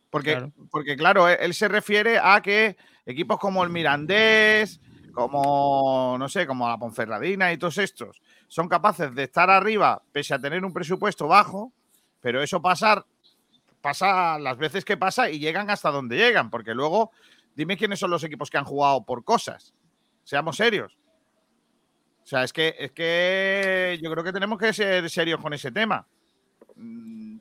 Porque 0.09 0.33
claro. 0.33 0.53
porque, 0.71 0.97
claro, 0.97 1.29
él 1.29 1.53
se 1.53 1.69
refiere 1.69 2.19
a 2.19 2.41
que 2.41 2.77
equipos 3.05 3.39
como 3.39 3.63
el 3.63 3.69
Mirandés, 3.69 4.81
como, 5.13 6.17
no 6.19 6.29
sé, 6.31 6.47
como 6.47 6.67
la 6.67 6.79
Ponferradina 6.79 7.53
y 7.53 7.59
todos 7.59 7.77
estos, 7.77 8.23
son 8.49 8.69
capaces 8.69 9.15
de 9.15 9.25
estar 9.25 9.51
arriba 9.51 10.03
pese 10.11 10.33
a 10.33 10.39
tener 10.39 10.65
un 10.65 10.73
presupuesto 10.73 11.29
bajo, 11.29 11.73
pero 12.21 12.43
eso 12.43 12.63
pasar, 12.63 13.05
pasa 13.83 14.39
las 14.39 14.57
veces 14.57 14.85
que 14.85 14.97
pasa 14.97 15.29
y 15.29 15.39
llegan 15.39 15.69
hasta 15.69 15.91
donde 15.91 16.17
llegan, 16.17 16.49
porque 16.49 16.75
luego, 16.75 17.11
dime 17.55 17.77
quiénes 17.77 17.99
son 17.99 18.11
los 18.11 18.25
equipos 18.25 18.49
que 18.49 18.57
han 18.57 18.65
jugado 18.65 19.05
por 19.05 19.25
cosas. 19.25 19.75
Seamos 20.23 20.57
serios. 20.57 20.97
O 22.25 22.27
sea, 22.27 22.43
es 22.43 22.53
que, 22.53 22.75
es 22.79 22.93
que 22.93 23.99
yo 24.03 24.11
creo 24.11 24.25
que 24.25 24.33
tenemos 24.33 24.59
que 24.59 24.73
ser 24.73 25.09
serios 25.11 25.41
con 25.41 25.53
ese 25.53 25.71
tema. 25.71 26.07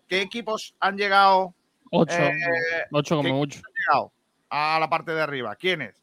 ¿Qué 0.08 0.22
equipos 0.22 0.76
han 0.80 0.98
llegado? 0.98 1.54
Ocho, 1.90 2.14
eh, 2.22 2.34
ocho 2.92 3.16
como 3.16 3.30
mucho. 3.30 3.60
Han 3.60 3.74
llegado 3.74 4.12
a 4.50 4.78
la 4.80 4.90
parte 4.90 5.14
de 5.14 5.22
arriba? 5.22 5.56
¿Quiénes? 5.56 5.96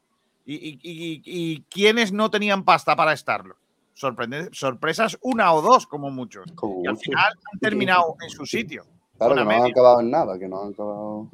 ¿Y, 0.45 0.55
y, 0.55 0.79
y, 0.81 1.21
y 1.23 1.61
quiénes 1.69 2.11
no 2.11 2.29
tenían 2.31 2.65
pasta 2.65 2.95
para 2.95 3.13
estarlo? 3.13 3.55
Sorprende, 3.93 4.49
sorpresas 4.51 5.17
una 5.21 5.53
o 5.53 5.61
dos, 5.61 5.85
como 5.85 6.09
muchos. 6.09 6.51
Como 6.55 6.83
y 6.83 6.87
al 6.87 6.93
mucho. 6.93 7.03
final 7.03 7.33
han 7.53 7.59
terminado 7.59 8.15
en 8.21 8.29
su 8.29 8.45
sitio. 8.45 8.85
Claro, 9.17 9.35
que 9.35 9.43
no 9.43 9.51
han 9.51 9.71
acabado 9.71 9.99
en 9.99 10.09
nada, 10.09 10.39
que 10.39 10.47
no 10.47 10.63
han 10.63 10.73
acabado. 10.73 11.29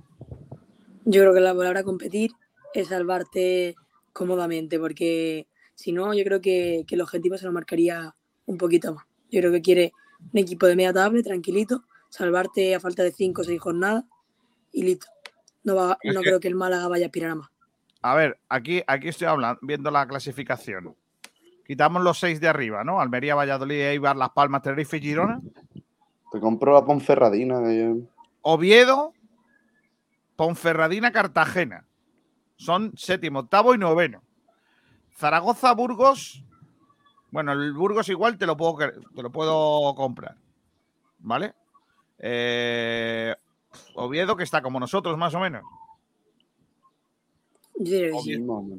Yo 1.06 1.22
creo 1.22 1.34
que 1.34 1.40
la 1.40 1.56
palabra 1.56 1.84
competir 1.84 2.32
es 2.74 2.90
salvarte 2.90 3.76
cómodamente, 4.12 4.78
porque 4.78 5.48
si 5.78 5.92
no, 5.92 6.12
yo 6.16 6.24
creo 6.24 6.42
que, 6.42 6.86
que 6.88 6.96
el 6.96 7.02
objetivo 7.02 7.38
se 7.38 7.46
lo 7.46 7.52
marcaría 7.52 8.16
un 8.48 8.58
poquito 8.58 8.96
más. 8.96 9.06
Yo 9.30 9.40
creo 9.42 9.52
que 9.52 9.62
quiere 9.62 9.94
un 10.34 10.40
equipo 10.40 10.66
de 10.66 10.76
media 10.76 10.92
tabla, 10.92 11.22
tranquilito, 11.22 11.84
salvarte 12.10 12.74
a 12.74 12.80
falta 12.80 13.04
de 13.04 13.12
5 13.12 13.42
o 13.42 13.44
6 13.44 13.62
jornadas 13.62 14.04
y 14.72 14.82
listo. 14.84 15.06
No, 15.64 15.76
va, 15.76 15.98
no 16.04 16.22
que- 16.22 16.28
creo 16.30 16.40
que 16.40 16.48
el 16.48 16.56
Málaga 16.56 16.88
vaya 16.88 17.06
a 17.06 17.08
aspirar 17.10 17.32
a 17.32 17.36
más. 17.36 17.50
A 18.02 18.16
ver, 18.16 18.40
aquí, 18.50 18.82
aquí 18.88 19.10
estoy 19.10 19.28
hablando, 19.28 19.60
viendo 19.62 19.92
la 19.92 20.08
clasificación. 20.08 20.96
Quitamos 21.66 22.02
los 22.02 22.18
seis 22.18 22.40
de 22.40 22.48
arriba, 22.48 22.84
¿no? 22.84 23.00
Almería, 23.02 23.36
Valladolid, 23.36 23.76
Eibar, 23.82 24.16
Las 24.16 24.30
Palmas, 24.32 24.62
Tenerife 24.64 24.98
y 24.98 25.02
Girona. 25.02 25.42
Te 26.32 26.40
compro 26.40 26.74
la 26.74 26.86
Ponferradina. 26.86 27.60
eh. 27.72 27.96
Oviedo, 28.42 29.14
Ponferradina, 30.36 31.12
Cartagena. 31.12 31.86
Son 32.56 32.94
séptimo, 32.96 33.40
octavo 33.40 33.76
y 33.76 33.78
noveno. 33.78 34.24
Zaragoza, 35.18 35.74
Burgos. 35.74 36.44
Bueno, 37.32 37.52
el 37.54 37.74
Burgos 37.74 38.08
igual 38.10 38.38
te 38.38 38.46
lo 38.46 38.56
puedo, 38.56 38.78
te 39.16 39.22
lo 39.24 39.32
puedo 39.32 39.94
comprar. 39.96 40.36
¿Vale? 41.20 41.54
Eh, 42.20 43.36
Oviedo, 43.96 44.36
que 44.38 44.44
está 44.44 44.62
como 44.62 44.80
nosotros, 44.80 45.18
más 45.18 45.34
o 45.34 45.40
menos. 45.40 45.64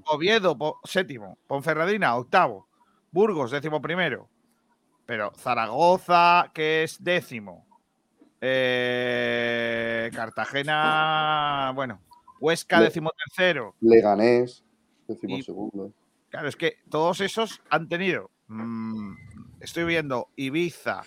Oviedo, 0.07 0.57
po- 0.57 0.81
séptimo. 0.85 1.39
Ponferradina, 1.47 2.17
octavo. 2.17 2.67
Burgos, 3.11 3.51
décimo 3.51 3.81
primero. 3.81 4.29
Pero 5.07 5.33
Zaragoza, 5.37 6.51
que 6.53 6.83
es 6.85 7.03
décimo. 7.03 7.67
Eh, 8.41 10.11
Cartagena, 10.15 11.73
bueno. 11.75 12.01
Huesca, 12.41 12.81
décimo 12.81 13.11
tercero. 13.27 13.75
Leganés, 13.81 14.65
decimos 15.09 15.41
Y- 15.41 15.43
segundo. 15.43 15.93
Claro, 16.39 16.51
es 16.51 16.57
que 16.57 16.77
todos 16.89 17.21
esos 17.21 17.61
han 17.69 17.89
tenido. 17.89 18.31
mm, 18.47 19.13
estoy 19.59 19.83
viendo 19.83 20.29
Ibiza, 20.37 21.03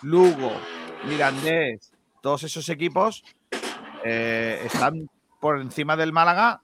Lugo, 0.00 0.50
Mirandés, 1.06 1.92
todos 2.22 2.42
esos 2.44 2.66
equipos 2.70 3.22
eh, 4.02 4.62
están 4.64 5.10
por 5.42 5.60
encima 5.60 5.94
del 5.94 6.14
Málaga 6.14 6.62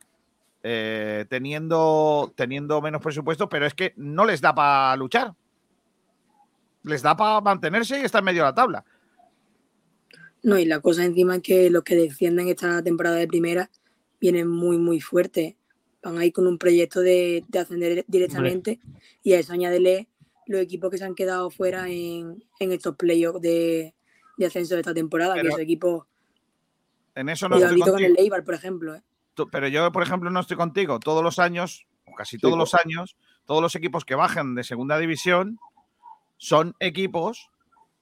eh, 0.63 1.27
teniendo, 1.29 2.33
teniendo 2.35 2.81
menos 2.81 3.03
presupuesto, 3.03 3.51
pero 3.51 3.67
es 3.67 3.75
que 3.75 3.93
no 3.97 4.25
les 4.25 4.41
da 4.41 4.55
para 4.55 4.97
luchar. 4.97 5.35
Les 6.85 7.03
da 7.03 7.15
para 7.15 7.43
mantenerse 7.43 8.01
y 8.01 8.05
estar 8.05 8.23
en 8.23 8.25
medio 8.25 8.45
de 8.45 8.49
la 8.49 8.55
tabla. 8.55 8.85
No, 10.43 10.59
y 10.59 10.65
la 10.65 10.81
cosa 10.81 11.05
encima 11.05 11.37
es 11.37 11.43
que 11.43 11.69
los 11.69 11.83
que 11.83 11.95
descienden 11.95 12.49
esta 12.49 12.83
temporada 12.83 13.17
de 13.17 13.29
primera 13.29 13.71
vienen 14.19 14.49
muy, 14.49 14.79
muy 14.79 14.99
fuertes. 14.99 15.58
Van 16.09 16.19
ahí 16.19 16.33
con 16.33 16.47
un 16.47 16.59
proyecto 16.59 17.01
de, 17.01 17.45
de 17.49 17.59
ascender 17.59 18.05
directamente 18.09 18.81
y 19.23 19.33
a 19.35 19.39
eso 19.41 19.53
añádele 19.53 20.09
los 20.47 20.61
equipos 20.61 20.91
que 20.91 20.99
se 20.99 21.05
han 21.05 21.15
quedado 21.15 21.51
fuera 21.51 21.89
en, 21.89 22.43
en 22.61 22.73
estos 22.73 22.97
playoffs 22.97 23.41
de, 23.43 23.95
de 24.39 24.47
ascenso 24.47 24.75
de 24.75 24.81
esta 24.81 24.95
temporada, 24.95 25.35
Pero 25.35 25.43
que 25.43 25.49
esos 25.49 25.61
equipos, 25.61 26.07
En 27.15 27.29
eso 27.29 27.49
no 27.49 27.57
estoy 27.57 27.81
cuidadito 27.81 27.93
con 27.93 28.05
el. 28.05 28.19
Eibar, 28.19 28.45
por 28.45 28.55
ejemplo. 28.55 28.95
¿eh? 28.95 29.03
Tú- 29.35 29.49
Pero 29.51 29.69
yo, 29.69 29.93
por 29.93 30.03
ejemplo, 30.03 30.31
no 30.31 30.41
estoy 30.41 30.57
contigo. 30.57 30.99
Todos 31.01 31.23
los 31.23 31.39
años, 31.39 31.87
o 32.07 32.15
casi 32.15 32.39
todos 32.39 32.57
los 32.57 32.75
años, 32.75 33.17
todos 33.45 33.61
los 33.61 33.75
equipos 33.75 34.05
que 34.07 34.15
bajan 34.15 34.55
de 34.55 34.65
segunda 34.65 34.99
división 34.99 35.59
son 36.39 36.75
equipos 36.81 37.51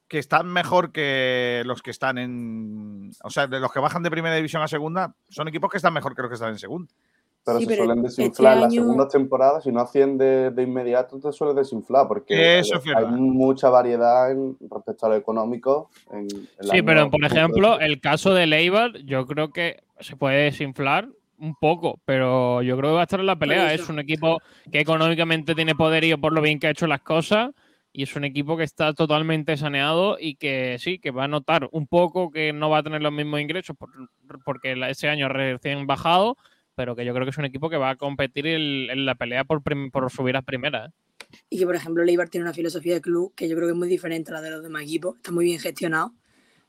que 0.08 0.18
están 0.20 0.46
mejor 0.46 0.92
que 0.92 1.62
los 1.66 1.82
que 1.82 1.90
están 1.90 2.16
en. 2.18 3.10
O 3.24 3.30
sea, 3.30 3.48
de 3.48 3.58
los 3.58 3.72
que 3.72 3.80
bajan 3.80 4.04
de 4.04 4.10
primera 4.10 4.36
división 4.36 4.62
a 4.62 4.68
segunda, 4.68 5.16
son 5.28 5.48
equipos 5.48 5.68
que 5.70 5.78
están 5.78 5.94
mejor 5.94 6.14
que 6.14 6.22
los 6.22 6.28
que 6.28 6.34
están 6.34 6.50
en 6.50 6.58
segunda. 6.60 6.92
Pero 7.46 7.58
Sí, 7.60 7.64
se 7.66 7.70
pero 7.70 7.84
suelen 7.84 8.04
este 8.04 8.22
desinflar 8.22 8.54
en 8.54 8.60
las 8.60 8.72
año- 8.72 8.82
segundas 8.82 9.08
temporadas. 9.08 9.62
Si 9.62 9.70
no 9.70 9.80
asciende 9.80 10.50
de 10.50 10.62
inmediato, 10.64 11.20
te 11.20 11.30
suele 11.32 11.54
desinflar 11.54 12.08
porque 12.08 12.58
Eso 12.58 12.80
hay 12.96 13.06
mucha 13.06 13.70
variedad 13.70 14.32
en, 14.32 14.56
respecto 14.68 15.06
a 15.06 15.10
lo 15.10 15.14
económico. 15.14 15.88
En, 16.10 16.28
Sí, 16.28 16.82
pero 16.82 17.08
por 17.08 17.24
ejemplo, 17.24 17.78
el 17.78 18.00
caso 18.00 18.34
de 18.34 18.48
Leibar, 18.48 18.96
yo 19.04 19.24
creo 19.26 19.50
que 19.50 19.84
se 20.00 20.16
puede 20.16 20.42
desinflar 20.42 21.08
un 21.38 21.54
poco, 21.54 22.00
pero 22.04 22.62
yo 22.62 22.76
creo 22.76 22.90
que 22.90 22.94
va 22.96 23.00
a 23.02 23.04
estar 23.04 23.20
en 23.20 23.26
la 23.26 23.38
pelea. 23.38 23.72
eso. 23.72 23.84
Es 23.84 23.88
un 23.90 24.00
equipo 24.00 24.38
que 24.72 24.80
económicamente 24.80 25.54
tiene 25.54 25.76
poderío 25.76 26.18
por 26.18 26.32
lo 26.32 26.42
bien 26.42 26.58
que 26.58 26.66
ha 26.66 26.70
hecho 26.70 26.88
las 26.88 27.02
cosas 27.02 27.50
y 27.92 28.02
es 28.02 28.16
un 28.16 28.24
equipo 28.24 28.56
que 28.56 28.64
está 28.64 28.92
totalmente 28.92 29.56
saneado 29.56 30.16
y 30.18 30.34
que 30.34 30.78
sí, 30.80 30.98
que 30.98 31.12
va 31.12 31.24
a 31.24 31.28
notar 31.28 31.68
un 31.70 31.86
poco 31.86 32.32
que 32.32 32.52
no 32.52 32.70
va 32.70 32.78
a 32.78 32.82
tener 32.82 33.02
los 33.02 33.12
mismos 33.12 33.40
ingresos 33.40 33.76
por- 33.76 33.90
porque 34.44 34.74
ese 34.88 35.08
año 35.08 35.28
recién 35.28 35.86
bajado, 35.86 36.36
pero 36.76 36.94
que 36.94 37.04
yo 37.04 37.12
creo 37.12 37.24
que 37.26 37.30
es 37.30 37.38
un 37.38 37.46
equipo 37.46 37.68
que 37.68 37.78
va 37.78 37.90
a 37.90 37.96
competir 37.96 38.46
en, 38.46 38.90
en 38.90 39.06
la 39.06 39.16
pelea 39.16 39.44
por, 39.44 39.62
por 39.90 40.10
subir 40.12 40.36
a 40.36 40.42
primera. 40.42 40.86
¿eh? 40.86 40.90
Y 41.50 41.58
que, 41.58 41.66
por 41.66 41.74
ejemplo, 41.74 42.02
el 42.02 42.08
Eibar 42.08 42.28
tiene 42.28 42.44
una 42.44 42.52
filosofía 42.52 42.94
de 42.94 43.00
club 43.00 43.34
que 43.34 43.48
yo 43.48 43.56
creo 43.56 43.66
que 43.66 43.72
es 43.72 43.78
muy 43.78 43.88
diferente 43.88 44.30
a 44.30 44.34
la 44.34 44.42
de 44.42 44.50
los 44.50 44.62
demás 44.62 44.82
equipos. 44.82 45.16
Está 45.16 45.32
muy 45.32 45.46
bien 45.46 45.58
gestionado. 45.58 46.14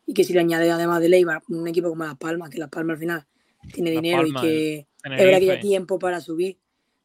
Y 0.05 0.13
que 0.13 0.23
si 0.23 0.33
le 0.33 0.39
añade 0.39 0.71
además 0.71 1.01
del 1.01 1.13
Eibar 1.13 1.43
un 1.49 1.67
equipo 1.67 1.89
como 1.89 2.05
Las 2.05 2.17
Palmas, 2.17 2.49
que 2.49 2.57
Las 2.57 2.69
Palmas 2.69 2.95
al 2.95 2.99
final 2.99 3.27
tiene 3.73 3.93
Las 3.93 4.01
dinero 4.01 4.23
Palmas, 4.23 4.43
y 4.43 4.47
que 4.47 4.77
es 4.79 4.87
verdad 5.03 5.39
que 5.39 5.57
tiempo 5.57 5.99
para 5.99 6.21
subir, 6.21 6.57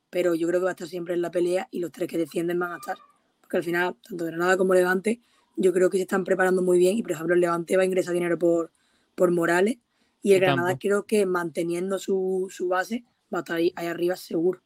pero 0.08 0.34
yo 0.34 0.46
creo 0.46 0.60
que 0.60 0.64
va 0.64 0.70
a 0.70 0.72
estar 0.74 0.86
siempre 0.86 1.14
en 1.14 1.22
la 1.22 1.32
pelea 1.32 1.68
y 1.72 1.80
los 1.80 1.90
tres 1.90 2.08
que 2.08 2.18
descienden 2.18 2.58
van 2.60 2.72
a 2.72 2.76
estar. 2.76 2.96
Porque 3.40 3.56
al 3.56 3.64
final, 3.64 3.96
tanto 4.08 4.24
Granada 4.24 4.56
como 4.56 4.74
Levante, 4.74 5.20
yo 5.56 5.72
creo 5.72 5.90
que 5.90 5.98
se 5.98 6.02
están 6.02 6.22
preparando 6.22 6.62
muy 6.62 6.78
bien 6.78 6.96
y, 6.96 7.02
por 7.02 7.12
ejemplo, 7.12 7.34
el 7.34 7.40
Levante 7.40 7.76
va 7.76 7.82
a 7.82 7.86
ingresar 7.86 8.14
dinero 8.14 8.38
por, 8.38 8.70
por 9.16 9.32
Morales 9.32 9.78
y 10.22 10.32
el 10.32 10.38
Y 10.38 10.40
Granada 10.40 10.78
creo 10.78 11.04
que 11.04 11.26
manteniendo 11.26 11.98
su, 11.98 12.46
su 12.50 12.68
base 12.68 13.04
va 13.32 13.38
a 13.38 13.40
estar 13.40 13.56
ahí, 13.56 13.72
ahí 13.76 13.86
arriba 13.86 14.16
seguro. 14.16 14.60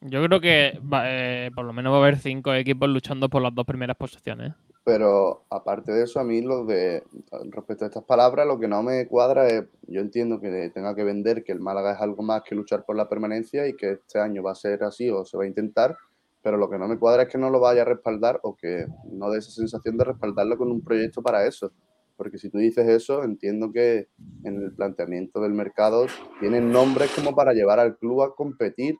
Yo 0.00 0.22
creo 0.24 0.40
que 0.40 0.78
va- 0.80 1.02
eh, 1.06 1.50
por 1.54 1.64
lo 1.64 1.72
menos 1.72 1.92
va 1.92 1.96
a 1.96 2.00
haber 2.00 2.18
cinco 2.18 2.54
equipos 2.54 2.88
luchando 2.88 3.28
por 3.28 3.42
las 3.42 3.54
dos 3.54 3.64
primeras 3.66 3.96
posiciones. 3.96 4.54
Pero 4.84 5.46
aparte 5.48 5.92
de 5.92 6.04
eso, 6.04 6.20
a 6.20 6.24
mí 6.24 6.42
lo 6.42 6.66
de 6.66 7.02
respecto 7.50 7.84
a 7.84 7.88
estas 7.88 8.04
palabras, 8.04 8.46
lo 8.46 8.58
que 8.58 8.68
no 8.68 8.82
me 8.82 9.06
cuadra 9.08 9.48
es, 9.48 9.64
yo 9.86 10.00
entiendo 10.00 10.40
que 10.40 10.70
tenga 10.74 10.94
que 10.94 11.04
vender 11.04 11.42
que 11.42 11.52
el 11.52 11.60
Málaga 11.60 11.94
es 11.94 12.00
algo 12.00 12.22
más 12.22 12.42
que 12.42 12.54
luchar 12.54 12.84
por 12.84 12.94
la 12.94 13.08
permanencia 13.08 13.66
y 13.66 13.74
que 13.76 13.92
este 13.92 14.20
año 14.20 14.42
va 14.42 14.52
a 14.52 14.54
ser 14.56 14.84
así 14.84 15.08
o 15.08 15.24
se 15.24 15.38
va 15.38 15.44
a 15.44 15.46
intentar, 15.46 15.96
pero 16.42 16.58
lo 16.58 16.68
que 16.68 16.78
no 16.78 16.86
me 16.86 16.98
cuadra 16.98 17.22
es 17.22 17.30
que 17.30 17.38
no 17.38 17.48
lo 17.48 17.60
vaya 17.60 17.80
a 17.80 17.86
respaldar 17.86 18.40
o 18.42 18.54
que 18.54 18.86
no 19.10 19.30
dé 19.30 19.38
esa 19.38 19.50
sensación 19.52 19.96
de 19.96 20.04
respaldarlo 20.04 20.58
con 20.58 20.70
un 20.70 20.82
proyecto 20.82 21.22
para 21.22 21.46
eso. 21.46 21.72
Porque 22.16 22.38
si 22.38 22.48
tú 22.50 22.58
dices 22.58 22.88
eso, 22.88 23.24
entiendo 23.24 23.72
que 23.72 24.08
en 24.44 24.62
el 24.62 24.72
planteamiento 24.74 25.40
del 25.40 25.52
mercado 25.52 26.06
tienen 26.40 26.70
nombres 26.70 27.10
como 27.14 27.34
para 27.34 27.52
llevar 27.52 27.80
al 27.80 27.96
club 27.98 28.22
a 28.22 28.34
competir 28.34 28.96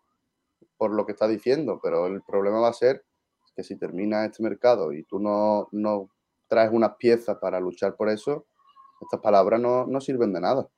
por 0.76 0.92
lo 0.94 1.06
que 1.06 1.12
está 1.12 1.28
diciendo, 1.28 1.78
pero 1.82 2.06
el 2.06 2.22
problema 2.22 2.60
va 2.60 2.68
a 2.68 2.72
ser 2.72 3.04
que 3.54 3.62
si 3.62 3.78
termina 3.78 4.24
este 4.24 4.42
mercado 4.42 4.92
y 4.92 5.04
tú 5.04 5.20
no, 5.20 5.68
no 5.70 6.10
traes 6.48 6.72
unas 6.72 6.96
piezas 6.96 7.38
para 7.38 7.60
luchar 7.60 7.94
por 7.96 8.08
eso, 8.08 8.46
estas 9.00 9.20
palabras 9.20 9.60
no, 9.60 9.86
no 9.86 10.00
sirven 10.00 10.32
de 10.32 10.40
nada. 10.40 10.68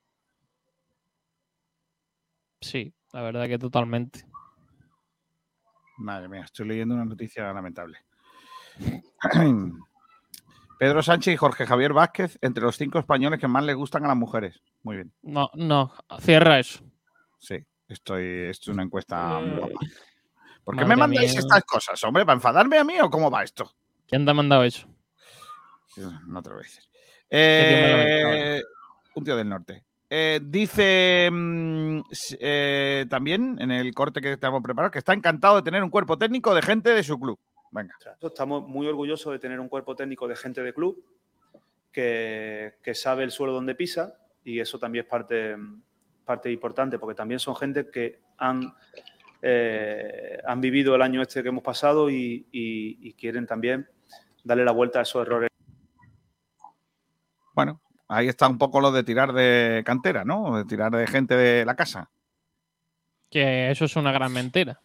Sí, 2.61 2.93
la 3.13 3.21
verdad 3.21 3.47
que 3.47 3.57
totalmente. 3.57 4.25
Madre 5.97 6.29
mía, 6.29 6.41
estoy 6.41 6.67
leyendo 6.67 6.93
una 6.93 7.05
noticia 7.05 7.51
lamentable. 7.51 7.97
Pedro 10.77 11.01
Sánchez 11.01 11.33
y 11.33 11.37
Jorge 11.37 11.65
Javier 11.65 11.93
Vázquez, 11.93 12.37
entre 12.41 12.63
los 12.63 12.77
cinco 12.77 12.99
españoles 12.99 13.39
que 13.39 13.47
más 13.47 13.63
le 13.63 13.73
gustan 13.73 14.05
a 14.05 14.09
las 14.09 14.17
mujeres. 14.17 14.61
Muy 14.83 14.97
bien. 14.97 15.11
No, 15.23 15.49
no, 15.55 15.91
cierra 16.19 16.59
eso. 16.59 16.83
Sí, 17.39 17.57
estoy, 17.87 18.49
esto 18.49 18.71
es 18.71 18.75
una 18.75 18.83
encuesta 18.83 19.39
muy 19.39 19.57
guapa. 19.57 19.79
¿Por 20.63 20.75
qué 20.75 20.81
Madre 20.81 20.95
me 20.95 20.99
mandáis 20.99 21.31
mía. 21.31 21.39
estas 21.39 21.63
cosas, 21.63 22.03
hombre? 22.03 22.25
¿Para 22.25 22.35
enfadarme 22.35 22.77
a 22.77 22.83
mí 22.83 22.99
o 23.01 23.09
cómo 23.09 23.31
va 23.31 23.43
esto? 23.43 23.71
¿Quién 24.05 24.25
te 24.25 24.31
ha 24.31 24.33
mandado 24.33 24.63
eso? 24.63 24.87
No 26.27 26.41
te 26.41 26.49
lo 26.49 26.55
voy 26.55 26.63
a 26.63 26.67
decir. 26.67 26.83
Eh, 27.29 28.61
un 29.15 29.23
tío 29.23 29.35
del 29.35 29.49
norte. 29.49 29.83
Eh, 30.09 30.39
dice 30.41 31.29
mm, 31.31 31.99
eh, 32.39 33.05
también 33.09 33.57
en 33.59 33.71
el 33.71 33.93
corte 33.93 34.21
que 34.21 34.31
estamos 34.31 34.63
preparados 34.63 34.93
que 34.93 34.99
está 34.99 35.13
encantado 35.13 35.57
de 35.57 35.63
tener 35.63 35.83
un 35.83 35.89
cuerpo 35.89 36.17
técnico 36.17 36.55
de 36.55 36.61
gente 36.61 36.91
de 36.91 37.03
su 37.03 37.19
club. 37.19 37.37
Venga. 37.71 37.95
Estamos 38.21 38.67
muy 38.67 38.87
orgullosos 38.87 39.31
de 39.33 39.39
tener 39.39 39.59
un 39.59 39.67
cuerpo 39.69 39.95
técnico 39.95 40.27
de 40.27 40.35
gente 40.35 40.61
de 40.63 40.73
club 40.73 41.03
que, 41.91 42.75
que 42.81 42.93
sabe 42.95 43.23
el 43.23 43.31
suelo 43.31 43.53
donde 43.53 43.75
pisa 43.75 44.17
y 44.43 44.59
eso 44.59 44.79
también 44.79 45.03
es 45.05 45.09
parte, 45.09 45.55
parte 46.25 46.51
importante 46.51 46.97
porque 46.99 47.15
también 47.15 47.39
son 47.39 47.55
gente 47.55 47.89
que 47.89 48.19
han, 48.37 48.73
eh, 49.41 50.39
han 50.45 50.61
vivido 50.61 50.95
el 50.95 51.01
año 51.01 51.21
este 51.21 51.43
que 51.43 51.49
hemos 51.49 51.63
pasado 51.63 52.09
y, 52.09 52.47
y- 52.51 52.97
y 53.01 53.13
quieren 53.13 53.45
también 53.45 53.87
darle 54.43 54.63
la 54.63 54.71
vuelta 54.71 54.99
a 54.99 55.01
esos 55.01 55.25
errores. 55.25 55.49
Bueno, 57.53 57.81
ahí 58.07 58.27
está 58.27 58.47
un 58.47 58.57
poco 58.57 58.79
lo 58.79 58.91
de 58.91 59.03
tirar 59.03 59.33
de 59.33 59.81
cantera, 59.85 60.23
¿no? 60.23 60.57
De 60.57 60.65
tirar 60.65 60.91
de 60.91 61.07
gente 61.07 61.35
de 61.35 61.65
la 61.65 61.75
casa. 61.75 62.09
Que 63.29 63.71
eso 63.71 63.85
es 63.85 63.95
una 63.95 64.11
gran 64.11 64.31
mentira. 64.31 64.79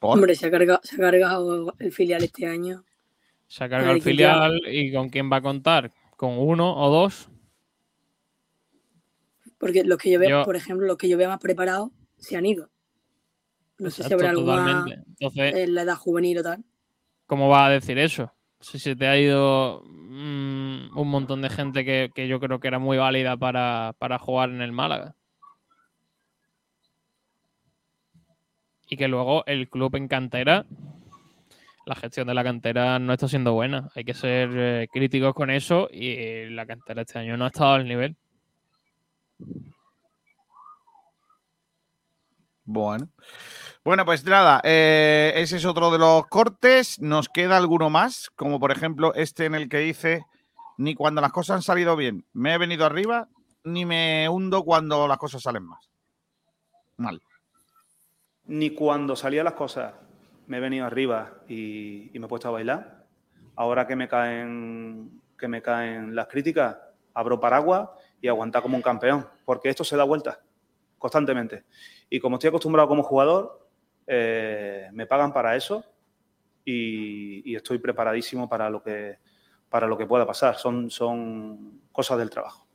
¿Por? 0.00 0.14
Hombre, 0.16 0.34
se 0.34 0.46
ha, 0.46 0.50
cargado, 0.50 0.80
se 0.82 0.96
ha 0.96 0.98
cargado 0.98 1.74
el 1.78 1.92
filial 1.92 2.24
este 2.24 2.46
año. 2.46 2.82
Se 3.46 3.62
ha 3.62 3.68
cargado 3.68 3.92
el 3.92 3.98
ya- 3.98 4.04
filial 4.04 4.60
y 4.68 4.92
con 4.92 5.08
quién 5.10 5.30
va 5.30 5.36
a 5.36 5.42
contar. 5.42 5.92
¿Con 6.16 6.38
uno 6.38 6.74
o 6.76 6.90
dos? 6.90 7.28
Porque 9.58 9.84
los 9.84 9.98
que 9.98 10.10
yo 10.10 10.18
veo, 10.18 10.30
Yo- 10.40 10.44
por 10.44 10.56
ejemplo, 10.56 10.86
los 10.86 10.96
que 10.96 11.08
yo 11.08 11.16
veo 11.18 11.28
más 11.28 11.38
preparados 11.38 11.90
se 12.18 12.36
han 12.36 12.46
ido. 12.46 12.70
No 13.78 13.90
sé 13.90 14.02
si 14.02 14.12
habrá 14.12 14.30
alguna. 14.30 14.84
Entonces, 15.18 15.54
en 15.54 15.74
la 15.74 15.82
edad 15.82 15.96
juvenil 15.96 16.38
o 16.38 16.42
tal. 16.42 16.64
¿cómo 17.26 17.48
va 17.48 17.66
a 17.66 17.70
decir 17.70 17.96
eso? 17.98 18.32
Si 18.58 18.78
se 18.80 18.96
te 18.96 19.06
ha 19.06 19.16
ido 19.18 19.82
mm, 19.86 20.98
un 20.98 21.08
montón 21.08 21.40
de 21.42 21.48
gente 21.48 21.84
que, 21.84 22.10
que 22.12 22.26
yo 22.26 22.40
creo 22.40 22.58
que 22.58 22.66
era 22.68 22.80
muy 22.80 22.98
válida 22.98 23.36
para, 23.36 23.94
para 23.98 24.18
jugar 24.18 24.50
en 24.50 24.62
el 24.62 24.72
Málaga. 24.72 25.14
Y 28.90 28.96
que 28.96 29.08
luego 29.08 29.44
el 29.46 29.68
club 29.68 29.96
en 29.96 30.08
cantera 30.08 30.66
la 31.90 31.96
gestión 31.96 32.28
de 32.28 32.34
la 32.34 32.44
cantera 32.44 33.00
no 33.00 33.12
está 33.12 33.26
siendo 33.26 33.52
buena. 33.52 33.90
Hay 33.96 34.04
que 34.04 34.14
ser 34.14 34.50
eh, 34.54 34.88
críticos 34.92 35.34
con 35.34 35.50
eso 35.50 35.88
y 35.90 36.48
la 36.50 36.64
cantera 36.64 37.02
este 37.02 37.18
año 37.18 37.36
no 37.36 37.44
ha 37.44 37.48
estado 37.48 37.72
al 37.72 37.88
nivel. 37.88 38.16
Bueno. 42.64 43.08
Bueno, 43.82 44.04
pues 44.04 44.24
nada, 44.24 44.60
eh, 44.62 45.32
ese 45.34 45.56
es 45.56 45.64
otro 45.64 45.90
de 45.90 45.98
los 45.98 46.26
cortes. 46.28 47.00
Nos 47.00 47.28
queda 47.28 47.56
alguno 47.56 47.90
más, 47.90 48.30
como 48.36 48.60
por 48.60 48.70
ejemplo 48.70 49.12
este 49.14 49.46
en 49.46 49.56
el 49.56 49.68
que 49.68 49.78
dice, 49.78 50.24
ni 50.76 50.94
cuando 50.94 51.20
las 51.20 51.32
cosas 51.32 51.56
han 51.56 51.62
salido 51.62 51.96
bien 51.96 52.24
me 52.32 52.54
he 52.54 52.58
venido 52.58 52.86
arriba, 52.86 53.28
ni 53.64 53.84
me 53.84 54.28
hundo 54.28 54.62
cuando 54.62 55.08
las 55.08 55.18
cosas 55.18 55.42
salen 55.42 55.64
más. 55.64 55.90
Mal. 56.98 57.20
Ni 58.50 58.70
cuando 58.70 59.14
salían 59.14 59.44
las 59.44 59.54
cosas 59.54 59.94
me 60.48 60.56
he 60.56 60.60
venido 60.60 60.84
arriba 60.84 61.34
y, 61.46 62.10
y 62.12 62.18
me 62.18 62.26
he 62.26 62.28
puesto 62.28 62.48
a 62.48 62.50
bailar. 62.50 63.06
Ahora 63.54 63.86
que 63.86 63.94
me 63.94 64.08
caen, 64.08 65.22
que 65.38 65.46
me 65.46 65.62
caen 65.62 66.16
las 66.16 66.26
críticas, 66.26 66.76
abro 67.14 67.38
paraguas 67.38 67.90
y 68.20 68.26
aguantar 68.26 68.60
como 68.60 68.76
un 68.76 68.82
campeón, 68.82 69.24
porque 69.44 69.68
esto 69.68 69.84
se 69.84 69.96
da 69.96 70.02
vuelta 70.02 70.40
constantemente. 70.98 71.62
Y 72.08 72.18
como 72.18 72.36
estoy 72.36 72.48
acostumbrado 72.48 72.88
como 72.88 73.04
jugador, 73.04 73.68
eh, 74.08 74.88
me 74.94 75.06
pagan 75.06 75.32
para 75.32 75.54
eso 75.54 75.84
y, 76.64 77.48
y 77.48 77.54
estoy 77.54 77.78
preparadísimo 77.78 78.48
para 78.48 78.68
lo 78.68 78.82
que, 78.82 79.18
para 79.68 79.86
lo 79.86 79.96
que 79.96 80.06
pueda 80.06 80.26
pasar. 80.26 80.56
Son, 80.56 80.90
son 80.90 81.82
cosas 81.92 82.18
del 82.18 82.30
trabajo. 82.30 82.66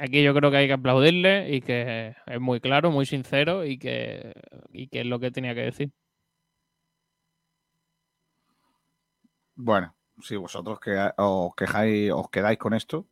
Aquí 0.00 0.22
yo 0.22 0.32
creo 0.32 0.50
que 0.50 0.56
hay 0.56 0.66
que 0.66 0.72
aplaudirle 0.72 1.54
y 1.54 1.60
que 1.60 2.16
es 2.26 2.40
muy 2.40 2.58
claro, 2.58 2.90
muy 2.90 3.04
sincero 3.04 3.66
y 3.66 3.76
que, 3.76 4.32
y 4.72 4.88
que 4.88 5.00
es 5.00 5.06
lo 5.06 5.20
que 5.20 5.30
tenía 5.30 5.54
que 5.54 5.60
decir. 5.60 5.90
Bueno, 9.56 9.94
si 10.22 10.36
vosotros 10.36 10.80
que, 10.80 10.96
os 11.18 11.54
quejáis, 11.54 12.10
os 12.12 12.30
quedáis 12.30 12.58
con 12.58 12.72
esto, 12.72 13.06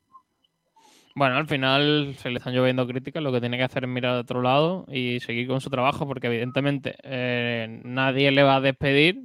Bueno, 1.14 1.36
al 1.36 1.46
final 1.46 2.14
se 2.16 2.30
le 2.30 2.38
están 2.38 2.54
lloviendo 2.54 2.86
críticas, 2.86 3.22
lo 3.22 3.32
que 3.32 3.40
tiene 3.40 3.58
que 3.58 3.64
hacer 3.64 3.84
es 3.84 3.90
mirar 3.90 4.16
a 4.16 4.20
otro 4.20 4.40
lado 4.40 4.86
y 4.88 5.20
seguir 5.20 5.46
con 5.46 5.60
su 5.60 5.68
trabajo, 5.68 6.06
porque 6.06 6.28
evidentemente 6.28 6.96
eh, 7.02 7.82
nadie 7.84 8.30
le 8.30 8.44
va 8.44 8.56
a 8.56 8.60
despedir, 8.62 9.20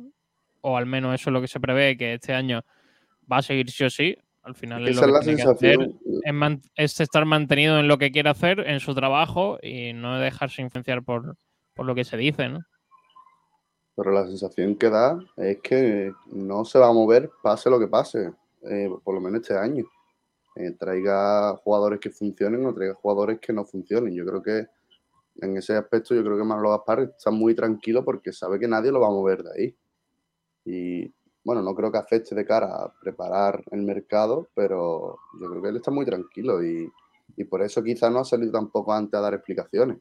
o 0.59 0.75
al 0.75 0.85
menos 0.85 1.15
eso 1.15 1.29
es 1.29 1.33
lo 1.33 1.39
que 1.39 1.47
se 1.47 1.61
prevé, 1.61 1.95
que 1.95 2.15
este 2.15 2.33
año 2.33 2.65
va 3.31 3.37
a 3.37 3.41
seguir 3.41 3.69
sí 3.71 3.85
o 3.85 3.89
sí. 3.89 4.17
Al 4.43 4.55
final 4.55 4.87
es 4.87 4.95
lo 4.95 5.01
que 5.01 5.11
la 5.11 5.19
tiene 5.21 5.35
que 5.37 5.49
hacer 5.49 5.75
sensación. 5.77 5.99
es, 6.23 6.33
man- 6.33 6.61
es 6.75 6.99
estar 6.99 7.25
mantenido 7.25 7.79
en 7.79 7.87
lo 7.87 7.97
que 7.97 8.11
quiere 8.11 8.29
hacer, 8.29 8.59
en 8.59 8.79
su 8.79 8.93
trabajo, 8.93 9.57
y 9.61 9.93
no 9.93 10.19
dejarse 10.19 10.61
influenciar 10.61 11.01
por, 11.03 11.37
por 11.73 11.85
lo 11.85 11.95
que 11.95 12.03
se 12.03 12.17
dice, 12.17 12.49
¿no? 12.49 12.59
Pero 13.95 14.11
la 14.11 14.25
sensación 14.25 14.75
que 14.75 14.89
da 14.89 15.19
es 15.37 15.59
que 15.61 16.11
no 16.31 16.65
se 16.65 16.79
va 16.79 16.89
a 16.89 16.93
mover 16.93 17.29
pase 17.41 17.69
lo 17.69 17.79
que 17.79 17.87
pase, 17.87 18.33
eh, 18.63 18.89
por 19.03 19.15
lo 19.15 19.21
menos 19.21 19.41
este 19.41 19.55
año. 19.57 19.85
Eh, 20.55 20.71
traiga 20.71 21.55
jugadores 21.57 21.99
que 21.99 22.09
funcionen 22.09 22.65
o 22.65 22.73
traiga 22.73 22.95
jugadores 22.95 23.39
que 23.39 23.53
no 23.53 23.63
funcionen. 23.65 24.13
Yo 24.13 24.25
creo 24.25 24.41
que 24.43 24.67
en 25.41 25.57
ese 25.57 25.75
aspecto, 25.75 26.13
yo 26.13 26.23
creo 26.23 26.37
que 26.37 26.43
Manolo 26.43 26.71
Gaspar 26.71 26.99
está 27.01 27.31
muy 27.31 27.55
tranquilo 27.55 28.03
porque 28.03 28.33
sabe 28.33 28.59
que 28.59 28.67
nadie 28.67 28.91
lo 28.91 28.99
va 28.99 29.07
a 29.07 29.11
mover 29.11 29.41
de 29.43 29.51
ahí. 29.55 29.75
Y 30.65 31.13
bueno, 31.43 31.61
no 31.61 31.75
creo 31.75 31.91
que 31.91 31.97
afecte 31.97 32.35
de 32.35 32.45
cara 32.45 32.67
a 32.67 32.93
preparar 33.01 33.63
el 33.71 33.81
mercado, 33.81 34.49
pero 34.55 35.19
yo 35.39 35.49
creo 35.49 35.61
que 35.61 35.69
él 35.69 35.75
está 35.77 35.91
muy 35.91 36.05
tranquilo 36.05 36.63
y, 36.63 36.91
y 37.35 37.43
por 37.43 37.61
eso 37.61 37.83
quizás 37.83 38.11
no 38.11 38.19
ha 38.19 38.25
salido 38.25 38.51
tampoco 38.53 38.93
antes 38.93 39.17
a 39.17 39.21
dar 39.21 39.33
explicaciones. 39.33 39.97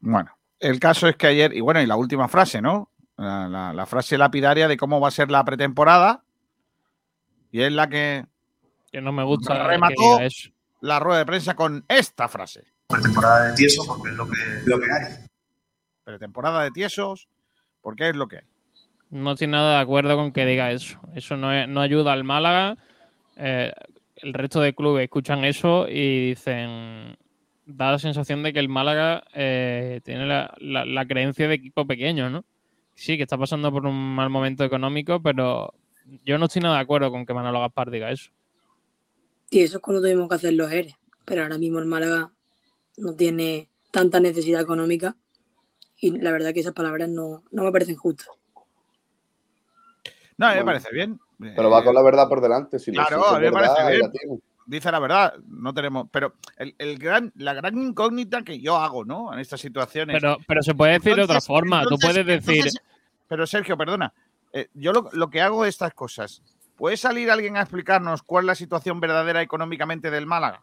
Bueno, 0.00 0.30
el 0.60 0.78
caso 0.78 1.08
es 1.08 1.16
que 1.16 1.26
ayer, 1.26 1.54
y 1.54 1.60
bueno, 1.60 1.80
y 1.82 1.86
la 1.86 1.96
última 1.96 2.28
frase, 2.28 2.60
¿no? 2.60 2.90
La, 3.16 3.48
la- 3.48 3.72
la 3.72 3.86
frase 3.86 4.16
lapidaria 4.16 4.68
de 4.68 4.76
cómo 4.76 5.00
va 5.00 5.08
a 5.08 5.12
ser 5.12 5.30
la 5.30 5.44
pretemporada. 5.44 6.22
Y 7.50 7.62
es 7.62 7.72
la 7.72 7.88
que 7.88 8.24
Que 8.92 9.00
no 9.00 9.10
me 9.12 9.24
gusta 9.24 9.66
remató 9.66 10.20
eso. 10.20 10.50
la 10.82 11.00
rueda 11.00 11.18
de 11.20 11.26
prensa 11.26 11.54
con 11.56 11.84
esta 11.88 12.28
frase. 12.28 12.62
Pretemporada 12.88 13.48
de 13.48 13.54
tieso 13.56 13.82
porque 13.86 14.10
es 14.10 14.14
lo 14.16 14.26
que, 14.26 14.36
lo 14.66 14.78
que 14.78 14.84
hay. 14.92 15.14
Pretemporada 16.04 16.62
de 16.62 16.70
tiesos, 16.70 17.28
porque 17.88 18.10
es 18.10 18.16
lo 18.16 18.28
que 18.28 18.36
hay. 18.36 18.42
No 19.08 19.32
estoy 19.32 19.46
nada 19.46 19.76
de 19.76 19.80
acuerdo 19.80 20.14
con 20.14 20.30
que 20.30 20.44
diga 20.44 20.70
eso. 20.72 21.00
Eso 21.14 21.38
no, 21.38 21.50
es- 21.54 21.66
no 21.66 21.80
ayuda 21.80 22.12
al 22.12 22.22
Málaga. 22.22 22.76
Eh, 23.38 23.72
el 24.16 24.34
resto 24.34 24.60
de 24.60 24.74
clubes 24.74 25.04
escuchan 25.04 25.42
eso 25.46 25.88
y 25.88 26.28
dicen. 26.30 27.16
Da 27.64 27.90
la 27.92 27.98
sensación 27.98 28.42
de 28.42 28.52
que 28.52 28.58
el 28.58 28.68
Málaga 28.68 29.24
eh, 29.32 30.00
tiene 30.04 30.26
la, 30.26 30.54
la- 30.58 30.84
la 30.84 31.06
creencia 31.06 31.48
de 31.48 31.54
equipo 31.54 31.86
pequeño, 31.86 32.28
¿no? 32.28 32.44
Sí, 32.94 33.16
que 33.16 33.22
está 33.22 33.38
pasando 33.38 33.72
por 33.72 33.86
un 33.86 34.14
mal 34.14 34.28
momento 34.28 34.64
económico, 34.64 35.22
pero 35.22 35.72
yo 36.26 36.36
no 36.36 36.44
estoy 36.44 36.60
nada 36.60 36.74
de 36.76 36.82
acuerdo 36.82 37.10
con 37.10 37.24
que 37.24 37.32
Manolo 37.32 37.60
Gaspar 37.60 37.90
diga 37.90 38.10
eso. 38.10 38.30
Y 39.50 39.60
eso 39.60 39.78
es 39.78 39.82
cuando 39.82 40.02
tuvimos 40.02 40.28
que 40.28 40.34
hacer 40.34 40.52
los 40.52 40.70
ERE. 40.70 40.94
Pero 41.24 41.42
ahora 41.42 41.56
mismo 41.56 41.78
el 41.78 41.86
Málaga 41.86 42.30
no 42.98 43.14
tiene 43.14 43.68
tanta 43.90 44.20
necesidad 44.20 44.60
económica 44.60 45.16
y 46.00 46.10
la 46.18 46.30
verdad 46.32 46.52
que 46.54 46.60
esas 46.60 46.72
palabras 46.74 47.08
no, 47.08 47.42
no 47.50 47.62
me 47.64 47.72
parecen 47.72 47.96
justas. 47.96 48.28
No, 50.36 50.46
a 50.46 50.50
mí 50.50 50.56
me 50.58 50.62
Bueno, 50.62 50.78
parece 50.80 50.94
bien. 50.94 51.20
Pero 51.38 51.70
va 51.70 51.82
con 51.84 51.94
la 51.94 52.02
verdad 52.02 52.28
por 52.28 52.40
delante. 52.40 52.78
Si 52.78 52.92
Claro, 52.92 53.26
a 53.26 53.38
mí 53.38 53.46
me 53.46 53.52
parece 53.52 53.90
bien. 53.90 54.40
Dice 54.66 54.92
la 54.92 54.98
verdad, 54.98 55.34
no 55.48 55.72
tenemos. 55.72 56.08
Pero 56.12 56.34
el, 56.58 56.74
el 56.78 56.98
gran, 56.98 57.32
la 57.36 57.54
gran 57.54 57.76
incógnita 57.78 58.42
que 58.42 58.60
yo 58.60 58.76
hago, 58.76 59.04
¿no? 59.04 59.32
En 59.32 59.38
estas 59.38 59.60
situaciones. 59.60 60.16
Pero, 60.20 60.36
pero 60.46 60.62
se 60.62 60.74
puede 60.74 60.92
decir 60.92 61.16
de 61.16 61.22
otra 61.22 61.36
Entonces- 61.36 61.46
forma. 61.46 61.82
Tú 61.84 61.96
puedes 61.98 62.26
decir. 62.26 62.56
entonces- 62.56 62.82
pero 63.26 63.46
Sergio, 63.46 63.76
perdona. 63.76 64.12
eh, 64.52 64.68
yo 64.74 64.92
lo, 64.92 65.08
lo 65.12 65.28
que 65.30 65.40
hago 65.40 65.64
es 65.64 65.70
estas 65.70 65.94
cosas. 65.94 66.42
¿Puede 66.76 66.96
salir 66.96 67.30
alguien 67.30 67.56
a 67.56 67.62
explicarnos 67.62 68.22
cuál 68.22 68.44
es 68.44 68.46
la 68.46 68.54
situación 68.54 69.00
verdadera 69.00 69.42
económicamente 69.42 70.10
del 70.10 70.26
Málaga? 70.26 70.62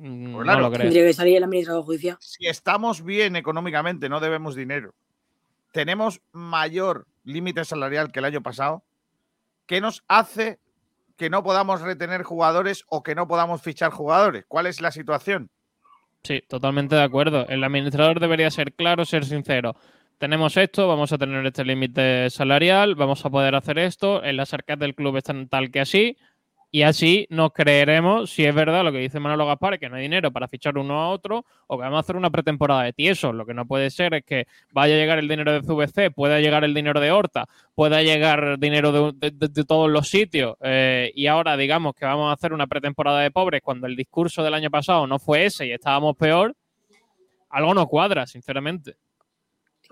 Mm, 0.00 0.32
Pues 0.32 0.44
claro. 0.44 0.60
No 0.60 0.68
lo 0.68 0.72
creo. 0.72 0.84
Tendría 0.84 1.04
que 1.06 1.12
salir 1.12 1.36
el 1.36 1.44
administrador 1.44 1.84
judicial. 1.84 2.16
Si 2.20 2.46
estamos 2.46 3.04
bien 3.04 3.36
económicamente, 3.36 4.08
no 4.08 4.20
debemos 4.20 4.54
dinero. 4.54 4.94
Tenemos 5.72 6.20
mayor 6.32 7.06
límite 7.24 7.64
salarial 7.64 8.10
que 8.10 8.18
el 8.18 8.24
año 8.24 8.42
pasado. 8.42 8.82
¿Qué 9.66 9.80
nos 9.80 10.02
hace 10.08 10.58
que 11.16 11.30
no 11.30 11.42
podamos 11.42 11.80
retener 11.80 12.22
jugadores 12.22 12.84
o 12.88 13.02
que 13.02 13.14
no 13.14 13.28
podamos 13.28 13.62
fichar 13.62 13.90
jugadores? 13.92 14.44
¿Cuál 14.48 14.66
es 14.66 14.80
la 14.80 14.90
situación? 14.90 15.50
Sí, 16.22 16.42
totalmente 16.48 16.96
de 16.96 17.02
acuerdo. 17.02 17.46
El 17.48 17.62
administrador 17.64 18.20
debería 18.20 18.50
ser 18.50 18.72
claro, 18.72 19.04
ser 19.04 19.24
sincero. 19.24 19.76
Tenemos 20.18 20.56
esto, 20.58 20.86
vamos 20.86 21.12
a 21.12 21.18
tener 21.18 21.46
este 21.46 21.64
límite 21.64 22.28
salarial, 22.28 22.94
vamos 22.94 23.24
a 23.24 23.30
poder 23.30 23.54
hacer 23.54 23.78
esto, 23.78 24.22
en 24.22 24.36
las 24.36 24.52
arcas 24.52 24.78
del 24.78 24.94
club 24.94 25.16
están 25.16 25.48
tal 25.48 25.70
que 25.70 25.80
así, 25.80 26.18
y 26.72 26.82
así 26.82 27.26
nos 27.30 27.52
creeremos 27.52 28.30
si 28.30 28.44
es 28.44 28.54
verdad 28.54 28.84
lo 28.84 28.92
que 28.92 28.98
dice 28.98 29.18
Manolo 29.18 29.46
Gaspar, 29.46 29.78
que 29.78 29.88
no 29.88 29.96
hay 29.96 30.02
dinero 30.02 30.30
para 30.30 30.46
fichar 30.46 30.78
uno 30.78 31.00
a 31.00 31.08
otro, 31.08 31.44
o 31.66 31.76
que 31.76 31.82
vamos 31.82 31.96
a 31.96 32.00
hacer 32.00 32.14
una 32.16 32.30
pretemporada 32.30 32.84
de 32.84 32.92
tiesos. 32.92 33.34
Lo 33.34 33.44
que 33.44 33.54
no 33.54 33.66
puede 33.66 33.90
ser 33.90 34.14
es 34.14 34.24
que 34.24 34.46
vaya 34.72 34.94
a 34.94 34.98
llegar 34.98 35.18
el 35.18 35.26
dinero 35.28 35.52
de 35.52 35.62
CVC, 35.62 36.10
pueda 36.12 36.38
llegar 36.40 36.62
el 36.64 36.72
dinero 36.74 37.00
de 37.00 37.10
Horta, 37.10 37.46
pueda 37.74 38.02
llegar 38.02 38.58
dinero 38.58 38.92
de, 38.92 39.12
de- 39.14 39.30
de- 39.36 39.48
de 39.48 39.64
todos 39.64 39.90
los 39.90 40.08
sitios, 40.08 40.56
eh, 40.60 41.10
y 41.14 41.26
ahora 41.26 41.56
digamos 41.56 41.94
que 41.94 42.04
vamos 42.04 42.30
a 42.30 42.34
hacer 42.34 42.52
una 42.52 42.66
pretemporada 42.66 43.20
de 43.20 43.30
pobres 43.30 43.62
cuando 43.62 43.86
el 43.86 43.96
discurso 43.96 44.42
del 44.44 44.54
año 44.54 44.70
pasado 44.70 45.06
no 45.06 45.18
fue 45.18 45.46
ese 45.46 45.66
y 45.66 45.72
estábamos 45.72 46.16
peor, 46.16 46.54
algo 47.48 47.74
no 47.74 47.86
cuadra, 47.88 48.26
sinceramente. 48.26 48.96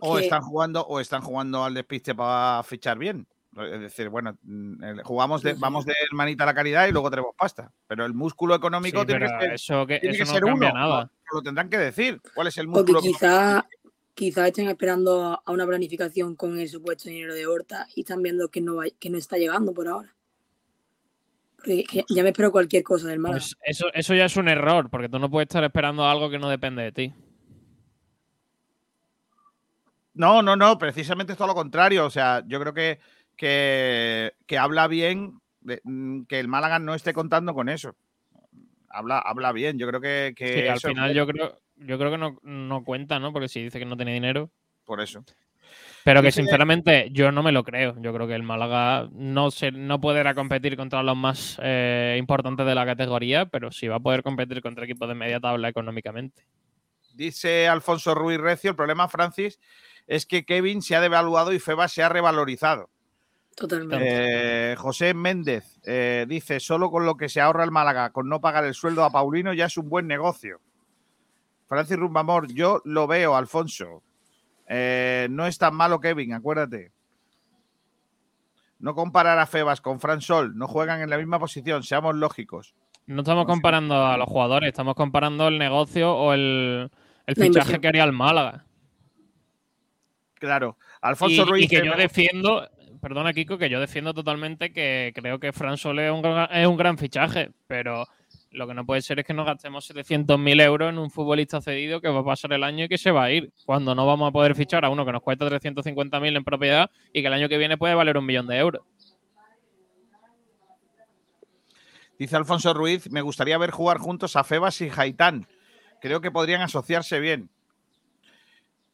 O 0.01 0.15
están 0.23 0.43
jugando, 0.43 0.83
o 0.87 1.01
están 1.01 1.23
jugando 1.23 1.65
al 1.65 1.75
despiste 1.75 2.15
para 2.15 2.63
fichar 2.63 2.99
bien. 2.99 3.27
Es 3.67 3.81
decir, 3.81 4.09
bueno, 4.09 4.39
mm, 4.43 5.01
jugamos 5.05 5.43
de, 5.43 5.55
Sí. 5.55 5.61
vamos 5.61 5.85
de 5.85 5.95
hermanita 6.11 6.45
a 6.45 6.47
la 6.47 6.55
caridad 6.55 6.87
y 6.89 6.93
luego 6.93 7.11
tenemos 7.11 7.35
pasta. 7.37 7.73
Pero 7.87 8.05
el 8.05 8.15
músculo 8.15 8.55
económico 8.55 9.01
Sí, 9.01 9.07
tiene 9.07 9.27
que 9.39 9.55
eso, 9.55 9.87
que, 9.87 9.99
tiene 10.01 10.15
eso 10.17 10.25
que 10.25 10.29
no 10.31 10.35
ser 10.35 10.45
cambia 10.45 10.71
uno. 10.71 10.79
nada. 10.81 11.11
Lo, 11.33 11.39
lo 11.39 11.43
tendrán 11.43 11.69
que 11.69 11.79
decir. 11.79 12.21
¿Cuál 12.35 12.47
es 12.49 12.59
el 12.59 12.67
Porque 12.69 12.93
músculo 12.93 13.01
quizá, 13.13 13.67
quizá 14.15 14.47
estén 14.49 14.69
esperando 14.69 15.25
a- 15.47 15.53
una 15.53 15.67
planificación 15.67 16.35
con 16.37 16.59
el 16.59 16.69
supuesto 16.69 17.09
dinero 17.09 17.35
de 17.35 17.47
Horta 17.47 17.87
y 17.95 18.01
están 18.01 18.23
viendo 18.23 18.49
que 18.49 18.61
no, 18.61 18.77
va- 18.77 18.85
que 18.99 19.11
no 19.11 19.19
está 19.19 19.37
llegando 19.37 19.73
por 19.75 19.89
ahora. 19.89 20.15
Porque 21.57 21.85
que 21.85 22.05
ya 22.09 22.23
me 22.23 22.29
espero 22.31 22.53
cualquier 22.53 22.83
cosa 22.85 23.09
del 23.09 23.19
Málaga. 23.19 23.41
Pues 23.41 23.57
eso, 23.65 23.87
eso 23.93 24.15
ya 24.15 24.27
es 24.27 24.37
un 24.37 24.49
error, 24.49 24.89
porque 24.91 25.09
tú 25.09 25.19
no 25.19 25.29
puedes 25.29 25.49
estar 25.49 25.65
esperando 25.65 26.05
algo 26.07 26.31
que 26.31 26.39
no 26.39 26.49
depende 26.49 26.83
de 26.85 26.93
ti. 26.93 27.15
No, 30.15 30.43
no, 30.43 30.57
no, 30.57 30.79
precisamente 30.79 31.33
es 31.33 31.39
todo 31.39 31.49
lo 31.49 31.55
contrario. 31.55 32.05
O 32.07 32.11
sea, 32.11 32.43
yo 32.47 32.59
creo 32.61 32.75
que, 32.75 32.99
que, 33.39 34.35
que 34.47 34.59
habla 34.59 34.87
bien 34.89 35.41
de- 35.61 35.81
mm, 35.85 36.25
que 36.25 36.39
el 36.41 36.49
Málaga 36.49 36.79
no 36.79 36.95
esté 36.95 37.15
contando 37.15 37.55
con 37.55 37.71
eso. 37.71 37.97
Habla, 38.91 39.19
habla 39.21 39.53
bien. 39.53 39.79
Yo 39.79 39.87
creo 39.89 40.01
que, 40.01 40.35
que 40.37 40.61
Sí, 40.63 40.67
al 40.69 40.77
es 40.77 40.83
final 40.83 41.15
yo 41.15 41.27
creo, 41.27 41.59
yo 41.77 41.99
creo 41.99 42.11
que 42.11 42.19
no, 42.19 42.39
no 42.43 42.85
cuenta, 42.85 43.19
¿no? 43.19 43.33
Porque 43.33 43.49
si 43.49 43.63
dice 43.63 43.79
que 43.79 43.85
no 43.87 43.97
tiene 43.97 44.13
dinero. 44.13 44.51
por 44.85 45.01
eso. 45.01 45.25
Pero 46.05 46.23
que 46.23 46.29
Dice- 46.29 46.41
sinceramente 46.43 47.09
yo 47.13 47.31
no 47.33 47.43
me 47.43 47.53
lo 47.53 47.65
creo. 47.65 47.95
Yo 48.01 48.15
creo 48.15 48.27
que 48.27 48.35
el 48.35 48.43
Málaga 48.43 49.09
no, 49.13 49.51
se, 49.51 49.71
no 49.73 50.01
podrá 50.01 50.35
competir 50.35 50.77
contra 50.77 51.03
los 51.03 51.17
más 51.17 51.59
eh, 51.63 52.17
importantes 52.19 52.65
de 52.67 52.75
la 52.75 52.87
categoría, 52.87 53.47
pero 53.47 53.71
sí 53.71 53.89
va 53.89 53.97
a 53.97 54.01
poder 54.01 54.23
competir 54.23 54.63
contra 54.63 54.85
equipos 54.85 55.09
de 55.09 55.15
media 55.15 55.39
tabla 55.41 55.69
económicamente. 55.69 56.45
Dice 57.13 57.69
Alfonso 57.69 58.15
Ruiz 58.15 58.39
Recio, 58.39 58.71
el 58.71 58.77
problema, 58.77 59.09
Francis, 59.09 59.59
es 60.07 60.25
que 60.25 60.45
Kevin 60.47 60.81
se 60.81 60.97
ha 60.97 61.01
devaluado 61.01 61.53
y 61.53 61.59
Febas 61.59 61.93
se 61.93 62.03
ha 62.03 62.09
revalorizado. 62.09 62.89
Totalmente. 63.59 64.73
Eh, 64.73 64.77
José 64.77 65.15
Méndez 65.15 65.81
eh, 65.85 66.27
dice, 66.29 66.61
solo 66.61 66.91
con 66.91 67.05
lo 67.05 67.17
que 67.17 67.29
se 67.29 67.41
ahorra 67.41 67.65
el 67.65 67.73
Málaga, 67.73 68.11
con 68.11 68.29
no 68.29 68.41
pagar 68.41 68.65
el 68.65 68.75
sueldo 68.75 69.03
a 69.03 69.11
Paulino, 69.11 69.53
ya 69.53 69.67
es 69.67 69.77
un 69.77 69.89
buen 69.89 70.07
negocio. 70.07 70.61
Francis 71.67 71.99
Rumbamor, 71.99 72.53
yo 72.53 72.81
lo 72.85 73.07
veo, 73.09 73.35
Alfonso. 73.35 74.03
Eh, 74.69 75.27
no 75.31 75.47
es 75.47 75.59
tan 75.59 75.75
malo 75.75 75.99
Kevin, 76.01 76.35
acuérdate. 76.35 76.93
No 78.79 78.95
comparar 78.95 79.39
a 79.41 79.47
Febas 79.47 79.81
con 79.81 79.99
Fran 79.99 80.21
Sol, 80.21 80.57
no 80.57 80.69
juegan 80.69 81.01
en 81.01 81.11
la 81.11 81.19
misma 81.19 81.41
posición, 81.41 81.83
seamos 81.83 82.15
lógicos. 82.15 82.75
No 83.07 83.23
estamos 83.23 83.47
comparando 83.47 84.07
a 84.07 84.17
los 84.17 84.29
jugadores, 84.29 84.69
estamos 84.69 84.95
comparando 84.95 85.49
el 85.49 85.59
negocio 85.59 86.15
o 86.15 86.33
el, 86.33 86.91
fichaje 87.35 87.81
que 87.81 87.89
haría 87.89 88.05
el 88.05 88.13
Málaga. 88.13 88.67
Claro, 90.35 90.79
Alfonso 91.01 91.43
y, 91.43 91.45
Ruiz. 91.45 91.65
y 91.65 91.69
que 91.69 91.85
yo 91.85 91.97
me- 91.97 92.03
defiendo, 92.03 92.69
perdona 93.01 93.33
Kiko, 93.33 93.59
que 93.59 93.69
yo 93.71 93.81
defiendo 93.81 94.13
totalmente 94.15 94.73
que 94.73 95.13
creo 95.15 95.39
que 95.39 95.53
Fran 95.53 95.77
Sol 95.77 95.99
es 95.99 96.11
un, 96.13 96.23
gran- 96.23 96.49
es 96.53 96.67
un 96.67 96.77
gran 96.77 96.99
fichaje, 96.99 97.51
pero 97.67 98.05
lo 98.51 98.67
que 98.67 98.75
no 98.75 98.85
puede 98.87 99.03
ser 99.03 99.19
es 99.21 99.27
que 99.27 99.35
nos 99.35 99.47
gastemos 99.47 99.89
700.000 99.91 100.61
euros 100.63 100.91
en 100.91 100.99
un 100.99 101.11
futbolista 101.11 101.61
cedido 101.61 102.01
que 102.01 102.09
va 102.09 102.21
a 102.21 102.25
pasar 102.25 102.53
el 102.53 102.65
año 102.65 102.85
y 102.85 102.89
que 102.89 102.99
se 102.99 103.11
va 103.11 103.25
a 103.25 103.31
ir, 103.31 103.53
cuando 103.67 103.95
no 103.95 104.07
vamos 104.07 104.29
a 104.29 104.33
poder 104.33 104.55
fichar 104.55 104.85
a 104.85 104.91
uno 104.91 105.05
que 105.05 105.13
nos 105.13 105.23
cuesta 105.23 105.47
350.000 105.49 106.37
en 106.37 106.45
propiedad 106.45 106.91
y 107.13 107.21
que 107.21 107.27
el 107.29 107.33
año 107.35 107.49
que 107.49 107.59
viene 107.59 107.77
puede 107.77 107.95
valer 107.95 108.17
un 108.17 108.27
millón 108.27 108.47
de 108.47 108.57
euros. 108.59 108.83
Dice 112.19 112.37
Alfonso 112.37 112.75
Ruiz, 112.75 113.11
me 113.13 113.21
gustaría 113.23 113.59
ver 113.59 113.71
jugar 113.71 113.99
juntos 113.99 114.35
a 114.35 114.43
Febas 114.45 114.81
y 114.81 114.91
Jaitán. 114.91 115.47
Creo 116.01 116.21
que 116.21 116.31
podrían 116.31 116.63
asociarse 116.63 117.21
bien. 117.21 117.49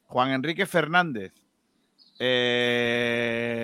Juan 0.04 0.30
Enrique 0.32 0.66
Fernández. 0.66 1.32
Eh, 2.18 3.58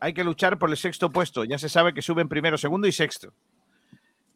hay 0.00 0.12
que 0.12 0.24
luchar 0.24 0.58
por 0.58 0.70
el 0.70 0.76
sexto 0.76 1.10
puesto. 1.10 1.44
Ya 1.44 1.58
se 1.58 1.68
sabe 1.68 1.94
que 1.94 2.02
suben 2.02 2.28
primero, 2.28 2.58
segundo 2.58 2.88
y 2.88 2.92
sexto. 2.92 3.32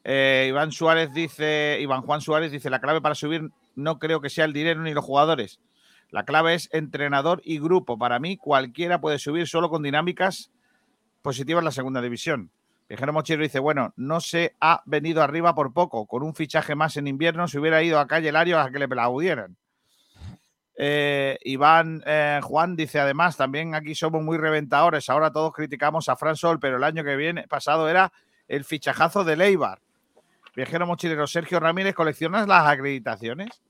Eh, 0.04 0.46
Iván 0.48 0.70
Suárez 0.70 1.12
dice, 1.14 1.78
Iván 1.80 2.02
Juan 2.02 2.20
Suárez 2.20 2.52
dice, 2.52 2.68
la 2.70 2.80
clave 2.80 3.00
para 3.00 3.14
subir 3.14 3.50
no 3.74 3.98
creo 3.98 4.20
que 4.20 4.28
sea 4.30 4.44
el 4.44 4.52
dinero 4.52 4.82
ni 4.82 4.92
los 4.92 5.04
jugadores. 5.04 5.60
La 6.10 6.24
clave 6.24 6.54
es 6.54 6.68
entrenador 6.72 7.40
y 7.44 7.58
grupo. 7.58 7.98
Para 7.98 8.20
mí, 8.20 8.36
cualquiera 8.36 9.00
puede 9.00 9.18
subir 9.18 9.48
solo 9.48 9.70
con 9.70 9.82
dinámicas 9.82 10.52
positivas 11.22 11.62
en 11.62 11.64
la 11.64 11.72
segunda 11.72 12.02
división. 12.02 12.50
Viajero 12.88 13.12
Mochero 13.14 13.42
dice, 13.42 13.58
bueno, 13.58 13.94
no 13.96 14.20
se 14.20 14.54
ha 14.60 14.82
venido 14.84 15.22
arriba 15.22 15.54
por 15.54 15.72
poco. 15.72 16.06
Con 16.06 16.22
un 16.22 16.34
fichaje 16.34 16.74
más 16.74 16.96
en 16.98 17.06
invierno 17.06 17.48
se 17.48 17.58
hubiera 17.58 17.82
ido 17.82 17.98
a 17.98 18.06
calle 18.06 18.30
Lario 18.30 18.60
a 18.60 18.70
que 18.70 18.78
le 18.78 18.84
aplaudieran. 18.84 19.56
Eh, 20.76 21.38
Iván 21.44 22.02
eh, 22.04 22.40
Juan 22.42 22.74
dice, 22.76 22.98
además, 23.00 23.36
también 23.36 23.74
aquí 23.74 23.94
somos 23.94 24.22
muy 24.22 24.38
reventadores. 24.38 25.08
Ahora 25.08 25.30
todos 25.32 25.52
criticamos 25.52 26.08
a 26.08 26.16
Fran 26.16 26.36
Sol, 26.36 26.58
pero 26.60 26.76
el 26.78 26.84
año 26.84 27.04
que 27.04 27.16
viene 27.16 27.46
pasado 27.46 27.88
era 27.88 28.12
el 28.48 28.64
fichajazo 28.64 29.24
de 29.24 29.36
Leibar. 29.36 29.78
Viajero 30.56 30.86
mochilero 30.86 31.26
Sergio 31.26 31.58
Ramírez, 31.60 31.94
¿coleccionas 31.94 32.46
las 32.48 32.66
acreditaciones? 32.66 33.60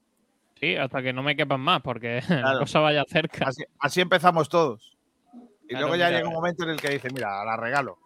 Sí, 0.61 0.77
hasta 0.77 1.03
que 1.03 1.13
no 1.13 1.23
me 1.23 1.37
quepan 1.37 1.61
más, 1.61 1.83
porque 1.83 2.23
la 2.29 2.59
cosa 2.59 2.81
vaya 2.81 3.05
cerca. 3.09 3.49
Así, 3.49 3.65
así 3.79 4.01
empezamos 4.01 4.49
todos. 4.49 4.97
Y 5.65 5.69
Claro, 5.69 5.87
luego 5.87 5.97
ya 5.97 6.07
mira. 6.07 6.19
llega 6.19 6.29
un 6.29 6.35
momento 6.35 6.65
en 6.65 6.71
el 6.71 6.81
que 6.81 6.91
dice, 6.91 7.09
mira, 7.13 7.45
la 7.45 7.57
regalo. 7.57 7.99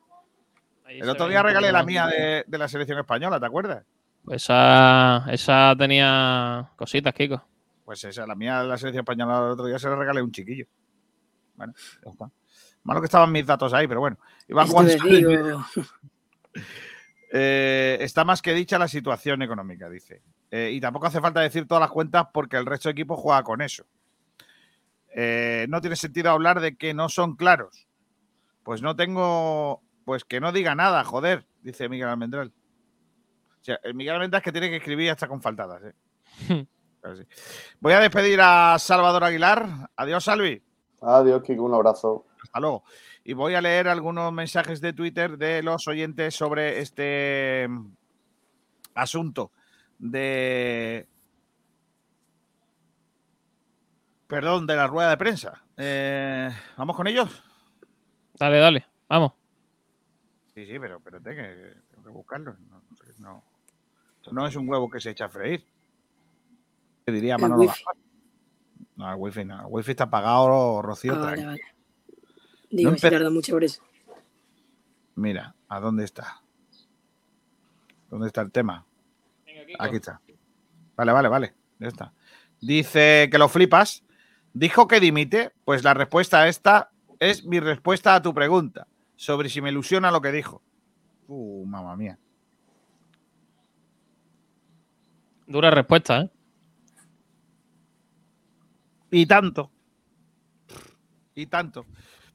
El 0.86 1.08
otro 1.08 1.28
día 1.28 1.42
regalé 1.42 1.70
la 1.70 1.82
mía 1.82 2.06
de, 2.06 2.44
de 2.46 2.58
la 2.58 2.66
selección 2.66 2.98
española, 2.98 3.38
¿te 3.38 3.46
acuerdas? 3.46 3.84
Pues 4.24 4.42
esa, 4.44 5.24
esa 5.30 5.74
tenía 5.78 6.70
cositas, 6.76 7.12
Kiko. 7.12 7.42
Pues 7.88 8.04
esa, 8.04 8.26
la 8.26 8.34
mía 8.34 8.60
de 8.60 8.68
la 8.68 8.76
selección 8.76 9.00
española 9.00 9.38
el 9.38 9.52
otro 9.52 9.64
día 9.64 9.78
se 9.78 9.88
la 9.88 9.96
regalé 9.96 10.20
a 10.20 10.22
un 10.22 10.30
chiquillo. 10.30 10.66
Bueno, 11.54 11.72
ya 12.04 12.10
está. 12.10 12.30
Malo 12.82 13.00
que 13.00 13.06
estaban 13.06 13.32
mis 13.32 13.46
datos 13.46 13.72
ahí, 13.72 13.88
pero 13.88 14.00
bueno. 14.00 14.18
Iván 14.46 14.68
Eh, 17.32 17.96
está 17.98 18.26
más 18.26 18.42
que 18.42 18.52
dicha 18.52 18.78
la 18.78 18.88
situación 18.88 19.40
económica, 19.40 19.88
dice. 19.88 20.20
Eh, 20.50 20.70
y 20.74 20.80
tampoco 20.82 21.06
hace 21.06 21.22
falta 21.22 21.40
decir 21.40 21.66
todas 21.66 21.80
las 21.80 21.90
cuentas 21.90 22.26
porque 22.30 22.58
el 22.58 22.66
resto 22.66 22.90
de 22.90 22.92
equipos 22.92 23.18
juega 23.18 23.42
con 23.42 23.62
eso. 23.62 23.86
Eh, 25.14 25.64
no 25.70 25.80
tiene 25.80 25.96
sentido 25.96 26.30
hablar 26.30 26.60
de 26.60 26.76
que 26.76 26.92
no 26.92 27.08
son 27.08 27.36
claros. 27.36 27.88
Pues 28.64 28.82
no 28.82 28.96
tengo. 28.96 29.80
Pues 30.04 30.26
que 30.26 30.40
no 30.40 30.52
diga 30.52 30.74
nada, 30.74 31.04
joder, 31.04 31.46
dice 31.62 31.88
Miguel 31.88 32.08
Almendral. 32.08 32.52
O 33.62 33.64
sea, 33.64 33.80
el 33.82 33.94
Miguel 33.94 34.16
Almendral 34.16 34.40
es 34.40 34.44
que 34.44 34.52
tiene 34.52 34.68
que 34.68 34.76
escribir 34.76 35.10
hasta 35.10 35.26
con 35.26 35.40
faltadas. 35.40 35.82
¿eh? 35.84 36.66
Voy 37.80 37.92
a 37.92 38.00
despedir 38.00 38.40
a 38.42 38.78
Salvador 38.78 39.24
Aguilar. 39.24 39.90
Adiós, 39.96 40.24
Salvi. 40.24 40.62
Adiós, 41.00 41.42
Kiko, 41.42 41.62
un 41.64 41.74
abrazo. 41.74 42.26
Hasta 42.42 42.60
luego. 42.60 42.84
Y 43.24 43.32
voy 43.34 43.54
a 43.54 43.60
leer 43.60 43.88
algunos 43.88 44.32
mensajes 44.32 44.80
de 44.80 44.92
Twitter 44.92 45.36
de 45.38 45.62
los 45.62 45.86
oyentes 45.88 46.34
sobre 46.34 46.80
este 46.80 47.66
mm, 47.68 47.86
asunto 48.94 49.52
de. 49.98 51.06
Perdón, 54.26 54.66
de 54.66 54.76
la 54.76 54.86
rueda 54.86 55.10
de 55.10 55.16
prensa. 55.16 55.62
Eh, 55.76 56.50
¿Vamos 56.76 56.96
con 56.96 57.06
ellos? 57.06 57.42
Dale, 58.34 58.58
dale, 58.58 58.86
vamos. 59.08 59.32
Sí, 60.54 60.66
sí, 60.66 60.78
pero 60.78 60.98
espérate 60.98 61.34
que 61.34 61.74
tengo 61.90 62.04
que 62.04 62.10
buscarlos. 62.10 62.58
No, 62.60 62.82
no- 63.18 63.44
esto 64.20 64.32
no 64.32 64.46
es 64.46 64.54
un 64.56 64.68
huevo 64.68 64.90
que 64.90 65.00
se 65.00 65.10
echa 65.10 65.26
a 65.26 65.28
freír. 65.28 65.64
¿Qué 67.08 67.12
diría 67.12 67.36
El 67.36 67.40
Manolo 67.40 67.62
wifi. 67.62 67.82
No, 68.96 69.10
el 69.10 69.16
wifi 69.18 69.42
no. 69.42 69.60
El 69.62 69.66
wifi 69.70 69.92
está 69.92 70.04
apagado, 70.04 70.82
Rocío. 70.82 71.14
Ah, 71.14 71.18
vale, 71.20 71.46
vale. 71.46 71.60
Digo, 72.70 72.90
No 72.90 72.96
empe- 72.98 73.10
tarda 73.10 73.30
mucho 73.30 73.52
por 73.52 73.64
eso. 73.64 73.82
Mira, 75.14 75.54
¿a 75.70 75.80
dónde 75.80 76.04
está? 76.04 76.42
¿Dónde 78.10 78.26
está 78.26 78.42
el 78.42 78.52
tema? 78.52 78.84
Aquí 79.78 79.96
está. 79.96 80.20
Vale, 80.96 81.12
vale, 81.12 81.28
vale. 81.30 81.54
Ya 81.78 81.88
está. 81.88 82.12
Dice 82.60 83.30
que 83.32 83.38
lo 83.38 83.48
flipas. 83.48 84.04
Dijo 84.52 84.86
que 84.86 85.00
dimite. 85.00 85.54
Pues 85.64 85.84
la 85.84 85.94
respuesta 85.94 86.42
a 86.42 86.48
esta 86.48 86.90
es 87.20 87.42
mi 87.46 87.58
respuesta 87.58 88.16
a 88.16 88.20
tu 88.20 88.34
pregunta 88.34 88.86
sobre 89.16 89.48
si 89.48 89.62
me 89.62 89.70
ilusiona 89.70 90.10
lo 90.10 90.20
que 90.20 90.30
dijo. 90.30 90.60
Uh, 91.26 91.64
mamá 91.64 91.96
mía. 91.96 92.18
Dura 95.46 95.70
respuesta, 95.70 96.20
¿eh? 96.20 96.30
Y 99.10 99.26
tanto. 99.26 99.70
Y 101.34 101.46
tanto. 101.46 101.86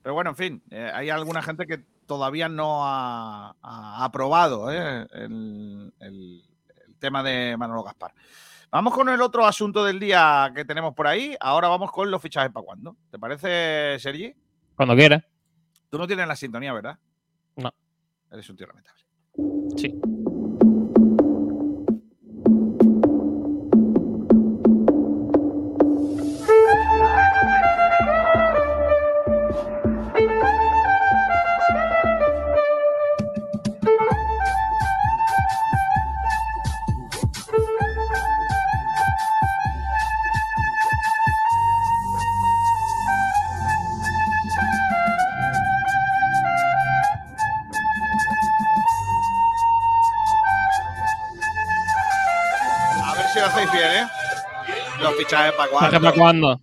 Pero 0.02 0.14
bueno, 0.16 0.32
en 0.32 0.36
fin, 0.36 0.64
eh, 0.70 0.92
hay 0.94 1.10
alguna 1.10 1.42
gente 1.42 1.66
que 1.66 1.80
todavía 2.06 2.50
no 2.50 2.86
ha, 2.86 3.56
ha 3.62 4.04
aprobado 4.06 4.72
eh, 4.72 5.08
el, 5.14 5.94
el- 6.00 6.44
el 6.88 6.96
tema 7.00 7.24
de 7.24 7.56
Manolo 7.58 7.84
Gaspar. 7.84 8.14
Vamos 8.72 8.94
con 8.94 9.08
el 9.10 9.22
otro 9.22 9.46
asunto 9.46 9.84
del 9.86 10.00
día 10.00 10.52
que 10.56 10.66
tenemos 10.66 10.94
por 10.96 11.06
ahí. 11.08 11.36
Ahora 11.40 11.68
vamos 11.68 11.92
con 11.92 12.10
los 12.10 12.22
fichajes 12.22 12.52
para 12.52 12.66
cuándo. 12.66 12.98
¿Te 13.12 13.20
parece, 13.20 13.98
Sergi? 14.00 14.34
Cuando 14.76 14.96
quiera. 14.96 15.24
Tú 15.90 15.98
no 16.00 16.08
tienes 16.08 16.28
la 16.28 16.36
sintonía, 16.36 16.74
¿verdad? 16.74 16.98
No. 17.56 17.72
Eres 18.32 18.50
un 18.50 18.56
tío 18.58 18.66
lamentable. 18.68 19.04
Sí. 19.78 20.00
Fichajes 55.26 55.54
para 55.54 55.70
¿Fichaje 55.70 56.00
cuándo. 56.00 56.02
para 56.02 56.18
cuándo? 56.18 56.62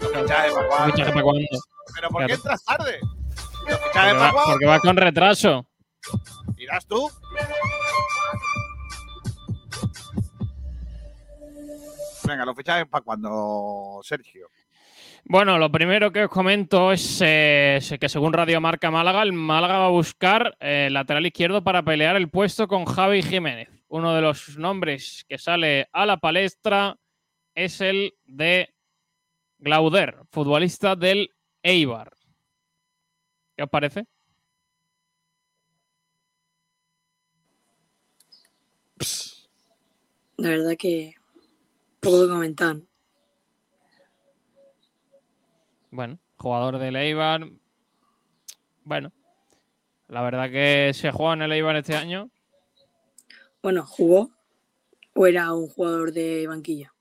Los 0.00 0.10
fichajes 0.22 0.52
para 0.52 0.68
cuándo. 0.68 0.92
¿Fichaje 0.92 1.10
para 1.12 1.22
cuándo? 1.22 1.48
Pero 1.94 2.08
¿por 2.08 2.26
qué 2.26 2.32
entras 2.34 2.64
tarde? 2.64 2.98
Los 3.00 3.78
Porque 3.78 3.88
fichajes 3.88 4.14
para 4.14 4.32
cuándo. 4.32 4.52
porque 4.52 4.66
va 4.66 4.80
con 4.80 4.96
retraso. 4.96 5.66
¿Irás 6.56 6.86
tú? 6.86 7.10
Venga, 12.26 12.44
los 12.46 12.56
fichajes 12.56 12.86
para 12.88 13.02
cuando, 13.04 14.00
Sergio. 14.02 14.48
Bueno, 15.26 15.58
lo 15.58 15.70
primero 15.70 16.10
que 16.12 16.24
os 16.24 16.30
comento 16.30 16.92
es 16.92 17.20
eh, 17.22 17.76
es 17.76 17.94
que 17.98 18.08
según 18.08 18.32
Radio 18.32 18.60
Marca 18.60 18.90
Málaga, 18.90 19.22
el 19.22 19.32
Málaga 19.32 19.78
va 19.78 19.86
a 19.86 19.90
buscar 19.90 20.56
eh, 20.60 20.88
lateral 20.90 21.26
izquierdo 21.26 21.62
para 21.64 21.82
pelear 21.82 22.16
el 22.16 22.28
puesto 22.28 22.68
con 22.68 22.84
Javi 22.84 23.22
Jiménez. 23.22 23.68
Uno 23.88 24.14
de 24.14 24.22
los 24.22 24.58
nombres 24.58 25.24
que 25.28 25.38
sale 25.38 25.88
a 25.92 26.06
la 26.06 26.16
palestra 26.16 26.98
es 27.54 27.80
el 27.80 28.14
de 28.24 28.74
Glauder, 29.58 30.16
futbolista 30.30 30.96
del 30.96 31.30
Eibar. 31.62 32.16
¿Qué 33.56 33.62
os 33.62 33.70
parece? 33.70 34.06
La 40.36 40.50
verdad 40.50 40.76
que 40.76 41.14
poco 42.00 42.22
que 42.22 42.28
comentar. 42.28 42.76
Bueno, 45.90 46.18
jugador 46.36 46.78
del 46.78 46.96
Eibar. 46.96 47.48
Bueno, 48.82 49.12
la 50.08 50.22
verdad 50.22 50.50
que 50.50 50.92
se 50.92 51.12
juega 51.12 51.34
en 51.34 51.42
el 51.42 51.52
Eibar 51.52 51.76
este 51.76 51.94
año. 51.94 52.30
Bueno, 53.64 53.86
¿jugó 53.86 54.30
o 55.14 55.26
era 55.26 55.50
un 55.54 55.68
jugador 55.68 56.12
de 56.12 56.46
banquilla? 56.46 56.92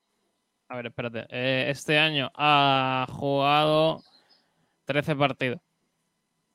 A 0.70 0.78
ver, 0.78 0.86
espérate. 0.86 1.26
Eh, 1.30 1.66
este 1.70 2.00
año 2.00 2.32
ha 2.36 3.06
jugado 3.12 4.02
13 4.86 5.14
partidos. 5.18 5.60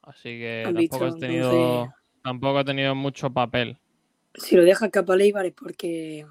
Así 0.01 0.31
que 0.31 0.63
tampoco, 0.65 0.81
visto, 0.81 1.05
ha 1.05 1.19
tenido, 1.19 1.51
entonces- 1.83 1.95
tampoco 2.23 2.59
ha 2.59 2.65
tenido 2.65 2.95
mucho 2.95 3.29
papel. 3.29 3.77
Si 4.33 4.57
lo 4.57 4.63
deja 4.65 4.89
capa 4.89 5.15
es 5.17 5.53
porque 5.53 6.25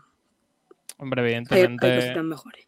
Hombre, 0.98 1.22
hay, 1.22 1.28
hay 1.28 1.34
evidentemente, 1.36 2.24
mejores. 2.24 2.68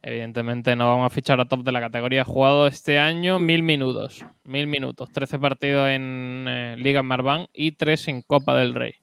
evidentemente 0.00 0.74
no 0.74 0.88
vamos 0.88 1.12
a 1.12 1.14
fichar 1.14 1.38
a 1.38 1.44
top 1.44 1.64
de 1.64 1.72
la 1.72 1.82
categoría. 1.82 2.22
Ha 2.22 2.24
jugado 2.24 2.66
este 2.66 2.98
año 2.98 3.38
mil 3.38 3.62
minutos. 3.62 4.24
Mil 4.44 4.68
minutos. 4.68 5.10
13 5.12 5.38
partidos 5.38 5.86
en 5.90 6.46
eh, 6.48 6.76
Liga 6.78 7.02
Marván 7.02 7.48
y 7.52 7.72
3 7.72 8.08
en 8.08 8.22
Copa 8.22 8.56
del 8.56 8.72
Rey. 8.72 8.94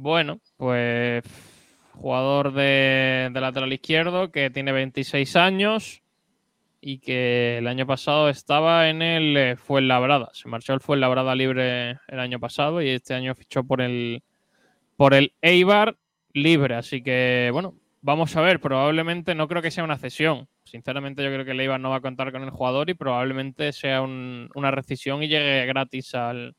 Bueno, 0.00 0.40
pues 0.56 1.24
jugador 1.94 2.52
de, 2.52 3.30
lateral 3.34 3.72
izquierdo 3.72 4.30
que 4.30 4.48
tiene 4.48 4.70
26 4.70 5.34
años 5.34 6.02
y 6.80 6.98
que 7.00 7.58
el 7.58 7.66
año 7.66 7.86
pasado 7.86 8.28
estaba 8.28 8.88
en 8.90 9.02
el 9.02 9.36
eh, 9.36 9.56
Fuenlabrada. 9.56 10.30
Se 10.34 10.48
marchó 10.48 10.74
el 10.74 10.80
Fuenlabrada 10.80 11.34
libre 11.34 11.98
el 12.06 12.20
año 12.20 12.38
pasado 12.38 12.80
y 12.80 12.90
este 12.90 13.14
año 13.14 13.34
fichó 13.34 13.64
por 13.64 13.80
el, 13.80 14.22
por 14.96 15.14
el 15.14 15.32
Eibar 15.42 15.96
libre. 16.32 16.76
Así 16.76 17.02
que, 17.02 17.50
bueno, 17.52 17.74
vamos 18.02 18.36
a 18.36 18.42
ver. 18.42 18.60
Probablemente 18.60 19.34
no 19.34 19.48
creo 19.48 19.62
que 19.62 19.72
sea 19.72 19.84
una 19.84 19.98
cesión. 19.98 20.48
Sinceramente, 20.64 21.24
yo 21.24 21.30
creo 21.32 21.44
que 21.44 21.52
el 21.52 21.60
Eibar 21.60 21.80
no 21.80 21.90
va 21.90 21.96
a 21.96 22.00
contar 22.00 22.32
con 22.32 22.44
el 22.44 22.50
jugador 22.50 22.90
y 22.90 22.94
probablemente 22.94 23.72
sea 23.72 24.02
un- 24.02 24.50
una 24.54 24.70
rescisión 24.70 25.22
y 25.24 25.28
llegue 25.28 25.66
gratis 25.66 26.14
al, 26.14 26.54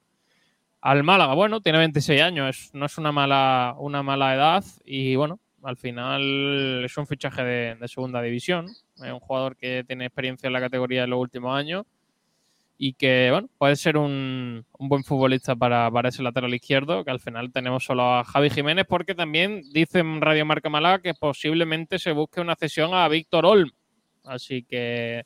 al 0.82 1.04
Málaga. 1.04 1.34
Bueno, 1.34 1.62
tiene 1.62 1.80
26 1.80 2.22
años, 2.22 2.70
no 2.74 2.86
es 2.86 2.98
una 2.98 3.12
mala, 3.12 3.76
una 3.80 4.04
mala 4.04 4.34
edad 4.36 4.64
y 4.86 5.16
bueno, 5.16 5.40
al 5.64 5.78
final 5.78 6.84
es 6.86 6.98
un 6.98 7.08
fichaje 7.08 7.44
de, 7.44 7.76
de 7.76 7.88
segunda 7.88 8.22
división. 8.22 8.68
Es 8.68 9.12
un 9.12 9.20
jugador 9.20 9.56
que 9.58 9.84
tiene 9.86 10.06
experiencia 10.06 10.48
en 10.48 10.54
la 10.54 10.60
categoría 10.60 11.04
en 11.04 11.10
los 11.10 11.20
últimos 11.20 11.58
años 11.58 11.86
y 12.82 12.94
que, 12.94 13.28
bueno, 13.30 13.50
puede 13.58 13.76
ser 13.76 13.98
un, 13.98 14.66
un 14.78 14.88
buen 14.88 15.04
futbolista 15.04 15.54
para, 15.54 15.92
para 15.92 16.08
ese 16.08 16.24
lateral 16.24 16.54
izquierdo, 16.54 17.04
que 17.04 17.12
al 17.12 17.20
final 17.20 17.52
tenemos 17.52 17.84
solo 17.84 18.04
a 18.04 18.24
Javi 18.24 18.50
Jiménez, 18.50 18.86
porque 18.88 19.14
también 19.14 19.64
dice 19.74 20.00
en 20.00 20.22
Radio 20.22 20.46
Marca 20.46 20.70
Málaga 20.70 21.02
que 21.02 21.14
posiblemente 21.14 22.00
se 22.00 22.14
busque 22.14 22.40
una 22.40 22.56
cesión 22.56 22.94
a 22.94 23.06
Víctor 23.10 23.46
Olm. 23.46 23.70
Así 24.24 24.64
que 24.64 25.26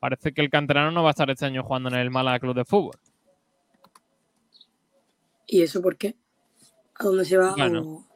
parece 0.00 0.32
que 0.32 0.40
el 0.40 0.50
canterano 0.50 0.90
no 0.90 1.04
va 1.04 1.10
a 1.10 1.12
estar 1.12 1.30
este 1.30 1.46
año 1.46 1.62
jugando 1.62 1.88
en 1.88 1.94
el 1.94 2.10
Málaga 2.10 2.40
Club 2.40 2.56
de 2.56 2.64
Fútbol. 2.64 2.96
¿Y 5.46 5.62
eso 5.62 5.82
por 5.82 5.96
qué? 5.96 6.14
¿A 6.98 7.04
dónde 7.04 7.24
se 7.24 7.36
va? 7.36 7.54
Bueno. 7.56 7.80
O- 7.82 8.06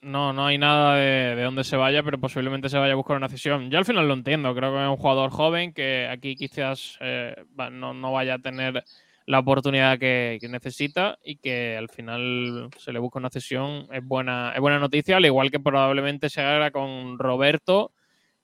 No, 0.00 0.32
no 0.32 0.46
hay 0.46 0.58
nada 0.58 0.96
de, 0.96 1.34
de 1.34 1.42
dónde 1.42 1.64
se 1.64 1.76
vaya, 1.76 2.02
pero 2.04 2.18
posiblemente 2.20 2.68
se 2.68 2.78
vaya 2.78 2.92
a 2.92 2.96
buscar 2.96 3.16
una 3.16 3.28
cesión. 3.28 3.68
Yo 3.70 3.78
al 3.78 3.84
final 3.84 4.06
lo 4.06 4.14
entiendo, 4.14 4.54
creo 4.54 4.72
que 4.72 4.82
es 4.84 4.88
un 4.88 4.96
jugador 4.96 5.30
joven 5.30 5.72
que 5.72 6.06
aquí 6.08 6.36
quizás 6.36 6.96
eh, 7.00 7.34
no, 7.72 7.94
no 7.94 8.12
vaya 8.12 8.34
a 8.34 8.38
tener 8.38 8.84
la 9.26 9.40
oportunidad 9.40 9.98
que, 9.98 10.38
que 10.40 10.48
necesita 10.48 11.18
y 11.24 11.36
que 11.36 11.76
al 11.76 11.88
final 11.88 12.70
se 12.78 12.92
le 12.92 12.98
busca 13.00 13.18
una 13.18 13.28
cesión. 13.28 13.88
Es 13.92 14.04
buena, 14.04 14.52
es 14.54 14.60
buena 14.60 14.78
noticia, 14.78 15.16
al 15.16 15.26
igual 15.26 15.50
que 15.50 15.58
probablemente 15.60 16.30
se 16.30 16.40
haga 16.42 16.70
con 16.70 17.18
Roberto 17.18 17.90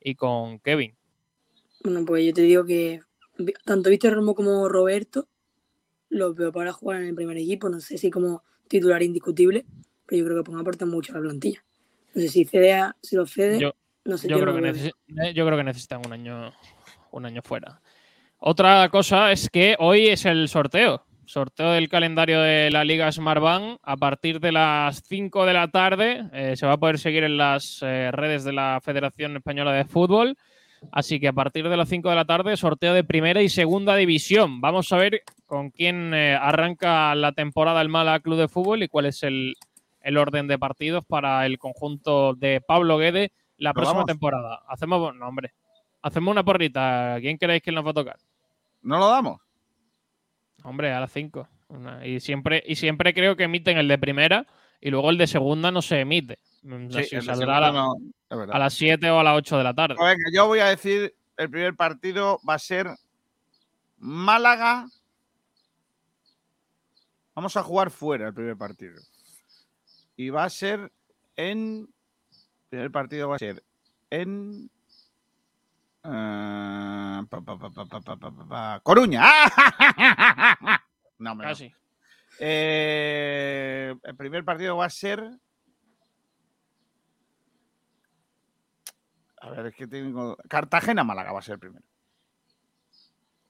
y 0.01 0.17
con 0.17 0.59
Kevin. 0.59 0.95
Bueno, 1.85 2.05
pues 2.05 2.27
yo 2.27 2.33
te 2.35 2.43
digo 2.43 2.65
que 2.65 3.01
tanto 3.65 3.91
Víctor 3.91 4.15
Romo 4.15 4.35
como 4.35 4.69
Roberto 4.69 5.29
los 6.15 6.35
veo 6.35 6.53
para 6.53 6.73
jugar 6.73 7.03
en 7.03 7.09
el 7.09 7.15
primer 7.15 7.37
equipo. 7.37 7.69
No 7.69 7.81
sé 7.81 7.99
si 7.99 8.11
como 8.11 8.43
titular 8.69 9.03
indiscutible, 9.03 9.65
pero 10.07 10.19
yo 10.21 10.25
creo 10.25 10.37
que 10.39 10.45
pueden 10.45 10.61
aportar 10.61 10.89
mucho 10.89 11.13
a 11.13 11.17
la 11.17 11.23
plantilla. 11.23 11.63
No 12.15 12.23
sé 12.23 12.29
si 12.29 12.45
cede 12.45 12.73
a- 12.73 12.97
si 13.03 13.17
lo 13.17 13.27
cede, 13.27 13.59
Yo, 13.61 13.73
no 14.05 14.17
sé. 14.19 14.29
yo, 14.29 14.37
yo 14.37 14.43
creo 14.43 14.55
no 14.55 14.61
que 14.63 14.73
lo 14.73 15.23
eh, 15.25 15.35
yo 15.35 15.45
creo 15.47 15.59
que 15.59 15.65
necesitan 15.65 16.01
un 16.07 16.13
año, 16.13 16.53
un 17.11 17.27
año 17.27 17.43
fuera. 17.43 17.81
Otra 18.39 18.89
cosa 18.91 19.33
es 19.33 19.49
que 19.51 19.77
hoy 19.79 20.09
es 20.09 20.25
el 20.25 20.49
sorteo. 20.49 21.05
Sorteo 21.27 21.73
del 21.73 21.89
calendario 21.89 22.41
de 22.43 22.71
la 22.71 22.85
Liga 22.85 23.11
Smartbank. 23.11 23.79
A 23.83 23.97
partir 23.97 24.39
de 24.41 24.53
las 24.53 25.03
5 25.07 25.47
de 25.47 25.55
la 25.55 25.69
tarde 25.69 26.29
eh, 26.35 26.55
se 26.55 26.67
va 26.67 26.73
a 26.75 26.77
poder 26.77 26.99
seguir 26.99 27.25
en 27.25 27.39
las 27.39 27.79
eh, 27.83 28.11
redes 28.13 28.45
de 28.45 28.53
la 28.53 28.79
Federación 28.83 29.37
Española 29.37 29.73
de 29.73 29.87
Fútbol. 29.87 30.37
Así 30.93 31.19
que 31.21 31.29
a 31.29 31.33
partir 31.33 31.69
de 31.69 31.77
las 31.77 31.89
5 31.89 32.09
de 32.09 32.15
la 32.15 32.25
tarde, 32.25 32.57
sorteo 32.57 32.95
de 32.95 33.05
primera 33.05 33.43
y 33.43 33.49
segunda 33.49 33.97
división. 33.97 34.61
Vamos 34.61 34.93
a 34.93 34.97
ver 34.97 35.23
con 35.47 35.71
quién 35.71 36.15
eh, 36.15 36.35
arranca 36.35 37.15
la 37.15 37.33
temporada 37.33 37.81
el 37.83 37.89
Málaga 37.89 38.21
Club 38.21 38.39
de 38.39 38.49
Fútbol 38.49 38.83
y 38.83 38.89
cuál 38.89 39.07
es 39.07 39.23
el, 39.23 39.55
el 40.03 40.17
orden 40.19 40.47
de 40.47 40.59
partidos 40.59 41.05
para 41.05 41.45
el 41.47 41.59
conjunto 41.59 42.35
de 42.35 42.61
Pablo 42.61 42.99
Guede 42.99 43.33
la 43.57 43.71
¿Lo 43.71 43.75
próxima 43.75 43.95
vamos? 44.01 44.07
temporada. 44.07 44.63
Hacemos, 44.69 45.15
no, 45.15 45.29
hombre, 45.29 45.53
hacemos 46.03 46.33
una 46.33 46.45
porrita. 46.45 47.17
¿Quién 47.21 47.39
creéis 47.39 47.63
que 47.63 47.73
nos 47.73 47.85
va 47.87 47.91
a 47.91 47.95
tocar? 47.95 48.17
¿No 48.83 48.99
lo 48.99 49.09
damos? 49.09 49.41
Hombre, 50.63 50.93
a 50.93 51.01
las 51.01 51.13
5. 51.13 51.49
Y 52.05 52.21
siempre, 52.21 52.63
y 52.67 52.77
siempre 52.77 53.13
creo 53.15 53.37
que 53.37 53.45
emiten 53.45 53.79
el 53.79 53.89
de 53.89 53.99
primera 53.99 54.47
y 54.81 54.91
luego 54.91 55.11
el 55.11 55.19
de 55.19 55.27
segunda 55.27 55.71
no 55.71 55.83
se 55.83 56.01
emite. 56.01 56.39
Mm, 56.63 56.89
Sí, 56.91 56.99
así 57.17 57.21
saldrá 57.23 57.59
la- 57.61 57.73
no 57.73 57.95
a 58.35 58.59
las 58.59 58.75
7 58.75 59.11
o 59.11 59.19
a 59.19 59.25
las 59.25 59.37
8 59.37 59.59
de 59.59 59.65
la 59.65 59.75
tarde. 59.75 59.95
Pues 59.97 60.17
venga, 60.17 60.31
yo 60.33 60.47
voy 60.47 60.61
a 60.61 60.67
decir, 60.67 61.15
el 61.37 61.51
primer 61.51 61.75
partido 61.75 62.41
va 62.49 62.55
a 62.55 62.59
ser 62.59 62.89
Málaga. 63.99 64.87
Vamos 67.35 67.57
a 67.57 67.63
jugar 67.63 67.91
fuera 67.91 68.29
el 68.29 68.35
primer 68.35 68.57
partido. 68.57 69.01
Y 70.17 70.31
va 70.31 70.45
a 70.45 70.51
ser 70.51 70.93
en... 71.37 71.89
El 72.71 72.81
primer 72.81 72.91
partido 72.91 73.29
va 73.29 73.37
a 73.37 73.39
ser 73.39 73.63
en... 74.11 74.71
Coruña. 78.83 79.25
No, 81.19 81.35
me 81.35 81.45
Casi. 81.45 81.73
Eh, 82.41 83.95
el 84.03 84.17
primer 84.17 84.45
partido 84.45 84.77
va 84.77 84.87
a 84.87 84.91
ser 84.91 85.31
A 89.45 89.51
ver, 89.51 89.67
es 89.67 89.75
que 89.75 89.87
tengo. 89.87 90.37
Cartagena-Málaga 90.49 91.33
va 91.33 91.39
a 91.39 91.43
ser 91.43 91.55
el 91.55 91.59
primero. 91.61 91.85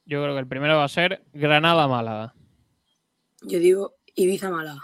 Yo 0.07 0.21
creo 0.23 0.35
que 0.35 0.41
el 0.41 0.49
primero 0.49 0.77
va 0.77 0.85
a 0.85 0.89
ser 0.89 1.23
Granada-Málaga. 1.33 2.35
Yo 3.43 3.59
digo 3.59 3.95
Ibiza 4.17 4.51
Málaga. 4.51 4.81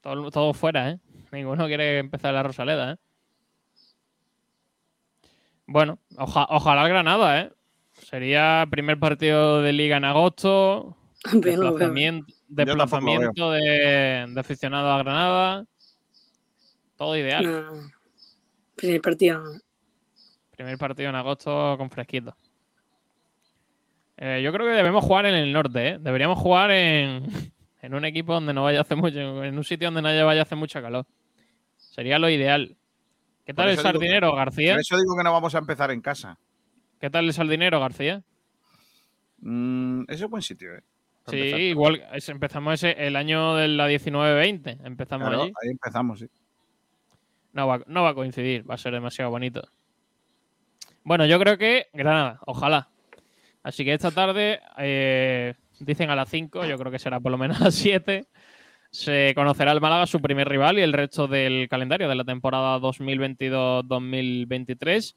Todo, 0.00 0.30
todo 0.30 0.54
fuera, 0.54 0.90
¿eh? 0.90 1.00
Ninguno 1.32 1.66
quiere 1.66 1.98
empezar 1.98 2.32
la 2.32 2.42
Rosaleda, 2.42 2.92
¿eh? 2.92 2.96
Bueno, 5.66 5.98
oja- 6.16 6.46
ojalá 6.50 6.82
el 6.82 6.88
Granada, 6.88 7.40
¿eh? 7.40 7.52
Sería 7.92 8.66
primer 8.70 8.98
partido 8.98 9.62
de 9.62 9.72
liga 9.72 9.96
en 9.96 10.04
agosto. 10.04 10.96
Desplazamiento, 11.32 12.32
desplazamiento 12.48 13.50
de, 13.52 14.26
de 14.28 14.40
aficionados 14.40 14.92
a 14.92 15.02
Granada. 15.02 15.66
Todo 16.96 17.16
ideal. 17.16 17.44
No. 17.44 17.90
Primer 18.76 19.00
partido. 19.00 19.42
Primer 20.56 20.78
partido 20.78 21.08
en 21.08 21.14
agosto 21.16 21.76
con 21.78 21.90
fresquito. 21.90 22.36
Eh, 24.16 24.40
yo 24.44 24.52
creo 24.52 24.66
que 24.66 24.72
debemos 24.72 25.04
jugar 25.04 25.26
en 25.26 25.34
el 25.34 25.52
norte, 25.52 25.88
¿eh? 25.88 25.98
Deberíamos 25.98 26.38
jugar 26.38 26.70
en, 26.70 27.24
en 27.82 27.94
un 27.94 28.04
equipo 28.04 28.32
donde 28.34 28.54
no 28.54 28.62
vaya 28.62 28.78
a 28.78 28.82
hacer 28.82 28.96
mucho, 28.96 29.42
en 29.44 29.56
un 29.56 29.64
sitio 29.64 29.88
donde 29.90 30.02
no 30.02 30.26
vaya 30.26 30.40
a 30.40 30.44
hacer 30.44 30.56
mucha 30.58 30.80
calor. 30.80 31.06
Sería 31.76 32.18
lo 32.18 32.28
ideal. 32.28 32.76
¿Qué 33.44 33.52
tal 33.52 33.68
el 33.68 33.76
que- 33.76 33.82
sardinero, 33.82 34.34
García? 34.34 34.74
Por 34.74 34.80
eso 34.80 34.96
digo 34.96 35.16
que 35.16 35.24
no 35.24 35.32
vamos 35.32 35.54
a 35.54 35.58
empezar 35.58 35.90
en 35.90 36.00
casa. 36.00 36.38
¿Qué 37.00 37.10
tal 37.10 37.26
el 37.26 37.32
sardinero, 37.34 37.80
García? 37.80 38.22
Mm, 39.40 40.02
ese 40.08 40.24
es 40.24 40.30
buen 40.30 40.42
sitio, 40.42 40.74
¿eh? 40.76 40.82
Para 41.24 41.36
Sí, 41.36 41.42
empezar. 41.42 41.60
igual 41.60 42.04
es- 42.12 42.28
empezamos 42.28 42.74
ese, 42.74 43.06
el 43.06 43.16
año 43.16 43.56
de 43.56 43.68
la 43.68 43.88
19-20. 43.88 44.78
Empezamos 44.84 45.28
Claro, 45.28 45.42
allí. 45.42 45.52
ahí 45.62 45.70
empezamos, 45.70 46.20
sí. 46.20 46.26
No 47.52 47.66
va, 47.66 47.80
no 47.86 48.02
va 48.02 48.10
a 48.10 48.14
coincidir, 48.14 48.68
va 48.68 48.74
a 48.74 48.78
ser 48.78 48.92
demasiado 48.94 49.30
bonito. 49.30 49.62
Bueno, 51.04 51.26
yo 51.26 51.38
creo 51.38 51.58
que 51.58 51.88
Granada, 51.92 52.40
ojalá. 52.46 52.88
Así 53.62 53.84
que 53.84 53.92
esta 53.92 54.10
tarde, 54.10 54.60
eh, 54.78 55.52
dicen 55.78 56.08
a 56.08 56.16
las 56.16 56.30
5, 56.30 56.64
yo 56.64 56.78
creo 56.78 56.90
que 56.90 56.98
será 56.98 57.20
por 57.20 57.30
lo 57.30 57.38
menos 57.38 57.58
a 57.60 57.64
las 57.64 57.74
7, 57.74 58.26
se 58.90 59.32
conocerá 59.34 59.72
el 59.72 59.82
Málaga 59.82 60.06
su 60.06 60.20
primer 60.20 60.48
rival 60.48 60.78
y 60.78 60.82
el 60.82 60.94
resto 60.94 61.26
del 61.26 61.68
calendario 61.68 62.08
de 62.08 62.14
la 62.14 62.24
temporada 62.24 62.78
2022-2023. 62.78 65.14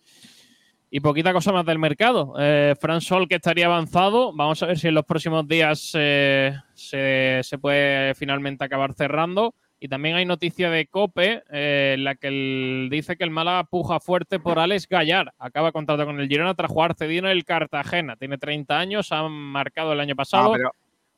Y 0.90 1.00
poquita 1.00 1.34
cosa 1.34 1.52
más 1.52 1.66
del 1.66 1.80
mercado. 1.80 2.34
Eh, 2.40 2.76
Fran 2.80 3.02
Sol 3.02 3.28
que 3.28 3.36
estaría 3.36 3.66
avanzado. 3.66 4.32
Vamos 4.34 4.64
a 4.64 4.68
ver 4.68 4.80
si 4.80 4.88
en 4.88 4.96
los 4.96 5.04
próximos 5.06 5.46
días 5.48 5.92
eh, 5.96 6.54
se, 6.74 7.42
se 7.44 7.58
puede 7.58 8.16
finalmente 8.16 8.64
acabar 8.64 8.94
cerrando. 8.94 9.54
Y 9.80 9.88
también 9.90 10.16
hay 10.16 10.26
noticia 10.26 10.72
de 10.72 10.88
Cope, 10.88 11.44
eh, 11.52 11.94
en 11.96 12.04
la 12.04 12.16
que 12.16 12.28
el- 12.30 12.88
dice 12.90 13.16
que 13.16 13.24
el 13.24 13.30
Málaga 13.30 13.64
puja 13.66 14.00
fuerte 14.00 14.40
por 14.40 14.58
Alex 14.58 14.88
Gallar. 14.88 15.34
Acaba 15.38 15.72
contrato 15.72 16.04
con 16.06 16.20
el 16.20 16.28
Girona 16.28 16.56
tras 16.56 16.72
jugar 16.72 16.96
cedido 16.96 17.26
en 17.28 17.32
el 17.32 17.46
Cartagena. 17.46 18.16
Tiene 18.16 18.38
30 18.40 18.80
años, 18.80 19.12
ha 19.12 19.28
marcado 19.30 19.94
el 19.94 20.00
año 20.00 20.16
pasado 20.16 20.52
Ah, 20.54 20.58
pero, 20.58 20.72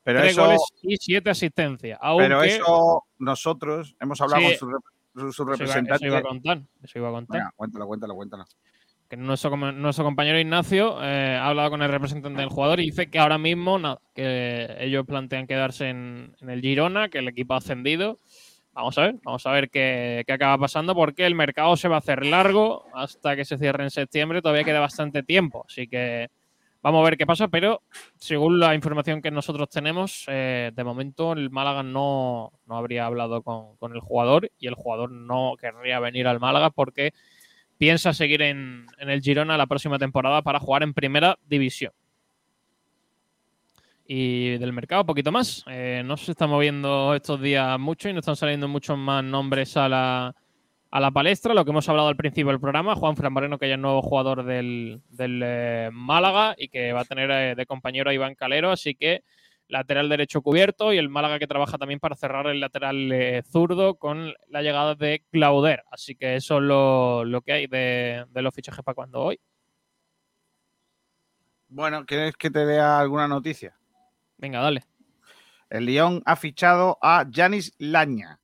pero 0.03 0.19
tres 0.19 0.31
eso, 0.34 0.44
goles 0.45 0.61
y 0.81 0.98
siete 0.98 1.30
asistencias. 1.30 1.98
pero 2.18 2.44
eso 2.44 3.03
nosotros 3.18 3.95
hemos 4.02 4.19
hablado 4.19 4.41
Sí. 4.41 4.48
con 4.49 4.57
su, 4.57 4.65
rep- 4.68 4.84
su- 5.14 5.19
su 5.22 5.30
Eso 5.30 5.44
iba, 5.44 5.52
representante. 5.53 5.95
eso 5.95 6.06
iba 6.07 6.18
a 6.18 6.22
contar. 6.22 6.61
Eso 6.84 6.99
iba 6.99 7.07
a 7.10 7.11
contar. 7.11 7.38
Venga, 7.38 7.52
cuéntalo, 7.56 7.88
cuéntalo, 7.88 8.15
cuéntalo. 8.15 8.45
Que 9.10 9.18
nuestro, 9.18 9.56
nuestro 9.57 10.06
compañero 10.06 10.38
Ignacio 10.40 10.99
eh, 11.02 11.36
ha 11.36 11.48
hablado 11.48 11.72
con 11.72 11.81
el 11.81 11.90
representante 11.90 12.41
del 12.41 12.49
jugador 12.49 12.80
y 12.80 12.86
dice 12.91 13.10
que 13.10 13.18
ahora 13.18 13.40
mismo 13.40 13.80
nada, 13.80 13.99
que 14.14 14.76
ellos 14.81 15.03
plantean 15.07 15.48
quedarse 15.48 15.90
en, 15.90 16.36
en 16.40 16.49
el 16.52 16.61
Girona, 16.61 17.10
que 17.10 17.18
el 17.18 17.27
equipo 17.27 17.56
ha 17.56 17.57
ascendido. 17.57 18.19
Vamos 18.80 18.98
a 18.98 19.02
ver, 19.02 19.16
vamos 19.26 19.46
a 19.46 19.52
ver 19.52 19.70
qué, 19.70 20.24
acaba 20.26 20.58
pasando 20.58 20.96
porque 20.96 21.26
el 21.26 21.36
mercado 21.36 21.76
se 21.76 21.90
va 21.90 21.96
a 21.96 22.00
hacer 22.00 22.26
largo 22.26 22.86
hasta 22.94 23.36
que 23.36 23.44
se 23.44 23.58
cierre 23.58 23.84
en 23.84 23.90
septiembre. 23.90 24.42
Todavía 24.42 24.64
queda 24.64 24.80
bastante 24.80 25.22
tiempo, 25.22 25.66
así 25.68 25.90
que 25.90 26.30
vamos 26.82 27.02
a 27.02 27.04
ver 27.04 27.18
qué 27.18 27.26
pasa. 27.26 27.50
Pero 27.50 27.84
según 28.18 28.58
la 28.58 28.74
información 28.76 29.22
que 29.22 29.32
nosotros 29.32 29.68
tenemos, 29.68 30.24
eh, 30.28 30.72
de 30.74 30.84
momento 30.86 31.34
el 31.34 31.50
Málaga 31.50 31.84
no, 31.84 32.54
no 32.68 32.78
habría 32.78 33.06
hablado 33.06 33.42
con, 33.42 33.76
con 33.76 33.94
el 33.94 34.00
jugador 34.00 34.50
y 34.58 34.68
el 34.68 34.76
jugador 34.76 35.12
no 35.12 35.58
querría 35.60 36.00
venir 36.00 36.26
al 36.26 36.40
Málaga 36.40 36.70
porque 36.70 37.12
piensa 37.78 38.14
seguir 38.14 38.42
en, 38.42 38.86
en 38.98 39.10
el 39.10 39.20
Girona 39.20 39.58
la 39.58 39.68
próxima 39.68 40.00
temporada 40.00 40.42
para 40.42 40.62
jugar 40.62 40.84
en 40.84 40.94
primera 40.94 41.38
división. 41.46 41.92
Y 44.11 44.57
del 44.57 44.73
mercado, 44.73 45.06
poquito 45.06 45.31
más. 45.31 45.64
Eh, 45.68 46.02
no 46.03 46.18
se 46.18 46.31
está 46.31 46.48
moviendo 46.48 47.14
estos 47.14 47.40
días 47.40 47.80
mucho 47.80 48.10
y 48.10 48.14
no 48.14 48.22
están 48.22 48.36
saliendo 48.36 48.68
muchos 48.68 48.98
más 48.98 49.23
nombres 49.23 49.77
a 49.77 49.88
la, 49.88 50.36
a 50.90 50.99
la 50.99 51.11
palestra. 51.11 51.53
Lo 51.53 51.64
que 51.64 51.69
hemos 51.69 51.88
hablado 51.90 52.07
al 52.07 52.15
principio 52.15 52.49
del 52.49 52.60
programa, 52.60 52.95
Juan 52.95 53.15
Fran 53.15 53.60
que 53.60 53.68
ya 53.68 53.76
es 53.76 53.80
nuevo 53.80 54.02
jugador 54.02 54.45
del, 54.45 55.03
del, 55.10 55.41
eh, 55.45 55.90
Málaga 55.94 56.56
y 56.57 56.69
que 56.69 56.91
va 56.91 57.02
a 57.02 57.06
tener 57.06 57.30
eh, 57.30 57.53
de 57.53 57.65
compañero 57.68 58.10
a 58.10 58.14
Iván 58.15 58.34
Calero. 58.34 58.72
Así 58.72 58.95
que 58.95 59.22
lateral 59.68 60.10
derecho 60.10 60.41
cubierto 60.41 60.91
y 60.91 60.98
el 60.98 61.10
Málaga 61.10 61.38
que 61.38 61.45
trabaja 61.45 61.77
también 61.77 61.99
para 61.99 62.15
cerrar 62.15 62.48
el 62.48 62.61
lateral 62.61 63.44
zurdo 63.48 63.94
con 63.94 64.34
la 64.48 64.64
llegada 64.64 64.95
de 64.95 65.22
Clauder. 65.31 65.84
Así 65.91 66.15
que 66.15 66.36
eso 66.36 66.57
es 66.57 66.64
lo, 66.64 67.26
lo 67.26 67.41
que 67.41 67.52
hay 67.52 67.68
de, 67.68 68.26
de 68.27 68.41
los 68.41 68.56
fichajes 68.56 68.84
para 68.84 68.95
cuando 68.95 69.22
hoy. 69.22 69.40
Bueno, 71.68 72.03
¿quieres 72.07 72.36
que 72.36 72.49
te 72.49 72.65
lea 72.65 72.98
alguna 72.98 73.27
noticia? 73.27 73.79
Venga, 74.40 74.60
dale. 74.61 74.84
El 75.70 75.86
Lyon 75.86 76.24
ha 76.26 76.36
fichado 76.36 76.98
a 77.02 77.26
Yanis 77.30 77.76
Laña, 77.78 78.40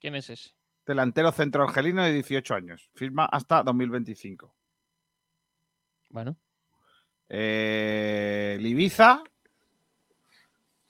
¿Quién 0.00 0.14
es 0.14 0.30
ese? 0.30 0.50
delantero 0.86 1.32
centro 1.32 1.64
argelino 1.64 2.02
de 2.04 2.12
18 2.12 2.54
años. 2.54 2.90
Firma 2.94 3.24
hasta 3.26 3.62
2025. 3.62 4.54
Bueno, 6.10 6.36
Eh, 7.28 8.56
el 8.58 8.66
Ibiza 8.66 9.22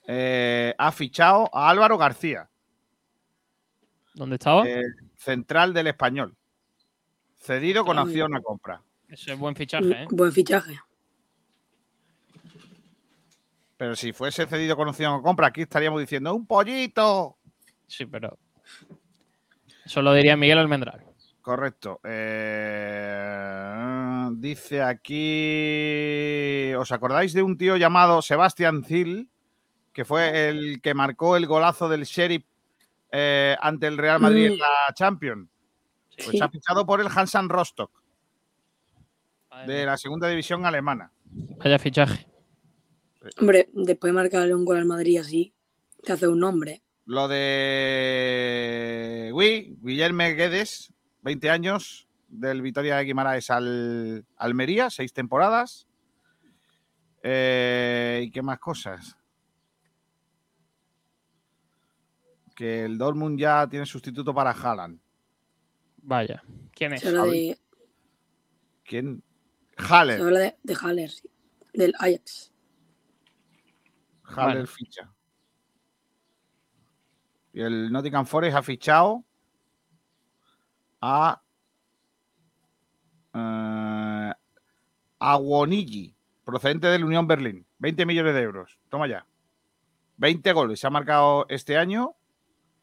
eh, 0.07 0.73
ha 0.77 0.91
fichado 0.91 1.49
a 1.53 1.69
Álvaro 1.69 1.97
García, 1.97 2.49
¿dónde 4.15 4.35
estaba? 4.35 4.67
eh, 4.67 4.81
central 5.15 5.73
del 5.73 5.87
español. 5.87 6.35
Cedido 7.37 7.85
con 7.85 7.97
opción 7.99 8.35
a 8.35 8.41
compra. 8.41 8.81
Ese 9.07 9.33
es 9.33 9.39
buen 9.39 9.55
fichaje, 9.55 9.91
¿eh? 10.03 10.07
Buen 10.09 10.31
fichaje. 10.31 10.79
Pero 13.81 13.95
si 13.95 14.13
fuese 14.13 14.45
cedido 14.45 14.75
con 14.75 14.87
opción 14.89 15.11
a 15.11 15.23
compra, 15.23 15.47
aquí 15.47 15.63
estaríamos 15.63 15.99
diciendo 15.99 16.35
¡un 16.35 16.45
pollito! 16.45 17.37
Sí, 17.87 18.05
pero. 18.05 18.37
Eso 19.83 20.03
lo 20.03 20.13
diría 20.13 20.37
Miguel 20.37 20.59
Almendral. 20.59 21.03
Correcto. 21.41 21.99
Eh, 22.03 23.73
dice 24.33 24.83
aquí. 24.83 26.71
¿Os 26.77 26.91
acordáis 26.91 27.33
de 27.33 27.41
un 27.41 27.57
tío 27.57 27.75
llamado 27.75 28.21
Sebastián 28.21 28.83
Zil? 28.83 29.31
Que 29.93 30.05
fue 30.05 30.49
el 30.49 30.79
que 30.79 30.93
marcó 30.93 31.35
el 31.35 31.47
golazo 31.47 31.89
del 31.89 32.03
Sheriff 32.03 32.43
eh, 33.11 33.57
ante 33.59 33.87
el 33.87 33.97
Real 33.97 34.19
Madrid 34.19 34.45
en 34.45 34.53
Mm. 34.57 34.59
la 34.59 34.93
Champions. 34.93 35.49
Pues 36.17 36.27
Sí. 36.29 36.39
ha 36.39 36.49
fichado 36.49 36.85
por 36.85 37.01
el 37.01 37.07
Hansan 37.07 37.49
Rostock 37.49 37.89
de 39.65 39.87
la 39.87 39.97
segunda 39.97 40.27
división 40.27 40.67
alemana. 40.67 41.11
Vaya 41.57 41.79
fichaje. 41.79 42.27
Hombre, 43.39 43.69
después 43.73 44.11
de 44.11 44.15
marcarle 44.15 44.55
un 44.55 44.65
gol 44.65 44.77
al 44.77 44.85
Madrid 44.85 45.19
así, 45.19 45.53
te 46.03 46.13
hace 46.13 46.27
un 46.27 46.39
nombre. 46.39 46.81
Lo 47.05 47.27
de 47.27 49.29
Gui, 49.33 49.77
Guillermo 49.81 50.23
Guedes, 50.23 50.93
20 51.21 51.49
años, 51.49 52.07
del 52.27 52.61
Vitoria 52.61 52.97
de 52.97 53.03
Guimaraes 53.03 53.49
al 53.49 54.25
Almería, 54.37 54.89
seis 54.89 55.13
temporadas. 55.13 55.87
Eh, 57.23 58.23
¿Y 58.25 58.31
qué 58.31 58.41
más 58.41 58.59
cosas? 58.59 59.15
Que 62.55 62.85
el 62.85 62.97
Dortmund 62.97 63.39
ya 63.39 63.67
tiene 63.67 63.85
sustituto 63.85 64.33
para 64.33 64.51
Haaland. 64.51 64.99
Vaya. 66.03 66.43
¿Quién 66.73 66.93
es? 66.93 67.01
Se 67.01 67.09
habla 67.09 67.25
de, 67.25 67.57
¿Quién? 68.83 69.23
se 69.77 69.83
Haller. 69.93 70.21
habla 70.21 70.39
de, 70.39 70.55
de 70.63 70.75
Haller, 70.81 71.09
sí, 71.11 71.29
del 71.73 71.93
Ajax. 71.99 72.50
Haller 74.35 74.53
Bueno. 74.55 74.67
ficha. 74.67 75.11
Y 77.53 77.61
el 77.61 77.91
Nottingham 77.91 78.25
Forest 78.25 78.55
ha 78.57 78.61
fichado 78.63 79.23
a 81.01 81.41
eh, 83.33 84.31
Awonigi, 85.19 86.15
procedente 86.45 86.87
del 86.87 87.03
Unión 87.03 87.27
Berlín. 87.27 87.65
20 87.79 88.05
millones 88.05 88.33
de 88.33 88.41
euros. 88.41 88.79
Toma 88.89 89.07
ya. 89.07 89.25
20 90.17 90.53
goles. 90.53 90.79
Se 90.79 90.87
ha 90.87 90.91
marcado 90.91 91.45
este 91.49 91.77
año 91.77 92.15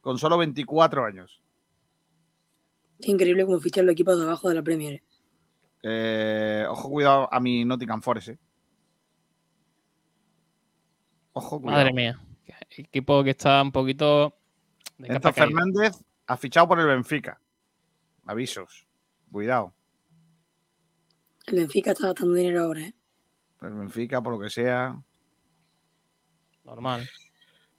con 0.00 0.18
solo 0.18 0.38
24 0.38 1.04
años. 1.04 1.42
Es 2.98 3.08
increíble 3.08 3.44
cómo 3.46 3.60
fichan 3.60 3.86
los 3.86 3.92
equipos 3.92 4.16
de 4.18 4.24
abajo 4.24 4.48
de 4.48 4.54
la 4.56 4.62
Premier. 4.62 5.02
Eh, 5.82 6.66
ojo, 6.68 6.90
cuidado 6.90 7.32
a 7.32 7.38
mi 7.40 7.64
Nottingham 7.64 8.02
Forest. 8.02 8.28
eh. 8.30 8.38
Ojo, 11.38 11.60
cuidado. 11.60 11.84
Madre 11.84 11.92
mía. 11.92 12.20
Equipo 12.70 13.22
que 13.22 13.30
está 13.30 13.62
un 13.62 13.70
poquito. 13.70 14.36
de 14.98 15.08
capa. 15.08 15.32
Fernández 15.32 15.92
ha 16.26 16.36
fichado 16.36 16.66
por 16.66 16.80
el 16.80 16.86
Benfica. 16.86 17.40
Avisos. 18.26 18.86
Cuidado. 19.30 19.72
El 21.46 21.60
Benfica 21.60 21.92
está 21.92 22.08
gastando 22.08 22.34
dinero 22.34 22.64
ahora, 22.64 22.80
¿eh? 22.80 22.94
El 23.62 23.74
Benfica, 23.74 24.20
por 24.20 24.32
lo 24.32 24.40
que 24.40 24.50
sea. 24.50 25.00
Normal. 26.64 27.08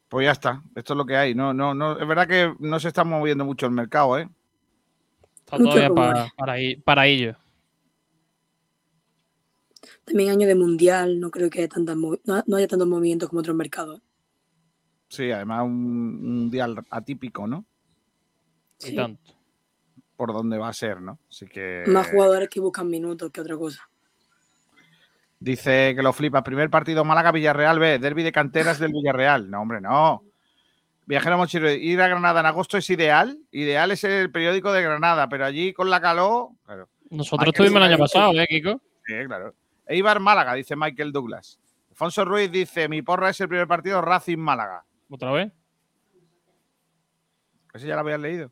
Pues 0.08 0.26
ya 0.26 0.32
está. 0.32 0.64
Esto 0.74 0.94
es 0.94 0.98
lo 0.98 1.06
que 1.06 1.18
hay. 1.18 1.36
No, 1.36 1.54
no, 1.54 1.74
no. 1.74 2.00
Es 2.00 2.08
verdad 2.08 2.28
que 2.28 2.56
no 2.60 2.80
se 2.80 2.88
está 2.88 3.04
moviendo 3.04 3.44
mucho 3.44 3.66
el 3.66 3.74
mercado, 3.74 4.18
¿eh? 4.18 4.30
Está 5.40 5.58
todavía 5.58 5.90
para, 5.90 6.34
para 6.86 7.08
ello. 7.08 7.36
También 10.10 10.32
año 10.32 10.48
de 10.48 10.56
mundial, 10.56 11.20
no 11.20 11.30
creo 11.30 11.52
que 11.52 11.60
haya, 11.60 11.68
tantas 11.68 11.96
no, 11.96 12.18
no 12.26 12.58
haya 12.58 12.68
tantos 12.68 12.88
movimientos 12.88 13.30
como 13.30 13.42
otros 13.42 13.56
mercados. 13.56 14.02
Sí, 15.08 15.32
además 15.32 15.64
un, 15.66 15.72
un 15.72 16.50
día 16.50 16.68
atípico, 16.90 17.46
¿no? 17.46 17.64
Y 18.82 18.88
Sí. 18.88 18.96
tanto. 18.96 19.34
Por 20.16 20.34
dónde 20.34 20.58
va 20.58 20.70
a 20.70 20.74
ser, 20.74 21.00
¿no? 21.00 21.20
Así 21.30 21.46
que. 21.46 21.84
Más 21.88 22.10
jugadores 22.10 22.50
que 22.50 22.60
buscan 22.60 22.90
minutos 22.90 23.32
que 23.32 23.40
otra 23.40 23.56
cosa. 23.56 23.88
Dice 25.40 25.94
que 25.96 26.02
lo 26.02 26.12
flipa. 26.12 26.44
Primer 26.44 26.70
partido 26.70 27.06
Málaga-Villarreal 27.06 27.80
B. 27.80 28.00
Derby 28.00 28.24
de 28.24 28.32
canteras 28.32 28.80
del 28.80 28.92
Villarreal. 28.92 29.50
No, 29.50 29.62
hombre, 29.62 29.80
no. 29.80 30.24
Viajero 31.06 31.38
Mochiro, 31.38 31.72
ir 31.72 32.02
a 32.02 32.08
Granada 32.08 32.42
en 32.42 32.46
agosto 32.48 32.78
es 32.78 32.90
ideal. 32.90 33.40
Ideal 33.52 33.92
es 33.92 34.04
el 34.04 34.32
periódico 34.32 34.74
de 34.74 34.82
Granada, 34.82 35.30
pero 35.30 35.46
allí 35.46 35.72
con 35.72 35.90
la 35.90 36.02
calor. 36.02 36.50
Claro. 36.66 36.90
Nosotros 37.10 37.48
estuvimos 37.48 37.78
el 37.78 37.84
año 37.84 37.98
pasado, 37.98 38.34
¿eh, 38.34 38.46
Kiko? 38.48 38.82
Sí, 39.06 39.14
claro. 39.26 39.56
Eibar 39.90 40.20
Málaga, 40.20 40.54
dice 40.54 40.76
Michael 40.76 41.12
Douglas. 41.12 41.60
Alfonso 41.90 42.24
Ruiz 42.24 42.52
dice: 42.52 42.88
Mi 42.88 43.02
porra 43.02 43.32
es 43.32 43.42
el 43.42 43.50
primer 43.50 43.68
partido 43.68 44.00
Racing 44.02 44.38
Málaga. 44.38 44.86
¿Otra 45.10 45.32
vez? 45.32 45.52
Ese 47.74 47.88
ya 47.88 47.96
lo 47.96 48.02
habías 48.02 48.20
leído. 48.20 48.52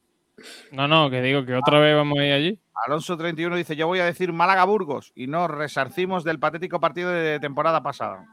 No, 0.72 0.88
no, 0.88 1.12
que 1.12 1.22
digo 1.22 1.46
que 1.46 1.54
otra 1.54 1.80
vez 1.80 1.96
vamos 1.96 2.18
a 2.18 2.26
ir 2.26 2.34
allí. 2.34 2.60
Alonso 2.86 3.16
31 3.16 3.56
dice: 3.56 3.76
Yo 3.76 3.86
voy 3.86 4.00
a 4.00 4.06
decir 4.06 4.34
Málaga 4.34 4.66
Burgos 4.66 5.12
y 5.14 5.28
no 5.28 5.48
resarcimos 5.48 6.24
del 6.24 6.40
patético 6.40 6.80
partido 6.80 7.12
de 7.12 7.40
temporada 7.40 7.84
pasada. 7.84 8.26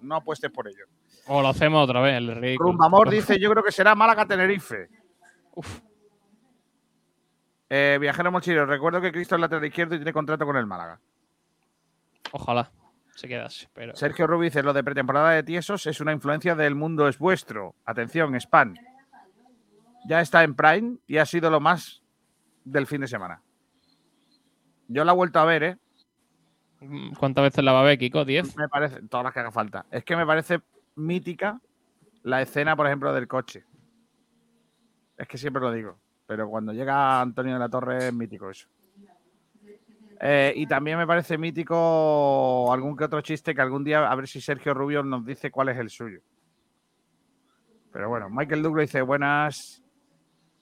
No 0.00 0.14
apuestes 0.14 0.50
por 0.52 0.68
ello. 0.68 0.84
O 1.26 1.42
lo 1.42 1.48
hacemos 1.48 1.82
otra 1.82 2.00
vez, 2.00 2.16
el 2.18 2.36
ridículo. 2.36 2.70
Rumbamor 2.70 3.10
dice: 3.10 3.40
Yo 3.40 3.50
creo 3.50 3.64
que 3.64 3.72
será 3.72 3.96
Málaga 3.96 4.26
Tenerife. 4.26 4.88
Uf. 5.56 5.80
Eh, 7.68 7.98
viajero 8.00 8.30
Mochilero, 8.30 8.66
recuerdo 8.66 9.00
que 9.00 9.10
Cristo 9.10 9.34
es 9.34 9.40
lateral 9.40 9.64
izquierdo 9.64 9.96
y 9.96 9.98
tiene 9.98 10.12
contrato 10.12 10.46
con 10.46 10.56
el 10.56 10.66
Málaga. 10.66 11.00
Ojalá 12.36 12.68
se 13.14 13.28
quedase. 13.28 13.68
Pero... 13.72 13.94
Sergio 13.94 14.26
Rubí 14.26 14.46
dice, 14.46 14.64
lo 14.64 14.72
de 14.72 14.82
pretemporada 14.82 15.30
de 15.30 15.44
Tiesos 15.44 15.86
es 15.86 16.00
una 16.00 16.12
influencia 16.12 16.56
del 16.56 16.74
mundo 16.74 17.06
es 17.06 17.16
vuestro. 17.16 17.76
Atención, 17.84 18.34
spam. 18.34 18.74
Ya 20.08 20.20
está 20.20 20.42
en 20.42 20.56
Prime 20.56 20.98
y 21.06 21.18
ha 21.18 21.26
sido 21.26 21.48
lo 21.48 21.60
más 21.60 22.02
del 22.64 22.88
fin 22.88 23.02
de 23.02 23.06
semana. 23.06 23.40
Yo 24.88 25.04
la 25.04 25.12
he 25.12 25.14
vuelto 25.14 25.38
a 25.38 25.44
ver, 25.44 25.62
¿eh? 25.62 25.78
¿Cuántas 27.16 27.44
veces 27.44 27.62
la 27.64 27.72
va 27.72 27.82
a 27.82 27.84
ver, 27.84 27.98
Kiko? 27.98 28.24
¿10? 28.24 28.56
Me 28.56 28.68
parece, 28.68 29.00
todas 29.02 29.22
las 29.22 29.32
que 29.32 29.40
haga 29.40 29.52
falta. 29.52 29.86
Es 29.92 30.04
que 30.04 30.16
me 30.16 30.26
parece 30.26 30.60
mítica 30.96 31.60
la 32.24 32.42
escena, 32.42 32.74
por 32.74 32.88
ejemplo, 32.88 33.14
del 33.14 33.28
coche. 33.28 33.64
Es 35.16 35.28
que 35.28 35.38
siempre 35.38 35.62
lo 35.62 35.70
digo. 35.70 36.00
Pero 36.26 36.48
cuando 36.48 36.72
llega 36.72 37.20
Antonio 37.20 37.54
de 37.54 37.60
la 37.60 37.68
Torre 37.68 38.08
es 38.08 38.12
mítico 38.12 38.50
eso. 38.50 38.68
Eh, 40.20 40.52
y 40.56 40.66
también 40.66 40.98
me 40.98 41.06
parece 41.06 41.36
mítico 41.38 42.72
algún 42.72 42.96
que 42.96 43.04
otro 43.04 43.20
chiste 43.20 43.54
que 43.54 43.60
algún 43.60 43.84
día 43.84 44.10
a 44.10 44.14
ver 44.14 44.28
si 44.28 44.40
Sergio 44.40 44.72
Rubio 44.74 45.02
nos 45.02 45.24
dice 45.26 45.50
cuál 45.50 45.70
es 45.70 45.78
el 45.78 45.90
suyo. 45.90 46.20
Pero 47.92 48.08
bueno, 48.08 48.28
Michael 48.30 48.62
Douglas 48.62 48.88
dice 48.88 49.02
buenas. 49.02 49.80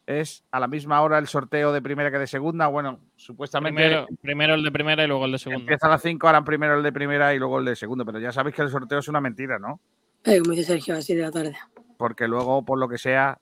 Es 0.05 0.45
a 0.51 0.59
la 0.59 0.66
misma 0.66 1.01
hora 1.01 1.19
el 1.19 1.29
sorteo 1.29 1.73
de 1.73 1.81
primera 1.81 2.11
que 2.11 2.19
de 2.19 2.27
segunda. 2.27 2.66
Bueno, 2.66 3.01
supuestamente. 3.16 3.81
Primero, 3.81 4.07
primero 4.20 4.55
el 4.55 4.65
de 4.65 4.73
primera 4.73 5.05
y 5.05 5.07
luego 5.07 5.27
el 5.27 5.33
de 5.33 5.39
segunda. 5.39 5.62
Empieza 5.62 5.87
a 5.87 5.91
las 5.91 6.03
5, 6.03 6.29
harán 6.29 6.45
primero 6.45 6.77
el 6.77 6.83
de 6.83 6.93
primera 6.93 7.33
y 7.33 7.39
luego 7.39 7.59
el 7.61 7.65
de 7.65 7.77
segunda. 7.77 8.05
Pero 8.05 8.19
ya 8.19 8.33
sabéis 8.33 8.57
que 8.57 8.62
el 8.62 8.69
sorteo 8.69 8.99
es 8.99 9.09
una 9.09 9.20
mentira, 9.20 9.59
¿no? 9.59 9.81
Eh, 10.24 10.41
como 10.41 10.51
dice 10.51 10.65
Sergio, 10.65 10.95
a 10.95 10.97
las 10.99 11.07
7 11.07 11.20
de 11.20 11.27
la 11.27 11.33
tarde. 11.33 11.57
Porque 11.97 12.27
luego, 12.27 12.65
por 12.65 12.79
lo 12.79 12.89
que 12.89 12.99
sea, 12.99 13.39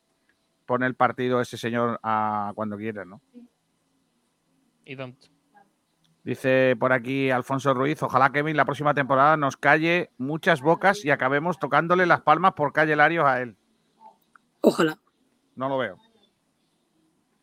pone 0.66 0.86
el 0.86 0.94
partido 0.94 1.40
ese 1.40 1.56
señor 1.56 1.98
a 2.02 2.52
cuando 2.54 2.76
quiera, 2.76 3.04
¿no? 3.04 3.20
Y 4.84 4.94
don't. 4.94 5.16
Dice 6.22 6.76
por 6.78 6.92
aquí 6.92 7.30
Alfonso 7.30 7.72
Ruiz, 7.72 8.02
ojalá 8.02 8.30
Kevin 8.30 8.56
la 8.56 8.66
próxima 8.66 8.92
temporada 8.92 9.36
nos 9.36 9.56
calle 9.56 10.10
muchas 10.18 10.60
bocas 10.60 11.04
y 11.04 11.10
acabemos 11.10 11.58
tocándole 11.58 12.04
las 12.06 12.20
palmas 12.20 12.52
por 12.52 12.72
calle 12.72 12.94
Larios 12.94 13.24
a 13.24 13.40
él. 13.40 13.56
Ojalá. 14.60 14.98
No 15.56 15.68
lo 15.68 15.78
veo. 15.78 15.96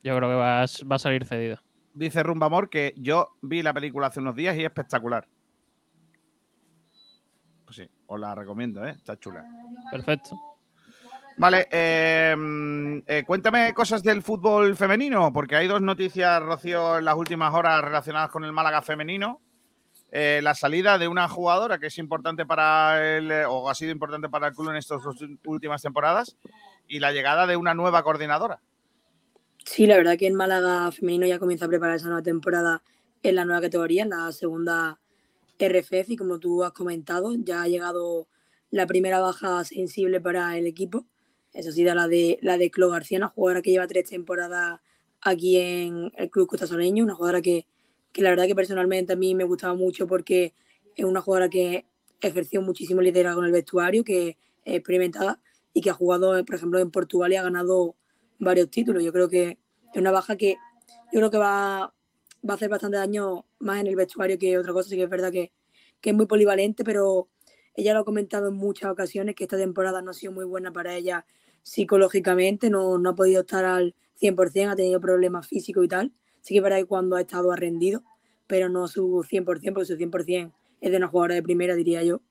Yo 0.04 0.16
creo 0.16 0.30
que 0.30 0.36
va 0.36 0.62
a, 0.62 0.66
va 0.90 0.96
a 0.96 1.00
salir 1.00 1.26
cedido. 1.26 1.60
Dice 1.94 2.22
Rumbamor 2.22 2.70
que 2.70 2.94
yo 2.98 3.36
vi 3.42 3.64
la 3.64 3.74
película 3.74 4.08
hace 4.08 4.20
unos 4.20 4.36
días 4.36 4.56
y 4.56 4.60
es 4.60 4.66
espectacular. 4.66 5.28
Pues 7.66 7.78
sí, 7.78 7.90
os 8.06 8.20
la 8.20 8.36
recomiendo, 8.36 8.86
¿eh? 8.86 8.92
Está 8.92 9.18
chula. 9.18 9.44
Perfecto. 9.92 10.57
Vale, 11.40 11.68
eh, 11.70 12.36
eh, 13.06 13.24
cuéntame 13.24 13.72
cosas 13.76 14.02
del 14.02 14.24
fútbol 14.24 14.76
femenino, 14.76 15.32
porque 15.32 15.56
hay 15.56 15.68
dos 15.68 15.82
noticias, 15.82 16.42
Rocío, 16.42 16.98
en 16.98 17.06
las 17.06 17.16
últimas 17.16 17.54
horas 17.54 17.84
relacionadas 17.84 18.32
con 18.32 18.44
el 18.44 18.52
Málaga 18.52 18.82
femenino. 18.82 19.40
Eh, 20.12 20.40
la 20.42 20.56
salida 20.56 20.98
de 20.98 21.08
una 21.08 21.28
jugadora 21.28 21.78
que 21.78 21.88
es 21.88 21.98
importante 22.00 22.48
para 22.48 23.18
el, 23.18 23.32
o 23.48 23.70
ha 23.70 23.76
sido 23.76 23.92
importante 23.92 24.30
para 24.30 24.48
el 24.48 24.56
club 24.56 24.72
en 24.72 24.78
estas 24.78 25.04
dos 25.04 25.16
últimas 25.46 25.84
temporadas, 25.84 26.38
y 26.88 27.00
la 27.00 27.12
llegada 27.12 27.46
de 27.46 27.56
una 27.56 27.76
nueva 27.76 28.02
coordinadora. 28.02 28.60
Sí, 29.64 29.86
la 29.86 29.98
verdad 29.98 30.18
que 30.18 30.26
el 30.26 30.34
Málaga 30.34 30.92
femenino 30.92 31.28
ya 31.28 31.38
comienza 31.38 31.66
a 31.66 31.70
preparar 31.70 31.98
esa 31.98 32.08
nueva 32.08 32.24
temporada 32.24 32.82
en 33.22 33.36
la 33.36 33.46
nueva 33.46 33.62
categoría, 33.62 34.04
en 34.04 34.10
la 34.10 34.32
segunda 34.32 34.98
RFF, 35.60 36.10
y 36.10 36.18
como 36.18 36.40
tú 36.40 36.64
has 36.64 36.72
comentado, 36.72 37.32
ya 37.38 37.62
ha 37.62 37.68
llegado 37.68 38.28
la 38.72 38.88
primera 38.88 39.20
baja 39.20 39.64
sensible 39.66 40.20
para 40.20 40.58
el 40.58 40.66
equipo 40.66 41.06
esa 41.58 41.70
ha 41.70 41.74
sido 41.74 41.96
la 41.96 42.08
de, 42.08 42.38
la 42.42 42.58
de 42.58 42.70
Clo 42.70 42.90
García, 42.90 43.18
una 43.18 43.30
jugadora 43.30 43.62
que 43.64 43.72
lleva 43.72 43.88
tres 43.88 44.08
temporadas 44.10 44.80
aquí 45.22 45.58
en 45.58 46.12
el 46.16 46.30
Club 46.30 46.48
Costa 46.48 46.68
Soleño, 46.68 47.04
una 47.04 47.16
jugadora 47.16 47.42
que, 47.42 47.66
que 48.14 48.22
la 48.22 48.30
verdad 48.30 48.46
que 48.46 48.54
personalmente 48.54 49.14
a 49.14 49.16
mí 49.16 49.34
me 49.34 49.44
gustaba 49.44 49.74
mucho 49.74 50.06
porque 50.06 50.54
es 50.96 51.04
una 51.04 51.20
jugadora 51.20 51.50
que 51.50 51.86
ejerció 52.22 52.62
muchísimo 52.62 53.02
liderazgo 53.02 53.42
en 53.42 53.48
el 53.48 53.52
vestuario, 53.52 54.04
que 54.04 54.38
es 54.66 54.76
experimentada 54.76 55.42
y 55.74 55.82
que 55.82 55.90
ha 55.90 55.94
jugado, 55.94 56.46
por 56.46 56.56
ejemplo, 56.56 56.80
en 56.80 56.92
Portugal 56.92 57.34
y 57.34 57.36
ha 57.38 57.44
ganado 57.44 57.96
varios 58.38 58.70
títulos. 58.70 59.04
Yo 59.04 59.12
creo 59.12 59.28
que 59.28 59.58
es 59.94 60.00
una 60.00 60.12
baja 60.12 60.36
que 60.36 60.58
yo 61.12 61.20
creo 61.20 61.32
que 61.32 61.38
va, 61.40 61.92
va 62.48 62.54
a 62.54 62.54
hacer 62.54 62.70
bastante 62.70 62.98
daño 62.98 63.46
más 63.58 63.80
en 63.80 63.88
el 63.88 63.96
vestuario 63.96 64.38
que 64.38 64.60
otra 64.60 64.74
cosa. 64.74 64.90
Sí 64.90 64.96
que 64.96 65.04
es 65.04 65.10
verdad 65.10 65.32
que, 65.32 65.52
que 66.02 66.12
es 66.12 66.16
muy 66.16 66.28
polivalente, 66.28 66.84
pero 66.84 67.30
ella 67.74 67.94
lo 67.96 68.02
ha 68.02 68.06
comentado 68.06 68.50
en 68.50 68.56
muchas 68.56 68.92
ocasiones 68.92 69.34
que 69.34 69.46
esta 69.46 69.58
temporada 69.58 70.04
no 70.04 70.12
ha 70.12 70.14
sido 70.14 70.32
muy 70.32 70.46
buena 70.46 70.72
para 70.72 70.96
ella 70.96 71.26
psicológicamente, 71.68 72.70
no, 72.70 72.98
no 72.98 73.10
ha 73.10 73.16
podido 73.16 73.42
estar 73.42 73.66
al 73.66 73.94
100%, 74.22 74.70
ha 74.72 74.76
tenido 74.78 75.02
problemas 75.02 75.48
físicos 75.48 75.84
y 75.84 75.90
tal. 75.90 76.14
Sí 76.40 76.54
que 76.54 76.62
verdad 76.62 76.78
que 76.78 76.86
cuando 76.86 77.18
ha 77.18 77.22
estado 77.22 77.52
ha 77.52 77.58
rendido, 77.58 78.04
pero 78.48 78.70
no 78.70 78.88
su 78.88 79.26
100%, 79.30 79.44
porque 79.44 79.86
su 79.86 79.98
100% 79.98 80.54
es 80.80 80.92
de 80.92 80.98
una 80.98 81.10
jugadora 81.10 81.36
de 81.36 81.44
primera, 81.44 81.76
diría 81.76 82.04
yo. 82.04 82.22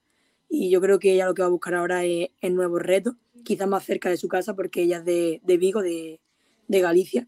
Y 0.49 0.71
yo 0.71 0.81
creo 0.81 0.99
que 0.99 1.13
ella 1.13 1.27
lo 1.27 1.35
que 1.35 1.43
va 1.43 1.49
a 1.49 1.51
buscar 1.51 1.75
ahora 1.75 2.05
es, 2.05 2.31
es 2.41 2.51
nuevos 2.51 2.81
retos, 2.81 3.17
quizás 3.45 3.69
más 3.69 3.85
cerca 3.85 4.09
de 4.09 4.17
su 4.17 4.27
casa, 4.27 4.55
porque 4.55 4.83
ella 4.83 4.99
es 4.99 5.05
de, 5.05 5.43
de 5.45 5.57
Vigo, 5.59 5.83
de, 5.83 6.19
de, 6.69 6.81
Galicia. 6.81 7.27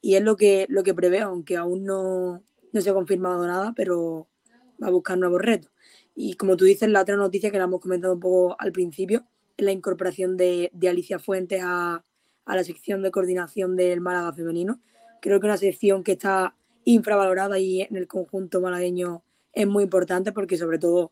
Y 0.00 0.16
es 0.16 0.22
lo 0.22 0.36
que, 0.36 0.66
lo 0.68 0.82
que 0.82 0.92
prevé, 0.92 1.20
aunque 1.20 1.56
aún 1.56 1.84
no, 1.84 2.42
no 2.72 2.80
se 2.80 2.90
ha 2.90 2.94
confirmado 2.94 3.46
nada, 3.46 3.74
pero 3.76 4.26
va 4.82 4.88
a 4.88 4.90
buscar 4.90 5.18
nuevos 5.18 5.40
retos. 5.40 5.70
Y 6.16 6.34
como 6.34 6.56
tú 6.56 6.64
dices, 6.64 6.88
la 6.88 7.02
otra 7.02 7.16
noticia 7.16 7.52
que 7.52 7.58
la 7.58 7.64
hemos 7.64 7.80
comentado 7.80 8.14
un 8.14 8.20
poco 8.20 8.56
al 8.58 8.72
principio, 8.72 9.24
la 9.56 9.72
incorporación 9.72 10.36
de, 10.36 10.70
Alicia 10.88 11.18
Fuentes 11.18 11.62
a, 11.62 12.04
a, 12.44 12.56
la 12.56 12.64
sección 12.64 13.02
de 13.02 13.10
coordinación 13.10 13.76
del 13.76 14.00
Málaga 14.00 14.32
femenino. 14.32 14.80
Creo 15.20 15.40
que 15.40 15.46
una 15.46 15.56
sección 15.56 16.02
que 16.02 16.12
está 16.12 16.56
infravalorada 16.84 17.58
y 17.58 17.82
en 17.82 17.96
el 17.96 18.06
conjunto 18.06 18.60
malagueño 18.60 19.22
es 19.52 19.66
muy 19.66 19.84
importante 19.84 20.32
porque 20.32 20.58
sobre 20.58 20.78
todo 20.78 21.10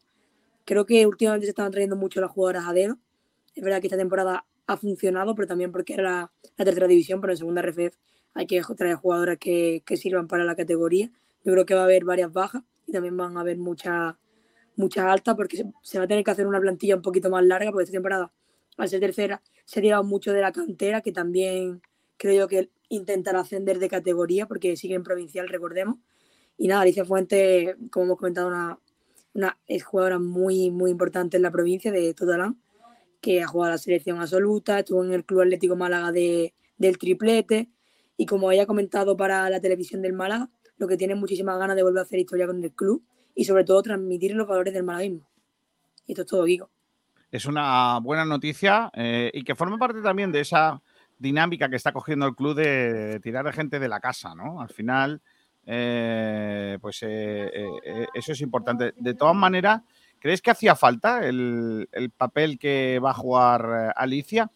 creo 0.64 0.86
que 0.86 1.06
últimamente 1.06 1.46
se 1.46 1.50
están 1.50 1.70
trayendo 1.70 1.96
mucho 1.96 2.20
las 2.20 2.30
jugadoras 2.30 2.66
a 2.66 2.72
dedo. 2.72 2.98
Es 3.54 3.62
verdad 3.62 3.80
que 3.80 3.86
esta 3.86 3.96
temporada 3.96 4.46
ha 4.66 4.76
funcionado, 4.76 5.34
pero 5.34 5.48
también 5.48 5.72
porque 5.72 5.94
era 5.94 6.02
la, 6.02 6.32
la 6.56 6.64
tercera 6.64 6.86
división, 6.86 7.20
pero 7.20 7.32
en 7.32 7.36
segunda 7.36 7.62
RFF 7.62 7.96
hay 8.34 8.46
que 8.46 8.62
traer 8.76 8.96
jugadoras 8.96 9.38
que, 9.38 9.82
que, 9.84 9.96
sirvan 9.96 10.28
para 10.28 10.44
la 10.44 10.56
categoría. 10.56 11.10
Yo 11.44 11.52
creo 11.52 11.66
que 11.66 11.74
va 11.74 11.82
a 11.82 11.84
haber 11.84 12.04
varias 12.04 12.32
bajas 12.32 12.62
y 12.86 12.92
también 12.92 13.16
van 13.16 13.36
a 13.36 13.40
haber 13.40 13.58
muchas 13.58 14.14
muchas 14.76 15.04
altas 15.04 15.34
porque 15.34 15.64
se, 15.82 15.98
va 15.98 16.04
a 16.04 16.08
tener 16.08 16.24
que 16.24 16.30
hacer 16.30 16.46
una 16.46 16.60
plantilla 16.60 16.96
un 16.96 17.02
poquito 17.02 17.30
más 17.30 17.44
larga 17.44 17.70
porque 17.70 17.84
esta 17.84 17.92
temporada, 17.92 18.32
al 18.76 18.88
ser 18.88 19.00
tercera, 19.00 19.42
se 19.64 19.80
ha 19.80 19.82
tirado 19.82 20.04
mucho 20.04 20.32
de 20.32 20.40
la 20.40 20.52
cantera 20.52 21.00
que 21.00 21.12
también 21.12 21.82
creo 22.16 22.40
yo 22.40 22.48
que 22.48 22.70
intentará 22.88 23.40
ascender 23.40 23.78
de 23.78 23.88
categoría 23.88 24.46
porque 24.46 24.76
sigue 24.76 24.94
en 24.94 25.02
provincial, 25.02 25.48
recordemos. 25.48 25.96
Y 26.58 26.68
nada, 26.68 26.82
Alicia 26.82 27.04
Fuente, 27.04 27.76
como 27.90 28.06
hemos 28.06 28.18
comentado, 28.18 28.48
una, 28.48 28.78
una 29.34 29.58
es 29.66 29.84
jugadora 29.84 30.18
muy, 30.18 30.70
muy 30.70 30.90
importante 30.90 31.36
en 31.36 31.42
la 31.42 31.50
provincia 31.50 31.90
de 31.90 32.14
Totalán, 32.14 32.60
que 33.20 33.42
ha 33.42 33.46
jugado 33.46 33.72
la 33.72 33.78
selección 33.78 34.20
absoluta, 34.20 34.78
estuvo 34.78 35.04
en 35.04 35.12
el 35.12 35.24
Club 35.24 35.42
Atlético 35.42 35.76
Málaga 35.76 36.12
de, 36.12 36.54
del 36.76 36.98
triplete 36.98 37.70
y 38.16 38.26
como 38.26 38.52
ella 38.52 38.64
ha 38.64 38.66
comentado 38.66 39.16
para 39.16 39.48
la 39.48 39.60
televisión 39.60 40.02
del 40.02 40.12
Málaga, 40.12 40.50
lo 40.76 40.86
que 40.86 40.96
tiene 40.96 41.14
muchísimas 41.14 41.58
ganas 41.58 41.76
de 41.76 41.82
volver 41.82 42.00
a 42.00 42.02
hacer 42.02 42.18
historia 42.18 42.46
con 42.46 42.62
el 42.62 42.72
club 42.72 43.02
y 43.34 43.44
sobre 43.44 43.64
todo 43.64 43.82
transmitir 43.82 44.34
los 44.34 44.46
valores 44.46 44.74
del 44.74 44.84
malaguismo. 44.84 45.28
Y 46.06 46.12
esto 46.12 46.22
es 46.22 46.28
todo, 46.28 46.44
Guigo. 46.44 46.70
Es 47.30 47.46
una 47.46 47.98
buena 48.00 48.24
noticia 48.24 48.90
eh, 48.94 49.30
y 49.32 49.42
que 49.42 49.54
forma 49.54 49.78
parte 49.78 50.02
también 50.02 50.32
de 50.32 50.40
esa 50.40 50.82
dinámica 51.18 51.68
que 51.68 51.76
está 51.76 51.92
cogiendo 51.92 52.26
el 52.26 52.34
club 52.34 52.54
de, 52.54 53.20
tirar 53.22 53.46
a 53.46 53.52
gente 53.52 53.78
de 53.78 53.88
la 53.88 54.00
casa, 54.00 54.34
¿no? 54.34 54.60
Al 54.60 54.68
final, 54.68 55.22
eh, 55.64 56.78
pues 56.80 56.98
eh, 57.02 57.50
eso 58.12 58.32
es 58.32 58.40
importante. 58.40 58.92
De 58.96 59.14
todas 59.14 59.34
maneras, 59.34 59.80
¿crees 60.18 60.42
que 60.42 60.50
hacía 60.50 60.74
falta 60.74 61.26
el, 61.26 61.88
el 61.92 62.10
papel 62.10 62.58
que 62.58 62.98
va 62.98 63.10
a 63.10 63.14
jugar 63.14 63.94
Alicia? 63.96 64.50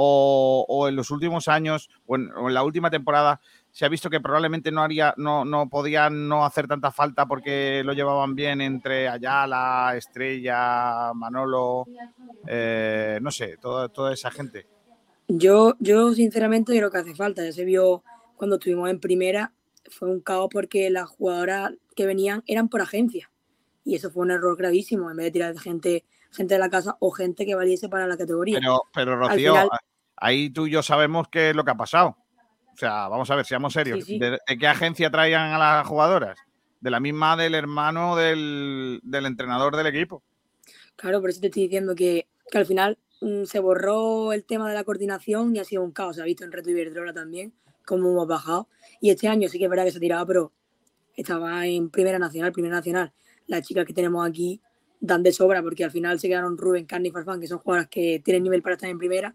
O, 0.00 0.86
en 0.88 0.94
los 0.94 1.10
últimos 1.10 1.48
años, 1.48 1.90
o 2.06 2.14
en 2.14 2.54
la 2.54 2.62
última 2.62 2.88
temporada, 2.88 3.40
se 3.78 3.84
ha 3.84 3.88
visto 3.88 4.10
que 4.10 4.20
probablemente 4.20 4.72
no 4.72 4.82
haría, 4.82 5.14
no, 5.18 5.44
no 5.44 5.68
podían 5.68 6.26
no 6.26 6.44
hacer 6.44 6.66
tanta 6.66 6.90
falta 6.90 7.26
porque 7.26 7.82
lo 7.84 7.92
llevaban 7.92 8.34
bien 8.34 8.60
entre 8.60 9.08
Ayala, 9.08 9.94
Estrella, 9.96 11.12
Manolo, 11.14 11.86
eh, 12.48 13.20
no 13.22 13.30
sé, 13.30 13.56
toda, 13.58 13.88
toda 13.88 14.12
esa 14.12 14.32
gente. 14.32 14.66
Yo, 15.28 15.76
yo 15.78 16.12
sinceramente 16.12 16.76
creo 16.76 16.90
que 16.90 16.98
hace 16.98 17.14
falta. 17.14 17.44
Ya 17.44 17.52
se 17.52 17.64
vio 17.64 18.02
cuando 18.34 18.56
estuvimos 18.56 18.90
en 18.90 18.98
primera, 18.98 19.52
fue 19.92 20.10
un 20.10 20.22
caos 20.22 20.48
porque 20.52 20.90
las 20.90 21.08
jugadoras 21.08 21.70
que 21.94 22.04
venían 22.04 22.42
eran 22.48 22.68
por 22.68 22.80
agencia. 22.80 23.30
Y 23.84 23.94
eso 23.94 24.10
fue 24.10 24.24
un 24.24 24.32
error 24.32 24.56
gravísimo, 24.56 25.08
en 25.08 25.18
vez 25.18 25.26
de 25.26 25.30
tirar 25.30 25.54
de 25.54 25.60
gente, 25.60 26.04
gente 26.32 26.54
de 26.54 26.58
la 26.58 26.68
casa 26.68 26.96
o 26.98 27.12
gente 27.12 27.46
que 27.46 27.54
valiese 27.54 27.88
para 27.88 28.08
la 28.08 28.16
categoría. 28.16 28.58
Pero, 28.58 28.82
pero 28.92 29.16
Rocío, 29.16 29.52
final... 29.52 29.68
ahí 30.16 30.50
tú 30.50 30.66
y 30.66 30.72
yo 30.72 30.82
sabemos 30.82 31.28
qué 31.28 31.50
es 31.50 31.54
lo 31.54 31.64
que 31.64 31.70
ha 31.70 31.76
pasado. 31.76 32.16
O 32.78 32.80
sea, 32.80 33.08
vamos 33.08 33.28
a 33.28 33.34
ver, 33.34 33.44
seamos 33.44 33.72
serios. 33.72 34.04
Sí, 34.04 34.12
sí. 34.12 34.18
¿De, 34.20 34.38
¿De, 34.46 34.56
qué 34.56 34.68
agencia 34.68 35.10
traían 35.10 35.50
a 35.50 35.58
las 35.58 35.84
jugadoras? 35.84 36.38
De 36.80 36.92
la 36.92 37.00
misma 37.00 37.36
del 37.36 37.56
hermano 37.56 38.14
del, 38.14 39.00
del 39.02 39.26
entrenador 39.26 39.76
del 39.76 39.88
equipo. 39.88 40.22
Claro, 40.94 41.20
por 41.20 41.30
eso 41.30 41.40
te 41.40 41.48
estoy 41.48 41.64
diciendo 41.64 41.96
que, 41.96 42.28
que 42.48 42.58
al 42.58 42.66
final 42.66 42.96
mmm, 43.20 43.42
se 43.46 43.58
borró 43.58 44.32
el 44.32 44.44
tema 44.44 44.68
de 44.68 44.76
la 44.76 44.84
coordinación 44.84 45.56
y 45.56 45.58
ha 45.58 45.64
sido 45.64 45.82
un 45.82 45.90
caos. 45.90 46.14
Se 46.14 46.22
ha 46.22 46.24
visto 46.24 46.44
en 46.44 46.52
Reto 46.52 46.70
Iberdrola 46.70 47.12
también 47.12 47.52
cómo 47.84 48.12
hemos 48.12 48.28
bajado. 48.28 48.68
Y 49.00 49.10
este 49.10 49.26
año 49.26 49.48
sí 49.48 49.58
que 49.58 49.64
es 49.64 49.70
verdad 49.70 49.84
que 49.84 49.90
se 49.90 49.98
tiraba, 49.98 50.24
pero 50.24 50.52
estaba 51.16 51.66
en 51.66 51.90
Primera 51.90 52.20
Nacional, 52.20 52.52
Primera 52.52 52.76
Nacional. 52.76 53.12
las 53.48 53.66
chicas 53.66 53.86
que 53.86 53.92
tenemos 53.92 54.24
aquí 54.24 54.60
dan 55.00 55.24
de 55.24 55.32
sobra, 55.32 55.62
porque 55.62 55.82
al 55.82 55.90
final 55.90 56.20
se 56.20 56.28
quedaron 56.28 56.56
Rubén, 56.56 56.86
Carni 56.86 57.08
y 57.08 57.10
Farfán, 57.10 57.40
que 57.40 57.48
son 57.48 57.58
jugadoras 57.58 57.88
que 57.88 58.22
tienen 58.24 58.44
nivel 58.44 58.62
para 58.62 58.74
estar 58.76 58.88
en 58.88 58.98
primera, 58.98 59.34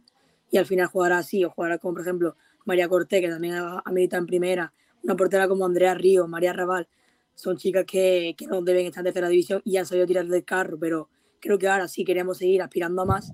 y 0.50 0.58
al 0.58 0.66
final 0.66 0.88
jugará 0.88 1.18
así, 1.18 1.44
o 1.44 1.50
jugará 1.50 1.78
como 1.78 1.96
por 1.96 2.04
ejemplo 2.04 2.38
María 2.66 2.88
Cortés, 2.88 3.22
que 3.22 3.30
también 3.30 3.56
ha, 3.56 3.84
militado 3.92 4.22
en 4.22 4.28
primera, 4.28 4.74
una 5.04 5.16
portera 5.16 5.48
como 5.48 5.66
Andrea 5.66 5.94
Río, 5.94 6.28
María 6.28 6.54
Raval, 6.54 6.88
son 7.36 7.58
chicas 7.58 7.86
que, 7.86 8.36
que 8.38 8.48
no 8.48 8.62
deben 8.62 8.86
estar 8.86 9.02
en 9.02 9.06
tercera 9.06 9.28
división 9.28 9.62
y 9.66 9.78
han 9.78 9.86
sabido 9.86 10.06
tirar 10.06 10.28
del 10.28 10.46
carro, 10.46 10.78
pero 10.80 11.10
creo 11.40 11.58
que 11.58 11.68
ahora 11.68 11.88
sí 11.88 12.06
queremos 12.06 12.38
seguir 12.38 12.62
aspirando 12.62 13.02
a 13.02 13.06
más. 13.06 13.34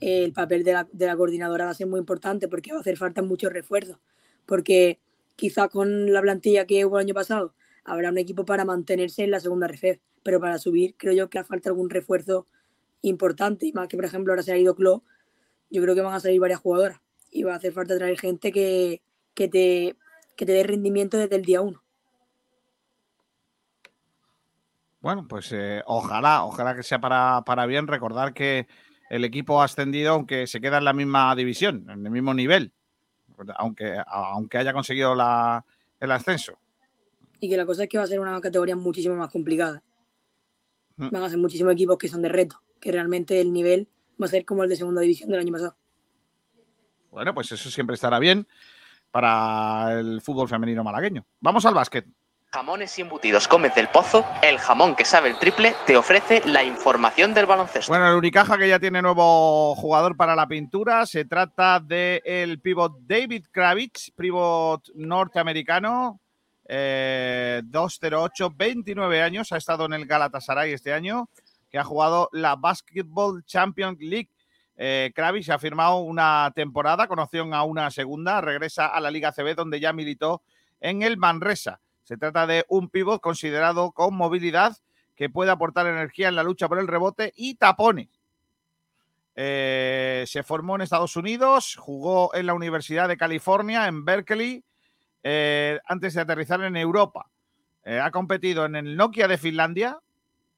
el 0.00 0.32
papel 0.32 0.64
de 0.64 0.72
la, 0.72 0.88
de 0.90 1.06
la 1.06 1.16
coordinadora 1.16 1.66
va 1.66 1.70
a 1.70 1.74
ser 1.74 1.86
muy 1.86 2.00
importante 2.00 2.48
porque 2.48 2.72
va 2.72 2.78
a 2.78 2.80
hacer 2.80 2.96
falta 2.96 3.22
muchos 3.22 3.52
refuerzos. 3.52 3.98
Porque 4.46 4.98
quizás 5.36 5.68
con 5.68 6.12
la 6.12 6.20
plantilla 6.20 6.66
que 6.66 6.84
hubo 6.84 6.98
el 6.98 7.04
año 7.04 7.14
pasado 7.14 7.54
habrá 7.84 8.10
un 8.10 8.18
equipo 8.18 8.44
para 8.44 8.64
mantenerse 8.64 9.24
en 9.24 9.30
la 9.30 9.40
segunda 9.40 9.68
RFEF, 9.68 10.00
pero 10.22 10.40
para 10.40 10.58
subir 10.58 10.96
creo 10.96 11.12
yo 11.12 11.30
que 11.30 11.38
hace 11.38 11.48
falta 11.48 11.68
algún 11.68 11.90
refuerzo 11.90 12.46
importante. 13.02 13.66
Y 13.66 13.72
más 13.72 13.88
que, 13.88 13.96
por 13.96 14.04
ejemplo, 14.04 14.32
ahora 14.32 14.42
se 14.42 14.52
ha 14.52 14.58
ido 14.58 14.74
Clo, 14.74 15.04
yo 15.70 15.82
creo 15.82 15.94
que 15.94 16.00
van 16.00 16.14
a 16.14 16.20
salir 16.20 16.40
varias 16.40 16.60
jugadoras 16.60 17.03
y 17.34 17.42
va 17.42 17.52
a 17.52 17.56
hacer 17.56 17.72
falta 17.72 17.98
traer 17.98 18.18
gente 18.18 18.52
que, 18.52 19.02
que, 19.34 19.48
te, 19.48 19.96
que 20.36 20.46
te 20.46 20.52
dé 20.52 20.62
rendimiento 20.62 21.18
desde 21.18 21.36
el 21.36 21.44
día 21.44 21.60
uno. 21.60 21.82
Bueno, 25.00 25.26
pues 25.28 25.52
eh, 25.52 25.82
ojalá, 25.84 26.44
ojalá 26.44 26.74
que 26.76 26.84
sea 26.84 27.00
para, 27.00 27.42
para 27.44 27.66
bien. 27.66 27.88
Recordar 27.88 28.32
que 28.32 28.68
el 29.10 29.24
equipo 29.24 29.60
ha 29.60 29.64
ascendido, 29.64 30.12
aunque 30.12 30.46
se 30.46 30.60
queda 30.60 30.78
en 30.78 30.84
la 30.84 30.92
misma 30.92 31.34
división, 31.34 31.84
en 31.90 32.06
el 32.06 32.10
mismo 32.12 32.32
nivel, 32.32 32.72
aunque, 33.56 33.96
aunque 34.06 34.58
haya 34.58 34.72
conseguido 34.72 35.14
la, 35.16 35.64
el 35.98 36.12
ascenso. 36.12 36.56
Y 37.40 37.50
que 37.50 37.56
la 37.56 37.66
cosa 37.66 37.82
es 37.82 37.88
que 37.88 37.98
va 37.98 38.04
a 38.04 38.06
ser 38.06 38.20
una 38.20 38.40
categoría 38.40 38.76
muchísimo 38.76 39.16
más 39.16 39.30
complicada. 39.30 39.82
Mm. 40.96 41.08
Van 41.10 41.22
a 41.24 41.28
ser 41.28 41.38
muchísimos 41.38 41.72
equipos 41.72 41.98
que 41.98 42.08
son 42.08 42.22
de 42.22 42.28
reto, 42.28 42.62
que 42.80 42.92
realmente 42.92 43.40
el 43.40 43.52
nivel 43.52 43.88
va 44.22 44.26
a 44.26 44.30
ser 44.30 44.44
como 44.44 44.62
el 44.62 44.70
de 44.70 44.76
segunda 44.76 45.00
división 45.00 45.28
del 45.30 45.40
año 45.40 45.52
pasado. 45.52 45.76
Bueno, 47.14 47.32
pues 47.32 47.52
eso 47.52 47.70
siempre 47.70 47.94
estará 47.94 48.18
bien 48.18 48.44
para 49.12 50.00
el 50.00 50.20
fútbol 50.20 50.48
femenino 50.48 50.82
malagueño. 50.82 51.24
Vamos 51.38 51.64
al 51.64 51.72
básquet. 51.72 52.04
Jamones 52.52 52.98
y 52.98 53.02
embutidos 53.02 53.48
Gómez 53.48 53.72
del 53.76 53.86
Pozo, 53.88 54.26
el 54.42 54.58
jamón 54.58 54.96
que 54.96 55.04
sabe 55.04 55.28
el 55.28 55.38
triple, 55.38 55.76
te 55.86 55.96
ofrece 55.96 56.42
la 56.44 56.64
información 56.64 57.32
del 57.32 57.46
baloncesto. 57.46 57.90
Bueno, 57.90 58.08
el 58.08 58.16
Unicaja 58.16 58.58
que 58.58 58.68
ya 58.68 58.80
tiene 58.80 59.00
nuevo 59.00 59.76
jugador 59.76 60.16
para 60.16 60.34
la 60.34 60.48
pintura. 60.48 61.06
Se 61.06 61.24
trata 61.24 61.78
del 61.78 62.20
el 62.24 62.60
pivot 62.60 62.98
David 63.06 63.46
Kravitz, 63.52 64.10
pivot 64.16 64.88
norteamericano. 64.96 66.20
eh, 66.66 67.62
208, 67.64 68.52
29 68.56 69.22
años. 69.22 69.52
Ha 69.52 69.56
estado 69.56 69.84
en 69.84 69.92
el 69.92 70.06
Galatasaray 70.06 70.72
este 70.72 70.92
año, 70.92 71.28
que 71.70 71.78
ha 71.78 71.84
jugado 71.84 72.28
la 72.32 72.56
Basketball 72.56 73.44
Champions 73.44 73.98
League. 74.00 74.30
Eh, 74.76 75.12
Kravitz 75.14 75.50
ha 75.50 75.58
firmado 75.58 75.98
una 75.98 76.52
temporada 76.54 77.06
con 77.06 77.18
opción 77.18 77.54
a 77.54 77.62
una 77.62 77.90
segunda. 77.90 78.40
Regresa 78.40 78.86
a 78.86 79.00
la 79.00 79.10
Liga 79.10 79.32
CB, 79.32 79.54
donde 79.54 79.80
ya 79.80 79.92
militó 79.92 80.42
en 80.80 81.02
el 81.02 81.16
Manresa. 81.16 81.80
Se 82.02 82.16
trata 82.16 82.46
de 82.46 82.64
un 82.68 82.88
pivot 82.88 83.20
considerado 83.20 83.92
con 83.92 84.14
movilidad 84.14 84.76
que 85.16 85.30
puede 85.30 85.50
aportar 85.50 85.86
energía 85.86 86.28
en 86.28 86.36
la 86.36 86.42
lucha 86.42 86.68
por 86.68 86.78
el 86.78 86.88
rebote 86.88 87.32
y 87.36 87.54
tapones. 87.54 88.08
Eh, 89.36 90.24
se 90.26 90.42
formó 90.42 90.76
en 90.76 90.82
Estados 90.82 91.16
Unidos, 91.16 91.76
jugó 91.76 92.34
en 92.34 92.46
la 92.46 92.54
Universidad 92.54 93.08
de 93.08 93.16
California, 93.16 93.86
en 93.86 94.04
Berkeley, 94.04 94.62
eh, 95.22 95.80
antes 95.86 96.14
de 96.14 96.20
aterrizar 96.20 96.62
en 96.62 96.76
Europa. 96.76 97.30
Eh, 97.84 97.98
ha 97.98 98.10
competido 98.10 98.64
en 98.64 98.76
el 98.76 98.96
Nokia 98.96 99.26
de 99.26 99.38
Finlandia, 99.38 99.98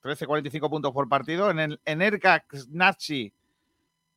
13,45 0.02 0.68
puntos 0.68 0.92
por 0.92 1.08
partido, 1.08 1.50
en 1.50 1.58
el 1.58 1.80
Energa 1.84 2.44
Nazi, 2.68 3.32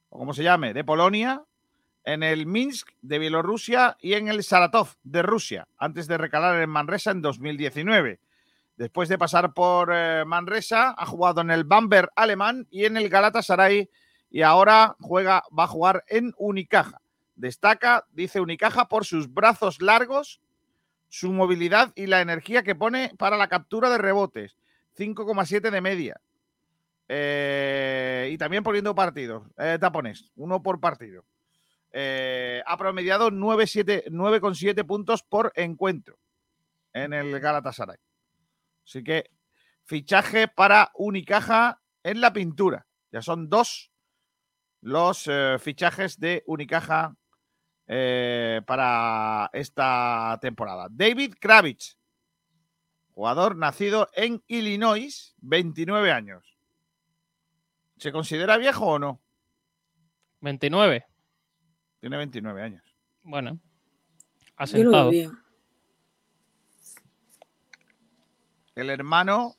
o 0.09 0.19
como 0.19 0.33
se 0.33 0.43
llame, 0.43 0.73
de 0.73 0.83
Polonia, 0.83 1.43
en 2.03 2.23
el 2.23 2.45
Minsk 2.45 2.89
de 3.01 3.19
Bielorrusia 3.19 3.97
y 3.99 4.13
en 4.13 4.27
el 4.27 4.43
Saratov 4.43 4.95
de 5.03 5.21
Rusia, 5.21 5.67
antes 5.77 6.07
de 6.07 6.17
recalar 6.17 6.61
en 6.61 6.69
Manresa 6.69 7.11
en 7.11 7.21
2019. 7.21 8.19
Después 8.77 9.09
de 9.09 9.17
pasar 9.17 9.53
por 9.53 9.91
eh, 9.93 10.23
Manresa, 10.25 10.95
ha 10.97 11.05
jugado 11.05 11.41
en 11.41 11.51
el 11.51 11.65
Bamberg 11.65 12.09
alemán 12.15 12.65
y 12.71 12.85
en 12.85 12.97
el 12.97 13.09
Galatasaray 13.09 13.89
y 14.29 14.41
ahora 14.41 14.95
juega, 14.99 15.43
va 15.57 15.65
a 15.65 15.67
jugar 15.67 16.03
en 16.07 16.33
Unicaja. 16.37 17.01
Destaca, 17.35 18.05
dice 18.11 18.39
Unicaja, 18.39 18.87
por 18.87 19.05
sus 19.05 19.33
brazos 19.33 19.81
largos, 19.81 20.39
su 21.09 21.31
movilidad 21.33 21.91
y 21.95 22.07
la 22.07 22.21
energía 22.21 22.63
que 22.63 22.75
pone 22.75 23.11
para 23.17 23.37
la 23.37 23.49
captura 23.49 23.89
de 23.89 23.97
rebotes. 23.97 24.55
5,7 24.97 25.71
de 25.71 25.81
media. 25.81 26.21
Eh, 27.11 28.29
y 28.31 28.37
también 28.37 28.63
poniendo 28.63 28.93
partidos, 28.93 29.41
eh, 29.57 29.79
tapones, 29.81 30.31
uno 30.35 30.61
por 30.61 30.79
partido. 30.79 31.25
Eh, 31.91 32.61
ha 32.67 32.77
promediado 32.77 33.31
9,7 33.31 34.85
puntos 34.85 35.23
por 35.23 35.51
encuentro 35.55 36.19
en 36.93 37.13
el 37.13 37.39
Galatasaray. 37.39 37.97
Así 38.85 39.03
que 39.03 39.31
fichaje 39.85 40.47
para 40.47 40.91
Unicaja 40.93 41.81
en 42.03 42.21
la 42.21 42.31
pintura. 42.31 42.85
Ya 43.11 43.23
son 43.23 43.49
dos 43.49 43.91
los 44.81 45.25
eh, 45.27 45.57
fichajes 45.59 46.19
de 46.19 46.43
Unicaja 46.45 47.15
para 48.67 49.49
esta 49.51 50.37
temporada. 50.39 50.89
David 50.91 51.33
Kravitz, 51.39 51.97
jugador 53.15 53.55
nacido 53.55 54.07
en 54.13 54.43
Illinois, 54.45 55.33
29 55.37 56.11
años. 56.11 56.58
¿Se 57.99 58.13
considera 58.13 58.57
viejo 58.57 58.85
o 58.85 58.97
no? 58.99 59.19
29. 60.39 61.05
Tiene 61.99 62.17
29 62.17 62.63
años. 62.63 62.95
Bueno, 63.23 63.59
Yo 64.65 64.83
lo 64.83 65.09
veo 65.09 65.29
asentado. 65.29 65.41
El 68.75 68.89
hermano 68.89 69.57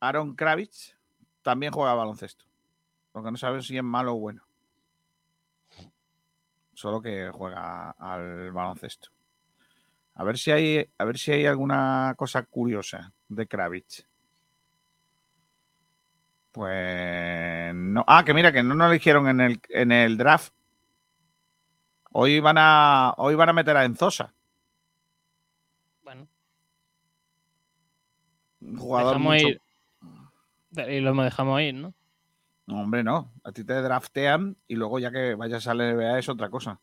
Aaron 0.00 0.34
Kravitz 0.34 0.96
también 1.42 1.74
juega 1.74 1.92
baloncesto. 1.92 2.46
Lo 3.12 3.22
que 3.22 3.30
no 3.30 3.36
saben 3.36 3.62
si 3.62 3.76
es 3.76 3.84
malo 3.84 4.14
o 4.14 4.18
bueno. 4.18 4.42
Solo 6.72 7.02
que 7.02 7.30
juega 7.30 7.90
al 7.90 8.50
baloncesto. 8.50 9.10
A 10.14 10.24
ver 10.24 10.38
si 10.38 10.52
hay, 10.52 10.90
a 10.96 11.04
ver 11.04 11.18
si 11.18 11.32
hay 11.32 11.44
alguna 11.44 12.14
cosa 12.16 12.42
curiosa 12.44 13.12
de 13.28 13.46
Kravitz. 13.46 14.06
Pues 16.52 17.74
no. 17.74 18.04
Ah, 18.06 18.24
que 18.24 18.34
mira, 18.34 18.52
que 18.52 18.62
no 18.62 18.74
nos 18.74 18.90
eligieron 18.90 19.28
en 19.28 19.40
el, 19.40 19.60
en 19.68 19.92
el 19.92 20.16
draft. 20.16 20.52
Hoy 22.12 22.40
van 22.40 22.56
a. 22.58 23.14
Hoy 23.18 23.34
van 23.36 23.48
a 23.50 23.52
meter 23.52 23.76
a 23.76 23.84
Enzosa. 23.84 24.34
Bueno, 26.02 26.26
Un 28.60 28.76
jugador 28.76 29.18
mucho- 29.18 29.48
ir. 29.48 29.60
Y 30.88 31.00
lo 31.00 31.14
dejamos 31.22 31.60
ir, 31.62 31.74
¿no? 31.74 31.94
No, 32.66 32.80
hombre, 32.82 33.02
no. 33.02 33.32
A 33.44 33.52
ti 33.52 33.64
te 33.64 33.74
draftean 33.74 34.56
y 34.68 34.76
luego 34.76 34.98
ya 34.98 35.10
que 35.10 35.34
vayas 35.34 35.66
a 35.66 35.74
la 35.74 35.90
NBA 35.92 36.18
es 36.18 36.28
otra 36.28 36.48
cosa. 36.50 36.80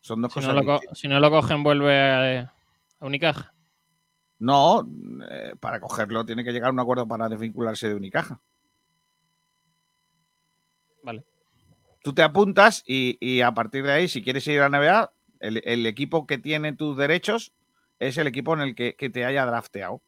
Son 0.00 0.22
dos 0.22 0.32
Si 0.32 0.40
no, 0.40 0.46
cosas 0.46 0.54
lo 0.56 0.64
co- 0.64 0.72
distintas. 0.74 0.98
si 0.98 1.08
no 1.08 1.18
lo 1.20 1.30
cogen, 1.30 1.62
vuelve 1.64 2.00
a, 2.38 2.40
a 3.00 3.06
Unicaja. 3.06 3.52
No, 4.38 4.88
eh, 5.30 5.54
para 5.58 5.80
cogerlo 5.80 6.24
tiene 6.24 6.44
que 6.44 6.52
llegar 6.52 6.68
a 6.68 6.72
un 6.72 6.80
acuerdo 6.80 7.08
para 7.08 7.28
desvincularse 7.28 7.88
de 7.88 7.94
Unicaja. 7.94 8.40
Vale. 11.02 11.24
Tú 12.02 12.12
te 12.12 12.22
apuntas 12.22 12.84
y, 12.86 13.18
y 13.20 13.40
a 13.40 13.52
partir 13.52 13.84
de 13.84 13.92
ahí, 13.92 14.08
si 14.08 14.22
quieres 14.22 14.46
ir 14.46 14.60
a 14.60 14.68
la 14.68 14.78
NBA, 14.78 15.12
el, 15.40 15.62
el 15.64 15.86
equipo 15.86 16.26
que 16.26 16.38
tiene 16.38 16.72
tus 16.72 16.96
derechos 16.96 17.52
es 17.98 18.16
el 18.18 18.26
equipo 18.26 18.54
en 18.54 18.60
el 18.60 18.74
que, 18.74 18.94
que 18.94 19.10
te 19.10 19.24
haya 19.24 19.44
drafteado. 19.44 20.00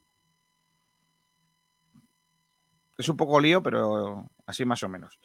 Es 2.97 3.09
un 3.09 3.16
poco 3.16 3.40
lío, 3.40 3.62
pero 3.62 4.31
así 4.47 4.65
más 4.65 4.82
o 4.82 4.89
menos. 4.89 5.19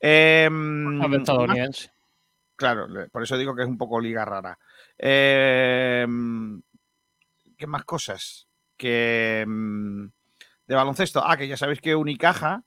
Em, 0.00 1.00
Al 1.00 1.14
estadounidense. 1.14 1.92
Claro, 2.56 2.88
por 3.10 3.22
eso 3.22 3.38
digo 3.38 3.54
que 3.54 3.62
es 3.62 3.68
un 3.68 3.78
poco 3.78 4.00
liga 4.00 4.24
rara. 4.24 4.58
Eh, 4.98 6.06
¿Qué 7.56 7.66
más 7.66 7.84
cosas? 7.84 8.49
Que 8.80 9.44
mm, 9.46 10.06
de 10.66 10.74
baloncesto. 10.74 11.22
Ah, 11.22 11.36
que 11.36 11.46
ya 11.46 11.58
sabéis 11.58 11.82
que 11.82 11.94
Unicaja 11.94 12.64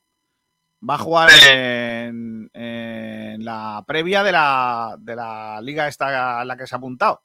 va 0.88 0.94
a 0.94 0.98
jugar 0.98 1.30
en, 1.50 2.48
en 2.52 3.44
la 3.44 3.82
previa 3.84 4.22
de 4.22 4.30
la, 4.30 4.96
de 4.98 5.16
la 5.16 5.60
liga 5.60 5.88
esta 5.88 6.40
a 6.40 6.44
la 6.44 6.56
que 6.56 6.68
se 6.68 6.74
ha 6.76 6.78
apuntado. 6.78 7.22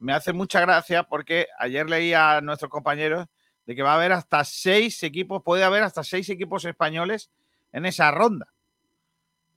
Me 0.00 0.12
hace 0.12 0.32
mucha 0.32 0.60
gracia 0.60 1.04
porque 1.04 1.46
ayer 1.58 1.88
leí 1.88 2.12
a 2.12 2.40
nuestros 2.40 2.70
compañeros 2.70 3.28
de 3.66 3.76
que 3.76 3.82
va 3.82 3.92
a 3.92 3.96
haber 3.96 4.10
hasta 4.10 4.42
seis 4.42 5.00
equipos, 5.04 5.42
puede 5.44 5.62
haber 5.62 5.84
hasta 5.84 6.02
seis 6.02 6.28
equipos 6.28 6.64
españoles 6.64 7.30
en 7.72 7.86
esa 7.86 8.10
ronda 8.10 8.52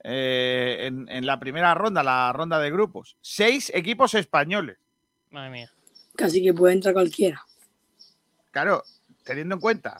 eh, 0.04 0.86
en, 0.86 1.10
en 1.10 1.26
la 1.26 1.40
primera 1.40 1.74
ronda, 1.74 2.04
la 2.04 2.32
ronda 2.32 2.60
de 2.60 2.70
grupos. 2.70 3.18
Seis 3.22 3.72
equipos 3.74 4.14
españoles. 4.14 4.78
Madre 5.32 5.50
mía. 5.50 5.72
Casi 6.16 6.44
que 6.44 6.54
puede 6.54 6.76
entrar 6.76 6.94
cualquiera. 6.94 7.44
Claro, 8.56 8.86
teniendo 9.26 9.56
en 9.56 9.60
cuenta 9.60 10.00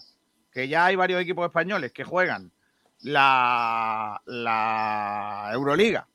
que 0.50 0.70
ya 0.70 0.86
hay 0.86 0.96
varios 0.96 1.22
equipos 1.22 1.46
españoles 1.46 1.92
que 1.92 2.06
juegan 2.06 2.54
la, 3.02 4.22
la 4.26 5.50
Euroliga, 5.52 6.08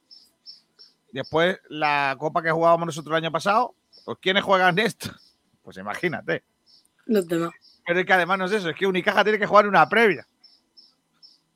después 1.12 1.58
la 1.68 2.16
Copa 2.18 2.42
que 2.42 2.50
jugábamos 2.50 2.86
nosotros 2.86 3.12
el 3.12 3.24
año 3.24 3.30
pasado, 3.30 3.74
pues 4.06 4.16
¿quiénes 4.22 4.42
juegan 4.42 4.78
esto? 4.78 5.10
Pues 5.62 5.76
imagínate. 5.76 6.42
Los 7.04 7.28
demás. 7.28 7.52
Pero 7.86 8.00
es 8.00 8.06
que 8.06 8.12
además 8.14 8.38
no 8.38 8.46
es 8.46 8.52
eso, 8.52 8.70
es 8.70 8.76
que 8.76 8.86
Unicaja 8.86 9.22
tiene 9.22 9.38
que 9.38 9.46
jugar 9.46 9.68
una 9.68 9.86
previa. 9.88 10.26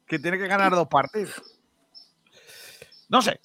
Que 0.06 0.18
tiene 0.18 0.36
que 0.36 0.46
ganar 0.46 0.72
dos 0.72 0.86
partidos. 0.86 1.42
No 3.08 3.22
sé. 3.22 3.40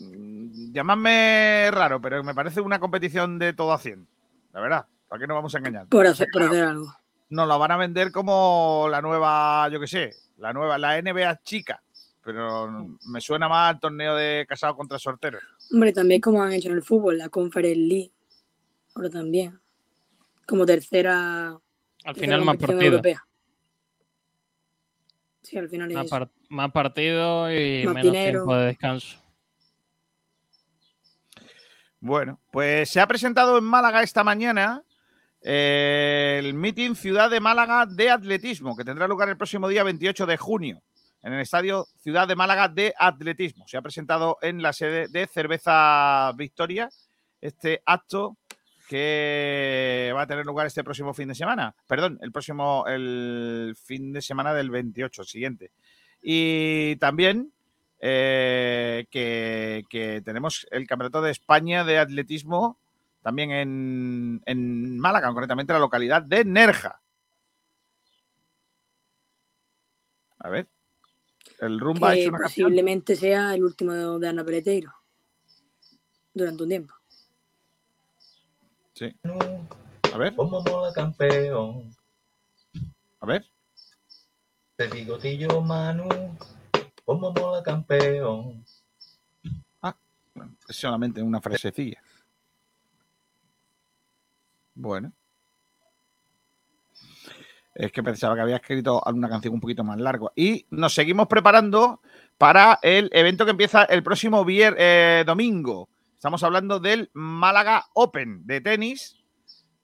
Llamadme 0.00 1.70
raro, 1.70 2.00
pero 2.00 2.24
me 2.24 2.34
parece 2.34 2.62
una 2.62 2.80
competición 2.80 3.38
de 3.38 3.52
todo 3.52 3.74
a 3.74 3.78
100. 3.78 4.08
La 4.52 4.60
verdad, 4.60 4.86
¿para 5.12 5.20
qué 5.20 5.26
nos 5.26 5.34
vamos 5.34 5.54
a 5.54 5.58
engañar? 5.58 5.86
Por 5.88 6.06
hacer, 6.06 6.26
por 6.32 6.42
hacer 6.42 6.64
algo. 6.64 6.90
Nos 7.28 7.46
la 7.46 7.56
van 7.58 7.70
a 7.70 7.76
vender 7.76 8.10
como 8.10 8.86
la 8.90 9.02
nueva, 9.02 9.68
yo 9.70 9.78
qué 9.78 9.86
sé, 9.86 10.14
la 10.38 10.54
nueva, 10.54 10.78
la 10.78 10.96
NBA 11.02 11.42
chica. 11.42 11.82
Pero 12.24 12.96
me 13.06 13.20
suena 13.20 13.46
más 13.46 13.74
al 13.74 13.80
torneo 13.80 14.14
de 14.16 14.46
casados 14.48 14.74
contra 14.74 14.98
sorteros. 14.98 15.42
Hombre, 15.70 15.92
también 15.92 16.18
como 16.22 16.42
han 16.42 16.52
hecho 16.54 16.68
en 16.70 16.76
el 16.76 16.82
fútbol, 16.82 17.18
la 17.18 17.28
Conference 17.28 17.76
League. 17.78 18.10
Ahora 18.94 19.10
también. 19.10 19.60
Como 20.46 20.64
tercera. 20.64 21.58
Al 22.04 22.14
final 22.14 22.42
más 22.42 22.56
partidos. 22.56 22.82
europea. 22.84 23.26
Sí, 25.42 25.58
al 25.58 25.68
final 25.68 25.90
es 25.90 25.96
Más, 25.96 26.06
eso. 26.06 26.10
par- 26.10 26.30
más 26.48 26.72
partidos 26.72 27.50
y 27.52 27.82
Más 27.84 27.94
menos 27.96 28.12
dinero. 28.12 28.38
tiempo 28.40 28.56
de 28.56 28.66
descanso. 28.66 29.18
Bueno, 32.00 32.40
pues 32.50 32.88
se 32.88 33.00
ha 33.00 33.06
presentado 33.06 33.58
en 33.58 33.64
Málaga 33.64 34.02
esta 34.02 34.24
mañana 34.24 34.82
el 35.42 36.54
meeting 36.54 36.94
Ciudad 36.94 37.30
de 37.30 37.40
Málaga 37.40 37.86
de 37.86 38.10
Atletismo, 38.10 38.76
que 38.76 38.84
tendrá 38.84 39.08
lugar 39.08 39.28
el 39.28 39.36
próximo 39.36 39.68
día 39.68 39.82
28 39.82 40.26
de 40.26 40.36
junio 40.36 40.82
en 41.22 41.32
el 41.32 41.40
Estadio 41.40 41.86
Ciudad 41.98 42.28
de 42.28 42.36
Málaga 42.36 42.68
de 42.68 42.94
Atletismo. 42.98 43.66
Se 43.66 43.76
ha 43.76 43.82
presentado 43.82 44.38
en 44.42 44.62
la 44.62 44.72
sede 44.72 45.08
de 45.08 45.26
Cerveza 45.26 46.32
Victoria 46.32 46.88
este 47.40 47.82
acto 47.86 48.36
que 48.88 50.12
va 50.14 50.22
a 50.22 50.26
tener 50.26 50.44
lugar 50.44 50.66
este 50.66 50.84
próximo 50.84 51.14
fin 51.14 51.28
de 51.28 51.34
semana. 51.34 51.74
Perdón, 51.86 52.18
el 52.20 52.30
próximo, 52.30 52.84
el 52.86 53.74
fin 53.82 54.12
de 54.12 54.20
semana 54.20 54.52
del 54.52 54.70
28, 54.70 55.24
siguiente. 55.24 55.70
Y 56.20 56.96
también 56.96 57.52
eh, 58.00 59.06
que, 59.10 59.84
que 59.88 60.20
tenemos 60.22 60.66
el 60.70 60.86
Campeonato 60.86 61.22
de 61.22 61.30
España 61.30 61.84
de 61.84 61.98
Atletismo 61.98 62.78
también 63.22 63.50
en, 63.52 64.42
en 64.44 64.98
Málaga, 64.98 65.28
concretamente 65.28 65.72
en 65.72 65.76
la 65.76 65.80
localidad 65.80 66.22
de 66.22 66.44
Nerja. 66.44 67.00
A 70.38 70.48
ver. 70.48 70.68
El 71.60 71.78
rumba 71.78 72.10
ha 72.10 72.14
que 72.14 72.22
hecho 72.22 72.30
una 72.30 72.38
canción. 72.40 72.66
posiblemente 72.66 73.14
sea 73.14 73.54
el 73.54 73.62
último 73.62 74.18
de, 74.18 74.28
Ana 74.28 74.44
Peleteiro. 74.44 74.92
Durante 76.34 76.62
un 76.64 76.68
tiempo. 76.68 76.94
Sí. 78.94 79.14
A 80.12 80.18
ver. 80.18 80.34
Como 80.34 80.60
mola 80.62 80.92
campeón. 80.92 81.94
A 83.20 83.26
ver. 83.26 83.46
De 84.76 84.88
bigotillo 84.88 85.60
Manu. 85.60 86.08
Como 87.04 87.32
mola 87.32 87.62
campeón. 87.62 88.64
Es 90.68 90.76
solamente 90.76 91.22
una 91.22 91.40
frasecilla. 91.40 92.01
Bueno. 94.74 95.12
Es 97.74 97.90
que 97.90 98.02
pensaba 98.02 98.34
que 98.34 98.42
había 98.42 98.56
escrito 98.56 99.02
alguna 99.06 99.28
canción 99.28 99.54
un 99.54 99.60
poquito 99.60 99.82
más 99.82 99.98
larga. 99.98 100.28
Y 100.36 100.66
nos 100.70 100.94
seguimos 100.94 101.26
preparando 101.26 102.00
para 102.36 102.78
el 102.82 103.08
evento 103.12 103.44
que 103.44 103.52
empieza 103.52 103.84
el 103.84 104.02
próximo 104.02 104.44
eh, 104.48 105.24
domingo. 105.26 105.88
Estamos 106.14 106.42
hablando 106.42 106.80
del 106.80 107.10
Málaga 107.14 107.86
Open 107.94 108.46
de 108.46 108.60
tenis, 108.60 109.16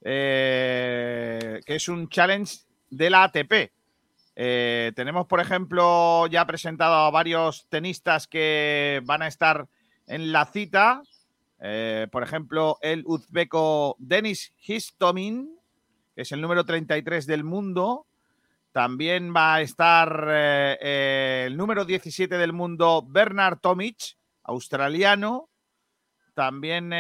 eh, 0.03 1.61
que 1.65 1.75
es 1.77 1.89
un 1.89 2.09
challenge 2.09 2.59
de 2.91 3.11
la 3.11 3.25
ATP. 3.25 3.73
Eh, 4.37 4.93
tenemos, 4.95 5.27
por 5.27 5.41
ejemplo, 5.41 6.27
ya 6.29 6.47
presentado 6.47 6.95
a 6.95 7.11
varios 7.11 7.67
tenistas 7.69 8.29
que 8.29 9.01
van 9.05 9.23
a 9.23 9.27
estar 9.27 9.67
en 10.07 10.31
la 10.31 10.47
cita. 10.47 11.03
Eh, 11.61 12.07
por 12.11 12.23
ejemplo, 12.23 12.79
el 12.83 13.03
uzbeco 13.07 13.97
Denis 13.99 14.53
Histomin, 14.67 15.59
que 16.15 16.23
es 16.23 16.33
el 16.33 16.41
número 16.41 16.65
33 16.65 17.27
del 17.27 17.45
mundo. 17.45 18.07
También 18.73 19.35
va 19.35 19.55
a 19.55 19.61
estar 19.63 20.29
eh, 20.29 20.79
eh, 20.81 21.45
el 21.47 21.57
número 21.57 21.85
17 21.85 22.39
del 22.39 22.53
mundo, 22.53 23.05
Bernard 23.07 23.59
Tomic, 23.59 24.17
australiano. 24.45 25.49
También 26.35 26.91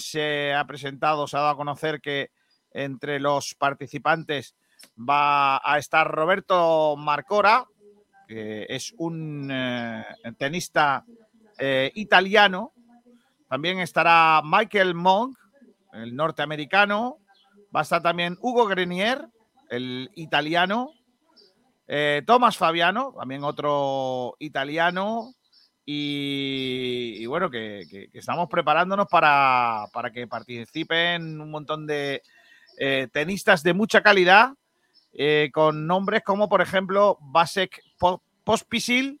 se 0.00 0.52
ha 0.52 0.66
presentado, 0.66 1.28
se 1.28 1.36
ha 1.36 1.40
dado 1.40 1.52
a 1.52 1.56
conocer 1.56 2.00
que 2.00 2.30
entre 2.72 3.20
los 3.20 3.54
participantes 3.54 4.56
va 4.98 5.60
a 5.62 5.78
estar 5.78 6.10
Roberto 6.10 6.96
Marcora, 6.96 7.64
que 8.26 8.66
es 8.68 8.92
un 8.98 9.52
tenista 10.36 11.04
italiano. 11.94 12.72
También 13.48 13.78
estará 13.80 14.42
Michael 14.44 14.94
Monk, 14.94 15.38
el 15.92 16.14
norteamericano. 16.14 17.18
Va 17.74 17.80
a 17.80 17.82
estar 17.82 18.02
también 18.02 18.36
Hugo 18.40 18.66
Grenier, 18.66 19.26
el 19.70 20.10
italiano. 20.14 20.92
Eh, 21.88 22.22
Tomás 22.26 22.56
Fabiano, 22.56 23.14
también 23.18 23.44
otro 23.44 24.34
italiano. 24.38 25.32
Y, 25.88 27.24
bueno, 27.26 27.48
que, 27.48 28.08
estamos 28.12 28.48
preparándonos 28.48 29.06
para, 29.06 29.86
para 29.92 30.10
que 30.10 30.26
participen 30.26 31.40
un 31.40 31.48
montón 31.50 31.86
de 31.86 32.22
eh, 32.76 33.06
tenistas 33.12 33.62
de 33.62 33.72
mucha 33.72 34.02
calidad, 34.02 34.50
eh, 35.12 35.50
con 35.54 35.86
nombres 35.86 36.22
como, 36.24 36.48
por 36.48 36.60
ejemplo, 36.60 37.18
Vasek 37.20 37.80
Po- 37.98 38.20
Pospisil, 38.42 39.20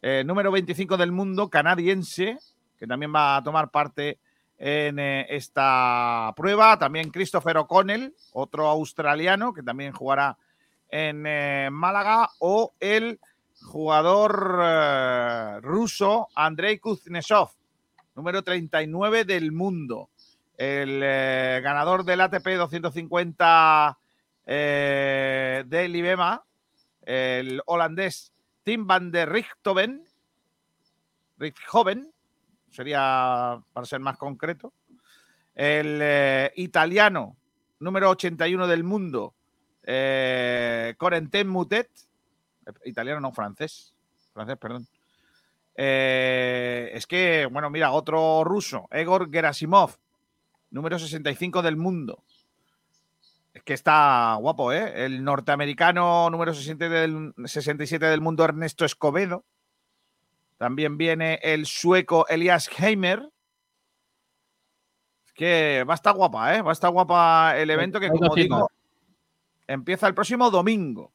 eh, 0.00 0.22
número 0.24 0.50
25 0.50 0.96
del 0.96 1.12
mundo, 1.12 1.50
canadiense, 1.50 2.38
que 2.78 2.86
también 2.86 3.14
va 3.14 3.36
a 3.36 3.42
tomar 3.42 3.70
parte 3.70 4.18
en 4.56 4.98
eh, 4.98 5.26
esta 5.28 6.32
prueba. 6.36 6.78
También 6.78 7.10
Christopher 7.10 7.58
O'Connell, 7.58 8.14
otro 8.32 8.68
australiano, 8.68 9.52
que 9.52 9.62
también 9.62 9.92
jugará 9.92 10.36
en 10.88 11.24
eh, 11.26 11.68
Málaga, 11.70 12.30
o 12.38 12.72
el 12.80 13.20
jugador 13.60 14.60
eh, 14.62 15.60
ruso 15.60 16.28
Andrei 16.34 16.78
Kuznetsov, 16.78 17.50
número 18.14 18.42
39 18.42 19.24
del 19.24 19.52
mundo. 19.52 20.10
El 20.56 20.98
ganador 21.00 22.04
del 22.04 22.20
ATP 22.20 22.56
250 22.56 23.96
eh, 24.50 25.62
de 25.66 25.88
Libema, 25.88 26.42
el 27.02 27.60
holandés 27.66 28.32
Tim 28.64 28.86
van 28.86 29.10
der 29.10 29.28
Richthoven, 29.28 30.02
Richthoven, 31.36 32.10
sería 32.70 33.60
para 33.72 33.86
ser 33.86 34.00
más 34.00 34.16
concreto. 34.16 34.72
El 35.54 35.98
eh, 36.00 36.52
italiano 36.56 37.36
número 37.80 38.10
81 38.10 38.66
del 38.66 38.84
mundo, 38.84 39.34
eh, 39.82 40.94
Corentin 40.98 41.48
Mutet, 41.48 41.90
italiano 42.84 43.20
no 43.20 43.32
francés, 43.32 43.94
francés, 44.32 44.56
perdón. 44.58 44.86
Eh, 45.74 46.90
es 46.92 47.06
que, 47.06 47.46
bueno, 47.46 47.70
mira, 47.70 47.92
otro 47.92 48.42
ruso, 48.44 48.88
Egor 48.90 49.30
Gerasimov, 49.30 49.96
número 50.70 50.98
65 50.98 51.62
del 51.62 51.76
mundo. 51.76 52.24
Es 53.54 53.62
que 53.62 53.74
está 53.74 54.36
guapo, 54.40 54.72
¿eh? 54.72 55.04
El 55.04 55.24
norteamericano 55.24 56.30
número 56.30 56.52
67 56.52 56.88
del, 56.88 57.34
67 57.44 58.06
del 58.06 58.20
mundo, 58.20 58.44
Ernesto 58.44 58.84
Escobedo. 58.84 59.44
También 60.58 60.98
viene 60.98 61.38
el 61.42 61.66
sueco 61.66 62.26
Elias 62.28 62.68
Heimer. 62.78 63.22
Es 65.26 65.32
que 65.32 65.84
va 65.88 65.94
a 65.94 65.96
estar 65.96 66.14
guapa, 66.14 66.56
¿eh? 66.56 66.62
Va 66.62 66.70
a 66.70 66.72
estar 66.72 66.90
guapa 66.90 67.56
el 67.56 67.70
evento 67.70 68.00
que, 68.00 68.08
como 68.08 68.34
digo, 68.34 68.70
empieza 69.66 70.06
el 70.08 70.14
próximo 70.14 70.50
domingo. 70.50 71.12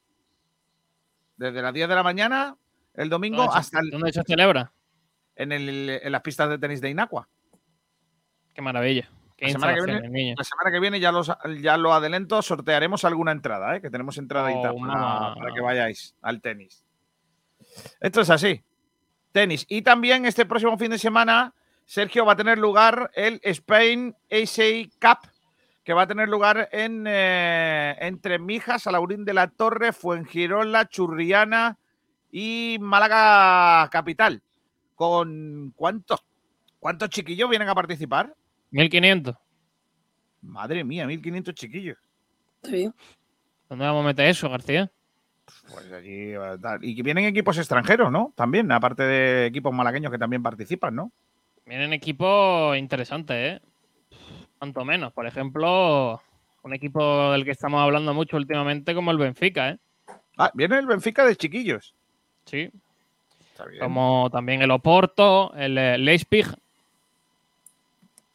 Desde 1.36 1.60
las 1.60 1.74
10 1.74 1.88
de 1.88 1.94
la 1.94 2.02
mañana, 2.02 2.56
el 2.94 3.08
domingo, 3.10 3.38
¿Dónde 3.38 3.52
se- 3.52 3.58
hasta 3.58 3.80
el- 3.80 3.90
¿Dónde 3.90 4.12
se 4.12 4.22
celebra? 4.22 4.72
en, 5.36 5.50
el- 5.52 5.90
en 6.02 6.12
las 6.12 6.22
pistas 6.22 6.48
de 6.48 6.58
tenis 6.58 6.80
de 6.80 6.90
Inacua. 6.90 7.28
Qué 8.54 8.62
maravilla. 8.62 9.10
Qué 9.36 9.46
La 9.46 9.50
semana, 9.52 9.74
que 9.74 9.80
viene, 9.82 10.34
la 10.38 10.44
semana 10.44 10.70
que 10.70 10.78
viene, 10.80 11.00
ya, 11.00 11.10
los, 11.10 11.30
ya 11.60 11.76
lo 11.76 11.92
adelanto, 11.92 12.40
sortearemos 12.40 13.04
alguna 13.04 13.32
entrada, 13.32 13.74
¿eh? 13.76 13.80
que 13.82 13.90
tenemos 13.90 14.16
entradita 14.16 14.70
Oh, 14.72 14.78
para 14.80 15.52
que 15.52 15.60
vayáis 15.60 16.14
al 16.22 16.40
tenis. 16.40 16.86
Esto 18.00 18.20
es 18.20 18.30
así. 18.30 18.62
Tenis. 19.34 19.66
Y 19.68 19.82
también 19.82 20.26
este 20.26 20.46
próximo 20.46 20.78
fin 20.78 20.92
de 20.92 20.98
semana, 20.98 21.52
Sergio, 21.84 22.24
va 22.24 22.34
a 22.34 22.36
tener 22.36 22.56
lugar 22.56 23.10
el 23.14 23.40
Spain 23.42 24.14
Asia 24.30 24.88
Cup 25.00 25.28
que 25.82 25.92
va 25.92 26.02
a 26.02 26.06
tener 26.06 26.28
lugar 26.28 26.68
en 26.70 27.04
eh, 27.08 27.96
entre 27.98 28.38
Mijas, 28.38 28.86
Alaurín 28.86 29.24
de 29.24 29.34
la 29.34 29.48
Torre, 29.48 29.92
Fuengirola, 29.92 30.88
Churriana 30.88 31.76
y 32.30 32.78
Málaga 32.80 33.90
Capital. 33.90 34.40
¿Con 34.94 35.72
cuántos, 35.74 36.24
cuántos 36.78 37.10
chiquillos 37.10 37.50
vienen 37.50 37.68
a 37.68 37.74
participar? 37.74 38.32
1500. 38.70 39.34
Madre 40.42 40.84
mía, 40.84 41.08
1500 41.08 41.54
chiquillos. 41.56 41.98
¿Dónde 43.68 43.84
vamos 43.84 44.04
a 44.04 44.06
meter 44.06 44.26
eso, 44.26 44.48
García? 44.48 44.92
Pues 45.70 45.90
allí. 45.92 46.34
Y 46.82 46.96
que 46.96 47.02
vienen 47.02 47.24
equipos 47.24 47.58
extranjeros, 47.58 48.10
¿no? 48.12 48.32
También, 48.34 48.70
aparte 48.72 49.02
de 49.02 49.46
equipos 49.46 49.72
malagueños 49.72 50.12
que 50.12 50.18
también 50.18 50.42
participan, 50.42 50.94
¿no? 50.94 51.12
Vienen 51.66 51.92
equipos 51.92 52.76
interesantes, 52.76 53.36
¿eh? 53.36 53.62
Cuanto 54.58 54.84
menos. 54.84 55.12
Por 55.12 55.26
ejemplo, 55.26 56.20
un 56.62 56.74
equipo 56.74 57.32
del 57.32 57.44
que 57.44 57.50
estamos 57.50 57.80
hablando 57.80 58.12
mucho 58.12 58.36
últimamente 58.36 58.94
como 58.94 59.10
el 59.10 59.18
Benfica, 59.18 59.70
¿eh? 59.70 59.78
Ah, 60.36 60.50
viene 60.54 60.78
el 60.78 60.86
Benfica 60.86 61.24
de 61.24 61.36
chiquillos. 61.36 61.94
Sí. 62.44 62.70
Está 63.52 63.66
bien. 63.66 63.80
Como 63.80 64.28
también 64.30 64.62
el 64.62 64.70
Oporto, 64.70 65.54
el 65.54 65.78
eh, 65.78 65.98
Leipzig. 65.98 66.46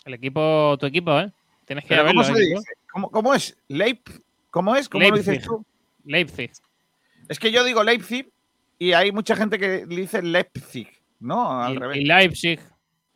El 0.06 0.14
equipo, 0.15 0.76
tu 0.80 0.85
equipo, 0.85 1.19
¿eh? 1.19 1.31
Tienes 1.65 1.85
que 1.85 1.93
ir 1.93 1.99
a 1.99 2.03
Pero 2.03 2.15
¿Cómo 2.15 2.34
verlo, 2.34 2.60
¿eh? 2.60 2.64
¿Cómo, 2.91 3.11
cómo 3.11 3.34
es? 3.35 3.56
Leip, 3.68 4.07
¿Cómo 4.49 4.76
es? 4.76 4.89
¿Cómo 4.89 5.07
lo 5.07 5.18
dices 5.18 5.43
tú? 5.43 5.64
Leipzig. 6.06 6.51
Es 7.30 7.39
que 7.39 7.51
yo 7.51 7.64
digo 7.64 7.81
Leipzig 7.84 8.30
y 8.77 8.91
hay 8.93 9.11
mucha 9.14 9.35
gente 9.38 9.57
que 9.57 9.85
dice 9.85 10.22
Leipzig, 10.22 10.89
¿no? 11.19 11.61
Al 11.61 11.76
Y, 11.76 11.77
revés. 11.80 11.97
y 11.97 12.06
Leipzig 12.06 12.60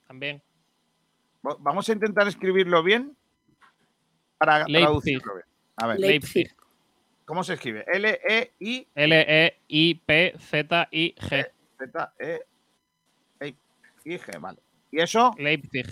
también. 0.07 0.41
Va- 1.45 1.57
Vamos 1.59 1.89
a 1.89 1.93
intentar 1.93 2.25
escribirlo 2.27 2.81
bien 2.83 3.17
para 4.37 4.59
Leipzig. 4.67 4.81
traducirlo 4.85 5.33
bien. 5.35 5.45
A 5.77 5.87
ver, 5.87 5.99
Leipzig. 5.99 6.55
¿cómo 7.25 7.43
se 7.43 7.53
escribe? 7.55 7.83
L-E-I 7.87 8.87
L-E-I-P-Z-I-G. 10.23 11.45
Z-E 11.77 12.41
E, 13.39 13.55
I 14.05 14.17
G, 14.17 14.39
vale. 14.39 14.59
¿Y 14.91 15.01
eso? 15.01 15.31
Leipzig. 15.37 15.87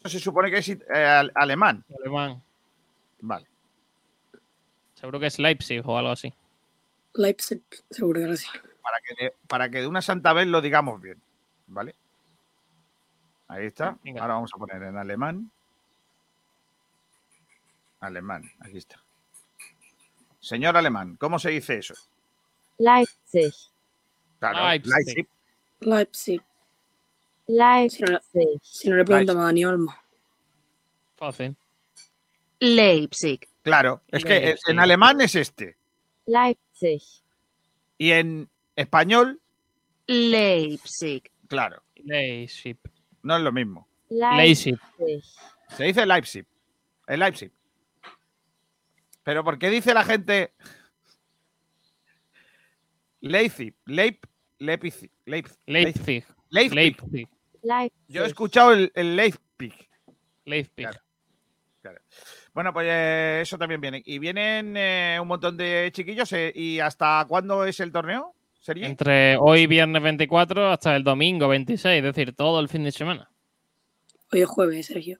Eso 0.00 0.08
se 0.08 0.18
supone 0.18 0.50
que 0.50 0.58
es 0.58 0.68
eh, 0.68 0.80
al- 0.94 1.30
alemán. 1.34 1.84
Alemán. 2.00 2.42
Vale. 3.20 3.46
Seguro 4.94 5.20
que 5.20 5.26
es 5.26 5.38
Leipzig 5.38 5.82
o 5.86 5.96
algo 5.96 6.10
así. 6.10 6.32
Leipzig, 7.14 7.62
seguro 7.90 8.20
que 8.20 8.36
sí. 8.36 8.46
Para 8.82 8.98
que, 9.00 9.24
de, 9.24 9.34
para 9.46 9.70
que 9.70 9.80
de 9.80 9.86
una 9.86 10.02
santa 10.02 10.32
vez 10.32 10.46
lo 10.46 10.60
digamos 10.60 11.00
bien. 11.00 11.20
¿Vale? 11.66 11.94
Ahí 13.48 13.66
está. 13.66 13.98
Venga. 14.02 14.22
Ahora 14.22 14.34
vamos 14.34 14.50
a 14.54 14.58
poner 14.58 14.82
en 14.82 14.96
alemán. 14.96 15.50
Alemán, 18.00 18.50
aquí 18.60 18.78
está. 18.78 19.00
Señor 20.40 20.76
alemán, 20.76 21.16
¿cómo 21.20 21.38
se 21.38 21.50
dice 21.50 21.78
eso? 21.78 21.94
Leipzig. 22.78 23.54
Claro, 24.40 24.68
Leipzig. 24.68 25.28
Leipzig. 25.80 26.42
Leipzig. 27.46 28.02
Leipzig. 28.02 28.60
Si 28.62 28.90
no 28.90 28.96
le 28.96 29.04
preguntamos 29.04 29.42
a 29.42 29.46
Dani 29.46 29.64
Olmo. 29.64 29.94
Fácil. 31.16 31.54
Leipzig. 32.58 33.48
Claro, 33.62 34.02
es 34.08 34.24
que 34.24 34.40
Leipzig. 34.40 34.70
en 34.70 34.80
alemán 34.80 35.20
es 35.20 35.36
este. 35.36 35.76
Leipzig. 36.26 37.02
Y 37.98 38.12
en 38.12 38.48
español, 38.76 39.40
Leipzig. 40.06 41.30
claro, 41.48 41.82
Leipzig. 41.96 42.78
no 43.22 43.36
es 43.36 43.42
lo 43.42 43.52
mismo. 43.52 43.88
Leipzig. 44.08 44.78
Se 45.68 45.84
dice 45.84 46.04
Leipzig. 46.04 46.46
Es 47.06 47.18
Leipzig. 47.18 47.52
Pero 49.22 49.44
¿por 49.44 49.58
qué 49.58 49.70
dice 49.70 49.94
la 49.94 50.04
gente 50.04 50.52
Leipzig? 53.20 53.74
Leip, 53.86 54.24
Leipzig. 54.58 55.10
Leipzig. 55.24 55.58
Leipzig. 55.66 56.26
Leipzig. 56.50 57.28
Leipzig. 57.62 57.92
Yo 58.08 58.24
he 58.24 58.26
escuchado 58.26 58.72
el, 58.72 58.90
el 58.94 59.16
Leipzig. 59.16 59.88
Leipzig. 60.44 60.74
Claro, 60.74 61.00
claro. 61.82 62.00
Bueno, 62.54 62.72
pues 62.72 62.86
eh, 62.88 63.40
eso 63.42 63.58
también 63.58 63.80
viene. 63.80 64.02
Y 64.06 64.18
vienen 64.18 64.74
eh, 64.76 65.18
un 65.20 65.28
montón 65.28 65.56
de 65.56 65.90
chiquillos. 65.92 66.32
eh, 66.32 66.52
¿Y 66.54 66.78
hasta 66.80 67.24
cuándo 67.28 67.64
es 67.64 67.78
el 67.80 67.92
torneo? 67.92 68.34
¿Sería? 68.60 68.86
Entre 68.86 69.36
hoy 69.36 69.66
viernes 69.66 70.02
24 70.02 70.70
hasta 70.70 70.94
el 70.96 71.02
domingo 71.04 71.48
26, 71.48 71.98
es 71.98 72.02
decir, 72.04 72.34
todo 72.34 72.60
el 72.60 72.68
fin 72.68 72.84
de 72.84 72.92
semana. 72.92 73.28
Hoy 74.32 74.40
es 74.42 74.48
jueves, 74.48 74.86
Sergio. 74.86 75.18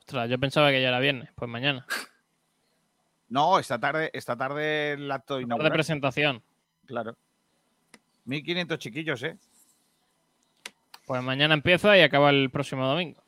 Ostras, 0.00 0.28
yo 0.28 0.38
pensaba 0.38 0.70
que 0.70 0.82
ya 0.82 0.88
era 0.88 0.98
viernes, 1.00 1.30
pues 1.34 1.50
mañana. 1.50 1.86
No, 3.30 3.58
esta 3.58 3.78
tarde, 3.78 4.08
esta 4.14 4.36
tarde 4.38 4.92
el 4.92 5.10
acto 5.10 5.34
Tarde 5.34 5.40
de 5.40 5.44
inaugural. 5.44 5.72
presentación. 5.72 6.42
Claro. 6.86 7.14
1500 8.24 8.78
chiquillos, 8.78 9.22
¿eh? 9.22 9.36
Pues 11.06 11.22
mañana 11.22 11.52
empieza 11.52 11.94
y 11.98 12.00
acaba 12.00 12.30
el 12.30 12.48
próximo 12.50 12.86
domingo. 12.86 13.22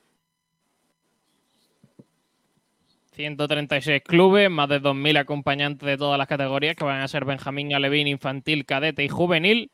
136 3.12 4.02
clubes, 4.02 4.50
más 4.50 4.68
de 4.68 4.80
2.000 4.80 5.18
acompañantes 5.18 5.86
de 5.86 5.96
todas 5.96 6.16
las 6.18 6.28
categorías 6.28 6.76
que 6.76 6.84
van 6.84 7.00
a 7.00 7.08
ser 7.08 7.24
Benjamín, 7.24 7.74
Alevín, 7.74 8.06
Infantil, 8.06 8.64
Cadete 8.64 9.04
y 9.04 9.08
Juvenil. 9.08 9.70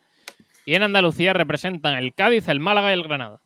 Y 0.64 0.74
en 0.74 0.82
Andalucía 0.82 1.32
representan 1.32 1.94
el 1.96 2.14
Cádiz, 2.14 2.48
el 2.48 2.60
Málaga 2.60 2.90
y 2.90 2.94
el 2.94 3.02
Granada. 3.02 3.40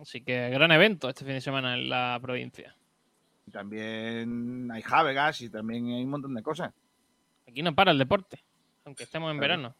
Así 0.00 0.20
que 0.22 0.50
gran 0.50 0.72
evento 0.72 1.08
este 1.08 1.24
fin 1.24 1.34
de 1.34 1.40
semana 1.40 1.74
en 1.74 1.88
la 1.88 2.18
provincia. 2.20 2.74
Y 3.46 3.50
también 3.50 4.68
hay 4.72 4.82
Javegas 4.82 5.40
y 5.42 5.50
también 5.50 5.86
hay 5.86 6.02
un 6.04 6.10
montón 6.10 6.34
de 6.34 6.42
cosas. 6.42 6.72
Aquí 7.48 7.62
no 7.62 7.74
para 7.74 7.90
el 7.92 7.98
deporte, 7.98 8.42
aunque 8.84 9.04
estemos 9.04 9.30
en 9.30 9.38
Claro. 9.38 9.52
verano. 9.56 9.74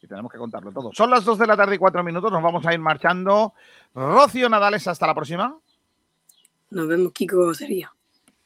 Y 0.00 0.06
tenemos 0.06 0.30
que 0.30 0.38
contarlo 0.38 0.70
todo. 0.70 0.90
Son 0.92 1.10
las 1.10 1.24
2 1.24 1.38
de 1.38 1.46
la 1.46 1.56
tarde 1.56 1.76
y 1.76 1.78
4 1.78 2.04
minutos. 2.04 2.30
Nos 2.30 2.42
vamos 2.42 2.66
a 2.66 2.74
ir 2.74 2.78
marchando. 2.78 3.54
Rocío 3.94 4.48
Nadales, 4.50 4.86
hasta 4.86 5.06
la 5.06 5.14
próxima. 5.14 5.56
Nos 6.74 6.88
vemos, 6.88 7.12
Kiko 7.12 7.54
Sergio. 7.54 7.90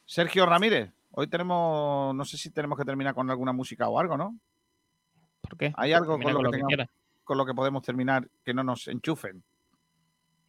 Sergio 0.05 0.47
Ramírez. 0.47 0.93
Hoy 1.13 1.27
tenemos, 1.29 2.15
no 2.15 2.25
sé 2.25 2.37
si 2.37 2.51
tenemos 2.51 2.79
que 2.79 2.85
terminar 2.85 3.15
con 3.15 3.29
alguna 3.31 3.53
música 3.53 3.89
o 3.89 3.99
algo, 3.99 4.17
¿no? 4.17 4.39
¿Por 5.41 5.57
qué? 5.57 5.73
Hay 5.77 5.93
algo 5.93 6.17
Termina 6.19 6.33
con 6.35 6.43
lo, 6.45 6.51
con 6.51 6.53
que 6.53 6.59
lo 6.59 6.67
que 6.69 6.77
tengamos- 6.77 6.91
con 7.25 7.39
lo 7.39 7.47
que 7.47 7.55
podemos 7.55 7.83
terminar 7.83 8.29
que 8.45 8.55
no 8.55 8.63
nos 8.63 8.87
enchufen. 8.89 9.43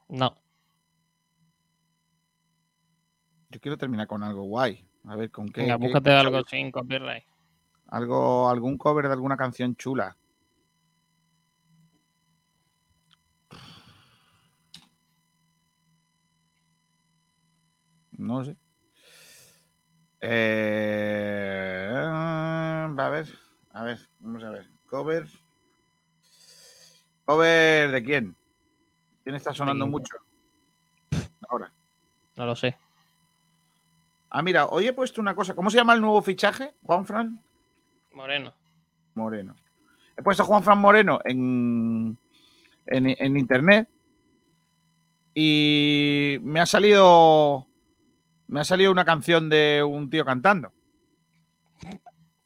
No. 0.10 0.36
Yo 3.50 3.60
quiero 3.60 3.78
terminar 3.78 4.08
con 4.08 4.24
algo 4.24 4.44
guay. 4.44 4.86
A 5.06 5.16
ver, 5.16 5.32
¿con 5.32 5.48
qué? 5.50 5.62
Venga, 5.62 5.78
qué- 5.78 5.84
búscate 5.86 6.12
algo 6.12 6.42
sin 6.44 6.72
copyright. 6.72 7.24
algo, 7.88 8.50
algún 8.50 8.78
cover 8.78 9.08
de 9.08 9.14
alguna 9.14 9.36
canción 9.38 9.76
chula. 9.76 10.16
No 18.20 18.44
sé. 18.44 18.58
Eh, 20.20 21.90
a 21.96 23.10
ver, 23.10 23.28
a 23.72 23.84
ver, 23.84 24.00
vamos 24.20 24.44
a 24.44 24.50
ver. 24.50 24.70
Cover. 24.88 25.26
¿Cover 27.24 27.92
de 27.92 28.04
quién? 28.04 28.36
¿Quién 29.24 29.36
está 29.36 29.54
sonando 29.54 29.88
mucho? 29.88 30.18
Ahora. 31.48 31.72
No 32.36 32.46
lo 32.46 32.58
sé. 32.58 32.78
Ah, 34.30 34.42
mira, 34.42 34.66
hoy 34.66 34.88
he 34.88 34.94
puesto 34.94 35.22
una 35.22 35.34
cosa. 35.34 35.56
¿Cómo 35.56 35.70
se 35.70 35.78
llama 35.78 35.94
el 35.94 36.02
nuevo 36.02 36.22
fichaje, 36.22 36.74
Juan 36.84 37.06
Fran? 37.06 37.42
Moreno. 38.12 38.54
Moreno. 39.16 39.56
He 40.18 40.22
puesto 40.22 40.44
a 40.44 40.46
Juan 40.46 40.64
Fran 40.64 40.80
Moreno 40.80 41.22
en, 41.24 42.18
en, 42.86 43.16
en 43.18 43.38
internet 43.38 43.88
y 45.34 46.38
me 46.42 46.60
ha 46.60 46.66
salido 46.66 47.69
me 48.50 48.60
ha 48.60 48.64
salido 48.64 48.92
una 48.92 49.06
canción 49.06 49.48
de 49.50 49.84
un 49.88 50.10
tío 50.10 50.26
cantando. 50.26 50.72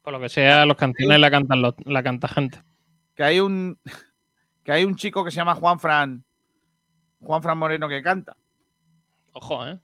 Por 0.02 0.12
lo 0.12 0.20
que 0.20 0.28
sea, 0.28 0.64
los 0.66 0.76
canciones 0.76 1.18
la 1.18 1.30
cantan 1.30 1.62
los- 1.62 1.74
la 1.84 2.02
canta 2.02 2.28
gente. 2.28 2.62
Que 3.14 3.24
hay 3.24 3.40
un 3.40 3.78
que 4.62 4.72
hay 4.72 4.84
un 4.84 4.96
chico 4.96 5.24
que 5.24 5.30
se 5.30 5.36
llama 5.36 5.54
Juan 5.54 5.78
Fran 5.80 6.24
Juan 7.20 7.42
Fran 7.42 7.56
Moreno 7.58 7.88
que 7.88 8.02
canta, 8.02 8.36
Ojo, 9.32 9.66
¿eh? 9.66 9.80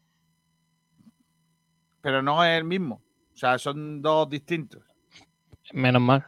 pero 2.03 2.23
no 2.23 2.45
es 2.45 2.57
el 2.59 2.65
mismo. 2.65 3.03
O 3.33 3.37
sea, 3.37 3.59
son 3.59 4.03
dos 4.03 4.29
distintos. 4.29 4.83
Menos 5.73 6.03
mal. 6.03 6.27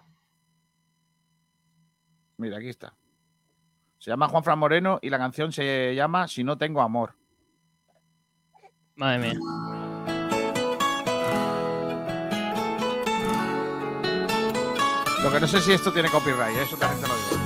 Mira, 2.39 2.57
aquí 2.59 2.69
está. 2.69 2.95
Se 3.99 4.11
llama 4.11 4.29
Juan 4.29 4.43
Fran 4.43 4.59
Moreno 4.59 4.99
y 5.03 5.11
la 5.11 5.19
canción 5.19 5.53
se 5.53 5.95
llama 5.95 6.27
Si 6.29 6.43
no 6.45 6.57
tengo 6.59 6.81
amor. 6.81 7.15
Madre 8.97 9.19
mía. 9.19 9.39
Lo 15.23 15.31
que 15.31 15.41
no 15.41 15.47
sé 15.47 15.61
si 15.61 15.73
esto 15.73 15.93
tiene 15.93 16.11
copyright, 16.11 16.57
¿eh? 16.57 16.63
eso 16.63 16.77
también 16.77 17.01
te 17.01 17.09
lo 17.09 17.15
digo. 17.15 17.37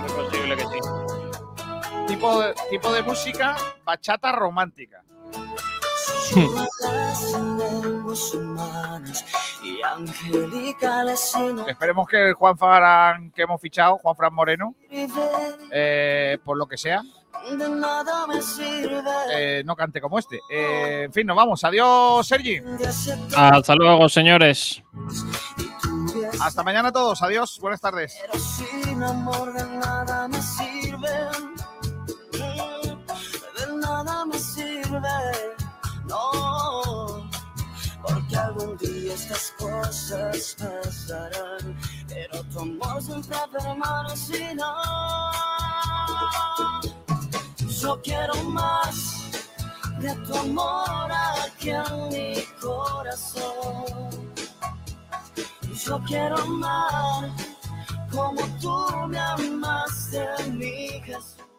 Muy 0.00 0.24
posible 0.24 0.56
que 0.56 0.62
sí. 0.62 0.78
tipo 2.08 2.40
de, 2.40 2.54
tipo 2.68 2.92
de 2.92 3.02
música 3.02 3.56
bachata 3.84 4.32
romántica. 4.32 5.04
Esperemos 11.68 12.08
que 12.08 12.28
el 12.28 12.34
Juan 12.34 12.56
Farán 12.56 13.30
que 13.30 13.42
hemos 13.42 13.60
fichado, 13.60 13.98
Juan 13.98 14.16
Fran 14.16 14.34
Moreno, 14.34 14.74
eh, 14.90 16.38
por 16.44 16.56
lo 16.56 16.66
que 16.66 16.76
sea, 16.76 17.02
eh, 19.30 19.62
no 19.64 19.76
cante 19.76 20.00
como 20.00 20.18
este. 20.18 20.40
Eh, 20.50 21.04
en 21.04 21.12
fin, 21.12 21.26
nos 21.26 21.36
vamos. 21.36 21.62
Adiós, 21.64 22.26
Sergi. 22.26 22.60
Hasta 23.36 23.74
luego, 23.74 24.08
señores. 24.08 24.82
Hasta 26.40 26.62
mañana 26.62 26.88
a 26.88 26.92
todos. 26.92 27.22
Adiós. 27.22 27.58
Buenas 27.60 27.80
tardes. 27.80 28.18
Sin 28.34 29.02
amor 29.02 29.52
de 29.52 29.64
nada 29.78 30.28
me 30.28 30.40
sirve. 30.40 31.08
Estas 39.14 39.52
cosas 39.58 40.56
pasarán. 40.58 41.78
Pero 42.08 42.42
tu 42.44 42.60
amor 42.60 43.02
siempre 43.02 43.36
permanecerá. 43.52 44.74
Yo 47.80 48.00
quiero 48.02 48.34
más 48.44 49.30
de 50.00 50.14
tu 50.26 50.36
amor 50.36 51.10
aquí 51.44 51.70
en 51.70 52.08
mi 52.08 52.42
corazón. 52.60 54.10
Yo 55.86 56.00
quiero 56.06 56.36
amar 56.38 57.30
como 58.10 58.40
tú 58.60 59.06
me 59.08 59.18
amaste, 59.18 60.26
mi 60.52 60.88
Jesús. 61.04 61.53